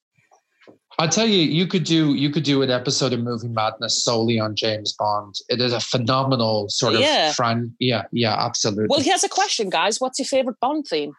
I 0.99 1.07
tell 1.07 1.25
you, 1.27 1.37
you 1.41 1.65
could 1.65 1.85
do 1.85 2.13
you 2.13 2.29
could 2.29 2.43
do 2.43 2.61
an 2.61 2.69
episode 2.69 3.13
of 3.13 3.21
Movie 3.21 3.47
Madness 3.47 4.03
solely 4.03 4.37
on 4.39 4.55
James 4.55 4.93
Bond. 4.99 5.33
It 5.47 5.61
is 5.61 5.71
a 5.73 5.79
phenomenal 5.79 6.67
sort 6.69 6.93
of 6.95 6.99
Yeah. 6.99 7.31
fran- 7.31 7.73
Yeah, 7.79 8.03
yeah, 8.11 8.35
absolutely. 8.37 8.87
Well, 8.89 8.99
here's 8.99 9.23
a 9.23 9.29
question, 9.29 9.69
guys. 9.69 10.01
What's 10.01 10.19
your 10.19 10.25
favorite 10.25 10.57
Bond 10.59 10.85
theme? 10.87 11.13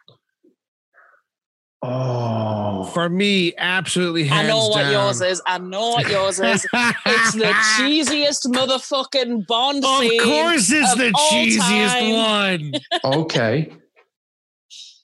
oh, 1.81 2.83
For 2.93 3.09
me, 3.09 3.55
absolutely 3.57 4.29
I 4.29 4.45
know 4.45 4.67
what 4.67 4.83
down. 4.83 4.91
yours 4.91 5.21
is. 5.21 5.41
I 5.47 5.57
know 5.57 5.89
what 5.89 6.07
yours 6.09 6.39
is. 6.39 6.63
It's 6.73 7.33
the 7.33 7.51
cheesiest 7.79 8.45
motherfucking 8.53 9.47
Bond 9.47 9.83
theme. 9.83 9.93
Of 9.93 9.99
theme. 10.09 10.21
course, 10.23 10.71
it's 10.71 10.91
of 10.93 10.97
the 10.99 11.11
cheesiest 11.11 11.89
time. 11.89 12.71
one. 13.03 13.13
okay. 13.23 13.71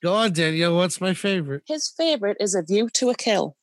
Go 0.04 0.14
on, 0.14 0.34
Danielle. 0.34 0.76
What's 0.76 1.02
my 1.02 1.16
favorite? 1.16 1.64
His 1.66 1.92
favorite 1.98 2.38
is 2.40 2.54
A 2.54 2.62
View 2.62 2.90
to 2.94 3.10
a 3.10 3.16
Kill. 3.16 3.56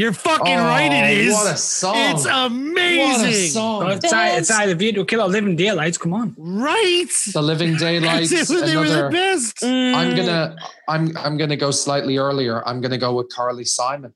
You're 0.00 0.14
fucking 0.14 0.58
Oh, 0.58 0.64
right. 0.64 0.90
It 0.90 1.18
is. 1.26 1.34
What 1.34 1.52
a 1.52 1.58
song! 1.58 1.94
It's 2.10 2.24
amazing. 2.24 2.98
What 3.00 3.20
a 3.20 3.24
amazing. 3.24 3.50
song! 3.50 3.82
Oh, 3.82 3.88
it's, 3.88 4.10
either, 4.10 4.38
it's 4.38 4.50
either 4.50 4.74
View 4.74 4.92
to 4.94 5.04
Kill 5.04 5.20
or 5.20 5.28
Living 5.28 5.56
Daylights. 5.56 5.98
Come 5.98 6.14
on. 6.14 6.34
Right. 6.38 7.06
the 7.34 7.42
Living 7.42 7.76
Daylights. 7.76 8.30
That's 8.30 8.50
it, 8.50 8.64
they 8.64 8.78
were 8.78 8.88
the 8.88 9.08
another. 9.08 9.10
best. 9.10 9.62
I'm 9.62 10.16
gonna. 10.16 10.56
I'm. 10.88 11.14
I'm 11.18 11.36
gonna 11.36 11.56
go 11.56 11.70
slightly 11.70 12.16
earlier. 12.16 12.66
I'm 12.66 12.80
gonna 12.80 12.96
go 12.96 13.12
with 13.14 13.28
Carly 13.28 13.66
Simon. 13.66 14.14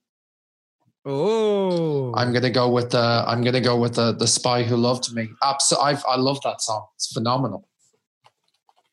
Oh. 1.05 2.14
I'm 2.14 2.32
gonna 2.32 2.49
go 2.49 2.70
with 2.70 2.91
the. 2.93 3.22
I'm 3.26 3.43
gonna 3.45 3.61
go 3.61 3.76
with 3.78 3.95
the 3.97 4.12
the 4.12 4.26
Spy 4.26 4.62
Who 4.62 4.76
Loved 4.76 5.12
Me. 5.14 5.28
Absolutely, 5.43 5.91
I've, 5.91 6.05
I 6.09 6.16
love 6.16 6.39
that 6.45 6.62
song. 6.62 6.87
It's 6.97 7.12
phenomenal. 7.12 7.68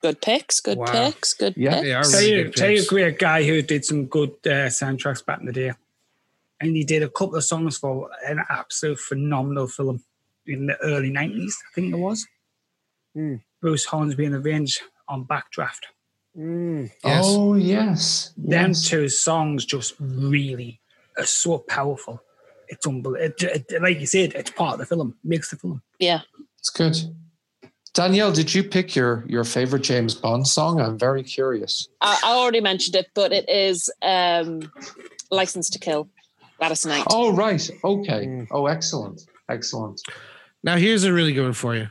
Good 0.02 0.20
picks. 0.22 0.60
Good 0.60 0.78
Wow. 0.78 0.92
picks. 0.92 1.34
Good 1.34 1.54
Yeah. 1.56 1.76
picks. 1.76 1.84
They 1.84 1.94
are 1.94 2.04
Tell 2.04 2.12
really 2.20 2.32
you, 2.32 2.44
good 2.44 2.56
tell 2.56 2.70
you 2.70 2.82
a 2.82 2.86
great 2.86 3.18
guy 3.18 3.44
who 3.44 3.62
did 3.62 3.86
some 3.86 4.08
good 4.08 4.32
uh, 4.46 4.68
soundtracks 4.68 5.26
back 5.26 5.40
in 5.40 5.46
the 5.46 5.54
day. 5.54 5.72
And 6.62 6.76
he 6.76 6.84
did 6.84 7.02
a 7.04 7.10
couple 7.10 7.36
of 7.36 7.44
songs 7.44 7.78
for 7.78 8.10
an 8.26 8.40
absolute 8.50 9.00
phenomenal 9.00 9.68
film 9.68 10.04
in 10.46 10.68
the 10.68 10.78
early 10.78 11.12
90s, 11.12 11.52
I 11.52 11.74
think 11.74 11.94
it 11.94 11.98
was. 11.98 12.28
Hmm. 13.16 13.36
Bruce 13.62 13.86
Hornsby 13.86 14.26
and 14.26 14.36
the 14.36 14.40
Range 14.40 14.80
on 15.08 15.26
Backdraft. 15.26 15.86
Mm, 16.38 16.90
yes. 17.04 17.26
Oh 17.28 17.56
yes. 17.56 18.34
Them 18.38 18.70
yes. 18.70 18.88
two 18.88 19.10
songs 19.10 19.66
just 19.66 19.96
really 20.00 20.80
are 21.18 21.26
so 21.26 21.58
powerful. 21.58 22.22
It's 22.70 22.88
unbelievable. 22.88 23.36
It, 23.44 23.68
it- 23.72 23.82
like 23.82 24.00
you 24.00 24.06
said, 24.06 24.34
it's 24.34 24.52
part 24.52 24.74
of 24.74 24.80
the 24.80 24.86
film, 24.86 25.16
makes 25.24 25.50
the 25.50 25.58
film. 25.58 25.82
Yeah. 26.00 26.22
It's 26.58 26.70
good. 26.70 26.96
Danielle, 27.94 28.32
did 28.32 28.54
you 28.54 28.64
pick 28.64 28.96
your 28.96 29.26
your 29.28 29.44
favorite 29.44 29.82
James 29.82 30.16
Bond 30.16 30.48
song? 30.48 30.80
I'm 30.80 30.98
very 30.98 31.24
curious. 31.24 31.90
I, 32.00 32.18
I 32.24 32.32
already 32.34 32.62
mentioned 32.62 32.96
it, 32.96 33.08
but 33.14 33.34
it 33.34 33.50
is 33.50 33.90
um, 34.02 34.72
License 35.30 35.70
to 35.72 35.80
Kill. 35.80 36.08
Gladys 36.62 36.86
Knight. 36.86 37.04
Oh 37.10 37.34
right. 37.34 37.68
Okay. 37.84 38.26
Mm. 38.28 38.48
Oh, 38.52 38.68
excellent. 38.68 39.22
Excellent. 39.50 40.00
Now 40.64 40.78
here's 40.78 41.04
a 41.06 41.12
really 41.12 41.34
good 41.34 41.44
one 41.46 41.54
for 41.54 41.76
you. 41.76 41.88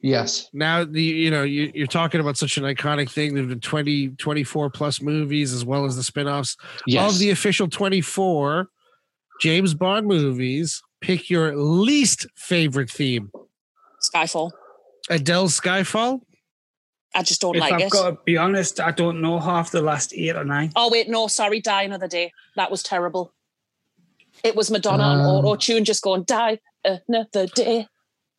Yes. 0.00 0.48
Now 0.54 0.82
the 0.82 1.02
you 1.02 1.30
know 1.30 1.42
you, 1.42 1.70
you're 1.74 1.86
talking 1.86 2.22
about 2.22 2.38
such 2.38 2.56
an 2.56 2.64
iconic 2.64 3.10
thing. 3.10 3.34
There've 3.34 3.48
been 3.48 3.60
20, 3.60 4.08
24 4.16 4.70
plus 4.70 5.02
movies 5.02 5.52
as 5.52 5.62
well 5.66 5.84
as 5.84 5.96
the 5.96 6.02
spin-offs 6.02 6.56
Yes. 6.86 7.12
of 7.12 7.18
the 7.18 7.30
official 7.30 7.68
24 7.68 8.68
James 9.42 9.74
Bond 9.74 10.06
movies. 10.06 10.80
Pick 11.02 11.28
your 11.28 11.54
least 11.54 12.26
favorite 12.34 12.88
theme. 12.90 13.30
Skyfall. 14.02 14.52
Adele's 15.10 15.60
Skyfall. 15.60 16.20
I 17.14 17.22
just 17.22 17.42
don't 17.42 17.56
if 17.56 17.60
like 17.60 17.74
I've 17.74 17.80
it. 17.82 17.90
got 17.90 18.10
to 18.10 18.18
be 18.24 18.38
honest, 18.38 18.80
I 18.80 18.90
don't 18.90 19.20
know 19.20 19.38
half 19.38 19.70
the 19.70 19.82
last 19.82 20.14
eight 20.14 20.34
or 20.34 20.44
nine. 20.44 20.72
Oh 20.76 20.88
wait, 20.90 21.10
no, 21.10 21.26
sorry, 21.26 21.60
Die 21.60 21.82
Another 21.82 22.08
Day. 22.08 22.32
That 22.56 22.70
was 22.70 22.82
terrible. 22.82 23.33
It 24.44 24.54
was 24.54 24.70
Madonna 24.70 25.02
on 25.02 25.20
Um. 25.20 25.26
auto 25.26 25.56
tune, 25.56 25.84
just 25.84 26.02
going 26.02 26.22
Die 26.24 26.58
Another 26.84 27.46
Day. 27.48 27.88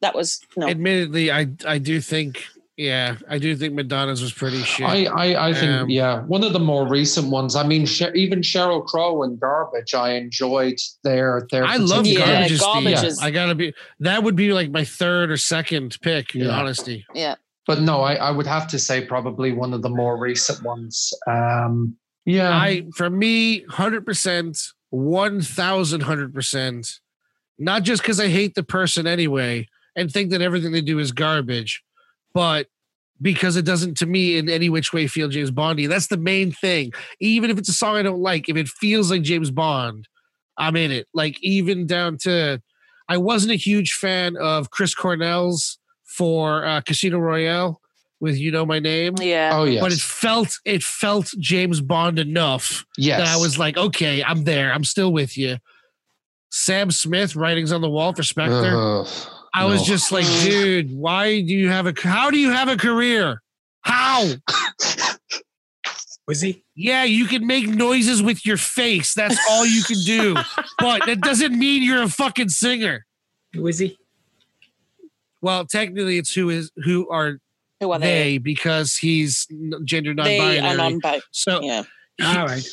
That 0.01 0.13
was 0.15 0.39
no. 0.55 0.67
Admittedly, 0.69 1.31
I 1.31 1.47
I 1.65 1.79
do 1.79 1.99
think 1.99 2.45
yeah, 2.77 3.15
I 3.29 3.39
do 3.39 3.55
think 3.55 3.73
Madonna's 3.73 4.21
was 4.21 4.33
pretty 4.33 4.61
shit. 4.63 4.85
I, 4.85 5.05
I, 5.05 5.47
I 5.49 5.53
think, 5.53 5.71
Um, 5.71 5.89
yeah, 5.89 6.23
one 6.23 6.43
of 6.43 6.51
the 6.51 6.59
more 6.59 6.85
recent 6.85 7.29
ones. 7.29 7.55
I 7.55 7.65
mean, 7.65 7.87
even 8.13 8.41
Sheryl 8.41 8.85
Crow 8.85 9.23
and 9.23 9.39
Garbage, 9.39 9.93
I 9.93 10.11
enjoyed 10.15 10.75
their 11.03 11.47
their. 11.51 11.63
I 11.65 11.77
love 11.77 12.05
Yeah, 12.05 12.19
Garbage's 12.43 12.59
Garbage 12.59 12.99
theme. 12.99 13.05
is- 13.07 13.19
I 13.21 13.31
gotta 13.31 13.55
be 13.55 13.73
that 14.01 14.21
would 14.23 14.35
be 14.35 14.53
like 14.53 14.69
my 14.71 14.83
third 14.83 15.31
or 15.31 15.37
second 15.37 15.97
pick 16.01 16.35
in 16.35 16.41
Yeah. 16.41 16.49
honesty. 16.59 17.05
yeah. 17.13 17.35
But 17.65 17.81
no, 17.81 18.01
I, 18.01 18.13
I 18.15 18.29
would 18.29 18.45
have 18.45 18.67
to 18.67 18.77
say 18.77 19.03
probably 19.03 19.51
one 19.53 19.73
of 19.73 19.81
the 19.81 19.89
more 19.89 20.17
recent 20.19 20.61
ones. 20.61 21.11
Um, 21.25 21.95
yeah, 22.25 22.51
I 22.51 22.85
for 22.95 23.09
me, 23.09 23.63
hundred 23.69 24.05
percent, 24.05 24.59
one 24.95 25.41
thousand 25.41 26.01
hundred 26.01 26.33
percent. 26.33 26.99
Not 27.57 27.83
just 27.83 28.01
because 28.01 28.19
I 28.19 28.27
hate 28.27 28.55
the 28.55 28.63
person 28.63 29.07
anyway 29.07 29.67
and 29.95 30.11
think 30.11 30.31
that 30.31 30.41
everything 30.41 30.71
they 30.71 30.81
do 30.81 30.99
is 30.99 31.11
garbage, 31.11 31.83
but 32.33 32.67
because 33.21 33.55
it 33.55 33.65
doesn't 33.65 33.95
to 33.97 34.05
me 34.05 34.37
in 34.37 34.49
any 34.49 34.69
which 34.69 34.91
way 34.91 35.07
feel 35.07 35.29
James 35.29 35.51
Bondy. 35.51 35.87
That's 35.87 36.07
the 36.07 36.17
main 36.17 36.51
thing. 36.51 36.91
Even 37.21 37.49
if 37.49 37.57
it's 37.57 37.69
a 37.69 37.73
song 37.73 37.95
I 37.95 38.03
don't 38.03 38.19
like, 38.19 38.49
if 38.49 38.57
it 38.57 38.67
feels 38.67 39.09
like 39.09 39.21
James 39.21 39.51
Bond, 39.51 40.07
I'm 40.57 40.75
in 40.75 40.91
it. 40.91 41.07
Like 41.13 41.41
even 41.41 41.87
down 41.87 42.17
to 42.23 42.61
I 43.07 43.17
wasn't 43.17 43.53
a 43.53 43.57
huge 43.57 43.93
fan 43.93 44.35
of 44.37 44.69
Chris 44.69 44.93
Cornell's 44.93 45.77
for 46.03 46.65
uh, 46.65 46.81
Casino 46.81 47.19
Royale 47.19 47.79
with 48.19 48.37
You 48.37 48.51
Know 48.51 48.65
My 48.65 48.79
Name. 48.79 49.15
Yeah. 49.19 49.51
oh 49.53 49.63
yeah. 49.65 49.81
But 49.81 49.91
it 49.91 49.99
felt 49.99 50.57
it 50.65 50.83
felt 50.83 51.31
James 51.39 51.81
Bond 51.81 52.19
enough 52.19 52.85
yes. 52.97 53.19
that 53.19 53.27
I 53.27 53.37
was 53.37 53.57
like, 53.57 53.77
okay, 53.77 54.23
I'm 54.23 54.43
there. 54.43 54.73
I'm 54.73 54.83
still 54.83 55.11
with 55.11 55.37
you. 55.37 55.57
Sam 56.51 56.91
Smith, 56.91 57.35
writings 57.35 57.71
on 57.71 57.81
the 57.81 57.89
wall 57.89 58.13
for 58.13 58.23
Spectre. 58.23 58.77
Ugh, 58.77 59.07
I 59.53 59.65
was 59.65 59.81
no. 59.81 59.85
just 59.85 60.11
like, 60.11 60.25
mm. 60.25 60.43
dude, 60.43 60.97
why 60.97 61.41
do 61.41 61.53
you 61.53 61.69
have 61.69 61.87
a? 61.87 61.93
How 61.97 62.29
do 62.31 62.37
you 62.37 62.51
have 62.51 62.69
a 62.69 62.77
career? 62.77 63.41
How? 63.81 64.33
Was 66.27 66.41
he? 66.41 66.63
Yeah, 66.75 67.03
you 67.03 67.25
can 67.25 67.45
make 67.45 67.67
noises 67.67 68.23
with 68.23 68.45
your 68.45 68.57
face. 68.57 69.13
That's 69.13 69.37
all 69.49 69.65
you 69.65 69.83
can 69.83 69.99
do. 70.03 70.33
but 70.79 71.05
that 71.05 71.21
doesn't 71.21 71.57
mean 71.57 71.83
you're 71.83 72.03
a 72.03 72.09
fucking 72.09 72.49
singer. 72.49 73.05
Who 73.53 73.67
is 73.67 73.79
he? 73.79 73.97
Well, 75.41 75.65
technically, 75.65 76.17
it's 76.17 76.33
who 76.33 76.49
is 76.49 76.71
who 76.83 77.07
are 77.09 77.39
Who 77.81 77.91
are 77.91 77.99
they, 77.99 78.05
they? 78.33 78.37
because 78.37 78.95
he's 78.95 79.47
n- 79.51 79.73
gender 79.83 80.13
They 80.15 80.59
are 80.59 80.75
non-binary. 80.77 81.21
so 81.31 81.61
Yeah. 81.61 81.83
All 82.23 82.45
right. 82.45 82.65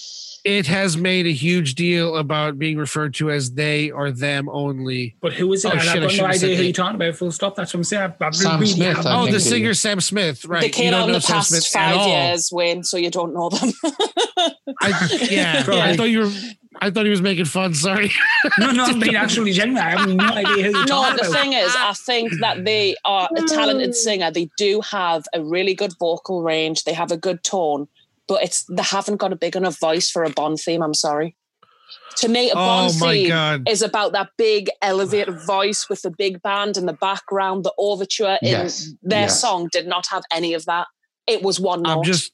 it 0.44 0.66
has 0.68 0.96
made 0.96 1.26
a 1.26 1.32
huge 1.32 1.74
deal 1.74 2.16
about 2.16 2.59
being 2.59 2.76
referred 2.78 3.14
to 3.14 3.30
as 3.30 3.53
they 3.53 3.90
or 3.90 4.11
them 4.12 4.48
only. 4.48 5.16
But 5.20 5.32
who 5.32 5.53
is 5.53 5.64
it? 5.64 5.68
Oh, 5.68 5.72
And 5.72 5.80
shit, 5.82 5.90
I 5.90 6.05
I've 6.05 6.11
got 6.11 6.16
no 6.18 6.24
idea 6.26 6.57
who 6.57 6.62
you're 6.62 6.72
talking 6.72 6.94
about. 6.96 7.16
Full 7.16 7.32
stop. 7.32 7.57
That's 7.57 7.72
what 7.74 7.78
I'm 7.78 7.84
saying. 7.84 8.03
I've, 8.03 8.22
I've 8.22 8.34
Sam 8.36 8.61
really 8.61 8.72
Smith, 8.72 8.96
haven't- 8.96 9.12
Oh, 9.12 9.26
the 9.26 9.32
they- 9.32 9.38
singer 9.38 9.74
Sam 9.74 10.00
Smith, 10.00 10.44
right? 10.44 10.61
They 10.61 10.66
You 10.68 10.72
came 10.72 10.90
don't 10.92 11.00
out 11.03 11.07
in 11.07 11.12
know 11.12 11.18
the 11.18 11.20
Sam 11.20 11.36
past 11.36 11.48
Smith 11.50 11.66
five 11.66 12.07
years, 12.09 12.50
Wayne, 12.53 12.84
so 12.84 12.96
you 12.96 13.11
don't 13.11 13.34
know 13.34 13.48
them. 13.50 13.72
I, 14.80 15.26
yeah, 15.30 15.64
I 15.68 15.96
thought 15.96 16.05
you 16.05 16.20
were. 16.20 16.32
I 16.81 16.91
thought 16.91 17.05
he 17.05 17.11
was 17.11 17.23
making 17.23 17.45
fun. 17.45 17.75
Sorry. 17.75 18.11
No, 18.59 18.73
no, 18.73 18.85
I'm 18.85 18.99
being 18.99 19.14
actually 19.25 19.53
genuine. 19.53 19.81
I 19.83 19.91
have 19.91 20.09
no 20.09 20.25
idea 20.25 20.64
who 20.64 20.70
you're 20.70 20.73
no, 20.73 20.85
talking 20.87 21.16
the 21.16 21.29
about. 21.29 21.41
thing 21.41 21.53
is, 21.53 21.73
I 21.77 21.93
think 21.93 22.33
that 22.41 22.64
they 22.64 22.97
are 23.05 23.29
a 23.37 23.43
talented 23.43 23.95
singer. 23.95 24.33
They 24.33 24.51
do 24.59 24.81
have 24.91 25.25
a 25.33 25.43
really 25.45 25.75
good 25.75 25.93
vocal 26.01 26.43
range. 26.43 26.83
They 26.83 26.93
have 26.93 27.12
a 27.12 27.16
good 27.16 27.45
tone, 27.45 27.87
but 28.27 28.43
it's 28.43 28.64
they 28.64 28.83
haven't 28.83 29.18
got 29.18 29.33
a 29.33 29.37
big 29.37 29.55
enough 29.55 29.79
voice 29.79 30.11
for 30.11 30.25
a 30.25 30.31
Bond 30.31 30.59
theme. 30.59 30.83
I'm 30.83 30.93
sorry. 30.95 31.37
To 32.16 32.29
me, 32.29 32.51
a 32.51 32.55
oh 32.55 32.57
Bond 32.57 32.95
Oh 33.01 33.11
theme 33.11 33.29
god. 33.29 33.68
is 33.68 33.81
about 33.83 34.11
that 34.12 34.31
big 34.37 34.68
elevated 34.83 35.41
voice 35.47 35.89
with 35.89 36.03
the 36.03 36.11
big 36.11 36.43
band 36.43 36.77
in 36.77 36.87
the 36.87 36.93
background. 36.95 37.64
The 37.64 37.73
overture 37.79 38.39
in 38.43 38.49
Yes, 38.49 38.89
their 39.03 39.23
yes. 39.23 39.41
song 39.41 39.68
did 39.70 39.87
not 39.87 40.07
have 40.09 40.25
any 40.35 40.53
of 40.53 40.64
that. 40.66 40.89
It 41.29 41.43
was 41.43 41.61
one 41.61 41.83
note. 41.83 41.99
I'm 41.99 42.03
just 42.03 42.33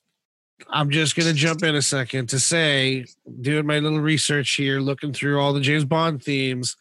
I'm 0.68 0.90
just 0.90 1.16
gonna 1.16 1.32
jump 1.32 1.62
in 1.62 1.74
a 1.74 1.82
second 1.82 2.28
to 2.30 2.40
say, 2.40 3.06
doing 3.40 3.66
my 3.66 3.78
little 3.78 4.00
research 4.00 4.54
here, 4.54 4.80
looking 4.80 5.12
through 5.12 5.40
all 5.40 5.52
the 5.52 5.60
James 5.60 5.84
Bond 5.84 6.22
themes. 6.22 6.76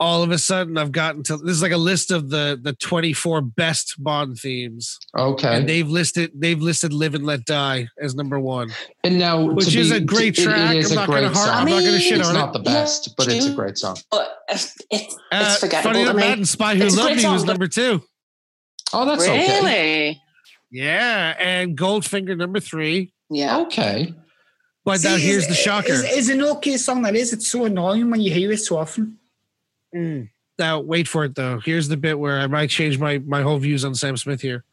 All 0.00 0.24
of 0.24 0.32
a 0.32 0.38
sudden, 0.38 0.76
I've 0.76 0.90
gotten 0.90 1.22
to 1.24 1.36
this 1.36 1.52
is 1.56 1.62
like 1.62 1.70
a 1.72 1.76
list 1.76 2.10
of 2.10 2.28
the 2.28 2.58
the 2.60 2.72
24 2.72 3.42
best 3.42 3.94
Bond 4.02 4.36
themes, 4.38 4.98
Okay, 5.16 5.56
and 5.56 5.68
they've 5.68 5.88
listed 5.88 6.32
they've 6.34 6.60
listed 6.60 6.92
"Live 6.92 7.14
and 7.14 7.24
Let 7.24 7.44
Die" 7.44 7.86
as 8.00 8.14
number 8.16 8.40
one. 8.40 8.70
And 9.04 9.18
now, 9.18 9.40
Which 9.52 9.74
is 9.76 9.90
be- 9.90 9.96
a 9.96 10.00
great 10.00 10.36
it- 10.36 10.40
it 10.40 10.44
track. 10.44 10.74
is 10.76 10.90
I'm 10.90 10.98
a 10.98 11.00
not 11.02 11.06
gonna 11.08 11.20
great 11.28 11.36
song. 11.36 11.48
I'm 11.50 11.68
not 11.68 11.84
gonna 11.84 12.00
shit 12.00 12.18
It's 12.18 12.28
on 12.28 12.34
it. 12.34 12.38
not 12.38 12.52
the 12.52 12.58
best, 12.58 13.14
but 13.16 13.28
it's 13.28 13.46
a 13.46 13.52
great 13.54 13.78
song. 13.78 13.96
but 14.10 14.38
it's, 14.48 14.74
it's 14.90 15.16
Uh, 15.30 15.54
forgettable 15.56 15.92
funny 15.92 16.04
to 16.04 16.10
enough, 16.10 16.16
me. 16.16 16.36
Matt 16.40 16.48
Spy 16.48 16.74
Who 16.74 16.84
It's 16.86 16.96
Loved 16.96 17.16
Me 17.16 17.22
song, 17.22 17.32
was 17.34 17.42
but- 17.44 17.52
number 17.52 17.68
two. 17.68 18.02
Oh, 18.92 19.04
that's 19.06 19.22
okay. 19.22 20.20
Really? 20.74 20.86
Yeah, 20.86 21.34
and 21.38 21.76
Goldfinger 21.76 22.36
number 22.36 22.60
three. 22.60 23.12
Yeah. 23.30 23.58
Okay. 23.60 24.12
But 24.84 25.02
now 25.02 25.16
here's 25.16 25.44
it's- 25.44 25.48
the 25.48 25.54
shocker. 25.54 25.92
Is, 25.92 26.02
it's 26.04 26.28
an 26.28 26.42
okay 26.42 26.76
song 26.76 27.02
that 27.02 27.14
is. 27.16 27.32
It's 27.32 27.48
so 27.48 27.64
annoying 27.64 28.10
when 28.10 28.20
you 28.20 28.32
hear 28.32 28.52
it 28.52 28.58
so 28.58 28.76
often. 28.76 29.18
Mm. 29.94 30.28
Now 30.58 30.80
wait 30.80 31.08
for 31.08 31.24
it 31.24 31.34
though. 31.34 31.58
Here's 31.58 31.88
the 31.88 31.96
bit 31.96 32.18
where 32.18 32.38
I 32.40 32.46
might 32.46 32.68
change 32.70 32.98
my 32.98 33.18
my 33.18 33.42
whole 33.42 33.58
views 33.58 33.84
on 33.84 33.94
Sam 33.94 34.16
Smith 34.16 34.40
here. 34.40 34.64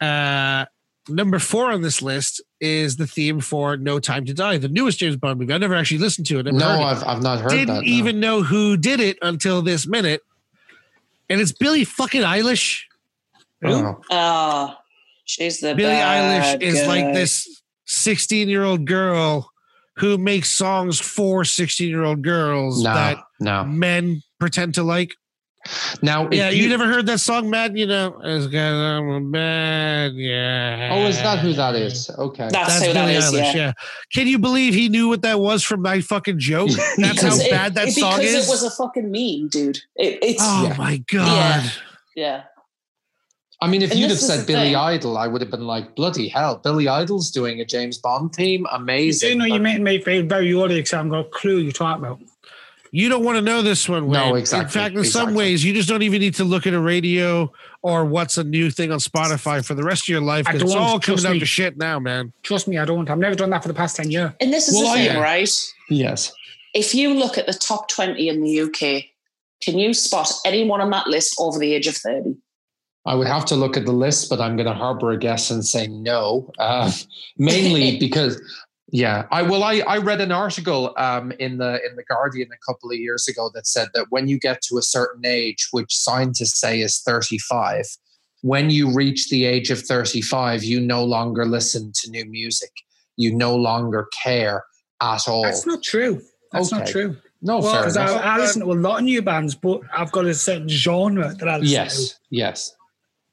Uh 0.00 0.64
number 1.08 1.38
four 1.38 1.70
on 1.72 1.82
this 1.82 2.00
list 2.00 2.40
is 2.60 2.96
the 2.96 3.06
theme 3.06 3.40
for 3.40 3.76
No 3.76 3.98
Time 3.98 4.24
to 4.24 4.32
Die, 4.34 4.56
the 4.58 4.68
newest 4.68 5.00
James 5.00 5.16
Bond 5.16 5.38
movie. 5.40 5.52
I 5.52 5.58
never 5.58 5.74
actually 5.74 5.98
listened 5.98 6.26
to 6.28 6.38
it. 6.38 6.44
Never 6.46 6.58
No, 6.58 6.70
it. 6.74 6.84
I've, 6.84 7.04
I've 7.04 7.22
not 7.22 7.40
heard 7.40 7.50
Didn't 7.50 7.74
that. 7.74 7.82
no. 7.82 7.88
even 7.88 8.20
know 8.20 8.42
who 8.42 8.76
did 8.76 9.00
it 9.00 9.18
until 9.20 9.62
this 9.62 9.86
minute. 9.86 10.22
And 11.28 11.40
it's 11.40 11.52
Billie 11.52 11.84
fucking 11.84 12.22
Eilish. 12.22 12.82
Oh. 13.64 14.00
Oh, 14.10 14.74
she's 15.24 15.60
the 15.60 15.74
Billie 15.74 15.92
bad 15.94 16.58
Eilish 16.58 16.62
is 16.62 16.86
like 16.86 17.12
this 17.14 17.62
16 17.86 18.48
year 18.48 18.64
old 18.64 18.86
girl 18.86 19.50
who 19.96 20.16
makes 20.18 20.50
songs 20.50 21.00
for 21.00 21.44
16 21.44 21.88
year 21.88 22.04
old 22.04 22.22
girls 22.22 22.82
No, 22.82 22.94
that 22.94 23.18
no. 23.40 23.64
men 23.64 24.22
pretend 24.40 24.74
to 24.74 24.82
like. 24.82 25.14
Now, 26.02 26.28
Yeah, 26.32 26.48
you, 26.50 26.68
never 26.68 26.86
heard 26.88 27.06
that 27.06 27.20
song, 27.20 27.48
Matt? 27.48 27.76
You 27.76 27.86
know, 27.86 28.18
it's 28.24 28.46
'cause 28.46 28.54
I'm 28.54 29.08
a 29.08 29.20
bad, 29.20 30.12
yeah. 30.14 30.90
Oh, 30.92 31.06
is 31.06 31.18
that 31.18 31.38
who 31.38 31.52
that 31.52 31.76
is? 31.76 32.10
Okay. 32.18 32.48
That's, 32.50 32.80
That's 32.80 32.86
who 32.86 32.92
Billie 32.94 33.14
is. 33.14 33.26
Eilish, 33.26 33.54
yeah. 33.54 33.56
yeah. 33.56 33.72
Can 34.12 34.26
you 34.26 34.40
believe 34.40 34.74
he 34.74 34.88
knew 34.88 35.06
what 35.06 35.22
that 35.22 35.38
was 35.38 35.62
from 35.62 35.82
my 35.82 36.00
fucking 36.00 36.40
joke? 36.40 36.70
That's 36.96 37.22
how 37.22 37.28
Because 37.28 37.40
it- 37.44 37.50
bad 37.52 37.74
that 37.76 37.88
it- 37.88 37.92
song 37.92 38.18
because 38.18 38.34
is. 38.34 38.48
it 38.48 38.50
was 38.50 38.64
a 38.64 38.70
fucking 38.70 39.08
meme, 39.08 39.48
dude. 39.50 39.78
It, 39.94 40.18
it's 40.20 40.42
oh 40.42 40.64
Yeah. 40.66 40.76
my 40.76 40.96
god! 41.12 41.72
yeah. 42.16 42.42
I 43.62 43.68
mean, 43.68 43.82
if 43.82 43.92
And 43.92 44.00
you'd 44.00 44.10
have 44.10 44.18
said 44.18 44.46
Billy 44.46 44.68
thing. 44.70 44.76
Idol, 44.76 45.16
I 45.16 45.26
would 45.28 45.40
have 45.40 45.50
been 45.50 45.66
like, 45.66 45.94
bloody 45.94 46.28
hell, 46.28 46.56
Billy 46.62 46.88
Idol's 46.88 47.30
doing 47.30 47.60
a 47.60 47.64
James 47.64 47.96
Bond 47.98 48.34
theme. 48.34 48.66
Amazing. 48.72 49.30
do 49.30 49.34
know 49.36 49.44
but- 49.48 49.54
you 49.54 49.60
make 49.60 49.80
me 49.80 50.00
feel 50.02 50.24
very 50.26 50.52
old 50.52 50.70
because 50.70 50.92
I 50.92 50.96
haven't 50.96 51.10
got 51.12 51.20
a 51.26 51.30
clue 51.30 51.58
you're 51.58 51.72
talking 51.72 52.04
about. 52.04 52.20
You 52.94 53.08
don't 53.08 53.24
want 53.24 53.36
to 53.36 53.40
know 53.42 53.62
this 53.62 53.88
one. 53.88 54.10
No, 54.10 54.34
exactly, 54.34 54.64
In 54.64 54.68
fact, 54.68 54.96
in 54.96 55.04
some 55.04 55.32
ways, 55.32 55.64
you 55.64 55.72
just 55.72 55.88
don't 55.88 56.02
even 56.02 56.20
need 56.20 56.34
to 56.34 56.44
look 56.44 56.66
at 56.66 56.74
a 56.74 56.80
radio 56.80 57.50
or 57.80 58.04
what's 58.04 58.36
a 58.36 58.44
new 58.44 58.70
thing 58.70 58.92
on 58.92 58.98
Spotify 58.98 59.64
for 59.64 59.72
the 59.72 59.82
rest 59.82 60.02
of 60.02 60.08
your 60.08 60.20
life 60.20 60.46
it's 60.50 60.62
all 60.74 61.00
coming 61.00 61.00
trust 61.00 61.22
down 61.22 61.32
me. 61.34 61.38
to 61.40 61.46
shit 61.46 61.78
now, 61.78 61.98
man. 61.98 62.34
Trust 62.42 62.68
me, 62.68 62.76
I 62.76 62.84
don't. 62.84 63.08
I've 63.08 63.16
never 63.16 63.34
done 63.34 63.48
that 63.50 63.62
for 63.62 63.68
the 63.68 63.74
past 63.74 63.96
10 63.96 64.10
years. 64.10 64.32
And 64.42 64.52
this 64.52 64.68
is 64.68 64.74
Well, 64.74 64.92
the 64.92 65.00
I- 65.00 65.08
thing, 65.08 65.18
right? 65.22 65.50
Yes. 65.88 66.32
If 66.74 66.94
you 66.94 67.14
look 67.14 67.38
at 67.38 67.46
the 67.46 67.54
top 67.54 67.88
20 67.88 68.28
in 68.28 68.42
the 68.42 68.60
UK, 68.60 69.04
can 69.62 69.78
you 69.78 69.94
spot 69.94 70.30
anyone 70.44 70.82
on 70.82 70.90
that 70.90 71.06
list 71.06 71.36
over 71.38 71.58
the 71.58 71.72
age 71.72 71.86
of 71.86 71.96
30? 71.96 72.34
I 73.04 73.14
would 73.14 73.26
have 73.26 73.44
to 73.46 73.56
look 73.56 73.76
at 73.76 73.84
the 73.84 73.92
list, 73.92 74.30
but 74.30 74.40
I'm 74.40 74.56
going 74.56 74.68
to 74.68 74.74
harbor 74.74 75.10
a 75.10 75.18
guess 75.18 75.50
and 75.50 75.64
say 75.64 75.88
no. 75.88 76.50
Uh, 76.58 76.90
mainly 77.38 77.98
because, 78.00 78.40
yeah, 78.90 79.26
I 79.30 79.42
well, 79.42 79.64
I, 79.64 79.80
I 79.80 79.98
read 79.98 80.20
an 80.20 80.30
article 80.30 80.94
um, 80.96 81.32
in 81.32 81.58
the 81.58 81.80
in 81.84 81.96
the 81.96 82.04
Guardian 82.04 82.48
a 82.52 82.72
couple 82.72 82.90
of 82.90 82.96
years 82.96 83.26
ago 83.26 83.50
that 83.54 83.66
said 83.66 83.88
that 83.94 84.06
when 84.10 84.28
you 84.28 84.38
get 84.38 84.62
to 84.62 84.78
a 84.78 84.82
certain 84.82 85.24
age, 85.24 85.68
which 85.72 85.94
scientists 85.94 86.60
say 86.60 86.80
is 86.80 87.00
35, 87.00 87.84
when 88.42 88.70
you 88.70 88.92
reach 88.92 89.30
the 89.30 89.46
age 89.46 89.70
of 89.70 89.80
35, 89.80 90.62
you 90.62 90.80
no 90.80 91.04
longer 91.04 91.46
listen 91.46 91.92
to 91.94 92.10
new 92.10 92.24
music. 92.26 92.70
You 93.16 93.34
no 93.34 93.56
longer 93.56 94.08
care 94.22 94.64
at 95.00 95.28
all. 95.28 95.42
That's 95.42 95.66
not 95.66 95.82
true. 95.82 96.20
That's 96.52 96.70
not 96.70 96.86
true. 96.86 97.16
no, 97.40 97.60
Well, 97.60 97.78
Because. 97.78 97.96
I, 97.96 98.06
I 98.06 98.38
listen 98.38 98.62
to 98.62 98.72
a 98.72 98.74
lot 98.74 98.98
of 98.98 99.04
new 99.04 99.22
bands, 99.22 99.54
but 99.54 99.80
I've 99.94 100.12
got 100.12 100.26
a 100.26 100.34
certain 100.34 100.68
genre 100.68 101.34
that 101.34 101.48
I 101.48 101.58
listen 101.58 101.66
to. 101.66 101.70
Yes, 101.70 102.20
yes. 102.30 102.74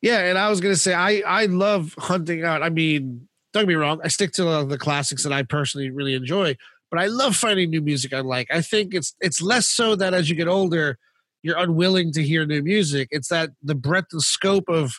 Yeah, 0.01 0.19
and 0.19 0.37
I 0.37 0.49
was 0.49 0.61
gonna 0.61 0.75
say 0.75 0.93
I 0.93 1.21
I 1.25 1.45
love 1.45 1.93
hunting 1.97 2.43
out. 2.43 2.63
I 2.63 2.69
mean, 2.69 3.27
don't 3.53 3.63
get 3.63 3.67
me 3.67 3.75
wrong, 3.75 3.99
I 4.03 4.07
stick 4.07 4.31
to 4.33 4.65
the, 4.65 4.77
classics 4.77 5.23
that 5.23 5.33
I 5.33 5.43
personally 5.43 5.89
really 5.89 6.13
enjoy, 6.13 6.55
but 6.91 6.99
I 6.99 7.07
love 7.07 7.35
finding 7.35 7.69
new 7.69 7.81
music 7.81 8.13
I 8.13 8.21
like. 8.21 8.47
I 8.51 8.61
think 8.61 8.93
it's 8.93 9.15
it's 9.19 9.41
less 9.41 9.67
so 9.67 9.95
that 9.95 10.13
as 10.13 10.29
you 10.29 10.35
get 10.35 10.47
older, 10.47 10.97
you're 11.41 11.57
unwilling 11.57 12.11
to 12.13 12.23
hear 12.23 12.45
new 12.45 12.61
music. 12.61 13.09
It's 13.11 13.29
that 13.29 13.51
the 13.61 13.75
breadth 13.75 14.07
and 14.11 14.21
scope 14.21 14.69
of 14.69 14.93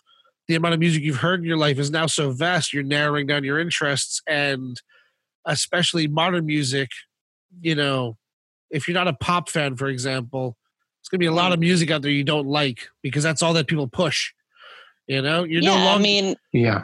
the 0.48 0.54
amount 0.54 0.74
of 0.74 0.80
music 0.80 1.02
you've 1.02 1.16
heard 1.16 1.40
in 1.40 1.46
your 1.46 1.56
life 1.56 1.78
is 1.78 1.90
now 1.90 2.06
so 2.06 2.32
vast. 2.32 2.72
You're 2.72 2.82
narrowing 2.82 3.26
down 3.26 3.44
your 3.44 3.58
interests, 3.58 4.20
and 4.26 4.80
especially 5.46 6.08
modern 6.08 6.44
music. 6.44 6.90
You 7.60 7.74
know, 7.74 8.16
if 8.70 8.86
you're 8.86 8.94
not 8.94 9.08
a 9.08 9.14
pop 9.14 9.48
fan, 9.48 9.76
for 9.76 9.88
example, 9.88 10.56
it's 11.00 11.08
gonna 11.08 11.20
be 11.20 11.26
a 11.26 11.32
lot 11.32 11.52
of 11.52 11.58
mm. 11.58 11.62
music 11.62 11.90
out 11.90 12.02
there 12.02 12.10
you 12.10 12.24
don't 12.24 12.46
like 12.46 12.88
because 13.02 13.22
that's 13.22 13.42
all 13.42 13.54
that 13.54 13.66
people 13.66 13.88
push. 13.88 14.32
You 15.10 15.22
know, 15.22 15.42
you're 15.42 15.60
yeah, 15.60 15.70
no 15.70 15.74
longer. 15.84 15.98
I 15.98 16.02
mean, 16.02 16.36
Yeah. 16.52 16.82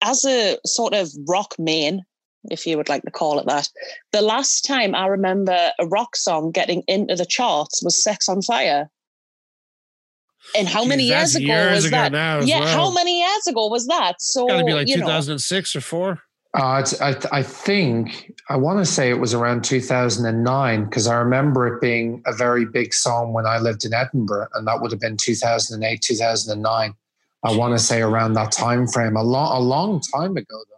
as 0.00 0.24
a 0.24 0.56
sort 0.64 0.94
of 0.94 1.10
rock 1.28 1.54
main, 1.58 2.02
if 2.50 2.66
you 2.66 2.78
would 2.78 2.88
like 2.88 3.02
to 3.02 3.10
call 3.10 3.38
it 3.38 3.46
that, 3.46 3.68
the 4.12 4.22
last 4.22 4.62
time 4.62 4.94
I 4.94 5.06
remember 5.06 5.70
a 5.78 5.86
rock 5.86 6.16
song 6.16 6.50
getting 6.50 6.82
into 6.88 7.14
the 7.14 7.26
charts 7.26 7.82
was 7.84 8.02
Sex 8.02 8.26
on 8.26 8.40
Fire. 8.40 8.88
And 10.56 10.66
how 10.66 10.80
Geez, 10.80 10.88
many 10.88 11.02
years 11.02 11.34
ago 11.34 11.44
years 11.46 11.74
was 11.74 11.84
ago 11.84 11.96
that? 11.98 12.12
now 12.12 12.40
yeah, 12.40 12.60
well. 12.60 12.68
how 12.74 12.90
many 12.90 13.20
years 13.20 13.46
ago 13.46 13.66
was 13.66 13.86
that? 13.88 14.22
So 14.22 14.46
Got 14.46 14.60
to 14.60 14.64
be 14.64 14.72
like 14.72 14.88
you 14.88 14.96
know, 14.96 15.02
2006 15.02 15.76
or 15.76 15.82
four. 15.82 16.22
Uh, 16.54 16.78
it's, 16.80 16.98
I, 17.00 17.14
I 17.30 17.42
think 17.42 18.32
I 18.48 18.56
want 18.56 18.78
to 18.78 18.86
say 18.86 19.10
it 19.10 19.20
was 19.20 19.34
around 19.34 19.64
2009 19.64 20.84
because 20.84 21.06
I 21.06 21.14
remember 21.16 21.66
it 21.66 21.80
being 21.80 22.22
a 22.26 22.32
very 22.34 22.64
big 22.64 22.94
song 22.94 23.32
when 23.34 23.46
I 23.46 23.58
lived 23.58 23.84
in 23.84 23.92
Edinburgh, 23.92 24.48
and 24.54 24.66
that 24.66 24.80
would 24.80 24.90
have 24.90 25.00
been 25.00 25.16
2008, 25.18 26.00
2009. 26.00 26.94
I 27.44 27.56
want 27.56 27.78
to 27.78 27.78
say 27.78 28.00
around 28.00 28.32
that 28.32 28.50
time 28.50 28.88
frame, 28.88 29.16
a 29.16 29.22
long, 29.22 29.56
a 29.56 29.60
long 29.60 30.00
time 30.14 30.36
ago. 30.36 30.44
Though. 30.70 30.76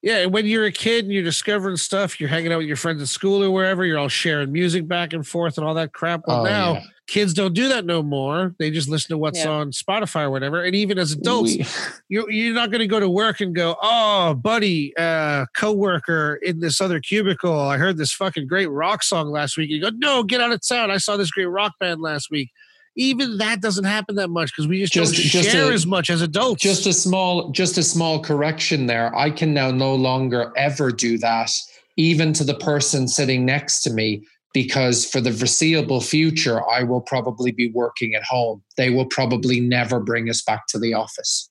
Yeah, 0.00 0.18
and 0.18 0.32
when 0.32 0.46
you're 0.46 0.66
a 0.66 0.72
kid 0.72 1.04
and 1.04 1.12
you're 1.12 1.24
discovering 1.24 1.76
stuff, 1.76 2.20
you're 2.20 2.28
hanging 2.28 2.52
out 2.52 2.58
with 2.58 2.66
your 2.68 2.76
friends 2.76 3.02
at 3.02 3.08
school 3.08 3.42
or 3.42 3.50
wherever, 3.50 3.84
you're 3.84 3.98
all 3.98 4.08
sharing 4.08 4.52
music 4.52 4.86
back 4.86 5.12
and 5.12 5.26
forth 5.26 5.58
and 5.58 5.66
all 5.66 5.74
that 5.74 5.92
crap. 5.92 6.22
Well, 6.26 6.42
Oh, 6.42 6.44
now 6.44 6.72
yeah. 6.74 6.84
Kids 7.06 7.34
don't 7.34 7.52
do 7.54 7.68
that 7.68 7.84
no 7.84 8.02
more. 8.02 8.54
They 8.58 8.70
just 8.70 8.88
listen 8.88 9.08
to 9.10 9.18
what's 9.18 9.38
Yeah. 9.40 9.50
on 9.50 9.72
Spotify 9.72 10.22
or 10.22 10.30
whatever. 10.30 10.64
And 10.64 10.74
even 10.74 10.98
as 10.98 11.12
adults, 11.12 11.56
We- 11.56 11.66
you're, 12.08 12.30
you're 12.30 12.54
not 12.54 12.70
going 12.70 12.80
to 12.80 12.86
go 12.86 12.98
to 12.98 13.08
work 13.10 13.40
and 13.40 13.54
go, 13.54 13.76
oh, 13.82 14.34
buddy, 14.34 14.96
uh, 14.96 15.44
coworker 15.56 16.36
in 16.42 16.60
this 16.60 16.80
other 16.80 17.00
cubicle, 17.00 17.58
I 17.58 17.76
heard 17.76 17.98
this 17.98 18.12
fucking 18.12 18.46
great 18.46 18.70
rock 18.70 19.02
song 19.02 19.30
last 19.30 19.56
week. 19.58 19.68
You 19.70 19.80
go, 19.82 19.90
no, 19.96 20.22
get 20.22 20.40
out 20.40 20.52
of 20.52 20.66
town. 20.66 20.90
I 20.90 20.96
saw 20.96 21.16
this 21.16 21.30
great 21.30 21.44
rock 21.46 21.72
band 21.78 22.00
last 22.00 22.30
week. 22.30 22.50
Even 22.96 23.38
that 23.38 23.60
doesn't 23.60 23.84
happen 23.84 24.14
that 24.16 24.28
much 24.30 24.52
because 24.54 24.68
we 24.68 24.78
just, 24.80 24.92
Just- 24.92 25.12
don't 25.14 25.22
just 25.24 25.50
share 25.50 25.70
a- 25.70 25.74
as 25.74 25.84
much 25.84 26.10
as 26.10 26.22
adults. 26.22 26.62
just 26.62 26.86
a 26.86 26.92
small, 26.92 27.50
just 27.50 27.76
a 27.76 27.82
small 27.82 28.20
correction 28.22 28.86
there. 28.86 29.14
I 29.16 29.30
can 29.30 29.52
now 29.52 29.70
no 29.72 29.94
longer 29.94 30.52
ever 30.56 30.90
do 30.92 31.18
that, 31.18 31.50
even 31.96 32.32
to 32.34 32.44
the 32.44 32.54
person 32.54 33.08
sitting 33.08 33.44
next 33.44 33.82
to 33.82 33.92
me, 33.92 34.24
because 34.54 35.04
for 35.04 35.20
the 35.20 35.32
foreseeable 35.32 36.00
future, 36.00 36.66
I 36.70 36.82
will 36.84 37.02
probably 37.02 37.52
be 37.52 37.70
working 37.72 38.14
at 38.14 38.22
home. 38.22 38.62
They 38.78 38.88
will 38.88 39.04
probably 39.06 39.60
never 39.60 40.00
bring 40.00 40.30
us 40.30 40.40
back 40.40 40.66
to 40.68 40.78
the 40.78 40.94
office. 40.94 41.50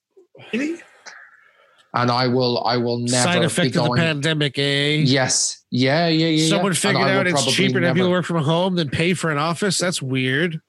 Really? 0.52 0.80
and 1.94 2.10
I 2.10 2.26
will 2.26 2.62
I 2.64 2.76
will 2.76 2.98
never 2.98 3.22
Side 3.22 3.40
be 3.40 3.46
effect 3.46 3.76
of 3.76 3.84
the 3.84 3.90
pandemic, 3.94 4.58
eh? 4.58 4.96
Yes, 5.04 5.64
yeah, 5.70 6.08
yeah, 6.08 6.26
yeah. 6.26 6.48
Someone 6.48 6.72
yeah. 6.72 6.78
figured 6.78 7.02
And 7.02 7.04
I 7.04 7.12
will 7.12 7.20
out 7.20 7.26
it's 7.28 7.34
probably 7.34 7.52
cheaper 7.52 7.80
to 7.80 7.86
have 7.86 7.94
people 7.96 8.10
work 8.10 8.24
from 8.26 8.42
home 8.42 8.74
than 8.74 8.90
pay 8.90 9.14
for 9.14 9.30
an 9.30 9.38
office. 9.38 9.78
That's 9.78 10.02
weird. 10.02 10.60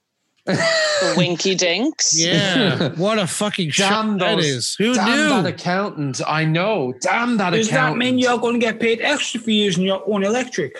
winky 1.16 1.56
dinks. 1.56 2.16
Yeah. 2.24 2.90
what 2.94 3.18
a 3.18 3.26
fucking 3.26 3.70
Damn 3.70 3.72
shot 3.72 4.18
that 4.20 4.36
those- 4.36 4.46
is. 4.46 4.74
Who 4.76 4.94
Damn 4.94 5.08
knew? 5.10 5.42
that 5.42 5.46
accountant! 5.46 6.20
I 6.26 6.44
know. 6.44 6.94
Damn 7.00 7.36
that 7.38 7.50
Does 7.50 7.70
that 7.70 7.96
mean 7.96 8.18
you're 8.18 8.38
going 8.38 8.54
to 8.54 8.60
get 8.60 8.78
paid 8.78 9.00
extra 9.00 9.40
for 9.40 9.50
using 9.50 9.82
your 9.84 10.02
own 10.08 10.22
electric? 10.22 10.76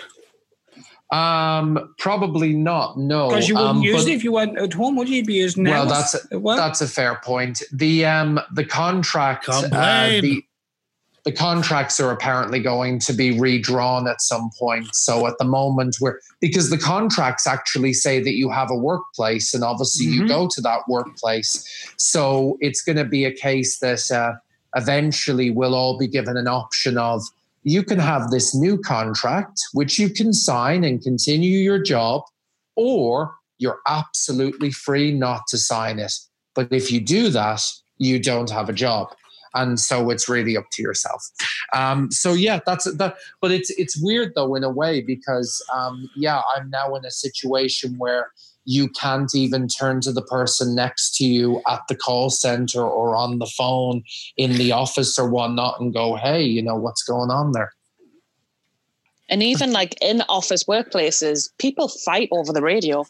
Um, 1.11 1.93
probably 1.97 2.53
not. 2.53 2.97
No, 2.97 3.29
Because 3.29 3.47
you 3.47 3.55
wouldn't 3.55 3.77
um, 3.77 3.81
use 3.81 4.03
but- 4.03 4.11
it 4.11 4.15
if 4.15 4.23
you 4.23 4.33
weren't 4.33 4.57
at 4.57 4.73
home, 4.73 4.95
would 4.97 5.07
you? 5.07 5.23
Be 5.23 5.35
using 5.35 5.65
it? 5.65 5.69
Well, 5.69 5.85
theirs 5.85 6.11
that's 6.11 6.31
at 6.33 6.41
work? 6.41 6.57
That's 6.57 6.81
a 6.81 6.87
fair 6.87 7.21
point. 7.23 7.63
The 7.71 8.05
um 8.05 8.39
the 8.53 8.65
contract, 8.65 9.47
uh, 9.47 9.61
the 10.21 10.43
the 11.23 11.31
contracts 11.33 11.99
are 11.99 12.11
apparently 12.11 12.59
going 12.61 12.99
to 12.99 13.11
be 13.13 13.37
redrawn 13.37 14.07
at 14.07 14.21
some 14.21 14.49
point. 14.57 14.93
So 14.95 15.27
at 15.27 15.37
the 15.39 15.45
moment, 15.45 15.97
we're 16.01 16.19
because 16.41 16.69
the 16.69 16.77
contracts 16.77 17.47
actually 17.47 17.93
say 17.93 18.19
that 18.21 18.33
you 18.35 18.49
have 18.49 18.69
a 18.69 18.75
workplace, 18.77 19.53
and 19.53 19.63
obviously 19.63 20.07
Mhm. 20.07 20.13
you 20.13 20.27
go 20.27 20.47
to 20.49 20.61
that 20.61 20.81
workplace. 20.89 21.65
So 21.97 22.57
it's 22.59 22.81
going 22.81 22.97
to 22.97 23.05
be 23.05 23.23
a 23.25 23.31
case 23.31 23.79
that 23.79 24.11
uh, 24.11 24.33
eventually 24.75 25.51
we'll 25.51 25.73
all 25.75 25.97
be 25.97 26.07
given 26.07 26.35
an 26.37 26.47
option 26.47 26.97
of 26.97 27.23
you 27.67 27.83
can 27.83 27.99
have 27.99 28.31
this 28.31 28.55
new 28.55 28.77
contract, 28.77 29.59
which 29.73 29.99
you 29.99 30.09
can 30.09 30.31
sign 30.31 30.85
and 30.85 31.01
continue 31.01 31.59
your 31.59 31.81
job, 31.83 32.21
or 32.77 33.35
you're 33.57 33.79
absolutely 33.87 34.71
free 34.71 35.11
not 35.11 35.41
to 35.49 35.57
sign 35.57 35.99
it. 35.99 36.13
But 36.55 36.71
if 36.71 36.91
you 36.91 37.01
do 37.01 37.29
that, 37.29 37.61
you 37.97 38.19
don't 38.19 38.49
have 38.49 38.69
a 38.69 38.73
job 38.73 39.09
and 39.53 39.79
so 39.79 40.09
it's 40.09 40.29
really 40.29 40.55
up 40.55 40.65
to 40.71 40.81
yourself. 40.81 41.25
Um, 41.73 42.11
so 42.11 42.33
yeah, 42.33 42.59
that's 42.65 42.85
that. 42.95 43.15
But 43.41 43.51
it's 43.51 43.69
it's 43.71 44.01
weird 44.01 44.33
though 44.35 44.55
in 44.55 44.63
a 44.63 44.69
way 44.69 45.01
because 45.01 45.63
um, 45.73 46.09
yeah, 46.15 46.41
I'm 46.55 46.69
now 46.69 46.95
in 46.95 47.05
a 47.05 47.11
situation 47.11 47.95
where 47.97 48.31
you 48.67 48.89
can't 48.89 49.33
even 49.33 49.65
turn 49.69 50.01
to 50.01 50.11
the 50.11 50.21
person 50.21 50.75
next 50.75 51.15
to 51.15 51.25
you 51.25 51.61
at 51.69 51.79
the 51.87 51.95
call 51.95 52.29
center 52.29 52.81
or 52.81 53.15
on 53.15 53.39
the 53.39 53.45
phone 53.45 54.03
in 54.35 54.51
the 54.57 54.73
office 54.73 55.17
or 55.17 55.29
whatnot 55.29 55.79
and 55.79 55.93
go, 55.93 56.15
hey, 56.15 56.43
you 56.43 56.61
know 56.61 56.75
what's 56.75 57.01
going 57.01 57.31
on 57.31 57.53
there. 57.53 57.71
And 59.29 59.41
even 59.41 59.71
like 59.71 59.95
in 60.01 60.21
office 60.27 60.65
workplaces, 60.65 61.49
people 61.59 61.87
fight 61.87 62.27
over 62.33 62.51
the 62.51 62.61
radio. 62.61 63.05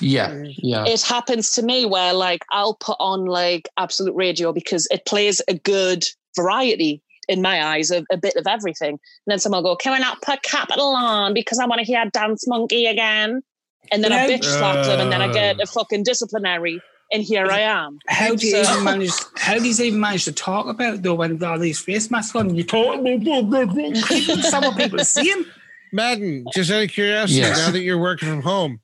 Yeah, 0.00 0.42
yeah, 0.44 0.84
It 0.84 1.02
happens 1.02 1.52
to 1.52 1.62
me 1.62 1.86
where 1.86 2.12
like 2.12 2.44
I'll 2.50 2.74
put 2.74 2.96
on 2.98 3.26
like 3.26 3.68
absolute 3.78 4.16
radio 4.16 4.52
because 4.52 4.88
it 4.90 5.06
plays 5.06 5.40
a 5.46 5.54
good 5.54 6.04
variety 6.34 7.00
in 7.28 7.40
my 7.40 7.64
eyes 7.64 7.92
of 7.92 8.04
a 8.10 8.16
bit 8.16 8.34
of 8.34 8.48
everything. 8.48 8.90
And 8.90 8.98
then 9.26 9.38
someone 9.38 9.62
will 9.62 9.74
go, 9.74 9.76
Can 9.76 9.92
we 9.92 10.00
not 10.00 10.22
put 10.22 10.42
capital 10.42 10.88
on 10.88 11.34
because 11.34 11.60
I 11.60 11.66
want 11.66 11.78
to 11.78 11.84
hear 11.84 12.04
Dance 12.12 12.48
Monkey 12.48 12.86
again? 12.86 13.42
And 13.90 14.02
then 14.04 14.12
I 14.12 14.26
No. 14.26 14.32
bitch 14.34 14.44
slap 14.44 14.84
them 14.86 15.00
and 15.00 15.12
then 15.12 15.20
I 15.22 15.32
get 15.32 15.58
a 15.58 15.62
uh. 15.62 15.66
fucking 15.66 16.02
disciplinary. 16.04 16.80
And 17.12 17.22
here 17.22 17.46
I 17.46 17.60
am. 17.60 17.98
How 18.08 18.34
do 18.34 18.46
you 18.46 18.64
So- 18.64 18.72
even 18.72 18.84
manage? 18.84 19.10
How 19.36 19.58
do 19.58 19.68
you 19.68 19.84
even 19.84 20.00
manage 20.00 20.24
to 20.24 20.32
talk 20.32 20.66
about 20.66 20.94
it 20.94 21.02
though 21.02 21.14
when 21.14 21.42
all 21.44 21.58
these 21.58 21.78
face 21.78 22.10
masks 22.10 22.34
on? 22.34 22.54
You 22.54 22.64
talk. 22.64 22.94
Some 24.42 24.64
of 24.64 24.76
people 24.76 24.98
seeing. 25.00 25.44
Madden, 25.92 26.46
just 26.54 26.70
out 26.70 26.84
of 26.84 26.90
curiosity, 26.90 27.40
Yes. 27.40 27.58
now 27.58 27.70
that 27.70 27.82
you're 27.82 27.98
working 28.00 28.28
from 28.28 28.40
home, 28.40 28.80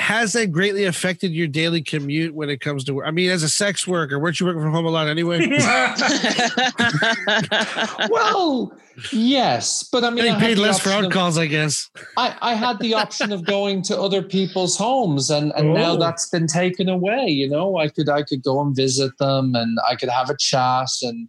has 0.00 0.32
that 0.32 0.50
greatly 0.50 0.84
affected 0.84 1.32
your 1.32 1.46
daily 1.46 1.82
commute 1.82 2.34
when 2.34 2.50
it 2.50 2.60
comes 2.60 2.84
to 2.84 2.94
work? 2.94 3.06
I 3.06 3.10
mean, 3.10 3.30
as 3.30 3.42
a 3.42 3.48
sex 3.48 3.86
worker, 3.86 4.18
weren't 4.18 4.40
you 4.40 4.46
working 4.46 4.62
from 4.62 4.72
home 4.72 4.86
a 4.86 4.90
lot 4.90 5.06
anyway? 5.06 5.38
well, 8.10 8.72
yes, 9.12 9.88
but 9.90 10.04
I 10.04 10.10
mean, 10.10 10.20
I 10.20 10.28
Getting 10.28 10.40
had 10.40 10.40
paid 10.40 10.58
less 10.58 10.80
for 10.80 10.90
option 10.90 11.06
out 11.06 11.12
calls, 11.12 11.38
I 11.38 11.46
guess. 11.46 11.90
I, 12.16 12.36
I 12.40 12.54
had 12.54 12.78
the 12.80 12.94
option 12.94 13.32
of 13.32 13.44
going 13.44 13.82
to 13.82 14.00
other 14.00 14.22
people's 14.22 14.76
homes 14.76 15.30
and, 15.30 15.52
and 15.56 15.74
now 15.74 15.92
Oh. 15.92 15.96
that's 15.98 16.28
been 16.28 16.46
taken 16.46 16.88
away. 16.88 17.26
You 17.28 17.48
know, 17.48 17.76
I 17.76 17.88
could 17.88 18.08
I 18.08 18.22
could 18.22 18.42
go 18.42 18.60
and 18.60 18.74
visit 18.74 19.16
them 19.18 19.54
and 19.54 19.78
I 19.88 19.96
could 19.96 20.08
have 20.08 20.30
a 20.30 20.36
chat 20.36 20.88
and 21.02 21.28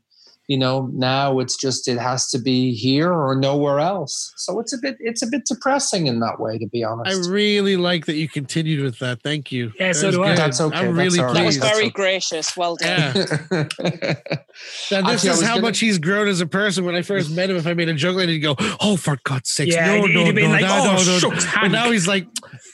you 0.52 0.58
know, 0.58 0.90
now 0.94 1.40
it's 1.40 1.56
just 1.56 1.88
it 1.88 1.98
has 1.98 2.28
to 2.32 2.38
be 2.40 2.74
here 2.74 3.12
or 3.14 3.36
nowhere 3.36 3.80
else. 3.80 4.34
So 4.36 4.60
it's 4.60 4.74
a 4.74 4.78
bit 4.78 4.98
it's 5.00 5.22
a 5.22 5.28
bit 5.28 5.44
depressing 5.46 6.08
in 6.08 6.20
that 6.20 6.40
way, 6.40 6.58
to 6.58 6.68
be 6.68 6.84
honest 6.84 7.30
I 7.30 7.32
really 7.32 7.78
like 7.78 8.06
that 8.08 8.16
you 8.16 8.28
continued 8.28 8.82
with 8.84 9.00
that. 9.00 9.22
Thank 9.24 9.52
you. 9.52 9.72
Yeah, 9.80 9.88
That 9.90 9.96
so 9.96 10.12
do 10.12 10.24
I. 10.24 10.30
good. 10.30 10.38
That's 10.40 10.60
okay, 10.60 10.78
I'm 10.78 10.96
that's 10.96 11.06
really 11.16 11.20
all 11.20 11.26
right. 11.28 11.34
that 11.36 11.46
was 11.46 11.58
pleased. 11.58 11.62
That's 11.64 11.78
very 11.78 11.86
okay. 11.88 11.94
gracious. 11.94 12.58
Well 12.58 12.76
done. 12.76 13.16
Yeah. 13.52 13.68
Now, 14.92 15.02
this 15.08 15.24
Actually, 15.26 15.30
is 15.30 15.42
how 15.42 15.50
gonna- 15.56 15.62
much 15.62 15.80
he's 15.80 15.98
grown 15.98 16.28
as 16.28 16.42
a 16.42 16.46
person. 16.46 16.84
When 16.86 16.96
I 16.96 17.02
first 17.02 17.32
met 17.32 17.50
him, 17.50 17.56
if 17.56 17.66
I 17.66 17.74
made 17.74 17.88
a 17.90 17.94
joke, 17.94 18.18
like 18.18 18.28
he'd 18.30 18.40
go, 18.40 18.56
"Oh, 18.82 18.98
for 18.98 19.18
God's 19.24 19.50
sakes, 19.50 19.74
Yeah, 19.74 19.86
no, 19.88 20.06
he'd 20.06 20.14
no, 20.14 20.26
have 20.26 20.36
been 20.36 20.44
no, 20.46 20.52
like, 20.52 20.62
no, 20.62 20.68
"Oh, 20.82 20.84
no, 20.84 20.92
no." 20.94 21.20
shucks, 21.20 21.46
But 21.56 21.70
now 21.70 21.90
he's 21.92 22.08
like, 22.08 22.28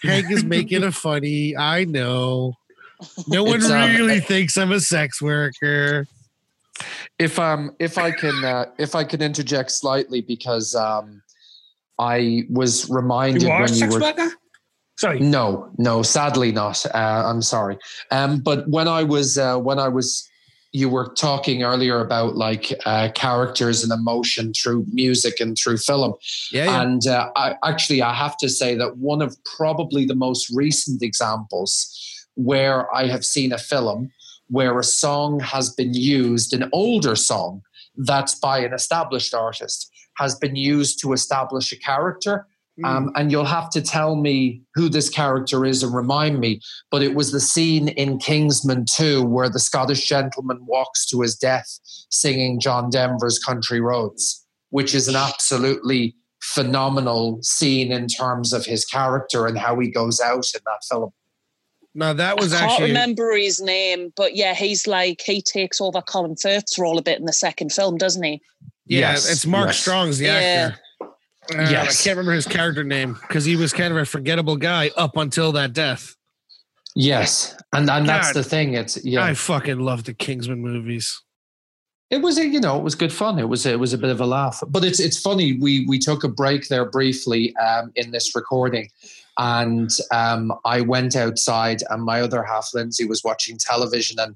Hank 0.03 0.29
is 0.31 0.43
making 0.43 0.83
a 0.83 0.91
funny. 0.91 1.55
I 1.55 1.85
know. 1.85 2.53
No 3.27 3.43
one 3.43 3.57
It's, 3.57 3.69
um, 3.69 3.91
really 3.91 4.19
thinks 4.19 4.57
I'm 4.57 4.71
a 4.71 4.79
sex 4.79 5.21
worker. 5.21 6.07
If 7.19 7.39
um 7.39 7.75
if 7.79 7.97
I 7.97 8.11
can 8.11 8.43
uh, 8.43 8.65
if 8.77 8.95
I 8.95 9.03
can 9.03 9.21
interject 9.21 9.71
slightly 9.71 10.21
because 10.21 10.75
um 10.75 11.21
I 11.99 12.43
was 12.49 12.89
reminded 12.89 13.43
You 13.43 13.49
when 13.49 13.73
you 13.73 13.89
were 13.89 13.99
worker. 13.99 14.29
Sorry. 14.97 15.19
No, 15.19 15.69
no, 15.77 16.01
sadly 16.01 16.51
not. 16.51 16.83
Uh, 16.87 17.23
I'm 17.25 17.41
sorry. 17.43 17.77
Um, 18.09 18.39
but 18.39 18.67
when 18.67 18.87
I 18.87 19.03
was 19.03 19.37
uh, 19.37 19.57
when 19.59 19.77
I 19.77 19.87
was, 19.87 20.27
you 20.71 20.89
were 20.89 21.13
talking 21.13 21.61
earlier 21.61 21.99
about 22.01 22.35
like 22.35 22.73
uh, 22.85 23.09
characters 23.13 23.83
and 23.83 23.93
emotion 23.93 24.53
through 24.53 24.85
music 24.91 25.39
and 25.39 25.55
through 25.55 25.77
film, 25.77 26.15
Yeah, 26.51 26.65
yeah. 26.65 26.81
and 26.81 27.05
uh, 27.05 27.29
I 27.35 27.55
actually 27.63 28.01
I 28.01 28.13
have 28.13 28.37
to 28.37 28.49
say 28.49 28.73
that 28.75 28.97
one 28.97 29.21
of 29.21 29.37
probably 29.57 30.05
the 30.05 30.15
most 30.15 30.49
recent 30.49 31.03
examples 31.03 31.93
where 32.33 32.93
I 32.93 33.07
have 33.07 33.23
seen 33.25 33.51
a 33.53 33.57
film 33.59 34.11
where 34.47 34.79
a 34.79 34.83
song 34.83 35.39
has 35.39 35.69
been 35.71 35.93
used, 35.93 36.53
an 36.53 36.69
older 36.73 37.15
song 37.15 37.61
that's 37.97 38.35
by 38.35 38.59
an 38.59 38.73
established 38.73 39.33
artist, 39.33 39.89
has 40.17 40.35
been 40.35 40.55
used 40.55 40.99
to 41.01 41.13
establish 41.13 41.71
a 41.71 41.79
character. 41.79 42.47
Um, 42.83 43.11
and 43.15 43.31
you'll 43.31 43.45
have 43.45 43.71
to 43.71 43.81
tell 43.81 44.15
me 44.15 44.61
who 44.75 44.87
this 44.87 45.09
character 45.09 45.65
is 45.65 45.81
and 45.81 45.95
remind 45.95 46.39
me. 46.39 46.61
But 46.91 47.01
it 47.01 47.15
was 47.15 47.31
the 47.31 47.39
scene 47.39 47.87
in 47.87 48.19
Kingsman 48.19 48.85
2 48.95 49.23
where 49.23 49.49
the 49.49 49.59
Scottish 49.59 50.07
gentleman 50.07 50.59
walks 50.61 51.07
to 51.07 51.21
his 51.21 51.35
death 51.35 51.79
singing 52.11 52.59
John 52.59 52.91
Denver's 52.91 53.39
Country 53.39 53.81
Roads, 53.81 54.45
which 54.69 54.93
is 54.93 55.07
an 55.07 55.15
absolutely 55.15 56.15
phenomenal 56.39 57.39
scene 57.41 57.91
in 57.91 58.07
terms 58.07 58.53
of 58.53 58.65
his 58.65 58.85
character 58.85 59.47
and 59.47 59.57
how 59.57 59.79
he 59.79 59.89
goes 59.89 60.19
out 60.19 60.45
in 60.53 60.61
that 60.65 60.83
film. 60.87 61.11
Now 61.95 62.13
that 62.13 62.37
was 62.39 62.53
I 62.53 62.59
can't 62.59 62.71
actually 62.71 62.87
remember 62.89 63.35
his 63.35 63.59
name, 63.61 64.13
but 64.15 64.35
yeah, 64.35 64.53
he's 64.53 64.87
like 64.87 65.21
he 65.25 65.41
takes 65.41 65.81
over 65.81 66.01
Colin 66.01 66.35
Firth's 66.35 66.77
role 66.77 66.97
a 66.97 67.01
bit 67.01 67.19
in 67.19 67.25
the 67.25 67.33
second 67.33 67.71
film, 67.71 67.97
doesn't 67.97 68.23
he? 68.23 68.41
yeah, 68.85 69.11
Yes, 69.11 69.31
it's 69.31 69.45
Mark 69.45 69.67
yes. 69.67 69.79
Strong's 69.79 70.17
the 70.17 70.25
Yeah. 70.25 70.71
actor. 70.71 70.79
Uh, 71.55 71.61
I 71.63 71.85
can't 71.85 72.07
remember 72.17 72.33
his 72.33 72.45
character 72.45 72.83
name 72.83 73.17
because 73.27 73.45
he 73.45 73.55
was 73.55 73.71
kind 73.71 73.91
of 73.93 73.97
a 73.97 74.05
forgettable 74.05 74.57
guy 74.57 74.91
up 74.97 75.15
until 75.15 75.53
that 75.53 75.71
death. 75.71 76.13
Yes. 76.93 77.55
And, 77.73 77.89
and 77.89 78.07
that's 78.09 78.33
the 78.33 78.43
thing. 78.43 78.73
It's, 78.73 79.03
yeah. 79.05 79.23
I 79.23 79.33
fucking 79.33 79.79
love 79.79 80.03
the 80.03 80.13
Kingsman 80.13 80.59
movies. 80.59 81.21
It 82.09 82.21
was 82.21 82.37
a, 82.37 82.45
you 82.45 82.59
know, 82.59 82.77
it 82.77 82.83
was 82.83 82.95
good 82.95 83.13
fun. 83.13 83.37
It 83.39 83.47
was 83.49 83.65
it 83.65 83.79
was 83.79 83.93
a 83.93 83.97
bit 83.97 84.09
of 84.09 84.19
a 84.19 84.25
laugh. 84.25 84.63
But 84.67 84.83
it's 84.83 84.99
it's 84.99 85.19
funny. 85.19 85.57
We 85.59 85.85
we 85.87 85.99
took 85.99 86.23
a 86.23 86.29
break 86.29 86.69
there 86.69 86.85
briefly 86.85 87.55
um, 87.57 87.91
in 87.95 88.11
this 88.11 88.33
recording, 88.35 88.89
and 89.37 89.89
um, 90.11 90.53
I 90.65 90.81
went 90.81 91.15
outside, 91.15 91.83
and 91.89 92.03
my 92.03 92.21
other 92.21 92.43
half, 92.43 92.69
Lindsay, 92.73 93.05
was 93.05 93.23
watching 93.23 93.57
television, 93.59 94.19
and 94.19 94.35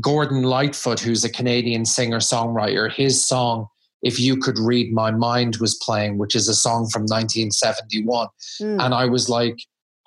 Gordon 0.00 0.42
Lightfoot, 0.42 1.00
who's 1.00 1.24
a 1.24 1.30
Canadian 1.30 1.84
singer 1.84 2.18
songwriter, 2.18 2.92
his 2.92 3.26
song 3.26 3.66
"If 4.02 4.20
You 4.20 4.36
Could 4.36 4.58
Read 4.58 4.92
My 4.92 5.10
Mind" 5.10 5.56
was 5.56 5.74
playing, 5.76 6.18
which 6.18 6.34
is 6.34 6.48
a 6.48 6.54
song 6.54 6.88
from 6.88 7.02
1971, 7.02 8.28
and 8.60 8.94
I 8.94 9.06
was 9.06 9.28
like. 9.28 9.56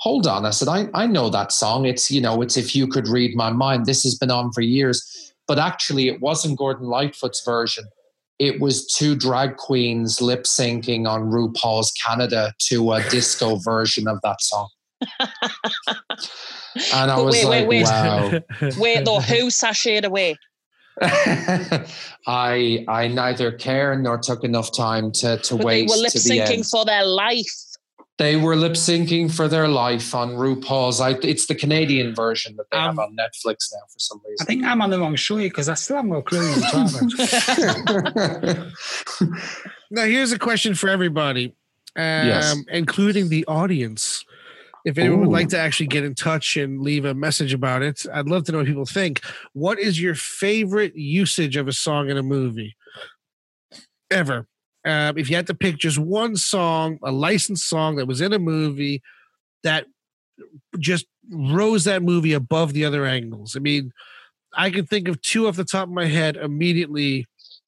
Hold 0.04 0.28
on. 0.28 0.46
I 0.46 0.52
said, 0.52 0.70
I, 0.70 0.88
I 0.94 1.08
know 1.08 1.30
that 1.30 1.52
song. 1.52 1.86
It's, 1.86 2.10
you 2.10 2.22
know, 2.22 2.42
it's 2.42 2.56
If 2.56 2.74
You 2.74 2.88
Could 2.88 3.10
Read 3.10 3.36
My 3.36 3.50
Mind. 3.50 3.86
This 3.86 4.04
has 4.04 4.16
been 4.16 4.32
on 4.32 4.50
for 4.54 4.62
years 4.62 5.30
but 5.50 5.58
actually 5.58 6.08
it 6.08 6.22
wasn't 6.22 6.58
Gordon 6.60 6.88
Lightfoot's 6.88 7.44
version. 7.44 7.86
It 8.40 8.60
was 8.62 8.86
two 8.88 9.16
drag 9.16 9.58
queens 9.58 10.22
lip 10.22 10.44
syncing 10.46 11.08
on 11.08 11.30
RuPaul's 11.30 11.92
Canada 11.92 12.54
to 12.70 12.94
a 12.94 13.04
disco 13.10 13.56
version 13.64 14.08
of 14.08 14.20
that 14.24 14.42
song. 14.42 14.70
And 16.94 17.12
I 17.12 17.16
But 17.16 17.26
was 17.26 17.36
wait, 17.36 17.46
like, 17.46 17.68
wait, 17.68 17.84
wait. 17.84 17.86
wow. 17.86 18.40
Wait, 18.78 19.06
though, 19.06 19.20
who 19.20 19.48
sashayed 19.48 20.04
away? 20.04 20.36
I 22.28 22.84
I 22.88 23.08
neither 23.08 23.52
care 23.54 23.98
nor 23.98 24.18
took 24.18 24.44
enough 24.44 24.76
time 24.76 25.12
to 25.14 25.38
to 25.38 25.56
But 25.56 25.60
they 25.60 25.66
wait 25.66 25.90
were 25.90 25.96
lip 25.96 26.12
to 26.12 26.20
the 26.20 26.42
end. 26.42 26.50
syncing 26.50 26.70
for 26.70 26.84
their 26.86 27.06
life. 27.06 27.46
They 28.20 28.36
were 28.36 28.56
lip 28.58 28.74
syncing 28.74 29.34
for 29.34 29.48
their 29.48 29.70
life 29.70 30.14
on 30.14 30.32
RuPaul's. 30.32 31.00
I, 31.00 31.12
it's 31.24 31.46
the 31.48 31.56
Canadian 31.56 32.14
version 32.14 32.58
that 32.58 32.66
they 32.70 32.78
have 32.78 32.90
Um, 32.92 33.00
on 33.00 33.16
Netflix 33.16 33.72
now 33.72 33.80
for 33.92 33.98
some 33.98 34.20
reason. 34.28 34.38
I 34.42 34.44
think 34.44 34.66
I'm 34.66 34.82
on 34.82 34.90
the 34.90 35.00
wrong 35.00 35.16
show 35.16 35.38
because 35.38 35.70
I 35.70 35.76
still 35.76 35.96
haven't 35.96 36.12
got 36.12 36.18
a 36.18 36.24
clue 36.24 36.40
what 36.52 36.58
you're 36.60 36.70
talking 36.70 38.46
about. 38.46 38.68
Now, 39.90 40.04
here's 40.04 40.34
a 40.34 40.38
question 40.38 40.76
for 40.76 40.90
everybody, 40.90 41.56
um, 41.96 42.28
Yes. 42.28 42.58
including 42.68 43.30
the 43.30 43.46
audience. 43.48 44.26
If 44.86 44.98
anyone 44.98 45.22
would 45.22 45.30
like 45.30 45.48
to 45.50 45.58
actually 45.58 45.88
get 45.88 46.04
in 46.04 46.14
touch 46.14 46.58
and 46.58 46.82
leave 46.82 47.06
a 47.06 47.14
message 47.14 47.54
about 47.54 47.84
it, 47.84 48.06
I'd 48.14 48.28
love 48.28 48.44
to 48.46 48.52
know 48.52 48.58
what 48.60 48.68
people 48.68 48.86
think. 48.86 49.22
What 49.54 49.80
is 49.80 50.02
your 50.02 50.16
favorite 50.16 50.94
usage 50.96 51.56
of 51.56 51.70
a 51.70 51.74
song 51.74 52.10
in 52.10 52.18
a 52.18 52.24
movie 52.24 52.76
ever? 54.12 54.49
Um, 54.86 55.18
if 55.18 55.30
you 55.30 55.36
had 55.36 55.48
to 55.48 55.54
pick 55.54 55.78
just 55.78 55.98
one 55.98 56.36
song, 56.36 57.00
a 57.04 57.12
licensed 57.12 57.68
song 57.68 57.98
that 57.98 58.08
was 58.08 58.22
in 58.22 58.34
a 58.34 58.40
movie 58.40 59.02
that 59.64 59.86
just 60.80 61.06
rose 61.32 61.84
that 61.84 62.02
movie 62.02 62.34
above 62.34 62.74
the 62.74 62.86
other 62.86 63.06
angles. 63.06 63.56
I 63.56 63.60
mean, 63.60 63.92
I 64.56 64.70
can 64.70 64.86
think 64.86 65.08
of 65.08 65.22
two 65.22 65.48
off 65.48 65.58
the 65.58 65.66
top 65.66 65.88
of 65.88 65.94
my 65.94 66.06
head 66.06 66.38
immediately 66.38 67.26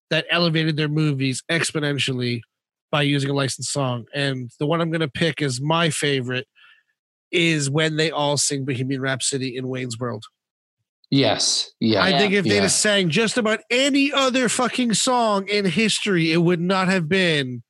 that 0.09 0.25
elevated 0.29 0.77
their 0.77 0.88
movies 0.88 1.43
exponentially 1.49 2.41
by 2.91 3.01
using 3.01 3.29
a 3.29 3.33
licensed 3.33 3.71
song. 3.71 4.05
And 4.13 4.49
the 4.59 4.65
one 4.65 4.81
I'm 4.81 4.91
going 4.91 5.01
to 5.01 5.07
pick 5.07 5.41
as 5.41 5.61
my 5.61 5.89
favorite 5.89 6.47
is 7.31 7.69
when 7.69 7.95
they 7.95 8.11
all 8.11 8.38
sing 8.38 8.65
Bohemian 8.65 9.01
Rhapsody 9.01 9.55
in 9.55 9.67
Wayne's 9.67 9.97
World. 9.97 10.25
Yes. 11.11 11.71
Yeah. 11.81 12.01
I 12.01 12.17
think 12.17 12.33
if 12.33 12.45
they'd 12.45 12.61
have 12.61 12.71
sang 12.71 13.09
just 13.09 13.38
about 13.38 13.59
any 13.69 14.13
other 14.13 14.47
fucking 14.47 14.93
song 14.93 15.47
in 15.49 15.65
history, 15.65 16.31
it 16.31 16.38
would 16.38 16.61
not 16.61 16.88
have 16.88 17.09
been 17.09 17.63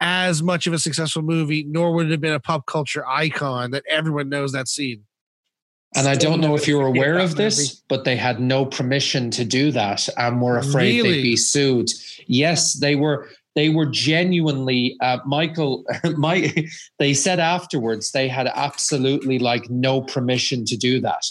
as 0.00 0.42
much 0.42 0.66
of 0.66 0.74
a 0.74 0.78
successful 0.78 1.22
movie, 1.22 1.64
nor 1.64 1.94
would 1.94 2.06
it 2.06 2.10
have 2.10 2.20
been 2.20 2.34
a 2.34 2.40
pop 2.40 2.66
culture 2.66 3.06
icon 3.08 3.70
that 3.70 3.84
everyone 3.88 4.28
knows 4.28 4.52
that 4.52 4.68
scene. 4.68 5.04
And 5.94 6.06
I 6.08 6.14
don't 6.16 6.40
know 6.40 6.54
if 6.54 6.66
you 6.68 6.78
were 6.78 6.88
Forget 6.88 7.02
aware 7.02 7.18
of 7.18 7.36
this, 7.36 7.82
but 7.88 8.04
they 8.04 8.16
had 8.16 8.40
no 8.40 8.64
permission 8.64 9.30
to 9.32 9.44
do 9.44 9.70
that 9.72 10.08
and 10.16 10.40
were 10.40 10.58
afraid 10.58 10.96
Really? 11.02 11.16
they'd 11.16 11.22
be 11.22 11.36
sued. 11.36 11.90
Yes, 12.26 12.74
they 12.74 12.94
were. 12.94 13.28
They 13.54 13.68
were 13.68 13.84
genuinely, 13.84 14.96
uh, 15.02 15.18
Michael. 15.26 15.84
My, 16.16 16.50
they 16.98 17.12
said 17.12 17.38
afterwards 17.38 18.12
they 18.12 18.26
had 18.26 18.46
absolutely 18.54 19.38
like 19.38 19.68
no 19.68 20.00
permission 20.00 20.64
to 20.64 20.76
do 20.76 21.00
that, 21.00 21.22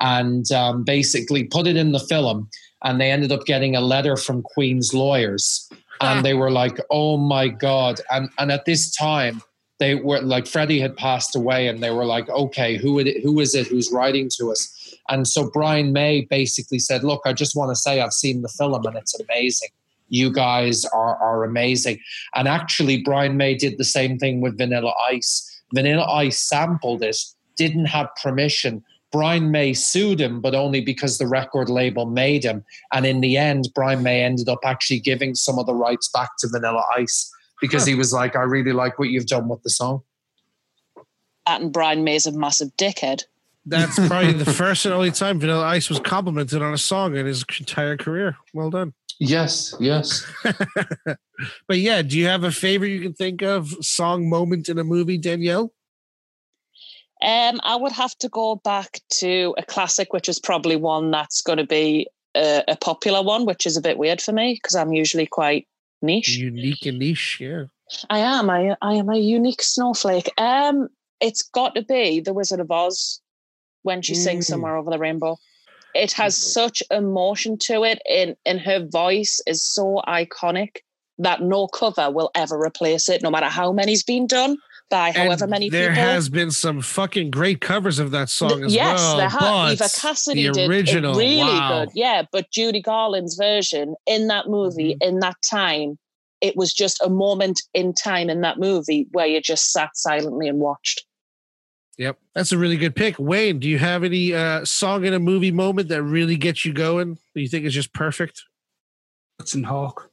and 0.00 0.50
um, 0.52 0.84
basically 0.84 1.44
put 1.44 1.66
it 1.66 1.76
in 1.76 1.92
the 1.92 2.00
film. 2.00 2.48
And 2.84 3.00
they 3.00 3.10
ended 3.10 3.32
up 3.32 3.46
getting 3.46 3.74
a 3.74 3.80
letter 3.80 4.16
from 4.16 4.42
Queen's 4.42 4.92
lawyers, 4.92 5.68
and 6.00 6.24
they 6.24 6.34
were 6.34 6.50
like, 6.50 6.78
"Oh 6.90 7.16
my 7.16 7.48
god!" 7.48 8.00
And 8.10 8.28
and 8.38 8.52
at 8.52 8.64
this 8.64 8.94
time, 8.94 9.42
they 9.78 9.94
were 9.94 10.20
like 10.20 10.46
Freddie 10.46 10.80
had 10.80 10.96
passed 10.96 11.34
away, 11.34 11.68
and 11.68 11.82
they 11.82 11.90
were 11.90 12.04
like, 12.04 12.28
"Okay, 12.28 12.76
who 12.76 12.98
it, 12.98 13.22
who 13.22 13.40
is 13.40 13.54
it 13.54 13.66
who's 13.66 13.90
writing 13.90 14.30
to 14.38 14.52
us?" 14.52 14.94
And 15.08 15.26
so 15.26 15.50
Brian 15.50 15.92
May 15.92 16.26
basically 16.28 16.78
said, 16.78 17.02
"Look, 17.02 17.22
I 17.24 17.32
just 17.32 17.56
want 17.56 17.70
to 17.70 17.76
say 17.76 18.00
I've 18.00 18.12
seen 18.12 18.42
the 18.42 18.48
film, 18.48 18.84
and 18.86 18.96
it's 18.96 19.18
amazing. 19.18 19.70
You 20.08 20.30
guys 20.30 20.84
are 20.84 21.16
are 21.16 21.44
amazing." 21.44 21.98
And 22.34 22.46
actually, 22.46 23.02
Brian 23.02 23.36
May 23.36 23.54
did 23.54 23.78
the 23.78 23.84
same 23.84 24.18
thing 24.18 24.40
with 24.40 24.58
Vanilla 24.58 24.92
Ice. 25.10 25.62
Vanilla 25.74 26.04
Ice 26.04 26.38
sampled 26.38 27.02
it, 27.02 27.16
didn't 27.56 27.86
have 27.86 28.08
permission. 28.22 28.84
Brian 29.16 29.50
May 29.50 29.72
sued 29.72 30.20
him, 30.20 30.42
but 30.42 30.54
only 30.54 30.82
because 30.82 31.16
the 31.16 31.26
record 31.26 31.70
label 31.70 32.04
made 32.04 32.44
him. 32.44 32.62
And 32.92 33.06
in 33.06 33.22
the 33.22 33.38
end, 33.38 33.70
Brian 33.74 34.02
May 34.02 34.22
ended 34.22 34.50
up 34.50 34.58
actually 34.62 35.00
giving 35.00 35.34
some 35.34 35.58
of 35.58 35.64
the 35.64 35.72
rights 35.72 36.06
back 36.08 36.36
to 36.40 36.48
Vanilla 36.48 36.84
Ice 36.98 37.32
because 37.58 37.86
he 37.86 37.94
was 37.94 38.12
like, 38.12 38.36
I 38.36 38.42
really 38.42 38.74
like 38.74 38.98
what 38.98 39.08
you've 39.08 39.26
done 39.26 39.48
with 39.48 39.62
the 39.62 39.70
song. 39.70 40.02
And 41.46 41.72
Brian 41.72 42.04
May's 42.04 42.26
a 42.26 42.32
massive 42.32 42.76
dickhead. 42.76 43.22
That's 43.64 43.94
probably 44.06 44.34
the 44.34 44.52
first 44.52 44.84
and 44.84 44.92
only 44.92 45.12
time 45.12 45.40
Vanilla 45.40 45.64
Ice 45.64 45.88
was 45.88 45.98
complimented 45.98 46.60
on 46.60 46.74
a 46.74 46.78
song 46.78 47.16
in 47.16 47.24
his 47.24 47.42
entire 47.58 47.96
career. 47.96 48.36
Well 48.52 48.68
done. 48.68 48.92
Yes, 49.18 49.74
yes. 49.80 50.30
But 51.68 51.78
yeah, 51.78 52.02
do 52.02 52.18
you 52.18 52.26
have 52.26 52.44
a 52.44 52.50
favorite 52.50 52.90
you 52.90 53.00
can 53.00 53.12
think 53.12 53.42
of 53.42 53.68
song 53.82 54.28
moment 54.28 54.68
in 54.68 54.78
a 54.78 54.84
movie, 54.84 55.18
Danielle? 55.18 55.72
Um, 57.26 57.60
I 57.64 57.74
would 57.74 57.92
have 57.92 58.16
to 58.18 58.28
go 58.28 58.56
back 58.64 59.00
to 59.14 59.52
a 59.58 59.64
classic, 59.64 60.12
which 60.12 60.28
is 60.28 60.38
probably 60.38 60.76
one 60.76 61.10
that's 61.10 61.42
going 61.42 61.58
to 61.58 61.66
be 61.66 62.06
a, 62.36 62.62
a 62.68 62.76
popular 62.76 63.20
one, 63.20 63.44
which 63.46 63.66
is 63.66 63.76
a 63.76 63.80
bit 63.80 63.98
weird 63.98 64.22
for 64.22 64.32
me 64.32 64.54
because 64.54 64.76
I'm 64.76 64.92
usually 64.92 65.26
quite 65.26 65.66
niche. 66.00 66.36
Unique 66.36 66.86
and 66.86 67.00
niche, 67.00 67.38
yeah. 67.40 67.64
I 68.10 68.20
am. 68.20 68.48
I 68.48 68.76
I 68.80 68.94
am 68.94 69.08
a 69.08 69.18
unique 69.18 69.62
snowflake. 69.62 70.30
Um, 70.38 70.88
it's 71.20 71.42
got 71.42 71.74
to 71.74 71.82
be 71.82 72.20
the 72.20 72.32
Wizard 72.32 72.60
of 72.60 72.70
Oz 72.70 73.20
when 73.82 74.02
she 74.02 74.14
sings 74.14 74.46
Mm. 74.46 74.50
somewhere 74.50 74.76
over 74.76 74.90
the 74.90 74.98
rainbow. 74.98 75.36
It 75.94 76.12
has 76.12 76.36
such 76.36 76.82
emotion 76.92 77.58
to 77.62 77.82
it, 77.82 78.00
and 78.08 78.36
and 78.44 78.60
her 78.60 78.86
voice 78.86 79.40
is 79.48 79.64
so 79.64 80.00
iconic 80.06 80.76
that 81.18 81.40
no 81.42 81.66
cover 81.66 82.10
will 82.10 82.30
ever 82.34 82.60
replace 82.60 83.08
it, 83.08 83.22
no 83.22 83.30
matter 83.30 83.46
how 83.46 83.72
many's 83.72 84.04
been 84.04 84.26
done 84.26 84.58
by 84.90 85.10
however 85.12 85.44
And 85.44 85.50
many 85.50 85.68
there 85.68 85.88
people. 85.90 86.02
has 86.04 86.28
been 86.28 86.50
some 86.50 86.80
fucking 86.80 87.30
great 87.30 87.60
covers 87.60 87.98
of 87.98 88.10
that 88.12 88.28
song 88.28 88.64
as 88.64 88.74
yes, 88.74 88.98
well. 88.98 89.16
there 89.16 89.28
have. 89.28 89.72
Eva 89.72 89.88
Cassidy 89.94 90.46
the 90.46 90.52
did 90.52 90.70
original, 90.70 91.18
it 91.18 91.22
really 91.22 91.40
wow. 91.42 91.84
good. 91.84 91.90
Yeah, 91.94 92.22
but 92.32 92.50
Judy 92.50 92.80
Garland's 92.80 93.36
version 93.36 93.94
in 94.06 94.28
that 94.28 94.48
movie, 94.48 94.94
Mm-hmm. 94.94 95.08
in 95.08 95.18
that 95.20 95.36
time, 95.48 95.98
it 96.40 96.56
was 96.56 96.72
just 96.72 97.00
a 97.02 97.08
moment 97.08 97.60
in 97.74 97.92
time 97.94 98.28
in 98.30 98.42
that 98.42 98.58
movie 98.58 99.06
where 99.12 99.26
you 99.26 99.40
just 99.40 99.72
sat 99.72 99.90
silently 99.94 100.48
and 100.48 100.58
watched. 100.60 101.04
Yep, 101.98 102.18
that's 102.34 102.52
a 102.52 102.58
really 102.58 102.76
good 102.76 102.94
pick. 102.94 103.18
Wayne, 103.18 103.58
do 103.58 103.66
you 103.68 103.78
have 103.78 104.04
any 104.04 104.34
uh, 104.34 104.64
song 104.66 105.04
in 105.06 105.14
a 105.14 105.18
movie 105.18 105.50
moment 105.50 105.88
that 105.88 106.02
really 106.02 106.36
gets 106.36 106.64
you 106.66 106.74
going? 106.74 107.18
That 107.34 107.40
you 107.40 107.48
think 107.48 107.64
is 107.64 107.72
just 107.72 107.94
perfect? 107.94 108.44
Hudson 109.40 109.64
Hawk. 109.64 110.10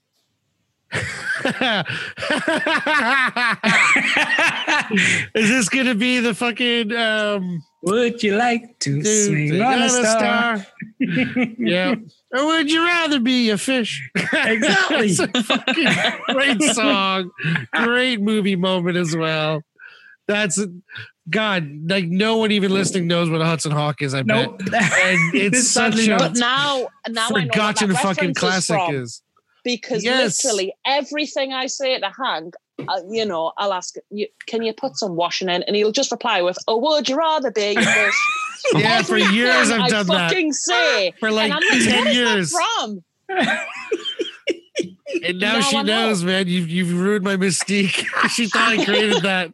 is 5.36 5.50
this 5.50 5.70
gonna 5.70 5.96
be 5.96 6.20
the 6.20 6.34
fucking 6.36 6.96
um 6.96 7.64
Would 7.82 8.22
you 8.22 8.36
like 8.36 8.78
to 8.80 9.02
dude, 9.02 9.28
swing 9.28 9.62
on 9.62 9.82
a 9.82 9.90
star? 9.90 10.66
yeah. 11.58 11.96
Or 12.34 12.46
would 12.46 12.72
you 12.72 12.84
rather 12.84 13.20
be 13.20 13.50
a 13.50 13.58
fish? 13.58 14.08
Exactly. 14.16 15.14
That's 15.14 15.50
a 15.50 16.20
great 16.34 16.62
song. 16.62 17.32
Great 17.74 18.22
movie 18.22 18.56
moment 18.56 18.98
as 18.98 19.16
well. 19.16 19.64
That's 20.28 20.60
God, 21.30 21.90
like 21.90 22.06
no 22.06 22.38
one 22.38 22.52
even 22.52 22.72
listening 22.72 23.08
knows 23.08 23.30
what 23.30 23.42
a 23.42 23.46
Hudson 23.46 23.72
Hawk 23.72 24.02
is, 24.02 24.14
I 24.14 24.24
bet. 24.24 24.46
Nope. 24.46 24.62
And 24.62 25.36
it's 25.36 25.70
Sadly 25.70 26.06
such 26.06 26.08
a 26.08 26.18
not. 26.18 26.36
Now, 26.36 26.88
now 27.08 27.28
I 27.28 27.30
know 27.32 27.42
Forgotten 27.42 27.88
what 27.90 27.96
that 27.96 28.04
fucking 28.04 28.34
classic 28.34 28.80
is, 28.80 28.86
from, 28.86 28.96
is. 28.96 29.22
Because 29.64 30.04
Yes. 30.04 30.44
literally 30.44 30.74
everything 30.86 31.54
I 31.54 31.68
say 31.68 31.98
to 32.00 32.12
Hank, 32.22 32.56
uh, 32.88 33.02
you 33.10 33.26
know, 33.26 33.54
I'll 33.58 33.74
ask, 33.74 33.96
you, 34.10 34.28
"Can 34.48 34.64
you 34.64 34.74
put 34.74 34.98
some 34.98 35.16
washing 35.16 35.50
in?" 35.50 35.64
And 35.64 35.76
he'll 35.76 35.92
just 35.92 36.12
reply 36.12 36.42
with, 36.42 36.58
"Oh, 36.68 36.78
would 36.80 37.08
you 37.10 37.16
rather 37.16 37.52
be?" 37.52 37.76
a 37.76 37.82
fish?" 37.82 38.14
Yeah, 38.76 39.02
for 39.04 39.18
years 39.18 39.72
I've 39.72 39.82
I 39.82 39.90
done 39.90 40.08
that. 40.08 40.30
fucking 40.32 40.54
say. 40.54 41.12
For 41.20 41.32
like 41.32 41.52
and 41.52 41.62
I'm 41.64 41.80
like, 41.80 41.90
10 42.06 42.14
years. 42.14 42.52
that 42.52 42.68
from?" 42.80 43.04
And 45.24 45.40
now, 45.40 45.54
Now 45.54 45.62
she 45.62 45.78
I 45.78 45.82
know. 45.84 46.08
knows, 46.08 46.24
man. 46.24 46.48
You've 46.48 46.68
you've 46.70 47.00
ruined 47.00 47.24
my 47.24 47.36
mystique. 47.38 48.08
she 48.32 48.48
thought 48.48 48.70
I 48.80 48.84
created 48.84 49.22
that. 49.24 49.54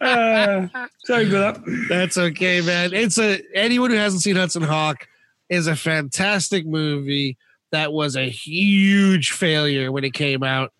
Uh, 0.00 0.68
sorry 1.04 1.28
about 1.28 1.64
that. 1.64 1.86
That's 1.88 2.18
okay, 2.18 2.60
man. 2.60 2.92
It's 2.92 3.18
a 3.18 3.40
anyone 3.54 3.90
who 3.90 3.96
hasn't 3.96 4.22
seen 4.22 4.36
Hudson 4.36 4.62
Hawk 4.62 5.08
is 5.48 5.66
a 5.66 5.74
fantastic 5.76 6.66
movie 6.66 7.38
that 7.74 7.92
was 7.92 8.16
a 8.16 8.28
huge 8.28 9.32
failure 9.32 9.90
when 9.92 10.04
it 10.04 10.12
came 10.14 10.42
out 10.42 10.72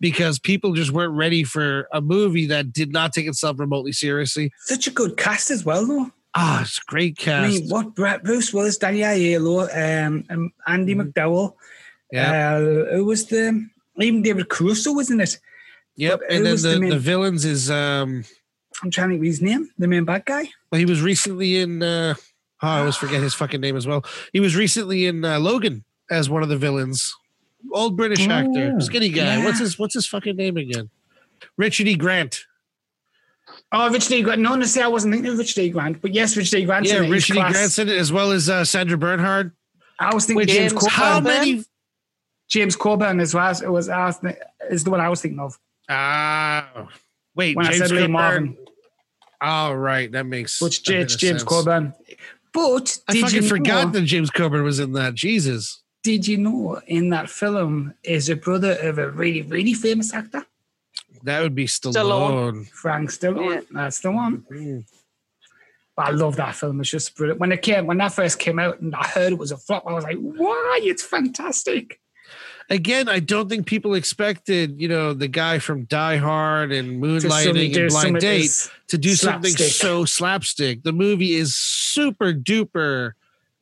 because 0.00 0.38
people 0.38 0.72
just 0.74 0.90
weren't 0.90 1.12
ready 1.14 1.44
for 1.44 1.88
a 1.92 2.00
movie 2.00 2.46
that 2.46 2.72
did 2.72 2.92
not 2.92 3.12
take 3.12 3.26
itself 3.26 3.58
remotely 3.58 3.92
seriously. 3.92 4.50
Such 4.64 4.86
a 4.86 4.90
good 4.90 5.16
cast 5.16 5.50
as 5.50 5.64
well, 5.64 5.86
though. 5.86 6.10
Ah, 6.34 6.62
it's 6.62 6.78
a 6.78 6.82
great 6.86 7.16
I 7.20 7.22
cast. 7.22 7.52
mean, 7.60 7.68
what 7.68 7.94
Brett 7.94 8.22
Bruce 8.22 8.52
Willis, 8.54 8.78
Danny 8.78 9.00
Aiello, 9.00 9.68
um, 10.06 10.24
um, 10.30 10.52
Andie 10.66 10.94
Mhm. 10.94 11.12
MacDowell. 11.12 11.54
yeah. 12.12 12.56
Uh, 12.56 12.96
it 12.96 13.04
was 13.04 13.26
the 13.26 13.66
even 13.98 14.22
David 14.22 14.48
Caruso, 14.48 14.92
wasn't 14.92 15.20
it? 15.22 15.38
yep. 15.96 16.20
And 16.30 16.46
then 16.46 16.56
the, 16.56 16.78
the 16.78 16.90
the, 16.94 16.98
villains 16.98 17.44
is 17.44 17.70
um 17.70 18.24
I'm 18.82 18.90
trying 18.90 19.10
to 19.10 19.14
think 19.16 19.26
his 19.26 19.42
name, 19.42 19.68
the 19.78 19.86
main 19.88 20.04
bad 20.04 20.24
guy. 20.24 20.48
well, 20.70 20.78
he 20.78 20.86
was 20.86 21.02
recently 21.02 21.58
in 21.58 21.82
uh 21.82 22.14
oh, 22.62 22.68
I 22.68 22.78
always 22.80 22.96
forget 22.96 23.20
his 23.20 23.34
fucking 23.34 23.60
name 23.60 23.76
as 23.76 23.86
well. 23.86 24.04
He 24.32 24.40
was 24.40 24.54
recently 24.56 25.06
in 25.06 25.24
uh, 25.24 25.38
Logan 25.40 25.84
as 26.10 26.28
one 26.30 26.42
of 26.42 26.48
the 26.48 26.56
villains. 26.56 27.14
Old 27.72 27.96
British 27.96 28.26
actor, 28.26 28.72
Oh, 28.76 28.80
skinny 28.80 29.08
guy. 29.10 29.36
yeah. 29.38 29.44
What's 29.44 29.58
his 29.58 29.78
what's 29.78 29.94
his 29.94 30.06
fucking 30.06 30.36
name 30.36 30.56
again? 30.56 30.90
Richard 31.56 31.88
E. 31.88 31.94
Grant. 31.94 32.44
Oh, 33.72 33.90
Richard 33.90 34.12
E. 34.14 34.22
Grant. 34.22 34.40
No, 34.40 34.54
no, 34.56 34.64
say 34.64 34.82
I 34.82 34.88
wasn't 34.88 35.14
thinking 35.14 35.30
of 35.32 35.38
Richard 35.38 35.60
E. 35.60 35.68
Grant, 35.70 36.00
but 36.00 36.12
yes, 36.14 36.36
Richard 36.36 36.58
E. 36.58 36.64
Grant. 36.64 36.86
Yeah, 36.86 36.98
Richard 36.98 37.36
E. 37.36 37.40
Grant's 37.40 37.78
in 37.78 37.88
it 37.88 37.96
as 37.96 38.10
well 38.12 38.32
as 38.32 38.48
uh, 38.48 38.64
Sandra 38.64 38.96
Bernhard. 38.98 39.52
I 39.98 40.14
was 40.14 40.24
thinking 40.24 40.36
Which 40.38 40.48
James 40.48 40.72
James 40.72 40.82
Coburn. 40.82 40.90
How 40.92 41.20
many? 41.20 41.64
James 42.48 42.74
Coburn 42.76 43.20
as 43.20 43.34
well. 43.34 43.50
It 43.62 43.68
was 43.70 43.88
I 43.88 44.06
was 44.06 44.16
thi- 44.16 44.34
is 44.70 44.82
the 44.84 44.90
one 44.90 45.00
I 45.00 45.08
was 45.08 45.20
thinking 45.20 45.38
of 45.40 45.58
Ah, 45.88 46.88
wait, 47.34 47.56
when 47.56 47.66
James 47.66 47.82
I 47.82 47.86
said 47.86 47.90
Lee 47.94 48.00
Coburn. 48.02 48.12
Marvin, 48.12 48.56
Oh, 49.42 49.72
right, 49.72 50.10
that 50.12 50.24
makes. 50.26 50.60
which 50.60 50.88
a 50.88 50.92
bit 50.92 51.08
James 51.10 51.20
sense. 51.20 51.44
Coburn. 51.44 51.94
But 52.52 52.98
I 53.08 53.12
did 53.12 53.20
fucking 53.22 53.42
you 53.42 53.48
forgot 53.48 53.86
know, 53.86 53.90
that 53.92 54.02
James 54.02 54.30
Coburn 54.30 54.64
was 54.64 54.80
in 54.80 54.92
that. 54.94 55.14
Jesus. 55.14 55.82
Did 56.02 56.26
you 56.26 56.38
know 56.38 56.80
in 56.86 57.10
that 57.10 57.28
film 57.28 57.94
is 58.02 58.28
a 58.28 58.36
brother 58.36 58.72
of 58.80 58.98
a 58.98 59.10
really 59.10 59.42
really 59.42 59.74
famous 59.74 60.14
actor, 60.14 60.46
That 61.24 61.42
would 61.42 61.54
be 61.54 61.66
Stallone. 61.66 61.94
Stallone. 61.94 62.68
Frank 62.70 63.10
Stallone. 63.10 63.54
Yeah. 63.54 63.60
That's 63.70 64.00
the 64.00 64.10
one. 64.10 64.44
Mm. 64.50 64.84
But 65.96 66.06
I 66.06 66.10
love 66.12 66.36
that 66.36 66.54
film. 66.54 66.80
It's 66.80 66.90
just 66.90 67.14
brilliant. 67.16 67.40
When 67.40 67.52
it 67.52 67.60
came, 67.60 67.86
when 67.86 67.98
that 67.98 68.12
first 68.12 68.38
came 68.38 68.58
out, 68.58 68.80
and 68.80 68.94
I 68.94 69.06
heard 69.06 69.32
it 69.32 69.38
was 69.38 69.52
a 69.52 69.58
flop, 69.58 69.84
I 69.86 69.92
was 69.92 70.04
like, 70.04 70.16
"Why? 70.16 70.80
It's 70.82 71.02
fantastic!" 71.02 72.00
Again, 72.70 73.08
I 73.08 73.18
don't 73.18 73.48
think 73.48 73.66
people 73.66 73.94
expected, 73.94 74.80
you 74.80 74.86
know, 74.86 75.12
the 75.12 75.26
guy 75.26 75.58
from 75.58 75.84
Die 75.86 76.16
Hard 76.16 76.70
and 76.70 77.02
Moonlighting 77.02 77.72
do 77.72 77.82
and 77.82 77.90
Blind 77.90 78.20
Date 78.20 78.70
to 78.86 78.96
do 78.96 79.16
something 79.16 79.50
so 79.50 80.04
slapstick. 80.04 80.84
The 80.84 80.92
movie 80.92 81.34
is 81.34 81.56
super 81.56 82.32
duper 82.32 83.12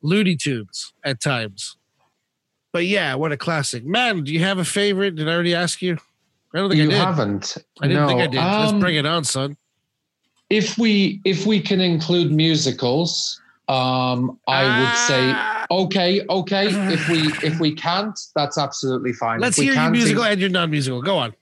Looney 0.03 0.35
Tunes 0.35 0.93
at 1.03 1.19
times. 1.19 1.75
But 2.71 2.85
yeah, 2.85 3.15
what 3.15 3.31
a 3.31 3.37
classic. 3.37 3.85
Man, 3.85 4.23
do 4.23 4.33
you 4.33 4.39
have 4.41 4.59
a 4.59 4.65
favorite? 4.65 5.15
Did 5.15 5.27
I 5.27 5.33
already 5.33 5.55
ask 5.55 5.81
you? 5.81 5.97
I 6.53 6.59
don't 6.59 6.69
think 6.69 6.81
You 6.81 6.87
I 6.87 6.91
did. 6.91 6.97
haven't. 6.99 7.57
I 7.81 7.87
didn't 7.87 8.01
no. 8.03 8.07
think 8.07 8.21
I 8.21 8.27
did. 8.27 8.37
Let's 8.37 8.71
Um, 8.73 8.79
bring 8.79 8.95
it 8.95 9.05
on, 9.05 9.23
son. 9.23 9.57
if 10.49 10.77
we 10.77 11.21
if 11.25 11.45
we 11.45 11.59
can 11.59 11.79
include 11.79 12.31
musicals, 12.31 13.39
um, 13.67 14.39
I 14.47 14.63
would 14.79 14.97
say 14.97 15.31
Ah, 15.35 15.65
okay, 15.69 16.21
okay. 16.29 16.67
If 16.93 17.07
we 17.09 17.19
if 17.47 17.59
we 17.59 17.73
can't, 17.75 18.19
that's 18.35 18.57
absolutely 18.57 19.13
fine. 19.13 19.39
Let's 19.39 19.57
If 19.57 19.61
we 19.61 19.65
hear 19.65 19.73
your 19.73 19.81
can't, 19.83 19.91
musical 19.93 20.23
and 20.23 20.39
your 20.41 20.49
non-musical. 20.49 21.01
Go 21.01 21.17
on. 21.17 21.33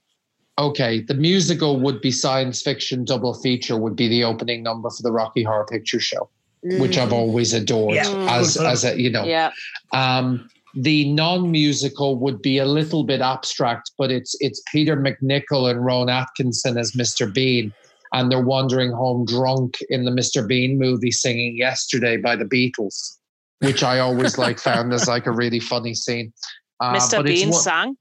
Okay, 0.58 1.02
the 1.02 1.14
musical 1.14 1.78
would 1.78 2.00
be 2.00 2.10
science 2.10 2.60
fiction 2.62 3.04
double 3.04 3.32
feature. 3.34 3.76
Would 3.78 3.96
be 3.96 4.08
the 4.08 4.24
opening 4.24 4.62
number 4.62 4.90
for 4.90 5.02
the 5.02 5.12
Rocky 5.12 5.42
Horror 5.42 5.66
Picture 5.66 6.00
Show, 6.00 6.28
which 6.62 6.98
I've 6.98 7.12
always 7.12 7.54
adored 7.54 7.94
Yeah. 7.94 8.26
as 8.28 8.56
as 8.58 8.84
a 8.84 9.00
you 9.00 9.08
know. 9.10 9.24
Yeah. 9.24 9.52
Um, 9.92 10.50
the 10.80 11.10
non-musical 11.12 12.16
would 12.18 12.40
be 12.40 12.58
a 12.58 12.64
little 12.64 13.02
bit 13.02 13.20
abstract, 13.20 13.90
but 13.98 14.10
it's 14.12 14.36
it's 14.40 14.62
Peter 14.70 14.96
MacNicol 14.96 15.68
and 15.70 15.84
Rowan 15.84 16.08
Atkinson 16.08 16.78
as 16.78 16.92
Mr. 16.92 17.32
Bean, 17.32 17.72
and 18.12 18.30
they're 18.30 18.44
wandering 18.44 18.92
home 18.92 19.24
drunk 19.24 19.78
in 19.90 20.04
the 20.04 20.10
Mr. 20.12 20.46
Bean 20.46 20.78
movie, 20.78 21.10
singing 21.10 21.56
"Yesterday" 21.56 22.16
by 22.16 22.36
the 22.36 22.44
Beatles, 22.44 23.16
which 23.58 23.82
I 23.82 23.98
always 23.98 24.38
like 24.44 24.58
found 24.60 24.92
as 24.92 25.08
like 25.08 25.26
a 25.26 25.32
really 25.32 25.60
funny 25.60 25.94
scene. 25.94 26.32
Uh, 26.80 26.94
Mr. 26.94 27.24
Bean 27.24 27.50
one- 27.50 27.60
sang. 27.60 27.96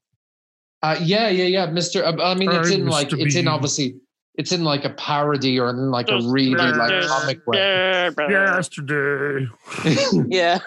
uh, 0.84 0.98
yeah, 1.02 1.30
yeah, 1.30 1.46
yeah, 1.46 1.68
Mr. 1.68 2.04
uh, 2.04 2.24
I 2.24 2.36
mean, 2.36 2.52
it's 2.52 2.70
Hey, 2.70 2.76
in 2.76 2.86
like 2.86 3.10
Mr. 3.10 3.26
it's 3.26 3.36
in 3.36 3.48
obviously 3.48 3.96
it's 4.38 4.52
in 4.52 4.64
like 4.64 4.86
a 4.86 4.92
parody 4.92 5.60
or 5.60 5.70
in 5.72 5.90
like 5.90 6.10
a 6.10 6.20
really 6.22 6.54
like 6.56 7.08
comic 7.08 7.46
way. 7.48 8.12
Yesterday. 8.18 9.48
Yeah. 10.28 10.60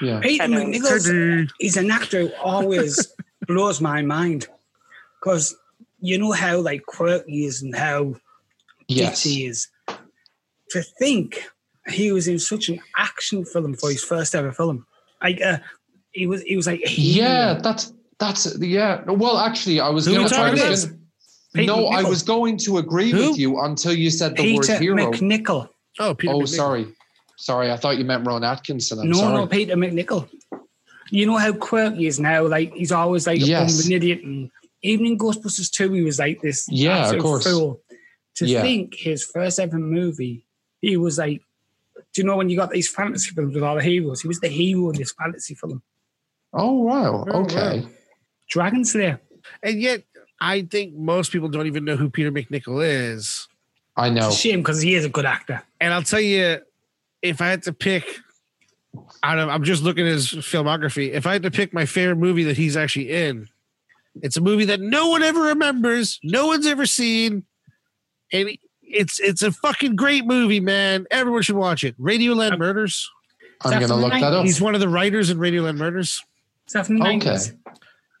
Yeah. 0.00 0.20
Peter 0.20 0.44
Hello. 0.44 0.64
MacNicols 0.64 1.50
is 1.60 1.76
an 1.76 1.90
actor 1.90 2.28
who 2.28 2.34
always 2.42 3.12
blows 3.46 3.80
my 3.80 4.02
mind 4.02 4.46
because 5.20 5.56
you 6.00 6.16
know 6.16 6.32
how 6.32 6.60
like 6.60 6.86
quirky 6.86 7.32
he 7.32 7.44
is 7.46 7.62
and 7.62 7.74
how 7.74 8.14
Yes. 8.88 9.22
he 9.22 9.46
is. 9.46 9.68
To 10.70 10.82
think 10.82 11.48
he 11.88 12.12
was 12.12 12.28
in 12.28 12.38
such 12.38 12.68
an 12.68 12.80
action 12.96 13.44
film 13.44 13.74
for 13.74 13.90
his 13.90 14.02
first 14.02 14.34
ever 14.34 14.52
film, 14.52 14.86
like 15.22 15.40
uh, 15.42 15.58
he 16.12 16.26
was, 16.26 16.42
he 16.42 16.56
was 16.56 16.66
like 16.66 16.80
a 16.82 16.88
hero. 16.88 17.28
Yeah, 17.28 17.54
that's 17.62 17.92
that's 18.18 18.56
yeah. 18.58 19.02
Well, 19.06 19.38
actually, 19.38 19.80
I 19.80 19.88
was 19.90 20.08
going 20.08 20.26
to 20.26 20.32
try 20.32 20.50
I 20.50 20.54
about? 21.54 21.60
was 21.60 21.66
gonna, 21.66 21.78
Peter 21.78 21.82
no, 21.82 21.86
I 21.88 22.02
was 22.08 22.22
going 22.22 22.56
to 22.58 22.78
agree 22.78 23.10
Who? 23.10 23.30
with 23.30 23.38
you 23.38 23.60
until 23.60 23.92
you 23.94 24.10
said 24.10 24.32
the 24.36 24.42
Peter 24.42 24.72
word 24.72 24.80
hero. 24.80 25.10
MacNicol. 25.12 25.68
Oh, 25.98 26.14
Peter 26.14 26.32
oh, 26.32 26.40
MacNicol. 26.40 26.48
sorry, 26.48 26.86
sorry. 27.36 27.70
I 27.70 27.76
thought 27.76 27.98
you 27.98 28.04
meant 28.04 28.26
Rowan 28.26 28.44
Atkinson. 28.44 28.98
I'm 29.00 29.08
no, 29.10 29.18
sorry. 29.18 29.34
no, 29.34 29.46
Peter 29.46 29.74
MacNicol. 29.76 30.28
You 31.10 31.26
know 31.26 31.36
how 31.36 31.52
quirky 31.52 31.96
he 31.98 32.06
is 32.06 32.18
now. 32.18 32.46
Like 32.46 32.72
he's 32.74 32.92
always 32.92 33.26
like 33.26 33.40
Yes. 33.44 33.84
an 33.86 33.92
idiot. 33.92 34.22
And 34.22 34.50
even 34.82 35.04
in 35.06 35.18
Ghostbusters 35.18 35.70
2, 35.70 35.92
he 35.92 36.02
was 36.02 36.18
like 36.18 36.40
this. 36.40 36.66
Yeah, 36.70 36.96
of 36.96 37.02
absolute 37.04 37.22
course. 37.22 37.44
Fool. 37.44 37.80
To 38.36 38.46
Yeah. 38.46 38.62
think 38.62 38.94
his 38.94 39.22
first 39.22 39.60
ever 39.60 39.78
movie, 39.78 40.46
he 40.80 40.96
was 40.96 41.18
like, 41.18 41.42
do 42.14 42.22
you 42.22 42.24
know 42.26 42.36
when 42.38 42.48
you 42.48 42.56
got 42.56 42.70
these 42.70 42.88
fantasy 42.88 43.30
films 43.30 43.54
with 43.54 43.62
all 43.62 43.76
the 43.76 43.82
heroes? 43.82 44.22
He 44.22 44.28
was 44.28 44.40
the 44.40 44.48
hero 44.48 44.88
in 44.90 44.96
this 44.96 45.12
fantasy 45.12 45.54
film. 45.54 45.82
Oh 46.54 46.72
wow. 46.82 47.26
Oh, 47.28 47.42
Okay. 47.42 47.80
wow. 47.82 47.88
Dragon 48.48 48.84
Slayer. 48.84 49.20
And 49.62 49.80
yet, 49.80 50.04
I 50.42 50.62
think 50.62 50.94
most 50.94 51.30
people 51.30 51.48
don't 51.48 51.68
even 51.68 51.84
know 51.84 51.94
who 51.96 52.10
Peter 52.10 52.32
MacNicol 52.32 52.84
is. 52.84 53.46
I 53.96 54.10
know. 54.10 54.26
It's 54.26 54.36
a 54.36 54.38
shame 54.40 54.58
because 54.60 54.82
he 54.82 54.96
is 54.96 55.04
a 55.04 55.08
good 55.08 55.24
actor. 55.24 55.62
And 55.80 55.94
I'll 55.94 56.02
tell 56.02 56.20
you, 56.20 56.58
if 57.22 57.40
I 57.40 57.46
had 57.48 57.62
to 57.64 57.72
pick 57.72 58.04
out 59.22 59.38
of, 59.38 59.48
I'm 59.48 59.62
just 59.62 59.84
looking 59.84 60.04
at 60.04 60.12
his 60.12 60.26
filmography. 60.28 61.12
If 61.12 61.26
I 61.28 61.32
had 61.34 61.44
to 61.44 61.50
pick 61.52 61.72
my 61.72 61.86
favorite 61.86 62.16
movie 62.16 62.42
that 62.44 62.56
he's 62.56 62.76
actually 62.76 63.12
in, 63.12 63.48
it's 64.20 64.36
a 64.36 64.40
movie 64.40 64.64
that 64.64 64.80
no 64.80 65.10
one 65.10 65.22
ever 65.22 65.40
remembers, 65.42 66.18
no 66.24 66.48
one's 66.48 66.66
ever 66.66 66.86
seen, 66.86 67.44
and 68.32 68.50
it's 68.82 69.20
it's 69.20 69.42
a 69.42 69.52
fucking 69.52 69.94
great 69.94 70.26
movie, 70.26 70.60
man. 70.60 71.06
Everyone 71.10 71.42
should 71.42 71.56
watch 71.56 71.84
it. 71.84 71.98
Radioland 72.00 72.58
Murders. 72.58 73.08
I'm 73.60 73.78
going 73.78 73.86
to 73.88 73.94
look 73.94 74.12
the 74.12 74.18
that 74.18 74.32
up. 74.32 74.44
He's 74.44 74.60
one 74.60 74.74
of 74.74 74.80
the 74.80 74.88
writers 74.88 75.30
in 75.30 75.38
Radioland 75.38 75.76
Murders. 75.76 76.20
Is 76.66 76.72
that 76.72 76.86
from 76.86 76.98
the 76.98 77.06
Okay. 77.06 77.18
90s? 77.20 77.56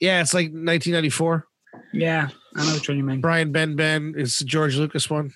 Yeah, 0.00 0.20
it's 0.20 0.32
like 0.32 0.46
1994. 0.46 1.46
Yeah, 1.92 2.28
I 2.56 2.64
know 2.66 2.72
what 2.72 2.88
you 2.88 3.02
mean. 3.04 3.20
Brian 3.20 3.52
Ben 3.52 3.76
Ben 3.76 4.14
is 4.16 4.38
the 4.38 4.44
George 4.44 4.76
Lucas 4.76 5.08
one. 5.10 5.32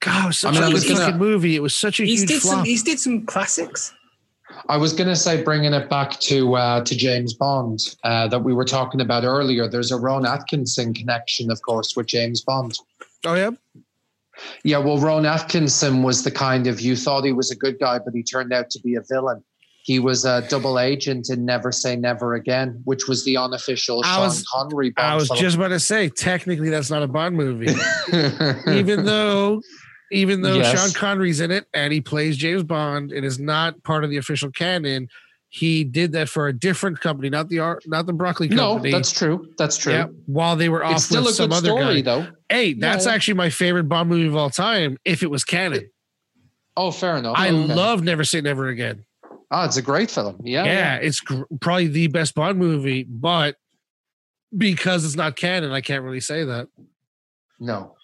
God, 0.00 0.24
it 0.24 0.26
was 0.28 0.38
such 0.38 0.52
I 0.52 0.54
mean, 0.54 0.62
I 0.64 0.68
a 0.68 0.72
was 0.72 0.84
good 0.84 0.94
gonna- 0.94 1.04
fucking 1.06 1.18
movie. 1.18 1.56
It 1.56 1.60
was 1.62 1.74
such 1.74 2.00
a 2.00 2.04
He's 2.04 2.20
huge 2.20 2.28
did 2.30 2.42
flop. 2.42 2.54
some. 2.54 2.64
He's 2.64 2.82
did 2.82 2.98
some 3.00 3.26
classics. 3.26 3.92
I 4.68 4.76
was 4.76 4.92
going 4.92 5.08
to 5.08 5.14
say, 5.16 5.42
bringing 5.44 5.72
it 5.74 5.88
back 5.88 6.18
to 6.20 6.54
uh, 6.56 6.84
to 6.84 6.96
James 6.96 7.34
Bond 7.34 7.78
uh, 8.02 8.26
that 8.28 8.42
we 8.42 8.52
were 8.52 8.64
talking 8.64 9.00
about 9.00 9.24
earlier. 9.24 9.68
There's 9.68 9.92
a 9.92 9.96
Rowan 9.96 10.26
Atkinson 10.26 10.92
connection, 10.92 11.50
of 11.52 11.60
course, 11.62 11.94
with 11.96 12.06
James 12.06 12.40
Bond. 12.40 12.76
oh 13.26 13.34
yeah, 13.34 13.50
Yeah, 14.64 14.78
well, 14.78 14.98
Rowan 14.98 15.24
Atkinson 15.26 16.02
was 16.02 16.24
the 16.24 16.30
kind 16.32 16.66
of 16.66 16.80
you 16.80 16.96
thought 16.96 17.24
he 17.24 17.32
was 17.32 17.50
a 17.52 17.56
good 17.56 17.78
guy, 17.78 17.98
but 17.98 18.12
he 18.14 18.22
turned 18.24 18.52
out 18.52 18.70
to 18.70 18.80
be 18.80 18.96
a 18.96 19.02
villain. 19.08 19.42
He 19.82 19.98
was 19.98 20.24
a 20.26 20.46
double 20.48 20.78
agent 20.78 21.30
in 21.30 21.44
Never 21.44 21.72
Say 21.72 21.96
Never 21.96 22.34
Again, 22.34 22.80
which 22.84 23.08
was 23.08 23.24
the 23.24 23.36
unofficial 23.38 24.02
I 24.04 24.14
Sean 24.14 24.24
was- 24.24 24.44
Connery 24.52 24.90
Bond 24.90 25.06
I 25.06 25.14
was 25.14 25.28
film. 25.28 25.40
just 25.40 25.56
about 25.56 25.68
to 25.68 25.80
say. 25.80 26.08
Technically, 26.10 26.68
that's 26.70 26.90
not 26.90 27.02
a 27.02 27.08
Bond 27.08 27.34
movie, 27.36 27.72
even 28.68 29.04
though, 29.04 29.60
even 30.12 30.42
though 30.42 30.54
Yes. 30.56 30.78
Sean 30.78 30.92
Connery's 30.92 31.40
in 31.40 31.50
it 31.50 31.66
and 31.72 31.92
he 31.92 32.00
plays 32.00 32.36
James 32.36 32.62
Bond, 32.62 33.10
it 33.12 33.24
is 33.24 33.38
not 33.38 33.82
part 33.82 34.04
of 34.04 34.10
the 34.10 34.16
official 34.18 34.50
canon. 34.50 35.08
He 35.52 35.82
did 35.82 36.12
that 36.12 36.28
for 36.28 36.46
a 36.46 36.52
different 36.52 37.00
company, 37.00 37.28
not 37.28 37.48
the 37.48 37.58
art, 37.58 37.82
not 37.86 38.06
the 38.06 38.12
Broccoli 38.12 38.48
no, 38.48 38.74
company. 38.74 38.92
that's 38.92 39.10
true. 39.10 39.48
That's 39.58 39.76
true. 39.76 39.92
Yeah, 39.94 40.06
while 40.26 40.54
they 40.56 40.68
were 40.68 40.84
off 40.84 40.92
It's 40.96 41.10
with 41.10 41.28
some 41.34 41.50
other 41.52 41.70
story, 41.70 42.02
guy. 42.02 42.20
though. 42.20 42.26
Hey, 42.48 42.74
that's 42.74 43.06
yeah. 43.06 43.12
actually 43.12 43.34
my 43.34 43.50
favorite 43.50 43.88
Bond 43.88 44.08
movie 44.10 44.28
of 44.28 44.36
all 44.36 44.50
time. 44.50 44.96
If 45.04 45.22
it 45.24 45.30
was 45.30 45.42
canon, 45.42 45.90
Oh, 46.76 46.92
fair 46.92 47.16
enough. 47.16 47.34
I 47.36 47.48
Okay. 47.48 47.74
love 47.74 48.02
Never 48.02 48.22
Say 48.24 48.40
Never 48.40 48.68
Again. 48.68 49.04
Ah, 49.50 49.64
it's 49.64 49.76
a 49.76 49.82
great 49.82 50.10
film. 50.10 50.40
Yeah. 50.44 50.64
yeah, 50.64 50.94
it's 50.96 51.20
gr- 51.20 51.42
probably 51.60 51.88
the 51.88 52.06
best 52.06 52.34
Bond 52.34 52.58
movie, 52.58 53.02
but 53.04 53.56
because 54.56 55.04
it's 55.04 55.16
not 55.16 55.36
canon, 55.36 55.72
I 55.72 55.80
can't 55.80 56.04
really 56.04 56.20
say 56.20 56.44
that. 56.44 56.68
No. 57.58 57.96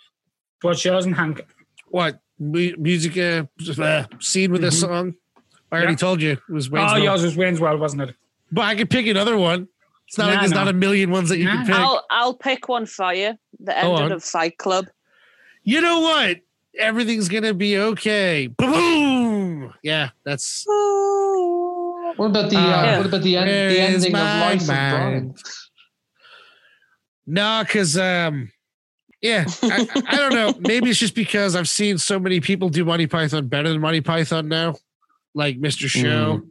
What's 0.62 0.84
yours 0.84 1.06
and 1.06 1.14
Hank? 1.14 1.44
What 1.88 2.20
mu- 2.38 2.74
music 2.78 3.16
uh, 3.16 3.44
uh, 3.80 4.04
scene 4.20 4.50
with 4.50 4.60
this 4.60 4.76
Mhm. 4.76 4.80
song? 4.80 5.14
I 5.70 5.76
already 5.76 5.92
Yeah. 5.92 5.96
told 5.96 6.20
you 6.22 6.32
it 6.32 6.40
was 6.48 6.68
Wayne's 6.70 6.90
Oh, 6.90 6.94
World. 6.94 7.04
yours 7.04 7.22
was 7.22 7.36
Wayne's 7.36 7.60
World, 7.60 7.80
wasn't 7.80 8.02
it? 8.02 8.14
But 8.50 8.62
I 8.62 8.74
could 8.74 8.90
pick 8.90 9.06
another 9.06 9.36
one. 9.36 9.68
It's 10.08 10.18
not 10.18 10.28
like 10.30 10.38
there's 10.40 10.52
no. 10.52 10.58
not 10.64 10.68
a 10.68 10.72
million 10.72 11.10
ones 11.10 11.28
that 11.30 11.38
you 11.38 11.44
Nah, 11.46 11.52
can 11.56 11.66
pick. 11.66 11.74
I'll 11.74 12.06
I'll 12.10 12.34
pick 12.34 12.68
one 12.68 12.86
for 12.86 13.12
you. 13.12 13.36
The 13.58 13.72
Go 13.82 13.96
ending 13.96 14.12
of 14.12 14.22
Fight 14.24 14.56
Club. 14.58 14.86
You 15.64 15.80
know 15.80 16.00
what? 16.00 16.38
Everything's 16.78 17.28
gonna 17.28 17.54
be 17.54 17.76
okay. 17.78 18.46
Boom! 18.48 19.74
Yeah, 19.82 20.10
that's 20.24 20.64
What 22.16 22.26
about 22.26 22.50
the 22.50 22.56
uh, 22.56 22.60
Uh, 22.60 22.96
what 22.98 23.06
about 23.06 23.22
the 23.22 23.36
end 23.36 23.48
the 23.48 23.80
ending 23.80 24.06
of 24.06 24.12
my 24.12 24.40
Life 24.40 24.60
of 24.62 24.66
Brian? 24.66 25.12
mind? 25.26 25.38
no, 27.26 27.62
because 27.66 27.96
um, 27.98 28.50
yeah, 29.20 29.44
I, 29.62 29.86
I 30.06 30.16
don't 30.16 30.34
know. 30.34 30.54
Maybe 30.60 30.90
it's 30.90 30.98
just 30.98 31.14
because 31.14 31.56
I've 31.56 31.68
seen 31.68 31.98
so 31.98 32.18
many 32.18 32.40
people 32.40 32.68
do 32.68 32.84
Monty 32.84 33.06
Python 33.06 33.48
better 33.48 33.68
than 33.68 33.80
Monty 33.80 34.00
Python 34.00 34.48
now, 34.48 34.76
like 35.34 35.58
Mr. 35.58 35.88
Show. 35.88 36.42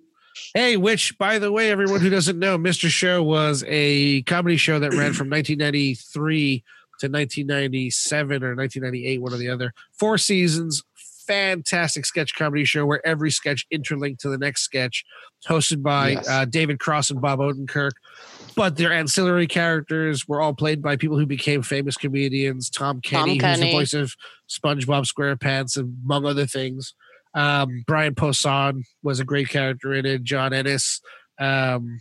Hey, 0.53 0.75
which, 0.75 1.17
by 1.17 1.39
the 1.39 1.51
way, 1.51 1.71
everyone 1.71 2.01
who 2.01 2.09
doesn't 2.09 2.37
know, 2.37 2.57
Mr. 2.57 2.89
Show 2.89 3.23
was 3.23 3.63
a 3.67 4.21
comedy 4.23 4.57
show 4.57 4.79
that 4.79 4.91
ran 4.91 5.13
from 5.13 5.29
1993 5.29 6.63
to 6.99 7.07
1997 7.07 8.43
or 8.43 8.55
1998, 8.55 9.21
one 9.21 9.33
or 9.33 9.37
the 9.37 9.49
other. 9.49 9.73
Four 9.97 10.17
seasons, 10.17 10.83
fantastic 11.27 12.05
sketch 12.05 12.33
comedy 12.35 12.65
show 12.65 12.85
where 12.85 13.05
every 13.05 13.31
sketch 13.31 13.65
interlinked 13.71 14.21
to 14.21 14.29
the 14.29 14.37
next 14.37 14.61
sketch, 14.63 15.03
hosted 15.47 15.81
by 15.83 16.09
Yes. 16.11 16.27
uh, 16.29 16.45
David 16.45 16.79
Cross 16.79 17.09
and 17.09 17.21
Bob 17.21 17.39
Odenkirk. 17.39 17.91
But 18.55 18.77
their 18.77 18.93
ancillary 18.93 19.47
characters 19.47 20.27
were 20.29 20.39
all 20.39 20.53
played 20.53 20.81
by 20.81 20.95
people 20.95 21.19
who 21.19 21.25
became 21.25 21.61
famous 21.61 21.97
comedians. 21.97 22.69
Tom 22.69 23.01
Kenny, 23.01 23.37
who's 23.37 23.59
the 23.59 23.71
voice 23.71 23.93
of 23.93 24.13
SpongeBob 24.49 25.05
SquarePants, 25.11 25.77
among 25.77 26.25
other 26.25 26.45
things. 26.45 26.93
Um, 27.33 27.83
Brian 27.85 28.15
Posehn 28.15 28.83
was 29.03 29.19
a 29.19 29.25
great 29.25 29.49
character 29.49 29.93
in 29.93 30.05
it. 30.05 30.23
John 30.23 30.53
Ennis, 30.53 31.01
um, 31.37 31.99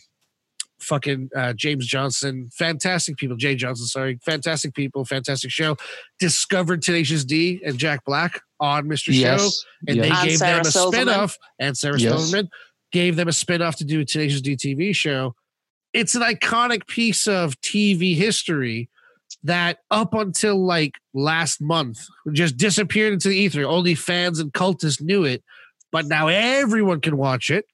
fucking 0.85 1.31
uh, 1.35 1.53
James 1.55 1.87
Johnson, 1.87 2.51
fantastic 2.53 3.17
people. 3.17 3.37
Jay 3.37 3.55
Johnston, 3.57 3.87
sorry, 3.89 4.19
fantastic 4.25 4.75
people, 4.75 5.05
fantastic 5.05 5.51
show. 5.51 5.77
Discovered 6.19 6.83
Tenacious 6.83 7.25
D 7.25 7.61
and 7.65 7.79
Jack 7.79 8.05
Black 8.05 8.41
on 8.61 8.85
Mr. 8.87 9.13
Show, 9.13 9.49
and 9.89 9.97
yes. 9.97 10.05
they 10.05 10.11
And 10.11 10.29
gave 10.29 10.39
Sarah 10.39 10.57
them 10.59 10.67
a 10.67 10.71
Silverman. 10.71 11.07
spinoff. 11.09 11.35
And 11.59 11.77
Sarah 11.77 11.99
Yes. 11.99 12.13
Silverman 12.23 12.49
gave 12.93 13.17
them 13.17 13.29
a 13.29 13.33
spinoff 13.33 13.77
to 13.77 13.85
do 13.85 14.01
a 14.01 14.05
Tenacious 14.05 14.41
D 14.41 14.57
TV 14.57 14.95
show. 14.95 15.35
It's 15.93 16.15
an 16.15 16.23
iconic 16.23 16.87
piece 16.87 17.27
of 17.27 17.61
TV 17.61 18.15
history 18.17 18.89
that 19.43 19.79
up 19.91 20.15
until 20.15 20.65
like 20.65 20.93
last 21.13 21.61
month 21.61 22.01
just 22.33 22.57
disappeared 22.57 23.13
into 23.13 23.29
the 23.29 23.37
ether. 23.37 23.65
Only 23.65 23.95
fans 23.95 24.39
and 24.41 24.53
cultists 24.53 25.01
knew 25.03 25.25
it, 25.25 25.43
but 25.93 26.07
now 26.07 26.29
everyone 26.29 27.01
can 27.01 27.17
watch 27.17 27.51
it. 27.51 27.65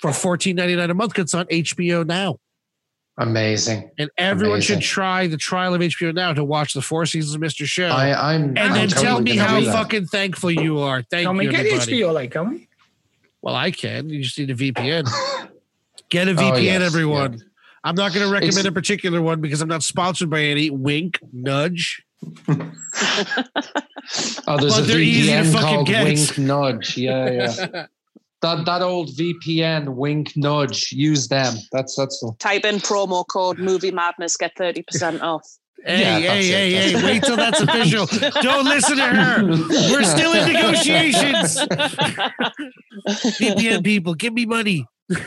For 0.00 0.12
fourteen 0.12 0.56
ninety 0.56 0.76
nine 0.76 0.90
a 0.90 0.94
month. 0.94 1.18
It's 1.18 1.34
on 1.34 1.46
HBO 1.46 2.06
now, 2.06 2.38
Amazing. 3.18 3.90
and 3.98 4.10
everyone 4.16 4.60
should 4.60 4.80
try 4.80 5.26
the 5.26 5.36
trial 5.36 5.74
of 5.74 5.80
HBO 5.80 6.14
now 6.14 6.32
to 6.32 6.44
watch 6.44 6.72
the 6.74 6.82
four 6.82 7.04
seasons 7.06 7.34
of 7.34 7.40
Mister 7.40 7.66
Show. 7.66 7.88
I, 7.88 8.34
I'm. 8.34 8.42
and 8.50 8.58
I'm 8.58 8.72
then 8.74 8.88
tell 8.88 9.20
me 9.20 9.36
how 9.36 9.60
fucking 9.62 10.06
thankful 10.06 10.50
you 10.50 10.78
are. 10.78 11.02
Thank 11.02 11.26
Can 11.26 11.36
we 11.36 11.44
you, 11.46 11.50
get 11.50 11.66
everybody. 11.66 12.00
HBO 12.00 12.12
like, 12.14 12.30
can 12.32 12.50
we? 12.50 12.68
Well, 13.42 13.54
I 13.54 13.70
can. 13.70 14.08
You 14.08 14.22
just 14.22 14.38
need 14.38 14.50
a 14.50 14.54
VPN. 14.54 15.08
Get 16.10 16.26
a 16.26 16.30
Oh, 16.30 16.34
VPN, 16.36 16.62
yes, 16.62 16.82
everyone. 16.82 17.42
I'm 17.84 17.94
not 17.94 18.14
going 18.14 18.26
to 18.26 18.32
recommend 18.32 18.54
It's- 18.58 18.64
a 18.64 18.72
particular 18.72 19.20
one 19.20 19.42
because 19.42 19.60
I'm 19.60 19.68
not 19.68 19.82
sponsored 19.82 20.30
by 20.30 20.40
any. 20.40 20.70
Wink, 20.70 21.20
nudge. 21.32 22.02
Oh, 24.46 24.56
there's 24.56 24.74
But 24.74 24.84
a 24.84 24.86
they're 24.86 24.96
VPN 24.98 25.60
called 25.60 25.86
get. 25.86 26.04
Wink 26.04 26.38
Nudge. 26.38 26.96
Yeah, 26.96 27.52
yeah. 27.70 27.86
that 28.42 28.64
that 28.66 28.82
old 28.82 29.08
VPN 29.10 29.94
Wink 29.94 30.32
Nudge. 30.36 30.92
Use 30.92 31.28
them. 31.28 31.54
That's 31.72 31.94
that's 31.96 32.20
the 32.20 32.32
Type 32.38 32.64
in 32.64 32.76
promo 32.76 33.24
code 33.26 33.58
Movie 33.58 33.90
Madness, 33.90 34.36
get 34.36 34.56
30% 34.56 35.20
off. 35.22 35.42
Hey, 35.84 36.00
Yeah, 36.00 36.18
hey, 36.18 36.26
that's 36.26 36.46
it, 36.46 36.52
hey, 36.52 36.72
that's 36.72 36.90
hey! 36.90 36.98
it. 36.98 37.04
Wait 37.04 37.22
till 37.22 37.36
that's 37.36 37.60
official. 37.66 38.06
Don't 38.42 38.64
listen 38.64 38.96
to 38.96 39.06
her. 39.06 39.44
We're 39.92 40.02
still 40.02 40.32
in 40.32 40.52
negotiations. 40.52 41.56
VPN 43.38 43.84
people, 43.84 44.14
give 44.14 44.32
me 44.34 44.44
money. 44.44 44.86
well, 45.08 45.18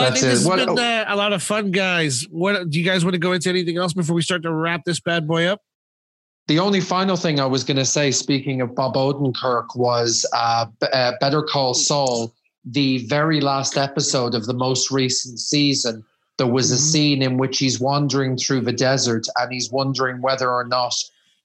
I 0.00 0.10
That's 0.10 0.20
think 0.20 0.22
this 0.22 0.24
it. 0.24 0.28
has 0.28 0.46
What- 0.46 0.56
been 0.58 0.78
uh, 0.78 1.04
a 1.08 1.16
lot 1.16 1.32
of 1.32 1.42
fun, 1.42 1.70
guys. 1.72 2.26
What 2.30 2.70
do 2.70 2.78
you 2.78 2.84
guys 2.84 3.04
want 3.04 3.14
to 3.14 3.18
go 3.18 3.32
into 3.32 3.48
anything 3.48 3.76
else 3.76 3.92
before 3.92 4.14
we 4.14 4.22
start 4.22 4.42
to 4.44 4.52
wrap 4.52 4.82
this 4.84 5.00
bad 5.00 5.26
boy 5.26 5.46
up? 5.46 5.60
The 6.46 6.58
only 6.58 6.80
final 6.80 7.16
thing 7.16 7.40
I 7.40 7.46
was 7.46 7.64
going 7.64 7.78
to 7.78 7.86
say, 7.86 8.10
speaking 8.10 8.60
of 8.60 8.74
Bob 8.74 8.94
Odenkirk, 8.94 9.76
was 9.76 10.26
uh, 10.34 10.66
B- 10.80 10.86
uh, 10.92 11.12
Better 11.20 11.42
Call 11.42 11.72
Saul. 11.72 12.34
The 12.66 13.06
very 13.06 13.40
last 13.40 13.78
episode 13.78 14.34
of 14.34 14.44
the 14.46 14.52
most 14.54 14.90
recent 14.90 15.38
season, 15.40 16.04
there 16.36 16.46
was 16.46 16.70
a 16.70 16.76
Mhm. 16.76 16.78
scene 16.92 17.22
in 17.22 17.38
which 17.38 17.58
he's 17.58 17.80
wandering 17.80 18.36
through 18.36 18.62
the 18.62 18.72
desert 18.72 19.26
and 19.38 19.52
he's 19.52 19.70
wondering 19.70 20.20
whether 20.20 20.50
or 20.50 20.66
not 20.66 20.94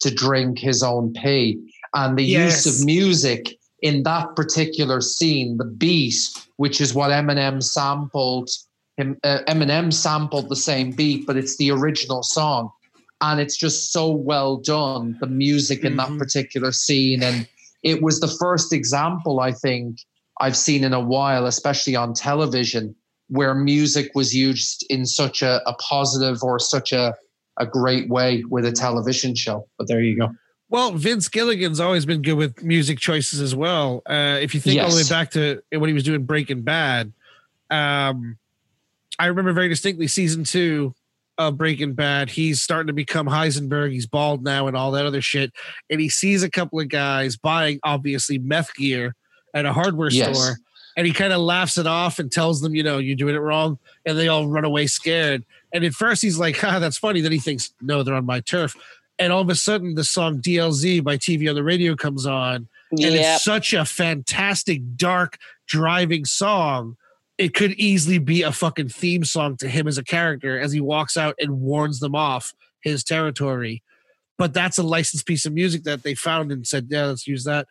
to 0.02 0.12
drink 0.12 0.60
his 0.60 0.82
own 0.84 1.14
pee. 1.14 1.58
And 1.94 2.18
the 2.18 2.24
use 2.24 2.66
of 2.66 2.86
music 2.86 3.58
in 3.82 4.04
that 4.04 4.36
particular 4.36 5.00
scene, 5.02 5.58
the 5.58 5.66
beat, 5.66 6.16
which 6.58 6.82
is 6.82 6.94
what 6.94 7.12
Eminem 7.12 7.62
sampled, 7.64 8.50
him, 8.98 9.18
uh, 9.24 9.40
Eminem 9.48 9.94
sampled 9.94 10.50
the 10.50 10.56
same 10.58 10.92
beat, 10.92 11.26
but 11.26 11.38
it's 11.38 11.56
the 11.58 11.72
original 11.72 12.22
song 12.24 12.72
and 13.22 13.40
it's 13.40 13.58
just 13.58 13.91
so 13.91 14.10
well 14.12 14.58
done 14.58 15.18
the 15.20 15.28
music 15.28 15.84
in 15.84 15.94
Mhm. 15.94 15.98
that 15.98 16.18
particular 16.18 16.72
scene 16.72 17.22
and 17.24 17.48
it 17.84 18.02
was 18.02 18.20
the 18.20 18.28
first 18.28 18.74
example 18.74 19.40
i 19.40 19.52
think 19.52 20.00
i've 20.41 20.56
seen 20.58 20.84
in 20.84 20.94
a 20.94 21.00
while 21.00 21.46
especially 21.46 21.96
on 21.96 22.14
television 22.14 22.96
where 23.28 23.54
music 23.54 24.12
was 24.16 24.34
used 24.34 24.86
in 24.90 25.06
such 25.06 25.41
a, 25.41 25.62
a 25.68 25.74
positive 25.74 26.41
or 26.44 26.58
such 26.60 26.91
a, 26.91 27.14
a 27.60 27.66
great 27.66 28.10
way 28.10 28.44
with 28.50 28.66
a 28.66 28.72
television 28.72 29.36
show 29.36 29.68
but 29.78 29.88
there 29.88 30.02
you 30.02 30.18
go 30.18 30.30
Well, 30.72 30.91
Vince 30.91 31.28
Gilligan's 31.30 31.80
always 31.80 32.06
been 32.06 32.22
good 32.22 32.36
with 32.36 32.62
music 32.64 33.00
choices 33.00 33.41
as 33.41 33.56
well. 33.56 34.04
Uh, 34.06 34.38
if 34.40 34.54
you 34.54 34.60
think 34.62 34.80
all 34.80 34.91
the 34.91 34.98
way 34.98 35.10
back 35.10 35.32
to 35.32 35.64
when 35.72 35.88
he 35.88 35.94
was 35.96 36.04
doing 36.04 36.26
Breaking 36.26 36.62
Bad, 36.62 37.12
um, 37.72 38.38
I 39.18 39.26
remember 39.26 39.52
very 39.52 39.68
distinctly 39.68 40.06
season 40.08 40.44
two 40.44 40.94
of 41.40 41.57
Breaking 41.57 41.94
Bad. 41.94 42.30
He's 42.30 42.61
starting 42.61 42.88
to 42.88 42.94
become 42.94 43.26
Heisenberg. 43.26 43.91
He's 43.91 44.06
bald 44.06 44.44
now 44.44 44.68
and 44.68 44.78
all 44.78 44.91
that 44.91 45.06
other 45.06 45.22
shit. 45.22 45.52
And 45.90 45.99
he 45.99 46.10
sees 46.10 46.44
a 46.44 46.49
couple 46.49 46.80
of 46.80 46.90
guys 46.90 47.38
buying 47.38 47.80
obviously 47.84 48.38
meth 48.38 48.76
gear 48.76 49.16
at 49.53 49.66
a 49.66 49.74
hardware 49.74 50.11
Yes. 50.11 50.38
store. 50.38 50.57
And 50.98 51.07
he 51.07 51.14
kind 51.14 51.32
of 51.32 51.40
laughs 51.40 51.78
it 51.78 51.88
off 51.88 52.20
and 52.20 52.30
tells 52.30 52.60
them, 52.61 52.76
you 52.76 52.84
know, 52.84 52.98
you're 52.98 53.16
doing 53.16 53.34
it 53.36 53.40
wrong. 53.40 53.80
And 54.06 54.18
they 54.18 54.28
all 54.28 54.48
run 54.48 54.66
away 54.66 54.86
scared. 54.88 55.45
And 55.74 55.86
at 55.86 55.94
first 55.94 56.22
he's 56.22 56.38
like, 56.38 56.57
ha, 56.57 56.78
that's 56.78 56.98
funny. 56.98 57.22
Then 57.22 57.32
he 57.32 57.40
thinks, 57.40 57.74
no, 57.82 58.03
they're 58.03 58.16
on 58.16 58.26
my 58.26 58.41
turf. 58.41 58.76
And 59.18 59.32
all 59.32 59.41
of 59.41 59.49
a 59.49 59.56
sudden, 59.56 59.95
the 59.95 60.03
song 60.03 60.41
DLZ 60.41 61.03
by 61.03 61.18
TV 61.18 61.49
on 61.49 61.56
the 61.56 61.64
radio 61.64 61.95
comes 61.95 62.26
on. 62.26 62.68
And 62.91 62.99
Yeah. 62.99 63.36
it's 63.36 63.44
such 63.45 63.74
a 63.74 63.86
fantastic, 63.86 64.82
dark, 64.98 65.38
driving 65.68 66.26
song. 66.26 66.98
It 67.40 67.53
could 67.56 67.72
easily 67.80 68.18
be 68.20 68.41
a 68.44 68.52
fucking 68.52 68.90
theme 68.90 69.24
song 69.24 69.56
to 69.57 69.68
him 69.70 69.88
as 69.88 69.98
a 69.98 70.03
character 70.03 70.60
as 70.60 70.74
he 70.74 70.82
walks 70.82 71.16
out 71.16 71.36
and 71.40 71.61
warns 71.61 71.99
them 72.02 72.14
off 72.14 72.53
his 72.84 73.02
territory. 73.03 73.82
But 74.38 74.53
that's 74.53 74.78
a 74.78 74.84
licensed 74.84 75.26
piece 75.26 75.45
of 75.45 75.53
music 75.53 75.84
that 75.84 76.03
they 76.03 76.16
found 76.16 76.52
and 76.52 76.68
said, 76.68 76.88
yeah, 76.90 77.06
let's 77.06 77.26
use 77.26 77.45
that. 77.45 77.66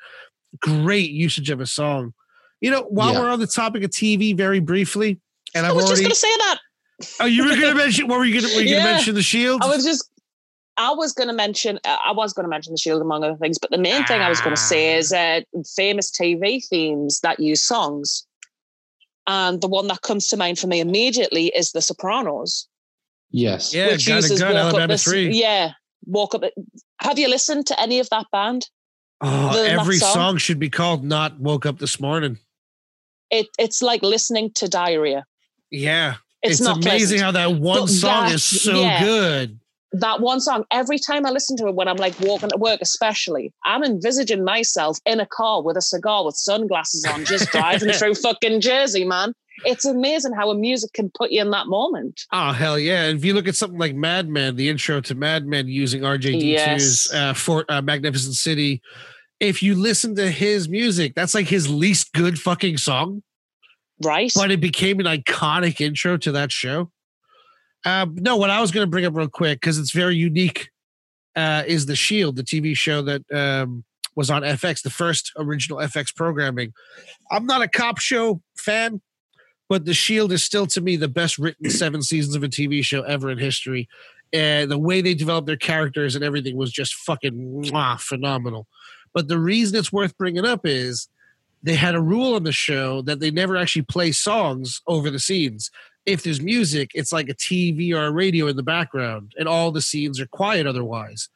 Great 0.61 1.11
usage 1.11 1.51
of 1.51 1.61
a 1.61 1.67
song. 1.67 2.15
You 2.63 2.71
know, 2.71 2.83
while 2.89 3.13
Yeah. 3.13 3.21
we're 3.21 3.29
on 3.29 3.41
the 3.41 3.47
topic 3.47 3.83
of 3.85 3.91
TV, 3.91 4.35
very 4.37 4.59
briefly, 4.59 5.21
and 5.55 5.65
I 5.67 5.69
I've 5.69 5.77
was 5.77 5.89
just 5.89 6.01
going 6.01 6.11
to 6.11 6.17
say 6.17 6.35
that. 6.39 6.59
oh, 7.21 7.27
you 7.27 7.45
were 7.45 7.51
going 7.51 7.61
to 7.69 7.75
mention. 7.75 8.09
What 8.09 8.19
were 8.19 8.25
you 8.25 8.41
going 8.41 8.51
to? 8.51 8.57
Were 8.57 8.63
you 8.63 8.71
going 8.71 8.83
to 8.83 8.89
Yeah. 8.89 8.95
mention 8.95 9.15
the 9.15 9.23
Shield? 9.23 9.63
I 9.63 9.69
was 9.69 9.85
just, 9.85 10.11
I 10.79 10.93
was 10.93 11.13
going 11.13 11.29
to 11.29 11.35
mention, 11.35 11.79
uh, 11.85 11.97
I 12.05 12.13
was 12.13 12.33
going 12.33 12.45
to 12.45 12.51
mention 12.51 12.73
the 12.73 12.79
Shield 12.79 13.01
among 13.03 13.23
other 13.23 13.37
things, 13.37 13.59
but 13.59 13.71
the 13.71 13.79
main 13.79 14.05
thing 14.07 14.21
I 14.23 14.29
was 14.31 14.41
going 14.41 14.57
to 14.57 14.61
say 14.61 14.97
is 14.97 15.13
uh, 15.13 15.41
famous 15.77 16.11
TV 16.11 16.67
themes 16.67 17.21
that 17.21 17.39
use 17.39 17.63
songs. 17.63 18.25
And 19.29 19.61
the 19.61 19.69
one 19.69 19.87
that 19.89 20.01
comes 20.03 20.27
to 20.29 20.37
mind 20.39 20.59
for 20.59 20.67
me 20.67 20.81
immediately 20.81 21.49
is 21.55 21.73
The 21.73 21.83
Sopranos, 21.83 22.67
yes 23.31 23.75
yeah, 23.75 23.89
which 23.89 24.07
got 24.07 24.13
a 24.15 24.17
uses 24.17 24.41
gun, 24.41 24.55
walk 24.55 24.63
Alabama 24.65 24.85
up 24.85 24.91
this. 24.91 25.05
three. 25.05 25.29
Yeah, 25.31 25.73
walk 26.07 26.35
up. 26.35 26.43
Have 27.03 27.19
you 27.19 27.29
listened 27.29 27.67
to 27.67 27.79
any 27.81 27.99
of 28.01 28.09
that 28.11 28.27
band? 28.33 28.67
Oh, 29.21 29.53
the- 29.53 29.69
every 29.69 29.99
song? 29.99 30.15
song 30.15 30.37
should 30.39 30.59
be 30.59 30.71
called 30.71 31.05
"Not 31.05 31.39
Woke 31.39 31.67
Up 31.67 31.79
This 31.79 32.01
Morning." 32.01 32.39
It 33.31 33.49
it's 33.59 33.83
like 33.83 34.03
listening 34.03 34.51
to 34.55 34.67
diarrhea. 34.69 35.27
Yeah, 35.71 36.15
It's, 36.43 36.53
it's, 36.55 36.61
not 36.63 36.79
amazing 36.79 37.19
pleasant. 37.19 37.21
how 37.21 37.31
that 37.33 37.61
one 37.61 37.81
But 37.83 37.87
song 37.89 38.27
that- 38.27 38.35
is 38.35 38.45
so 38.45 38.81
yeah. 38.81 39.05
good. 39.05 39.61
That 39.93 40.21
one 40.21 40.41
song, 40.41 40.65
every 40.71 40.99
time 40.99 41.25
I 41.25 41.31
listen 41.31 41.57
to 41.59 41.67
it 41.69 41.75
when 41.75 41.89
I'm 41.89 41.97
like 41.97 42.19
walking 42.21 42.51
to 42.51 42.57
work, 42.59 42.81
especially, 42.83 43.53
I'm 43.65 43.83
envisaging 43.83 44.45
myself 44.45 44.99
in 45.07 45.19
a 45.21 45.27
car 45.27 45.63
with 45.63 45.77
a 45.77 45.81
cigar 45.83 46.25
with 46.25 46.37
sunglasses 46.37 47.05
on, 47.07 47.25
just 47.25 47.49
driving 47.53 47.93
through 47.93 48.15
fucking 48.17 48.61
Jersey, 48.61 49.05
man. 49.05 49.33
It's 49.65 49.85
amazing 49.85 50.35
how 50.35 50.51
a 50.51 50.55
music 50.55 50.93
can 50.93 51.11
put 51.17 51.33
you 51.33 51.41
in 51.41 51.51
that 51.51 51.67
moment. 51.67 52.21
Oh 52.33 52.53
hell 52.53 52.79
yeah! 52.79 53.05
And 53.07 53.19
if 53.19 53.25
you 53.25 53.35
look 53.35 53.49
at 53.49 53.57
something 53.57 53.79
like 53.79 53.95
Mad 53.95 54.29
Men, 54.29 54.55
the 54.55 54.69
intro 54.69 55.01
to 55.01 55.15
Mad 55.17 55.47
Men 55.47 55.67
using 55.67 56.03
RJD2's 56.03 56.43
Yes. 56.45 57.13
uh, 57.13 57.35
Fort 57.35 57.67
uh, 57.69 57.83
Magnificent 57.83 58.35
City, 58.37 58.81
if 59.41 59.61
you 59.63 59.75
listen 59.75 60.15
to 60.15 60.31
his 60.31 60.69
music, 60.69 61.15
that's 61.17 61.35
like 61.35 61.49
his 61.49 61.69
least 61.69 62.13
good 62.13 62.39
fucking 62.39 62.77
song, 62.77 63.23
Right? 64.05 64.31
but 64.37 64.53
it 64.53 64.61
became 64.61 65.01
an 65.01 65.07
iconic 65.07 65.81
intro 65.81 66.17
to 66.19 66.31
that 66.33 66.53
show. 66.53 66.93
Um, 67.85 68.15
no, 68.17 68.37
what 68.37 68.51
I 68.51 68.61
was 68.61 68.71
going 68.71 68.87
to 68.87 68.91
bring 68.91 69.05
up 69.05 69.15
real 69.15 69.29
quick 69.29 69.61
because 69.61 69.79
it's 69.79 69.93
very 69.93 70.17
unique 70.17 70.71
uh, 71.37 71.63
is 71.67 71.87
the 71.87 71.97
Shield, 71.97 72.37
the 72.37 72.43
TV 72.43 72.77
show 72.77 73.03
that 73.03 73.23
um, 73.33 73.85
was 74.17 74.31
on 74.31 74.43
FX, 74.43 74.83
the 74.83 74.91
first 74.91 75.33
original 75.37 75.79
FX 75.79 76.15
programming. 76.15 76.73
I'm 77.31 77.47
not 77.47 77.63
a 77.63 77.69
cop 77.69 77.99
show 77.99 78.43
fan, 78.57 79.01
but 79.69 79.85
the 79.85 79.95
Shield 79.95 80.33
is 80.33 80.43
still 80.43 80.67
to 80.69 80.81
me 80.81 80.97
the 80.97 81.09
best 81.09 81.39
written 81.39 81.71
seven 81.71 82.03
seasons 82.03 82.35
of 82.35 82.43
a 82.43 82.49
TV 82.49 82.83
show 82.83 83.03
ever 83.03 83.31
in 83.31 83.39
history. 83.39 83.89
And 84.33 84.71
the 84.71 84.79
way 84.79 85.01
they 85.01 85.15
developed 85.15 85.47
their 85.47 85.57
characters 85.57 86.15
and 86.15 86.25
everything 86.25 86.57
was 86.57 86.73
just 86.73 86.95
fucking 86.95 87.33
mwah, 87.33 87.99
phenomenal. 88.01 88.67
But 89.15 89.29
the 89.29 89.39
reason 89.39 89.79
it's 89.79 89.93
worth 89.93 90.19
bringing 90.19 90.45
up 90.45 90.63
is 90.65 91.09
they 91.63 91.75
had 91.75 91.95
a 91.95 92.01
rule 92.01 92.35
on 92.35 92.45
the 92.45 92.53
show 92.53 93.03
that 93.03 93.21
they 93.21 93.31
never 93.31 93.57
actually 93.57 93.83
play 93.83 94.13
songs 94.13 94.81
over 94.87 95.11
the 95.11 95.19
scenes. 95.19 95.71
If 96.09 96.23
there's 96.23 96.41
music, 96.41 96.91
it's 96.95 97.13
like 97.13 97.29
a 97.29 97.35
TV 97.35 97.93
or 97.93 98.07
a 98.07 98.11
radio 98.13 98.47
in 98.47 98.57
the 98.57 98.63
background, 98.63 99.33
and 99.39 99.47
all 99.49 99.71
the 99.71 99.83
scenes 99.83 100.19
are 100.21 100.27
quiet 100.27 100.67
otherwise. 100.67 101.29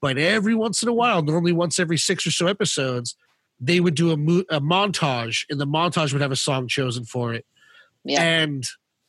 But 0.00 0.18
every 0.18 0.54
once 0.54 0.82
in 0.82 0.88
a 0.88 0.92
while, 0.92 1.22
normally 1.22 1.52
once 1.52 1.78
every 1.78 1.96
six 1.98 2.26
or 2.26 2.30
so 2.30 2.46
episodes, 2.46 3.16
they 3.60 3.80
would 3.80 3.94
do 3.94 4.10
a, 4.12 4.16
mo- 4.16 4.44
a 4.50 4.60
montage, 4.60 5.44
and 5.50 5.60
the 5.60 5.66
montage 5.66 6.12
would 6.12 6.22
have 6.22 6.32
a 6.32 6.36
song 6.36 6.68
chosen 6.68 7.04
for 7.04 7.32
it. 7.34 7.44
Yeah. 8.04 8.22
And 8.22 8.64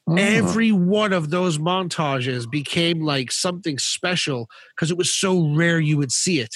Oh. 0.08 0.16
every 0.16 0.72
one 0.72 1.14
of 1.14 1.30
those 1.30 1.60
montages 1.60 2.50
became 2.50 3.02
like 3.02 3.32
something 3.32 3.78
special 3.78 4.50
because 4.76 4.90
it 4.90 4.98
was 4.98 5.14
so 5.14 5.54
rare 5.54 5.80
you 5.80 5.98
would 5.98 6.12
see 6.12 6.40
it 6.40 6.56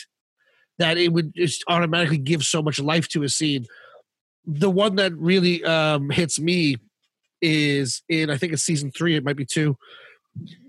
that 0.80 0.98
it 0.98 1.14
would 1.14 1.36
just 1.36 1.64
automatically 1.68 2.18
give 2.18 2.42
so 2.44 2.64
much 2.64 2.80
life 2.80 3.08
to 3.10 3.22
a 3.22 3.30
scene. 3.30 3.68
The 4.48 4.72
one 4.72 4.96
that 4.96 5.14
really 5.14 5.64
um, 5.66 6.10
hits 6.10 6.40
me 6.40 6.78
is 7.44 8.02
in 8.08 8.30
I 8.30 8.38
think 8.38 8.54
it's 8.54 8.64
season 8.64 8.92
three, 8.92 9.16
it 9.16 9.24
might 9.24 9.36
be 9.36 9.46
two. 9.46 9.78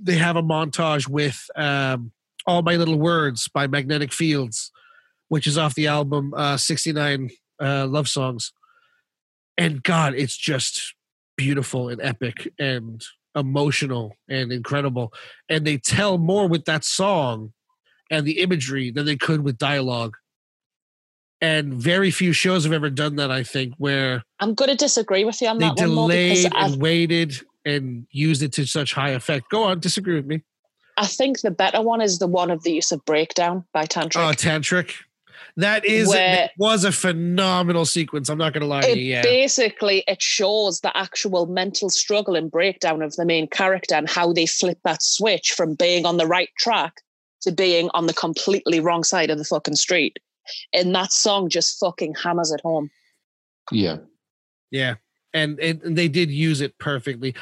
They 0.02 0.16
have 0.16 0.36
a 0.36 0.42
montage 0.42 1.08
with 1.08 1.48
um, 1.56 2.12
"All 2.46 2.62
My 2.62 2.76
Little 2.76 2.98
Words" 2.98 3.48
by 3.48 3.66
Magnetic 3.66 4.12
Fields, 4.12 4.70
which 5.28 5.46
is 5.46 5.56
off 5.56 5.74
the 5.74 5.86
album 5.86 6.34
uh, 6.36 6.58
"69 6.58 7.30
uh, 7.62 7.86
Love 7.86 8.08
Songs." 8.08 8.52
And 9.56 9.82
God, 9.82 10.14
it's 10.14 10.36
just 10.36 10.94
beautiful 11.36 11.88
and 11.88 12.00
epic 12.02 12.52
and 12.58 13.02
emotional 13.36 14.16
and 14.28 14.52
incredible. 14.52 15.12
And 15.48 15.66
they 15.66 15.78
tell 15.78 16.18
more 16.18 16.48
with 16.48 16.64
that 16.64 16.84
song 16.84 17.52
and 18.10 18.26
the 18.26 18.40
imagery 18.40 18.90
than 18.90 19.06
they 19.06 19.16
could 19.16 19.42
with 19.42 19.58
dialogue. 19.58 20.16
And 21.44 21.74
very 21.74 22.10
few 22.10 22.32
shows 22.32 22.64
have 22.64 22.72
ever 22.72 22.88
done 22.88 23.16
that. 23.16 23.30
I 23.30 23.42
think 23.42 23.74
where 23.76 24.22
I'm 24.40 24.54
going 24.54 24.70
to 24.70 24.76
disagree 24.76 25.24
with 25.24 25.42
you 25.42 25.48
on 25.48 25.58
they 25.58 25.66
that 25.66 25.76
one 25.76 25.94
more 25.94 26.08
delayed 26.08 26.50
and 26.54 26.80
waited 26.80 27.38
and 27.66 28.06
used 28.10 28.42
it 28.42 28.52
to 28.54 28.66
such 28.66 28.94
high 28.94 29.10
effect. 29.10 29.50
Go 29.50 29.64
on, 29.64 29.78
disagree 29.78 30.14
with 30.14 30.24
me. 30.24 30.42
I 30.96 31.06
think 31.06 31.40
the 31.40 31.50
better 31.50 31.82
one 31.82 32.00
is 32.00 32.18
the 32.18 32.26
one 32.26 32.50
of 32.50 32.62
the 32.62 32.72
use 32.72 32.92
of 32.92 33.04
breakdown 33.04 33.64
by 33.74 33.84
Tantric. 33.84 34.16
Oh, 34.16 34.32
tantric. 34.32 34.94
That 35.56 35.84
is 35.84 36.10
that 36.10 36.52
was 36.56 36.84
a 36.84 36.90
phenomenal 36.90 37.84
sequence. 37.84 38.28
I'm 38.30 38.38
not 38.38 38.54
going 38.54 38.62
to 38.62 38.66
lie 38.66 38.80
to 38.80 38.98
you. 38.98 39.12
Yeah. 39.12 39.22
basically 39.22 40.02
it 40.08 40.22
shows 40.22 40.80
the 40.80 40.96
actual 40.96 41.46
mental 41.46 41.90
struggle 41.90 42.36
and 42.36 42.50
breakdown 42.50 43.02
of 43.02 43.14
the 43.16 43.26
main 43.26 43.48
character 43.48 43.94
and 43.94 44.08
how 44.08 44.32
they 44.32 44.46
flip 44.46 44.78
that 44.84 45.02
switch 45.02 45.52
from 45.52 45.74
being 45.74 46.06
on 46.06 46.16
the 46.16 46.26
right 46.26 46.48
track 46.58 47.02
to 47.42 47.52
being 47.52 47.90
on 47.92 48.06
the 48.06 48.14
completely 48.14 48.80
wrong 48.80 49.04
side 49.04 49.30
of 49.30 49.36
the 49.36 49.44
fucking 49.44 49.76
street. 49.76 50.16
And 50.72 50.94
that 50.94 51.12
song 51.12 51.48
just 51.48 51.78
fucking 51.78 52.14
hammers 52.14 52.52
it 52.52 52.60
home. 52.62 52.90
Yeah. 53.70 53.98
Yeah. 54.70 54.94
And, 55.32 55.58
and 55.58 55.82
and 55.82 55.98
they 55.98 56.08
did 56.08 56.30
use 56.30 56.60
it 56.60 56.78
perfectly. 56.78 57.34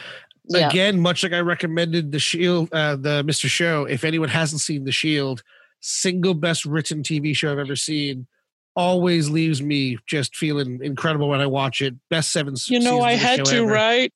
Yeah. 0.49 0.69
Again, 0.69 0.99
much 1.01 1.23
like 1.23 1.33
I 1.33 1.41
recommended 1.41 2.11
the 2.11 2.19
Shield, 2.19 2.73
uh, 2.73 2.97
the 2.97 3.23
Mr. 3.23 3.49
Show. 3.49 3.85
If 3.85 4.05
anyone 4.05 4.29
hasn't 4.29 4.61
seen 4.61 4.85
the 4.85 4.93
Shield, 4.93 5.43
single 5.81 6.35
best 6.35 6.65
written 6.65 7.03
TV 7.03 7.37
show 7.37 7.53
I've 7.53 7.59
ever 7.59 7.77
seen. 7.77 8.27
Always 8.74 9.29
leaves 9.29 9.61
me 9.61 9.99
just 10.07 10.35
feeling 10.35 10.81
incredible 10.83 11.29
when 11.29 11.43
I 11.43 11.47
watch 11.47 11.83
it. 11.83 11.95
Best 12.09 12.33
seven. 12.33 12.55
You 12.66 12.81
know, 12.81 13.01
I 13.03 13.12
of 13.12 13.20
the 13.20 13.27
had 13.27 13.39
show 13.39 13.45
to, 13.45 13.57
ever. 13.65 13.73
right? 13.73 14.12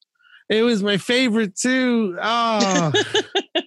It 0.48 0.62
was 0.62 0.82
my 0.82 0.96
favorite 0.96 1.56
too. 1.56 2.16
Oh, 2.22 2.92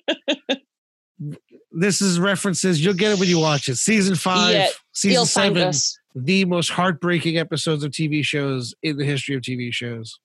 this 1.80 2.02
is 2.02 2.20
references. 2.20 2.84
You'll 2.84 2.94
get 2.94 3.14
it 3.14 3.20
when 3.20 3.30
you 3.30 3.40
watch 3.40 3.68
it. 3.70 3.76
Season 3.78 4.16
five, 4.16 4.54
Yeah, 4.54 4.68
season 4.94 5.26
seven, 5.26 5.64
us. 5.70 5.98
the 6.16 6.46
most 6.46 6.72
heartbreaking 6.72 7.38
episodes 7.38 7.84
of 7.84 7.92
TV 7.92 8.24
shows 8.24 8.74
in 8.84 8.98
the 8.98 9.06
history 9.06 9.36
of 9.36 9.42
TV 9.42 9.72
shows. 9.74 10.20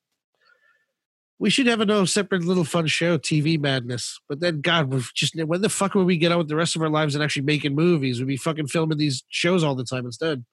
We 1.38 1.50
should 1.50 1.66
have 1.66 1.80
a 1.80 1.84
no 1.86 2.04
separate 2.04 2.44
little 2.44 2.64
fun 2.64 2.86
show, 2.86 3.18
TV 3.18 3.58
madness. 3.60 4.20
But 4.28 4.40
then, 4.40 4.60
God, 4.60 4.92
we've 4.92 5.10
just 5.14 5.34
when 5.36 5.62
the 5.62 5.68
fuck 5.68 5.94
will 5.94 6.04
we 6.04 6.16
get 6.16 6.32
on 6.32 6.38
with 6.38 6.48
the 6.48 6.56
rest 6.56 6.76
of 6.76 6.82
our 6.82 6.88
lives 6.88 7.14
and 7.14 7.24
actually 7.24 7.42
making 7.42 7.74
movies? 7.74 8.18
We'd 8.18 8.28
be 8.28 8.36
fucking 8.36 8.68
filming 8.68 8.98
these 8.98 9.24
shows 9.28 9.64
all 9.64 9.74
the 9.74 9.84
time 9.84 10.06
instead. 10.06 10.44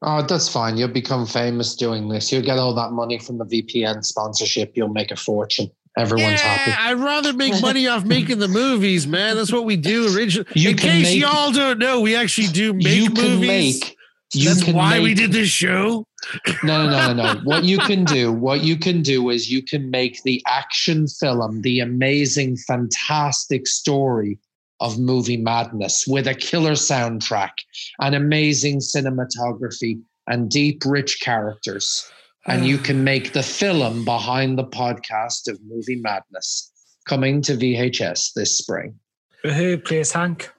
Oh, 0.00 0.22
that's 0.22 0.48
fine. 0.48 0.76
You'll 0.76 0.88
become 0.88 1.26
famous 1.26 1.74
doing 1.74 2.08
this. 2.08 2.32
You'll 2.32 2.42
get 2.42 2.58
all 2.58 2.74
that 2.74 2.92
money 2.92 3.18
from 3.18 3.38
the 3.38 3.44
VPN 3.44 4.04
sponsorship. 4.04 4.72
You'll 4.76 4.88
make 4.88 5.10
a 5.10 5.16
fortune. 5.16 5.70
Everyone's 5.96 6.40
yeah, 6.40 6.46
happy. 6.48 6.72
I'd 6.78 7.02
rather 7.02 7.32
make 7.32 7.60
money 7.62 7.86
off 7.88 8.04
making 8.04 8.38
the 8.38 8.48
movies, 8.48 9.06
man. 9.06 9.36
That's 9.36 9.52
what 9.52 9.64
we 9.64 9.76
do 9.76 10.14
originally. 10.16 10.48
You 10.54 10.70
In 10.70 10.76
case 10.76 11.04
make- 11.04 11.20
y'all 11.20 11.50
don't 11.52 11.78
know, 11.78 12.00
we 12.00 12.14
actually 12.16 12.48
do 12.48 12.72
make 12.72 12.86
you 12.94 13.10
can 13.10 13.36
movies. 13.40 13.80
make. 13.80 13.96
You 14.34 14.50
That's 14.50 14.62
can 14.62 14.74
why 14.76 15.00
we 15.00 15.14
did 15.14 15.32
this 15.32 15.48
show. 15.48 16.04
No, 16.62 16.84
no, 16.86 16.90
no, 16.90 17.12
no, 17.14 17.32
no. 17.34 17.40
What 17.44 17.64
you 17.64 17.78
can 17.78 18.04
do, 18.04 18.30
what 18.30 18.62
you 18.62 18.76
can 18.76 19.00
do 19.00 19.30
is 19.30 19.50
you 19.50 19.62
can 19.62 19.90
make 19.90 20.22
the 20.22 20.42
action 20.46 21.06
film, 21.06 21.62
the 21.62 21.80
amazing, 21.80 22.58
fantastic 22.58 23.66
story 23.66 24.38
of 24.80 24.98
movie 24.98 25.38
madness 25.38 26.04
with 26.06 26.26
a 26.26 26.34
killer 26.34 26.72
soundtrack, 26.72 27.52
an 28.00 28.12
amazing 28.14 28.78
cinematography, 28.80 29.98
and 30.26 30.50
deep, 30.50 30.82
rich 30.84 31.20
characters. 31.20 32.04
And 32.46 32.64
you 32.66 32.78
can 32.78 33.04
make 33.04 33.32
the 33.34 33.42
film 33.42 34.04
behind 34.04 34.58
the 34.58 34.64
podcast 34.64 35.48
of 35.48 35.58
Movie 35.68 36.00
Madness 36.00 36.72
coming 37.06 37.42
to 37.42 37.52
VHS 37.54 38.32
this 38.34 38.56
spring. 38.56 38.98
Who 39.42 39.76
plays 39.78 40.12
Hank? 40.12 40.50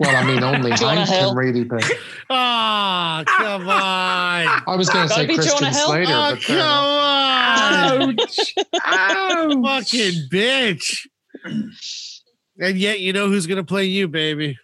Well, 0.00 0.16
I 0.16 0.24
mean, 0.24 0.42
only 0.42 0.70
Hank 0.74 1.08
Hill. 1.08 1.28
can 1.30 1.36
really 1.36 1.64
play. 1.64 1.80
Ah, 2.32 3.24
come 3.26 3.62
on. 3.68 4.62
I 4.68 4.76
was 4.76 4.88
going 4.88 5.08
to 5.08 5.12
say 5.14 5.26
Christian 5.26 5.72
Slater, 5.72 6.12
Oh, 6.14 6.30
but 6.30 6.42
fair 6.44 6.58
come 6.60 8.08
enough. 8.08 9.56
on. 9.56 9.62
Fucking 9.82 10.28
bitch. 10.32 11.06
And 11.44 12.78
yet, 12.78 13.00
you 13.00 13.12
know 13.12 13.26
who's 13.26 13.48
going 13.48 13.56
to 13.56 13.64
play 13.64 13.86
you, 13.86 14.06
baby? 14.06 14.56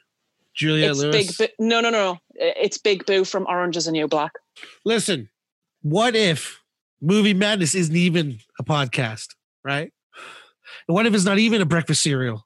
Juliette 0.56 0.90
It's 0.90 1.00
Lewis. 1.00 1.36
Big 1.36 1.48
Boo. 1.58 1.66
No, 1.66 1.80
no, 1.80 1.90
no, 1.90 1.98
no. 2.12 2.18
It's 2.34 2.78
Big 2.78 3.06
Boo 3.06 3.24
from 3.24 3.46
Orange 3.48 3.76
is 3.76 3.84
the 3.84 3.92
New 3.92 4.08
Black. 4.08 4.32
Listen, 4.84 5.28
what 5.82 6.16
if 6.16 6.60
Movie 7.00 7.34
Madness 7.34 7.74
isn't 7.74 7.94
even 7.94 8.38
a 8.58 8.64
podcast, 8.64 9.28
right? 9.64 9.92
And 10.88 10.94
what 10.94 11.06
if 11.06 11.14
it's 11.14 11.24
not 11.24 11.38
even 11.38 11.60
a 11.60 11.66
breakfast 11.66 12.02
cereal? 12.02 12.44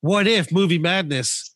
What 0.00 0.26
if 0.26 0.52
Movie 0.52 0.78
Madness 0.78 1.47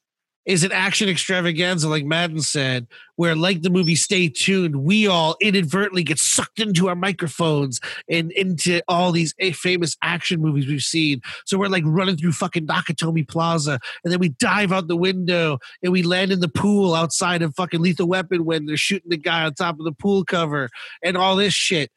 is 0.44 0.64
an 0.64 0.72
action 0.72 1.08
extravaganza, 1.08 1.88
like 1.88 2.04
Madden 2.04 2.40
said, 2.40 2.88
where, 3.16 3.36
like 3.36 3.62
the 3.62 3.70
movie 3.70 3.94
Stay 3.94 4.28
Tuned, 4.28 4.76
we 4.76 5.06
all 5.06 5.36
inadvertently 5.40 6.02
get 6.02 6.18
sucked 6.18 6.58
into 6.58 6.88
our 6.88 6.96
microphones 6.96 7.80
and 8.08 8.32
into 8.32 8.82
all 8.88 9.12
these 9.12 9.34
eh, 9.38 9.52
famous 9.52 9.96
action 10.02 10.40
movies 10.40 10.66
we've 10.66 10.82
seen. 10.82 11.20
So 11.46 11.58
we're 11.58 11.68
like 11.68 11.84
running 11.86 12.16
through 12.16 12.32
fucking 12.32 12.66
Nakatomi 12.66 13.26
Plaza, 13.28 13.78
and 14.02 14.12
then 14.12 14.18
we 14.18 14.30
dive 14.30 14.72
out 14.72 14.88
the 14.88 14.96
window 14.96 15.58
and 15.82 15.92
we 15.92 16.02
land 16.02 16.32
in 16.32 16.40
the 16.40 16.48
pool 16.48 16.94
outside 16.94 17.42
of 17.42 17.54
fucking 17.54 17.80
Lethal 17.80 18.08
Weapon 18.08 18.44
when 18.44 18.66
they're 18.66 18.76
shooting 18.76 19.10
the 19.10 19.16
guy 19.16 19.44
on 19.44 19.54
top 19.54 19.78
of 19.78 19.84
the 19.84 19.92
pool 19.92 20.24
cover 20.24 20.68
and 21.04 21.16
all 21.16 21.36
this 21.36 21.54
shit. 21.54 21.90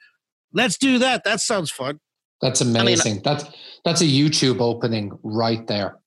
Let's 0.54 0.78
do 0.78 1.00
that. 1.00 1.24
That 1.24 1.42
sounds 1.42 1.72
fun. 1.72 2.00
That's 2.42 2.62
amazing. 2.62 3.22
that's 3.24 3.46
that's 3.84 4.02
a 4.02 4.06
YouTube 4.06 4.60
opening 4.60 5.18
right 5.24 5.66
there. 5.68 5.98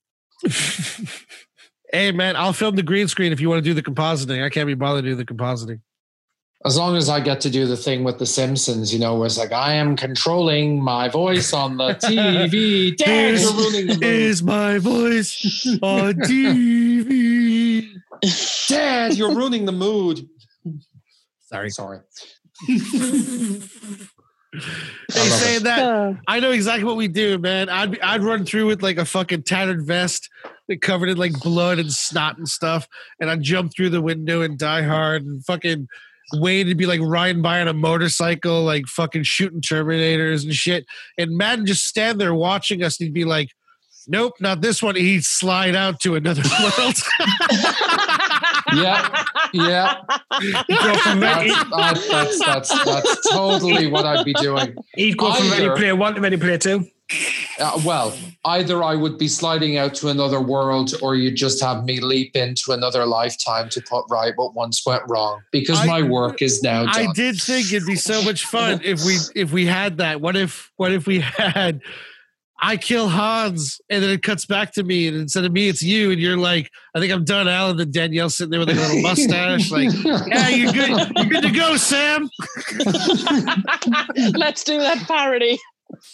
hey 1.92 2.12
man, 2.12 2.36
I'll 2.36 2.52
film 2.52 2.76
the 2.76 2.82
green 2.82 3.08
screen 3.08 3.32
if 3.32 3.40
you 3.40 3.48
want 3.48 3.62
to 3.64 3.68
do 3.70 3.74
the 3.74 3.82
compositing. 3.82 4.44
I 4.44 4.48
can't 4.50 4.66
be 4.66 4.74
bothered 4.74 5.04
to 5.04 5.10
do 5.10 5.14
the 5.16 5.24
compositing. 5.24 5.80
As 6.64 6.76
long 6.76 6.96
as 6.96 7.08
I 7.08 7.20
get 7.20 7.40
to 7.42 7.50
do 7.50 7.66
the 7.66 7.76
thing 7.76 8.02
with 8.02 8.18
the 8.18 8.26
Simpsons, 8.26 8.92
you 8.92 8.98
know, 8.98 9.14
where 9.16 9.26
it's 9.26 9.38
like 9.38 9.52
I 9.52 9.74
am 9.74 9.94
controlling 9.94 10.82
my 10.82 11.08
voice 11.08 11.52
on 11.52 11.76
the 11.76 11.90
TV. 12.02 12.96
Dad, 12.96 13.34
This 13.34 13.42
you're 13.44 13.52
ruining 13.52 13.86
the 13.86 13.94
mood. 13.94 14.02
is 14.04 14.42
my 14.42 14.78
voice 14.78 15.66
on 15.82 16.14
TV. 16.28 17.86
Dad, 18.68 19.14
you're 19.14 19.34
ruining 19.36 19.66
the 19.66 19.72
mood. 19.72 20.28
Sorry. 21.40 21.70
Sorry. 21.70 22.00
They 24.50 25.28
say 25.28 25.58
that 25.58 26.16
I 26.26 26.40
know 26.40 26.50
exactly 26.52 26.84
what 26.84 26.96
we 26.96 27.06
do, 27.06 27.38
man. 27.38 27.68
I'd 27.68 28.00
I'd 28.00 28.22
run 28.22 28.44
through 28.46 28.66
with 28.66 28.82
like 28.82 28.96
a 28.96 29.04
fucking 29.04 29.42
tattered 29.42 29.86
vest, 29.86 30.30
like, 30.44 30.52
covered 30.76 31.08
in 31.08 31.16
like 31.16 31.38
blood 31.40 31.78
and 31.78 31.90
snot 31.92 32.36
and 32.38 32.46
stuff, 32.48 32.86
and 33.20 33.30
I'd 33.30 33.42
jump 33.42 33.72
through 33.74 33.90
the 33.90 34.02
window 34.02 34.42
and 34.42 34.58
die 34.58 34.82
hard 34.82 35.24
and 35.24 35.44
fucking 35.44 35.88
Wayne 36.34 36.66
would 36.66 36.76
be 36.76 36.84
like 36.84 37.00
riding 37.02 37.40
by 37.40 37.60
on 37.62 37.68
a 37.68 37.72
motorcycle, 37.72 38.62
like 38.62 38.86
fucking 38.86 39.22
shooting 39.22 39.62
Terminators 39.62 40.44
and 40.44 40.52
shit. 40.52 40.84
And 41.16 41.36
Madden 41.38 41.64
just 41.64 41.86
stand 41.86 42.20
there 42.20 42.34
watching 42.34 42.82
us. 42.82 43.00
And 43.00 43.06
he'd 43.06 43.14
be 43.14 43.24
like, 43.24 43.48
"Nope, 44.06 44.34
not 44.38 44.60
this 44.60 44.82
one." 44.82 44.94
He'd 44.94 45.24
slide 45.24 45.74
out 45.74 46.00
to 46.00 46.16
another 46.16 46.42
world. 46.60 46.96
Yeah, 48.74 49.24
yeah. 49.54 50.00
Go 50.68 50.94
from 50.98 51.20
That's, 51.20 51.38
ready, 51.38 51.48
that- 51.48 51.68
that's, 52.10 52.38
that's, 52.38 52.84
that's 52.84 53.30
totally 53.32 53.86
what 53.86 54.04
I'd 54.04 54.26
be 54.26 54.34
doing. 54.34 54.76
he'd 54.94 55.16
go 55.16 55.32
from 55.32 55.50
Ready 55.50 55.64
Either- 55.64 55.76
Player 55.76 55.96
One 55.96 56.14
to 56.14 56.20
Ready 56.20 56.36
Player 56.36 56.58
Two. 56.58 56.86
Uh, 57.58 57.80
well, 57.84 58.14
either 58.44 58.82
I 58.84 58.94
would 58.94 59.16
be 59.18 59.28
sliding 59.28 59.78
out 59.78 59.94
to 59.96 60.08
another 60.08 60.40
world, 60.40 60.92
or 61.02 61.14
you'd 61.16 61.36
just 61.36 61.60
have 61.62 61.84
me 61.84 62.00
leap 62.00 62.36
into 62.36 62.72
another 62.72 63.06
lifetime 63.06 63.68
to 63.70 63.80
put 63.80 64.04
right 64.10 64.32
what 64.36 64.54
once 64.54 64.84
went 64.86 65.02
wrong. 65.08 65.40
Because 65.50 65.80
I- 65.80 65.86
my 65.86 66.02
work 66.02 66.42
is 66.42 66.62
now 66.62 66.84
done. 66.84 67.08
I 67.08 67.12
did 67.14 67.40
think 67.40 67.72
it'd 67.72 67.86
be 67.86 67.96
so 67.96 68.22
much 68.22 68.44
fun 68.44 68.80
if 68.84 69.04
we 69.04 69.16
if 69.34 69.52
we 69.52 69.64
had 69.66 69.96
that. 69.98 70.20
What 70.20 70.36
if 70.36 70.70
what 70.76 70.92
if 70.92 71.06
we 71.06 71.20
had 71.20 71.80
I 72.60 72.76
kill 72.76 73.08
Hans 73.08 73.80
and 73.88 74.02
then 74.02 74.10
it 74.10 74.22
cuts 74.22 74.44
back 74.44 74.72
to 74.72 74.82
me 74.82 75.06
and 75.06 75.16
instead 75.16 75.44
of 75.44 75.52
me 75.52 75.68
it's 75.68 75.80
you 75.80 76.10
and 76.10 76.20
you're 76.20 76.36
like 76.36 76.68
I 76.94 76.98
think 77.00 77.12
I'm 77.12 77.24
done, 77.24 77.46
Alan. 77.48 77.78
And 77.80 77.92
Danielle 77.92 78.30
sitting 78.30 78.50
there 78.50 78.58
with 78.60 78.68
like 78.68 78.78
a 78.78 78.80
little 78.80 79.00
mustache, 79.02 79.70
like 79.70 79.90
yeah, 80.04 80.48
you're 80.48 80.72
good. 80.72 81.12
You're 81.16 81.26
good 81.26 81.42
to 81.44 81.50
go, 81.52 81.76
Sam. 81.76 82.28
Let's 84.34 84.64
do 84.64 84.78
that 84.78 85.04
parody. 85.06 85.58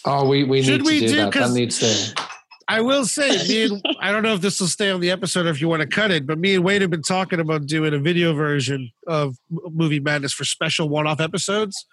Oh, 0.05 0.27
we, 0.27 0.43
we 0.43 0.61
Should 0.61 0.81
need 0.81 0.85
we 0.87 0.99
to 1.01 1.07
do, 1.07 1.13
do- 1.13 1.15
that. 1.17 1.33
That 1.33 1.51
needs 1.51 1.79
to. 1.79 2.23
I 2.67 2.81
will 2.81 3.05
say, 3.05 3.29
me 3.47 3.65
and 3.65 3.85
I 3.99 4.11
don't 4.11 4.23
know 4.23 4.33
if 4.33 4.41
this 4.41 4.59
will 4.59 4.67
stay 4.67 4.89
on 4.89 4.99
the 4.99 5.11
episode 5.11 5.45
or 5.45 5.49
if 5.49 5.61
you 5.61 5.67
want 5.67 5.81
to 5.83 5.87
cut 5.87 6.09
it, 6.09 6.25
but 6.25 6.39
me 6.39 6.55
and 6.55 6.63
Wade 6.63 6.81
have 6.81 6.89
been 6.89 7.03
talking 7.03 7.39
about 7.39 7.67
doing 7.67 7.93
a 7.93 7.99
video 7.99 8.33
version 8.33 8.91
of 9.05 9.35
Movie 9.51 9.99
Madness 9.99 10.33
for 10.33 10.45
special 10.45 10.89
one-off 10.89 11.19
episodes, 11.19 11.85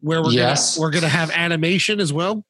where 0.00 0.22
we're 0.22 0.32
Yes. 0.32 0.76
gonna, 0.76 0.82
we're 0.86 0.90
gonna 0.90 1.08
have 1.08 1.30
animation 1.30 2.00
as 2.00 2.12
well. 2.12 2.44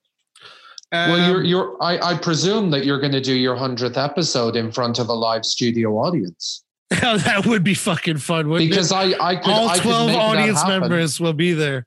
Well, 0.91 1.15
Um, 1.15 1.31
you're 1.31 1.45
you're. 1.45 1.77
I, 1.81 1.99
I 2.15 2.19
presume 2.19 2.71
that 2.73 2.85
you're 2.85 2.99
going 2.99 3.13
to 3.13 3.21
do 3.21 3.35
your 3.35 3.55
hundredth 3.55 3.97
episode 3.97 4.57
in 4.57 4.73
front 4.73 4.99
of 4.99 5.09
a 5.09 5.13
live 5.15 5.45
studio 5.47 5.93
audience 5.99 6.65
that 6.91 7.47
would 7.47 7.63
be 7.63 7.75
fucking 7.75 8.19
fun, 8.19 8.49
wouldn't 8.49 8.69
because 8.69 8.91
it? 8.91 8.97
I 8.97 9.15
I 9.31 9.37
could 9.37 9.53
All 9.53 9.69
I 9.69 9.79
twelve 9.79 10.11
audience 10.11 10.67
members 10.67 11.21
will 11.21 11.35
be 11.35 11.53
there. 11.53 11.87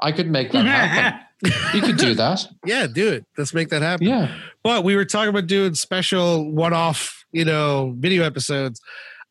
I 0.00 0.10
could 0.10 0.28
make 0.28 0.50
that 0.50 0.66
happen. 0.66 1.20
you 1.42 1.82
could 1.82 1.96
do 1.96 2.14
that. 2.14 2.46
Yeah, 2.64 2.86
do 2.86 3.12
it. 3.12 3.26
Let's 3.36 3.52
make 3.52 3.68
that 3.70 3.82
happen. 3.82 4.06
Yeah. 4.06 4.34
But 4.62 4.84
we 4.84 4.96
were 4.96 5.04
talking 5.04 5.28
about 5.28 5.46
doing 5.46 5.74
special 5.74 6.50
one-off, 6.50 7.24
you 7.32 7.44
know, 7.44 7.94
video 7.98 8.24
episodes. 8.24 8.80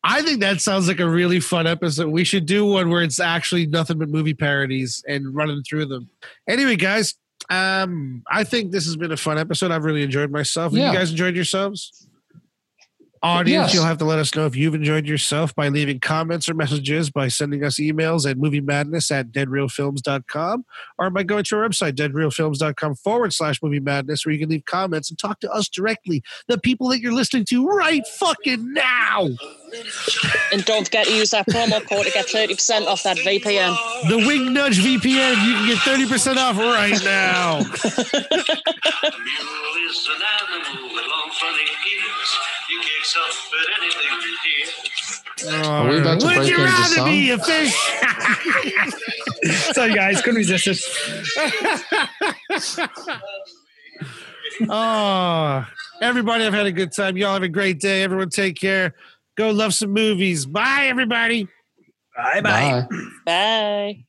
I 0.04 0.22
think 0.22 0.40
that 0.40 0.60
sounds 0.60 0.86
like 0.86 1.00
a 1.00 1.08
really 1.08 1.40
fun 1.40 1.66
episode. 1.66 2.08
We 2.08 2.24
should 2.24 2.46
do 2.46 2.66
one 2.66 2.90
where 2.90 3.02
it's 3.02 3.18
actually 3.18 3.66
nothing 3.66 3.98
but 3.98 4.08
movie 4.08 4.34
parodies 4.34 5.02
and 5.08 5.34
running 5.34 5.62
through 5.62 5.86
them. 5.86 6.10
Anyway, 6.46 6.76
guys, 6.76 7.14
um, 7.50 8.22
I 8.30 8.44
think 8.44 8.70
this 8.70 8.84
has 8.84 8.96
been 8.96 9.12
a 9.12 9.16
fun 9.16 9.38
episode. 9.38 9.70
I've 9.70 9.84
really 9.84 10.02
enjoyed 10.02 10.30
myself. 10.30 10.72
Yeah. 10.72 10.92
You 10.92 10.98
guys 10.98 11.10
enjoyed 11.10 11.34
yourselves? 11.34 12.03
Audience, 13.24 13.68
Yes. 13.68 13.74
you'll 13.74 13.84
have 13.84 13.96
to 13.98 14.04
let 14.04 14.18
us 14.18 14.34
know 14.34 14.44
if 14.44 14.54
you've 14.54 14.74
enjoyed 14.74 15.06
yourself 15.06 15.54
by 15.54 15.68
leaving 15.68 15.98
comments 15.98 16.46
or 16.48 16.52
messages 16.54 17.10
by 17.10 17.28
sending 17.28 17.64
us 17.64 17.76
emails 17.80 18.30
at 18.30 18.36
movie 18.36 18.60
madness 18.60 19.10
at 19.10 19.32
deadrealfilms.com 19.32 20.64
or 20.98 21.10
by 21.10 21.22
going 21.22 21.44
to 21.44 21.56
our 21.56 21.68
website, 21.68 21.92
deadrealfilms.com 21.92 22.94
forward 22.96 23.32
slash 23.32 23.62
movie 23.62 23.80
madness, 23.80 24.26
where 24.26 24.32
you 24.34 24.38
can 24.38 24.50
leave 24.50 24.64
comments 24.66 25.08
and 25.10 25.18
talk 25.18 25.40
to 25.40 25.50
us 25.50 25.68
directly, 25.68 26.22
the 26.48 26.58
people 26.58 26.88
that 26.88 27.00
you're 27.00 27.12
listening 27.14 27.44
to 27.46 27.66
right 27.66 28.06
fucking 28.06 28.72
now. 28.74 29.28
And 30.52 30.64
don't 30.64 30.84
forget 30.84 31.06
to 31.06 31.12
use 31.14 31.30
that 31.30 31.46
promo 31.48 31.80
code 31.88 32.04
to 32.06 32.10
get 32.12 32.26
30% 32.26 32.86
off 32.86 33.02
that 33.02 33.16
VPN. 33.18 33.74
The 34.08 34.18
Wing 34.18 34.52
Nudge 34.52 34.78
VPN, 34.78 35.36
you 35.46 35.54
can 35.54 35.66
get 35.68 35.78
30% 35.78 36.36
off 36.36 36.56
right 36.58 37.02
now. 37.04 37.58
A 37.58 37.62
mule 39.10 39.76
is 39.88 40.08
an 40.14 40.22
animal 40.22 40.94
with 40.94 41.04
long 41.06 41.30
funny 41.40 41.64
ears. 41.64 42.30
He 42.68 42.76
kicks 42.80 43.16
up 43.16 43.34
at 43.60 43.68
anything 43.80 44.12
he 44.20 44.32
hears. 44.48 45.64
Are 45.66 45.88
we 45.88 45.98
about 46.00 46.20
to 46.20 46.26
Would 46.26 46.36
break 46.36 46.48
you 46.48 46.54
into 46.56 46.64
rather 46.64 46.94
song? 46.94 47.06
be 47.06 47.30
a 47.30 47.38
fish? 47.38 47.74
Sorry, 49.74 49.92
guys, 49.94 50.22
couldn't 50.22 50.36
resist 50.38 50.66
it. 50.68 50.78
oh, 54.70 55.66
everybody, 56.00 56.44
I've 56.44 56.54
had 56.54 56.66
a 56.66 56.72
good 56.72 56.92
time. 56.92 57.16
Y'all 57.16 57.32
have 57.34 57.42
a 57.42 57.48
great 57.48 57.80
day. 57.80 58.02
Everyone, 58.02 58.28
take 58.30 58.56
care. 58.58 58.94
Go 59.36 59.50
love 59.50 59.74
some 59.74 59.92
movies. 59.92 60.46
Bye, 60.46 60.86
everybody. 60.86 61.48
Bye 62.16 62.40
bye. 62.40 62.86
Bye. 62.90 62.98
Bye. 63.26 64.04